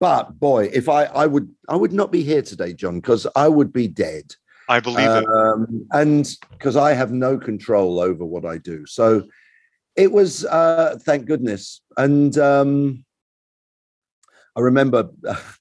But 0.00 0.38
boy, 0.40 0.70
if 0.72 0.88
I 0.88 1.04
I 1.04 1.26
would 1.26 1.48
I 1.68 1.76
would 1.76 1.92
not 1.92 2.10
be 2.10 2.22
here 2.22 2.42
today, 2.42 2.72
Jon, 2.72 2.96
because 3.00 3.26
I 3.36 3.48
would 3.48 3.72
be 3.72 3.86
dead. 3.86 4.34
I 4.68 4.80
believe 4.80 5.08
it. 5.08 5.26
Um, 5.28 5.86
and 5.92 6.28
because 6.50 6.76
I 6.76 6.92
have 6.92 7.12
no 7.12 7.38
control 7.38 8.00
over 8.00 8.24
what 8.24 8.44
I 8.44 8.58
do. 8.58 8.86
So 8.86 9.24
it 9.96 10.10
was 10.10 10.44
uh 10.44 10.98
thank 11.02 11.26
goodness. 11.26 11.82
And 11.96 12.36
um 12.38 13.04
I 14.56 14.60
remember 14.60 15.10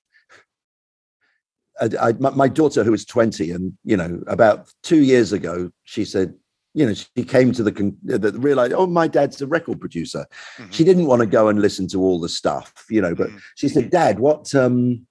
I, 1.81 2.14
my, 2.19 2.30
my 2.31 2.47
daughter 2.47 2.84
who 2.84 2.91
was 2.91 3.06
20 3.06 3.51
and 3.51 3.73
you 3.84 3.95
know 3.97 4.22
about 4.27 4.72
two 4.84 5.03
years 5.03 5.31
ago 5.34 5.72
she 5.84 6.03
said 6.06 6.34
you 6.73 6.85
know 6.85 6.93
she 6.93 7.23
came 7.23 7.51
to 7.53 7.64
the 7.64 7.72
con- 7.72 7.97
the 8.03 8.31
realized 8.34 8.73
oh 8.73 8.88
my 8.88 9.07
dad's 9.07 9.41
a 9.41 9.47
record 9.47 9.80
producer 9.80 10.26
Mhm. 10.57 10.72
she 10.73 10.84
didn't 10.84 11.06
want 11.07 11.22
to 11.22 11.26
go 11.26 11.47
and 11.47 11.61
listen 11.61 11.88
to 11.89 12.01
all 12.01 12.19
the 12.19 12.30
stuff 12.30 12.85
you 12.89 13.01
know 13.01 13.15
but 13.15 13.30
Mhm. 13.30 13.39
she 13.56 13.68
said 13.69 13.89
dad 13.89 14.19
what 14.19 14.53
um 14.56 15.06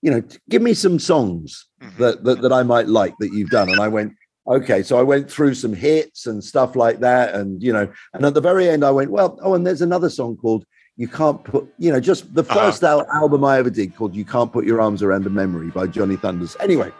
you 0.00 0.10
know 0.10 0.22
give 0.48 0.62
me 0.62 0.74
some 0.74 0.98
songs 0.98 1.66
Mhm. 1.82 1.96
that, 1.98 2.24
that 2.24 2.42
that 2.42 2.52
i 2.52 2.62
might 2.62 2.88
like 2.88 3.14
that 3.20 3.32
you've 3.32 3.50
done 3.50 3.68
and 3.70 3.80
i 3.80 3.88
went 3.88 4.12
okay 4.46 4.82
so 4.82 4.98
i 4.98 5.02
went 5.02 5.30
through 5.30 5.54
some 5.54 5.72
hits 5.74 6.26
and 6.26 6.42
stuff 6.42 6.74
like 6.76 7.00
that 7.00 7.34
and 7.34 7.62
you 7.62 7.72
know 7.72 7.86
and 8.14 8.24
at 8.24 8.34
the 8.34 8.40
very 8.40 8.68
end 8.68 8.84
i 8.84 8.90
went 8.90 9.10
well 9.10 9.38
oh 9.42 9.54
and 9.54 9.66
there's 9.66 9.82
another 9.82 10.10
song 10.10 10.36
called 10.36 10.64
you 10.96 11.08
can't 11.08 11.42
put 11.44 11.72
you 11.78 11.90
know 11.90 12.00
just 12.00 12.32
the 12.34 12.42
Uh-huh. 12.42 12.54
first 12.70 12.82
al- 12.84 13.06
album 13.10 13.44
i 13.44 13.58
ever 13.58 13.70
did 13.70 13.94
called 13.96 14.14
you 14.14 14.24
can't 14.24 14.52
put 14.52 14.64
your 14.66 14.80
arms 14.80 15.02
around 15.02 15.26
a 15.26 15.30
memory 15.30 15.70
by 15.70 15.86
johnny 15.86 16.16
thunders 16.16 16.56
anyway 16.60 16.90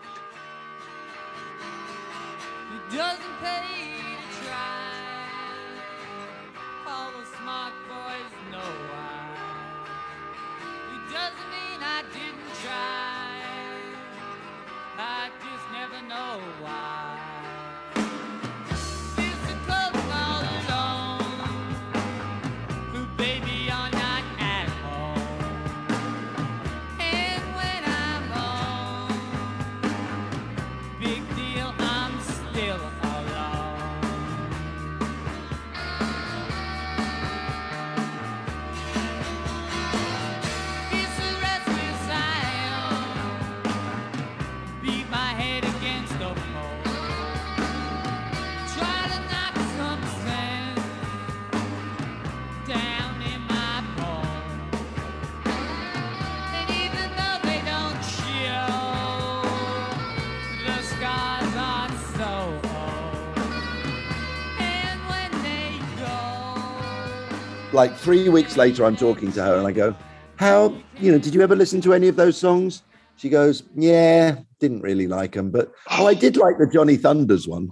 like 67.73 67.97
three 67.97 68.29
weeks 68.29 68.57
later, 68.57 68.85
I'm 68.85 68.97
talking 68.97 69.33
to 69.33 69.43
her 69.43 69.57
and 69.57 69.67
I 69.67 69.73
go, 69.73 69.95
How, 70.37 70.75
you 70.99 71.13
know, 71.13 71.19
did 71.19 71.35
you 71.35 71.43
ever 71.43 71.57
listen 71.57 71.81
to 71.83 71.95
any 71.95 72.09
of 72.09 72.17
those 72.17 72.37
songs? 72.37 72.83
She 73.17 73.29
goes, 73.29 73.63
Yeah, 73.75 74.37
didn't 74.61 74.83
really 74.83 75.07
like 75.07 75.33
them, 75.33 75.51
but 75.51 75.73
oh, 75.91 76.07
I 76.07 76.15
did 76.15 76.37
like 76.37 76.59
the 76.59 76.67
Johnny 76.67 76.97
Thunders 76.97 77.47
one. 77.49 77.63
And 77.65 77.71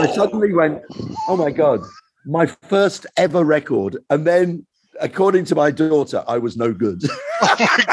I 0.00 0.06
Oh, 0.08 0.14
suddenly 0.14 0.52
went, 0.52 0.82
Oh 1.28 1.36
my 1.36 1.50
God, 1.50 1.80
my 2.26 2.46
first 2.46 3.06
ever 3.16 3.44
record. 3.44 3.98
And 4.10 4.26
then, 4.26 4.66
according 5.00 5.44
to 5.46 5.54
my 5.54 5.70
daughter, 5.70 6.24
I 6.26 6.38
was 6.38 6.56
no 6.56 6.72
good. 6.72 7.02
Oh 7.40 7.56
my 7.58 7.84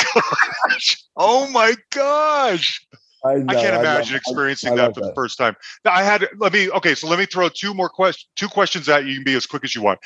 gosh! 0.67 1.03
Oh 1.15 1.49
my 1.51 1.75
gosh! 1.91 2.85
I, 3.23 3.35
I 3.47 3.53
can't 3.55 3.75
imagine 3.77 4.15
I- 4.15 4.17
experiencing 4.17 4.73
I 4.73 4.75
that 4.77 4.95
for 4.95 5.01
the 5.01 5.13
first 5.15 5.37
time. 5.37 5.55
Now, 5.85 5.93
I 5.93 6.03
had 6.03 6.27
let 6.39 6.51
me 6.51 6.69
okay, 6.71 6.93
so 6.95 7.07
let 7.07 7.19
me 7.19 7.25
throw 7.25 7.47
two 7.49 7.73
more 7.73 7.87
questions 7.89 8.27
two 8.35 8.49
questions 8.49 8.89
at 8.89 9.03
you. 9.05 9.11
You 9.11 9.15
can 9.17 9.23
be 9.23 9.35
as 9.35 9.45
quick 9.45 9.63
as 9.63 9.73
you 9.73 9.81
want. 9.81 9.99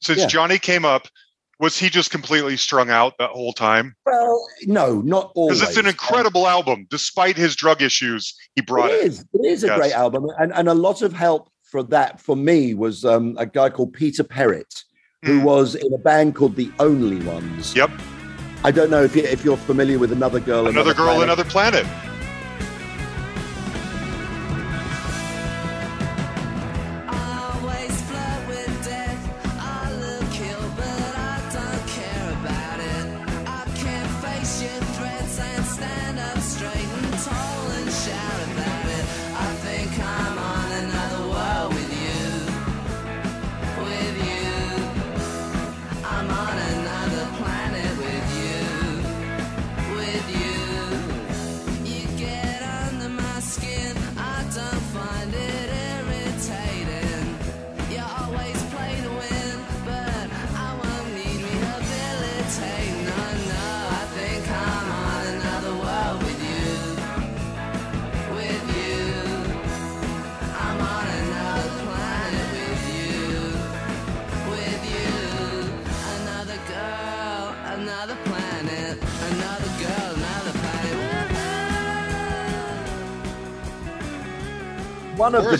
Since 0.00 0.20
Yeah. 0.20 0.26
Johnny 0.26 0.58
came 0.58 0.84
up, 0.84 1.08
was 1.58 1.78
he 1.78 1.88
just 1.88 2.10
completely 2.10 2.56
strung 2.56 2.90
out 2.90 3.14
that 3.18 3.30
whole 3.30 3.52
time? 3.52 3.94
Well, 4.04 4.46
no, 4.66 5.00
not 5.02 5.32
always. 5.34 5.58
Because 5.60 5.70
it's 5.70 5.78
an 5.78 5.86
incredible 5.86 6.46
album. 6.46 6.86
Despite 6.90 7.36
his 7.36 7.56
drug 7.56 7.80
issues, 7.82 8.34
he 8.54 8.60
brought 8.60 8.90
it 8.90 9.00
it. 9.00 9.06
is. 9.06 9.24
It 9.32 9.46
is 9.46 9.64
a 9.64 9.68
Yes. 9.68 9.78
great 9.78 9.92
album, 9.92 10.26
and 10.38 10.52
and 10.52 10.68
a 10.68 10.74
lot 10.74 11.00
of 11.02 11.12
help 11.14 11.48
for 11.62 11.82
that 11.84 12.20
for 12.20 12.36
me 12.36 12.74
was 12.74 13.04
um, 13.04 13.34
a 13.38 13.46
guy 13.46 13.70
called 13.70 13.92
Peter 13.94 14.22
Perrett, 14.22 14.84
who 15.24 15.38
Hmm. 15.40 15.44
was 15.44 15.74
in 15.74 15.92
a 15.94 15.98
band 15.98 16.34
called 16.34 16.56
the 16.56 16.70
Only 16.78 17.24
Ones. 17.24 17.74
Yep. 17.74 17.90
I 18.64 18.70
don't 18.70 18.90
know 18.90 19.02
if 19.02 19.16
you 19.16 19.22
if 19.22 19.44
you're 19.44 19.56
familiar 19.56 19.98
with 19.98 20.12
another 20.12 20.40
girl. 20.40 20.66
Another 20.66 20.92
girl, 20.94 21.06
Planet. 21.06 21.22
another 21.24 21.44
planet. 21.44 21.86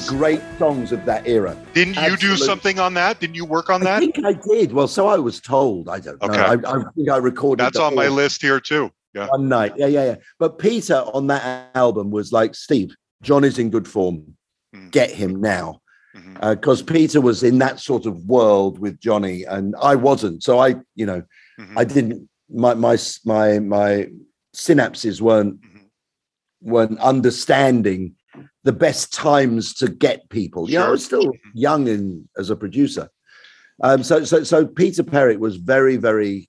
Great 0.08 0.40
songs 0.58 0.92
of 0.92 1.04
that 1.04 1.26
era. 1.26 1.56
Didn't 1.74 1.96
you 1.96 2.16
do 2.16 2.36
something 2.36 2.78
on 2.78 2.94
that? 2.94 3.20
Didn't 3.20 3.36
you 3.36 3.44
work 3.44 3.70
on 3.70 3.80
that? 3.82 3.96
I 3.96 4.00
think 4.00 4.24
I 4.24 4.32
did. 4.32 4.72
Well, 4.72 4.88
so 4.88 5.08
I 5.08 5.16
was 5.16 5.40
told. 5.40 5.88
I 5.88 6.00
don't 6.00 6.20
know. 6.20 6.28
I, 6.28 6.52
I 6.54 6.82
think 6.94 7.10
I 7.10 7.16
recorded. 7.16 7.62
That's 7.64 7.78
on 7.78 7.94
my 7.94 8.08
list 8.08 8.42
here 8.42 8.60
too. 8.60 8.90
Yeah. 9.14 9.28
One 9.28 9.48
night. 9.48 9.72
Yeah, 9.76 9.86
yeah, 9.86 10.04
yeah. 10.04 10.16
But 10.38 10.58
Peter 10.58 10.96
on 11.14 11.26
that 11.28 11.70
album 11.74 12.10
was 12.10 12.32
like, 12.32 12.54
Steve, 12.54 12.94
John 13.22 13.44
is 13.44 13.58
in 13.58 13.70
good 13.70 13.88
form. 13.88 14.36
Mm. 14.74 14.90
Get 14.90 15.10
him 15.10 15.40
now. 15.40 15.80
Because 16.40 16.80
Peter 16.80 17.20
was 17.20 17.42
in 17.42 17.58
that 17.58 17.78
sort 17.78 18.06
of 18.06 18.24
world 18.24 18.78
with 18.78 18.98
Johnny, 19.00 19.44
and 19.44 19.74
I 19.82 19.94
wasn't. 19.96 20.42
So 20.42 20.58
I, 20.58 20.76
you 20.94 21.04
know, 21.04 21.22
Mhm. 21.58 21.72
I 21.76 21.84
didn't. 21.84 22.28
My 22.50 22.72
my 22.72 22.96
my 23.26 23.58
my 23.58 24.08
synapses 24.54 25.20
weren't 25.20 25.60
Mhm. 25.60 25.80
weren't 26.62 26.98
understanding 27.00 28.15
the 28.66 28.72
best 28.72 29.14
times 29.14 29.72
to 29.74 29.86
get 29.88 30.28
people. 30.28 30.68
You 30.68 30.78
know, 30.80 30.86
I 30.88 30.90
was 30.90 31.04
still 31.04 31.32
young 31.54 31.86
in 31.86 32.28
as 32.36 32.50
a 32.50 32.56
producer. 32.56 33.08
Um, 33.80 34.02
so 34.02 34.24
so 34.24 34.42
so 34.42 34.66
Peter 34.66 35.04
Perrett 35.04 35.38
was 35.38 35.56
very 35.56 35.96
very 35.96 36.48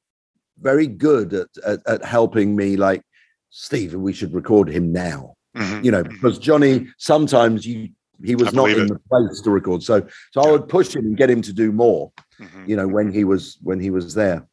very 0.60 0.88
good 0.88 1.34
at, 1.34 1.48
at 1.65 1.80
at 1.88 2.03
helping 2.03 2.56
me. 2.56 2.76
Like 2.76 3.03
Steve, 3.52 3.94
we 3.94 4.14
should 4.14 4.34
record 4.34 4.68
him 4.68 4.91
now. 4.91 5.35
Mhm. 5.56 5.84
You 5.85 5.91
know, 5.91 6.03
because 6.03 6.39
Johnny 6.39 6.88
sometimes 6.98 7.65
you 7.68 7.89
he 8.26 8.35
was 8.35 8.48
I 8.48 8.52
not 8.52 8.69
in 8.72 8.85
it. 8.85 8.88
the 8.88 8.99
place 9.11 9.41
to 9.41 9.52
record. 9.52 9.84
So 9.84 9.95
so 10.31 10.41
I 10.41 10.49
would 10.52 10.68
push 10.68 10.95
him 10.95 11.06
and 11.06 11.15
get 11.15 11.30
him 11.30 11.44
to 11.44 11.53
do 11.53 11.72
more. 11.72 12.11
Mhm. 12.39 12.68
You 12.68 12.76
know, 12.77 12.88
when 12.88 13.11
he 13.11 13.23
was 13.26 13.57
when 13.61 13.80
he 13.80 13.91
was 13.91 14.15
there. 14.15 14.48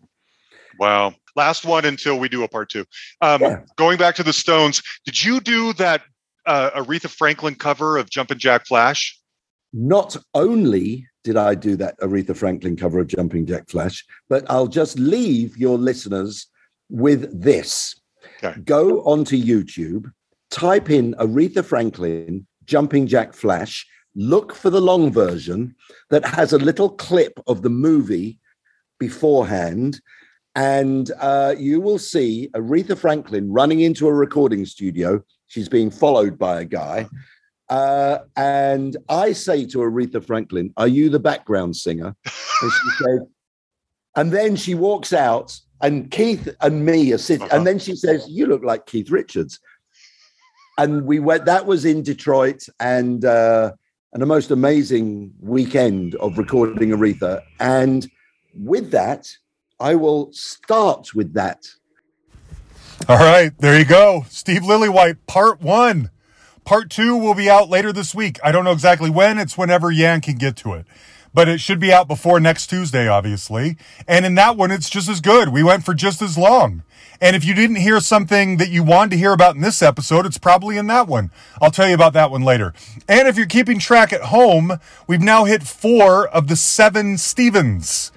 Wow. 0.79 1.15
Last 1.37 1.65
one 1.65 1.85
until 1.85 2.19
we 2.19 2.29
do 2.29 2.43
a 2.45 2.49
part 2.49 2.69
two. 2.69 2.85
Um, 3.23 3.41
Yeah. 3.41 3.61
Going 3.77 3.97
back 3.97 4.15
to 4.17 4.23
the 4.23 4.33
Stones, 4.33 4.83
did 5.07 5.25
you 5.25 5.41
do 5.41 5.73
that 5.75 6.03
uh, 6.47 6.71
Aretha 6.71 7.09
Franklin 7.09 7.55
cover 7.55 7.97
of 7.97 8.11
Jumpin' 8.11 8.39
Jack 8.39 8.67
Flash? 8.67 9.19
not 9.75 10.17
only 10.35 11.07
did 11.25 11.37
I 11.37 11.57
do 11.57 11.77
that 11.77 11.99
Aretha 11.99 12.37
Franklin 12.37 12.77
cover 12.77 13.01
of 13.01 13.09
Jumping 13.09 13.45
Jack 13.45 13.69
Flash, 13.69 14.07
but 14.29 14.45
I'll 14.49 14.69
just 14.69 14.99
leave 14.99 15.57
your 15.57 15.77
listeners 15.77 16.47
with 16.89 17.43
this. 17.43 18.01
Okay. 18.43 18.59
Go 18.61 19.01
onto 19.03 19.37
YouTube, 19.37 20.11
type 20.51 20.91
in 20.91 21.15
Aretha 21.15 21.65
Franklin 21.65 22.47
Jumping 22.65 23.09
Jack 23.09 23.35
Flash, 23.35 23.87
look 24.15 24.55
for 24.55 24.71
the 24.71 24.81
long 24.81 25.11
version 25.13 25.75
that 26.11 26.25
has 26.25 26.53
a 26.53 26.59
little 26.59 26.91
clip 26.91 27.41
of 27.49 27.63
the 27.63 27.71
movie 27.71 28.39
beforehand. 29.01 30.01
And 30.55 31.11
uh, 31.19 31.57
you 31.59 31.81
will 31.81 31.99
see 31.99 32.49
Aretha 32.55 32.97
Franklin 32.97 33.53
running 33.53 33.81
into 33.81 34.07
a 34.07 34.15
recording 34.15 34.65
studio. 34.67 35.25
She's 35.55 35.69
being 35.69 35.89
followed 35.93 36.37
by 36.37 36.63
a 36.63 36.65
guy. 36.65 37.07
Uh, 37.71 38.19
and 38.35 38.97
I 39.09 39.31
say 39.33 39.65
to 39.67 39.79
Aretha 39.79 40.21
Franklin, 40.25 40.73
Are 40.77 40.89
you 40.89 41.09
the 41.09 41.21
background 41.21 41.77
singer? 41.77 42.17
And 42.25 42.73
she 42.73 42.91
said, 43.05 43.21
and 44.17 44.33
then 44.33 44.57
she 44.57 44.75
walks 44.75 45.13
out, 45.13 45.57
and 45.81 46.11
Keith 46.11 46.49
and 46.61 46.85
me 46.85 47.13
are 47.13 47.19
sitting, 47.19 47.47
Uh-huh. 47.47 47.57
and 47.57 47.65
then 47.65 47.79
she 47.79 47.95
says, 47.95 48.27
You 48.29 48.47
look 48.47 48.65
like 48.65 48.87
Keith 48.87 49.11
Richards. 49.13 49.61
And 50.77 51.07
we 51.07 51.21
went, 51.21 51.45
that 51.45 51.67
was 51.67 51.85
in 51.85 52.03
Detroit, 52.03 52.65
and 52.81 53.25
uh, 53.25 53.71
and 54.13 54.23
a 54.25 54.27
most 54.27 54.51
amazing 54.51 55.33
weekend 55.39 56.17
of 56.17 56.37
recording 56.37 56.91
Aretha. 56.91 57.43
And 57.61 58.11
with 58.57 58.91
that, 58.91 59.31
I 59.79 59.95
will 59.95 60.33
start 60.33 61.15
with 61.15 61.33
that. 61.35 61.65
All 63.07 63.19
right, 63.19 63.53
there 63.59 63.79
you 63.79 63.85
go. 63.85 64.25
Steve 64.31 64.63
Lillywhite, 64.63 65.19
part 65.27 65.61
one. 65.61 66.11
Part 66.65 66.89
two 66.89 67.17
will 67.17 67.35
be 67.35 67.51
out 67.51 67.69
later 67.69 67.93
this 67.93 68.15
week. 68.15 68.39
I 68.43 68.51
don't 68.51 68.65
know 68.65 68.73
exactly 68.73 69.11
when. 69.11 69.39
It's 69.39 69.59
whenever 69.59 69.93
Jan 69.93 70.23
can 70.23 70.37
get 70.37 70.57
to 70.57 70.73
it. 70.73 70.87
But 71.35 71.49
it 71.49 71.61
should 71.61 71.81
be 71.81 71.93
out 71.93 72.09
before 72.09 72.41
next 72.41 72.69
Tuesday, 72.69 73.07
obviously. 73.07 73.77
And 74.09 74.25
in 74.25 74.37
that 74.37 74.57
one, 74.57 74.71
it's 74.71 74.89
just 74.89 75.09
as 75.09 75.21
good. 75.21 75.51
We 75.51 75.63
went 75.63 75.85
for 75.85 75.93
just 75.93 76.23
as 76.23 76.39
long. 76.39 76.83
And 77.21 77.37
if 77.37 77.45
you 77.45 77.53
didn't 77.53 77.77
hear 77.77 78.01
something 78.01 78.57
that 78.57 78.71
you 78.71 78.83
wanted 78.83 79.11
to 79.11 79.17
hear 79.19 79.33
about 79.33 79.55
in 79.55 79.61
this 79.61 79.83
episode, 79.83 80.25
it's 80.25 80.39
probably 80.39 80.79
in 80.79 80.87
that 80.87 81.07
one. 81.07 81.31
I'll 81.61 81.71
tell 81.71 81.89
you 81.89 81.95
about 81.95 82.15
that 82.15 82.31
one 82.31 82.43
later. 82.43 82.73
And 83.09 83.29
if 83.29 83.37
you're 83.37 83.47
keeping 83.47 83.79
track 83.79 84.13
at 84.13 84.23
home, 84.23 84.79
we've 85.07 85.21
now 85.21 85.45
hit 85.45 85.63
four 85.65 86.27
of 86.29 86.49
the 86.49 86.57
seven 86.57 87.19
Stevens. 87.19 88.13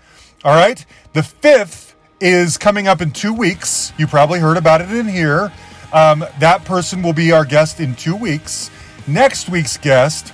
All 0.46 0.56
right. 0.56 0.86
The 1.14 1.24
fifth 1.24 1.87
is 2.20 2.58
coming 2.58 2.88
up 2.88 3.02
in 3.02 3.12
two 3.12 3.34
weeks. 3.34 3.94
You 3.98 4.08
probably 4.08 4.40
heard 4.40 4.58
about 4.58 4.82
it 4.82 4.92
in 4.92 5.08
here. 5.08 5.52
Um, 5.94 6.26
that 6.40 6.66
person 6.66 7.02
will 7.02 7.14
be 7.14 7.32
our 7.32 7.46
guest 7.46 7.80
in 7.80 7.96
two 7.96 8.16
weeks. 8.16 8.70
Next 9.08 9.50
week's 9.50 9.78
guest, 9.78 10.34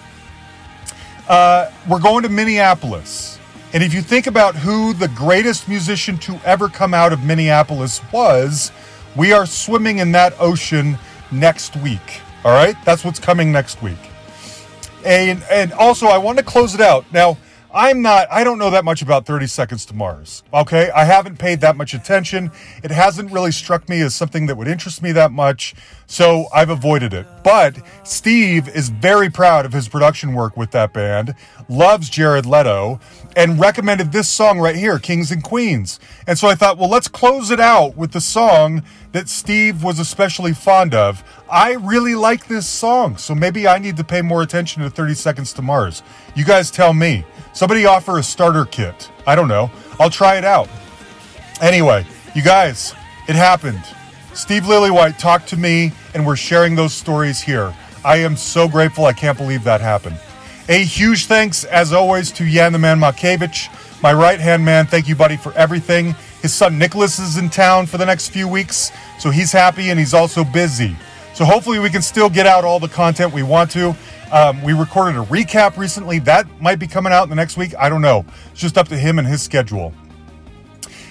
uh, 1.30 1.72
we're 1.88 2.00
going 2.00 2.24
to 2.24 2.30
Minneapolis. 2.30 3.38
And 3.74 3.84
if 3.84 3.94
you 3.94 4.02
think 4.02 4.28
about 4.28 4.56
who 4.56 4.94
the 4.94 5.08
greatest 5.10 5.68
musician 5.68 6.18
to 6.20 6.40
ever 6.46 6.70
come 6.70 6.94
out 6.94 7.14
of 7.14 7.24
Minneapolis 7.24 8.02
was, 8.12 8.72
we 9.16 9.32
are 9.32 9.46
swimming 9.46 10.00
in 10.00 10.12
that 10.14 10.34
ocean 10.40 10.98
next 11.32 11.76
week. 11.78 12.22
All 12.44 12.52
right? 12.52 12.76
That's 12.86 13.04
what's 13.04 13.20
coming 13.20 13.52
next 13.52 13.82
week. 13.82 13.98
And 15.06 15.44
and 15.52 15.74
also 15.74 16.08
I 16.08 16.18
want 16.18 16.38
to 16.38 16.44
close 16.44 16.74
it 16.74 16.82
out. 16.82 17.06
Now, 17.12 17.38
I'm 17.74 18.04
not 18.04 18.28
I 18.32 18.44
don't 18.44 18.60
know 18.60 18.70
that 18.70 18.86
much 18.86 19.02
about 19.02 19.26
30 19.26 19.48
Seconds 19.48 19.86
to 19.86 19.95
Mars. 19.95 20.44
Okay? 20.54 20.91
I 20.91 21.06
haven't 21.06 21.40
paid 21.40 21.62
that 21.62 21.76
much 21.76 21.94
attention. 21.94 22.52
It 22.84 22.91
hasn't 22.91 23.32
really 23.32 23.52
struck 23.52 23.90
me 23.90 24.02
as 24.02 24.14
something 24.14 24.45
that 24.45 24.56
would 24.56 24.68
interest 24.68 25.02
me 25.02 25.12
that 25.14 25.32
much, 25.32 25.74
so 26.06 26.45
I've 26.54 26.70
avoided 26.70 27.14
it. 27.14 27.26
But 27.44 27.78
Steve 28.04 28.68
is 28.68 28.90
very 28.90 29.30
proud 29.30 29.66
of 29.66 29.74
his 29.74 29.88
production 29.88 30.34
work 30.34 30.56
with 30.56 30.70
that 30.72 30.94
band, 30.94 31.34
loves 31.68 32.10
Jared 32.10 32.45
Leto, 32.45 33.00
and 33.36 33.60
recommended 33.60 34.12
this 34.12 34.30
song 34.30 34.60
right 34.60 34.76
here, 34.76 35.00
Kings 35.00 35.32
and 35.32 35.44
Queens. 35.44 36.00
And 36.28 36.38
so 36.38 36.48
I 36.48 36.56
thought, 36.56 36.78
well, 36.78 36.90
let's 36.90 37.08
close 37.08 37.50
it 37.50 37.60
out 37.60 37.98
with 37.98 38.12
the 38.12 38.22
song 38.22 38.84
that 39.14 39.30
Steve 39.30 39.84
was 39.84 40.00
especially 40.00 40.54
fond 40.54 40.94
of. 40.94 41.24
I 41.50 41.74
really 41.74 42.16
like 42.16 42.48
this 42.48 42.68
song, 42.68 43.18
so 43.18 43.34
maybe 43.34 43.68
I 43.68 43.80
need 43.80 43.98
to 43.98 44.04
pay 44.04 44.22
more 44.22 44.41
attention 44.44 44.84
to 44.84 44.90
30 44.90 45.16
Seconds 45.16 45.54
to 45.54 45.62
Mars. 45.62 46.04
You 46.36 46.45
guys 46.45 46.70
tell 46.70 46.94
me. 46.94 47.26
Somebody 47.54 47.86
offer 47.86 48.18
a 48.18 48.24
starter 48.24 48.66
kit. 48.66 49.10
I 49.28 49.36
don't 49.36 49.48
know. 49.48 49.72
I'll 50.00 50.10
try 50.10 50.38
it 50.38 50.44
out. 50.44 50.68
Anyway, 51.62 52.06
you 52.36 52.42
guys, 52.42 52.94
It 53.26 53.36
happened. 53.36 53.82
Steve 54.34 54.64
Lillywhite 54.64 55.18
talked 55.18 55.48
to 55.50 55.58
me, 55.58 55.94
and 56.14 56.26
we're 56.26 56.36
sharing 56.36 56.76
those 56.76 56.94
stories 56.94 57.40
here. 57.40 57.74
I 58.04 58.18
am 58.18 58.36
so 58.36 58.68
grateful. 58.68 59.06
I 59.06 59.14
can't 59.14 59.38
believe 59.38 59.64
that 59.64 59.80
happened. 59.80 60.20
A 60.68 60.84
huge 60.84 61.28
thanks, 61.28 61.64
as 61.64 61.94
always, 61.94 62.32
to 62.34 62.50
Jan 62.50 62.74
the 62.74 62.80
Man 62.80 63.00
Makevich, 63.00 63.70
my 64.02 64.12
right 64.12 64.42
hand 64.42 64.66
man. 64.66 64.88
Thank 64.88 65.08
you, 65.08 65.16
buddy, 65.16 65.38
for 65.38 65.54
everything. 65.54 66.16
His 66.42 66.54
son 66.54 66.78
Nicholas 66.78 67.18
is 67.20 67.38
in 67.38 67.50
town 67.50 67.86
for 67.86 67.98
the 67.98 68.06
next 68.06 68.30
few 68.30 68.48
weeks, 68.48 68.92
so 69.20 69.30
he's 69.30 69.54
happy 69.54 69.90
and 69.90 69.98
he's 69.98 70.14
also 70.14 70.44
busy. 70.44 70.98
So 71.34 71.46
hopefully 71.46 71.80
we 71.80 71.90
can 71.90 72.02
still 72.02 72.30
get 72.30 72.46
out 72.46 72.66
all 72.66 72.80
the 72.82 72.90
content 72.90 73.34
we 73.34 73.44
want 73.44 73.72
to. 73.72 73.96
Um, 74.34 74.64
we 74.64 74.74
recorded 74.74 75.16
a 75.16 75.24
recap 75.26 75.78
recently. 75.78 76.18
That 76.18 76.48
might 76.60 76.80
be 76.80 76.88
coming 76.88 77.14
out 77.14 77.22
in 77.22 77.30
the 77.30 77.36
next 77.36 77.56
week. 77.56 77.76
I 77.78 77.88
don't 77.88 78.02
know. 78.02 78.26
It's 78.52 78.60
just 78.60 78.80
up 78.80 78.88
to 78.88 78.98
him 78.98 79.20
and 79.20 79.28
his 79.28 79.44
schedule. 79.44 79.94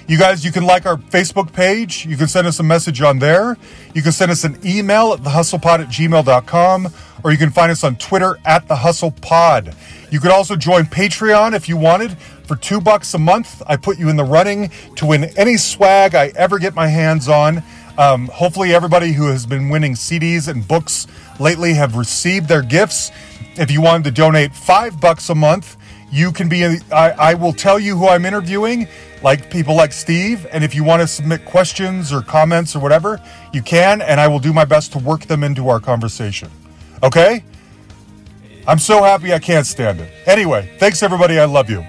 You 0.09 0.19
guys, 0.19 0.44
you 0.44 0.51
can 0.51 0.65
like 0.65 0.86
our 0.86 0.97
Facebook 0.97 1.53
page. 1.53 2.05
You 2.05 2.16
can 2.16 2.27
send 2.27 2.49
us 2.49 2.59
a 2.59 2.65
message 2.65 3.01
on 3.01 3.20
there. 3.20 3.57
You 3.94 4.03
can 4.03 4.11
send 4.11 4.32
us 4.32 4.43
an 4.43 4.59
email 4.65 5.12
at 5.12 5.20
thehustlepod 5.20 5.78
at 5.78 5.89
gmail.com, 5.89 6.89
or 7.23 7.31
you 7.31 7.39
can 7.39 7.51
find 7.53 7.70
us 7.70 7.85
on 7.85 7.94
Twitter 7.94 8.40
at 8.44 8.66
thehustlepod. 8.66 9.73
You 10.11 10.19
could 10.19 10.32
also 10.32 10.57
join 10.57 10.86
Patreon 10.86 11.55
if 11.55 11.69
you 11.69 11.77
wanted. 11.77 12.19
For 12.19 12.57
two 12.57 12.81
bucks 12.81 13.15
a 13.15 13.19
month, 13.19 13.62
I 13.69 13.77
put 13.77 14.01
you 14.01 14.09
in 14.09 14.16
the 14.16 14.24
running 14.24 14.73
to 14.97 15.07
win 15.07 15.24
any 15.39 15.57
swag 15.57 16.16
I 16.16 16.32
ever 16.35 16.59
get 16.59 16.74
my 16.74 16.89
hands 16.89 17.28
on. 17.28 17.62
Um, 17.98 18.28
hopefully, 18.28 18.74
everybody 18.74 19.12
who 19.12 19.27
has 19.27 19.44
been 19.44 19.69
winning 19.69 19.94
CDs 19.94 20.48
and 20.48 20.66
books 20.66 21.06
lately 21.39 21.74
have 21.74 21.97
received 21.97 22.48
their 22.48 22.62
gifts. 22.62 23.10
If 23.56 23.70
you 23.70 23.82
wanted 23.82 24.05
to 24.05 24.10
donate 24.10 24.55
five 24.55 25.01
bucks 25.01 25.28
a 25.28 25.35
month, 25.35 25.77
you 26.10 26.32
can 26.32 26.48
be. 26.48 26.64
I, 26.64 27.10
I 27.10 27.35
will 27.35 27.52
tell 27.52 27.78
you 27.78 27.97
who 27.97 28.09
I'm 28.09 28.24
interviewing, 28.24 28.89
like 29.23 29.51
people 29.51 29.74
like 29.74 29.93
Steve. 29.93 30.47
And 30.52 30.64
if 30.64 30.74
you 30.74 30.85
want 30.85 31.02
to 31.02 31.06
submit 31.06 31.44
questions 31.44 32.12
or 32.12 32.23
comments 32.23 32.74
or 32.74 32.81
whatever, 32.81 33.20
you 33.52 33.62
can, 33.62 34.01
and 34.01 34.20
I 34.20 34.28
will 34.28 34.39
do 34.39 34.52
my 34.52 34.64
best 34.64 34.93
to 34.93 34.98
work 34.98 35.23
them 35.23 35.43
into 35.44 35.69
our 35.69 35.81
conversation. 35.81 36.51
Okay? 37.02 37.44
I'm 38.66 38.78
so 38.78 39.02
happy 39.02 39.32
I 39.32 39.39
can't 39.39 39.66
stand 39.66 40.01
it. 40.01 40.10
Anyway, 40.27 40.70
thanks 40.78 41.02
everybody. 41.02 41.39
I 41.39 41.47
love 41.47 41.69
you. 41.69 41.85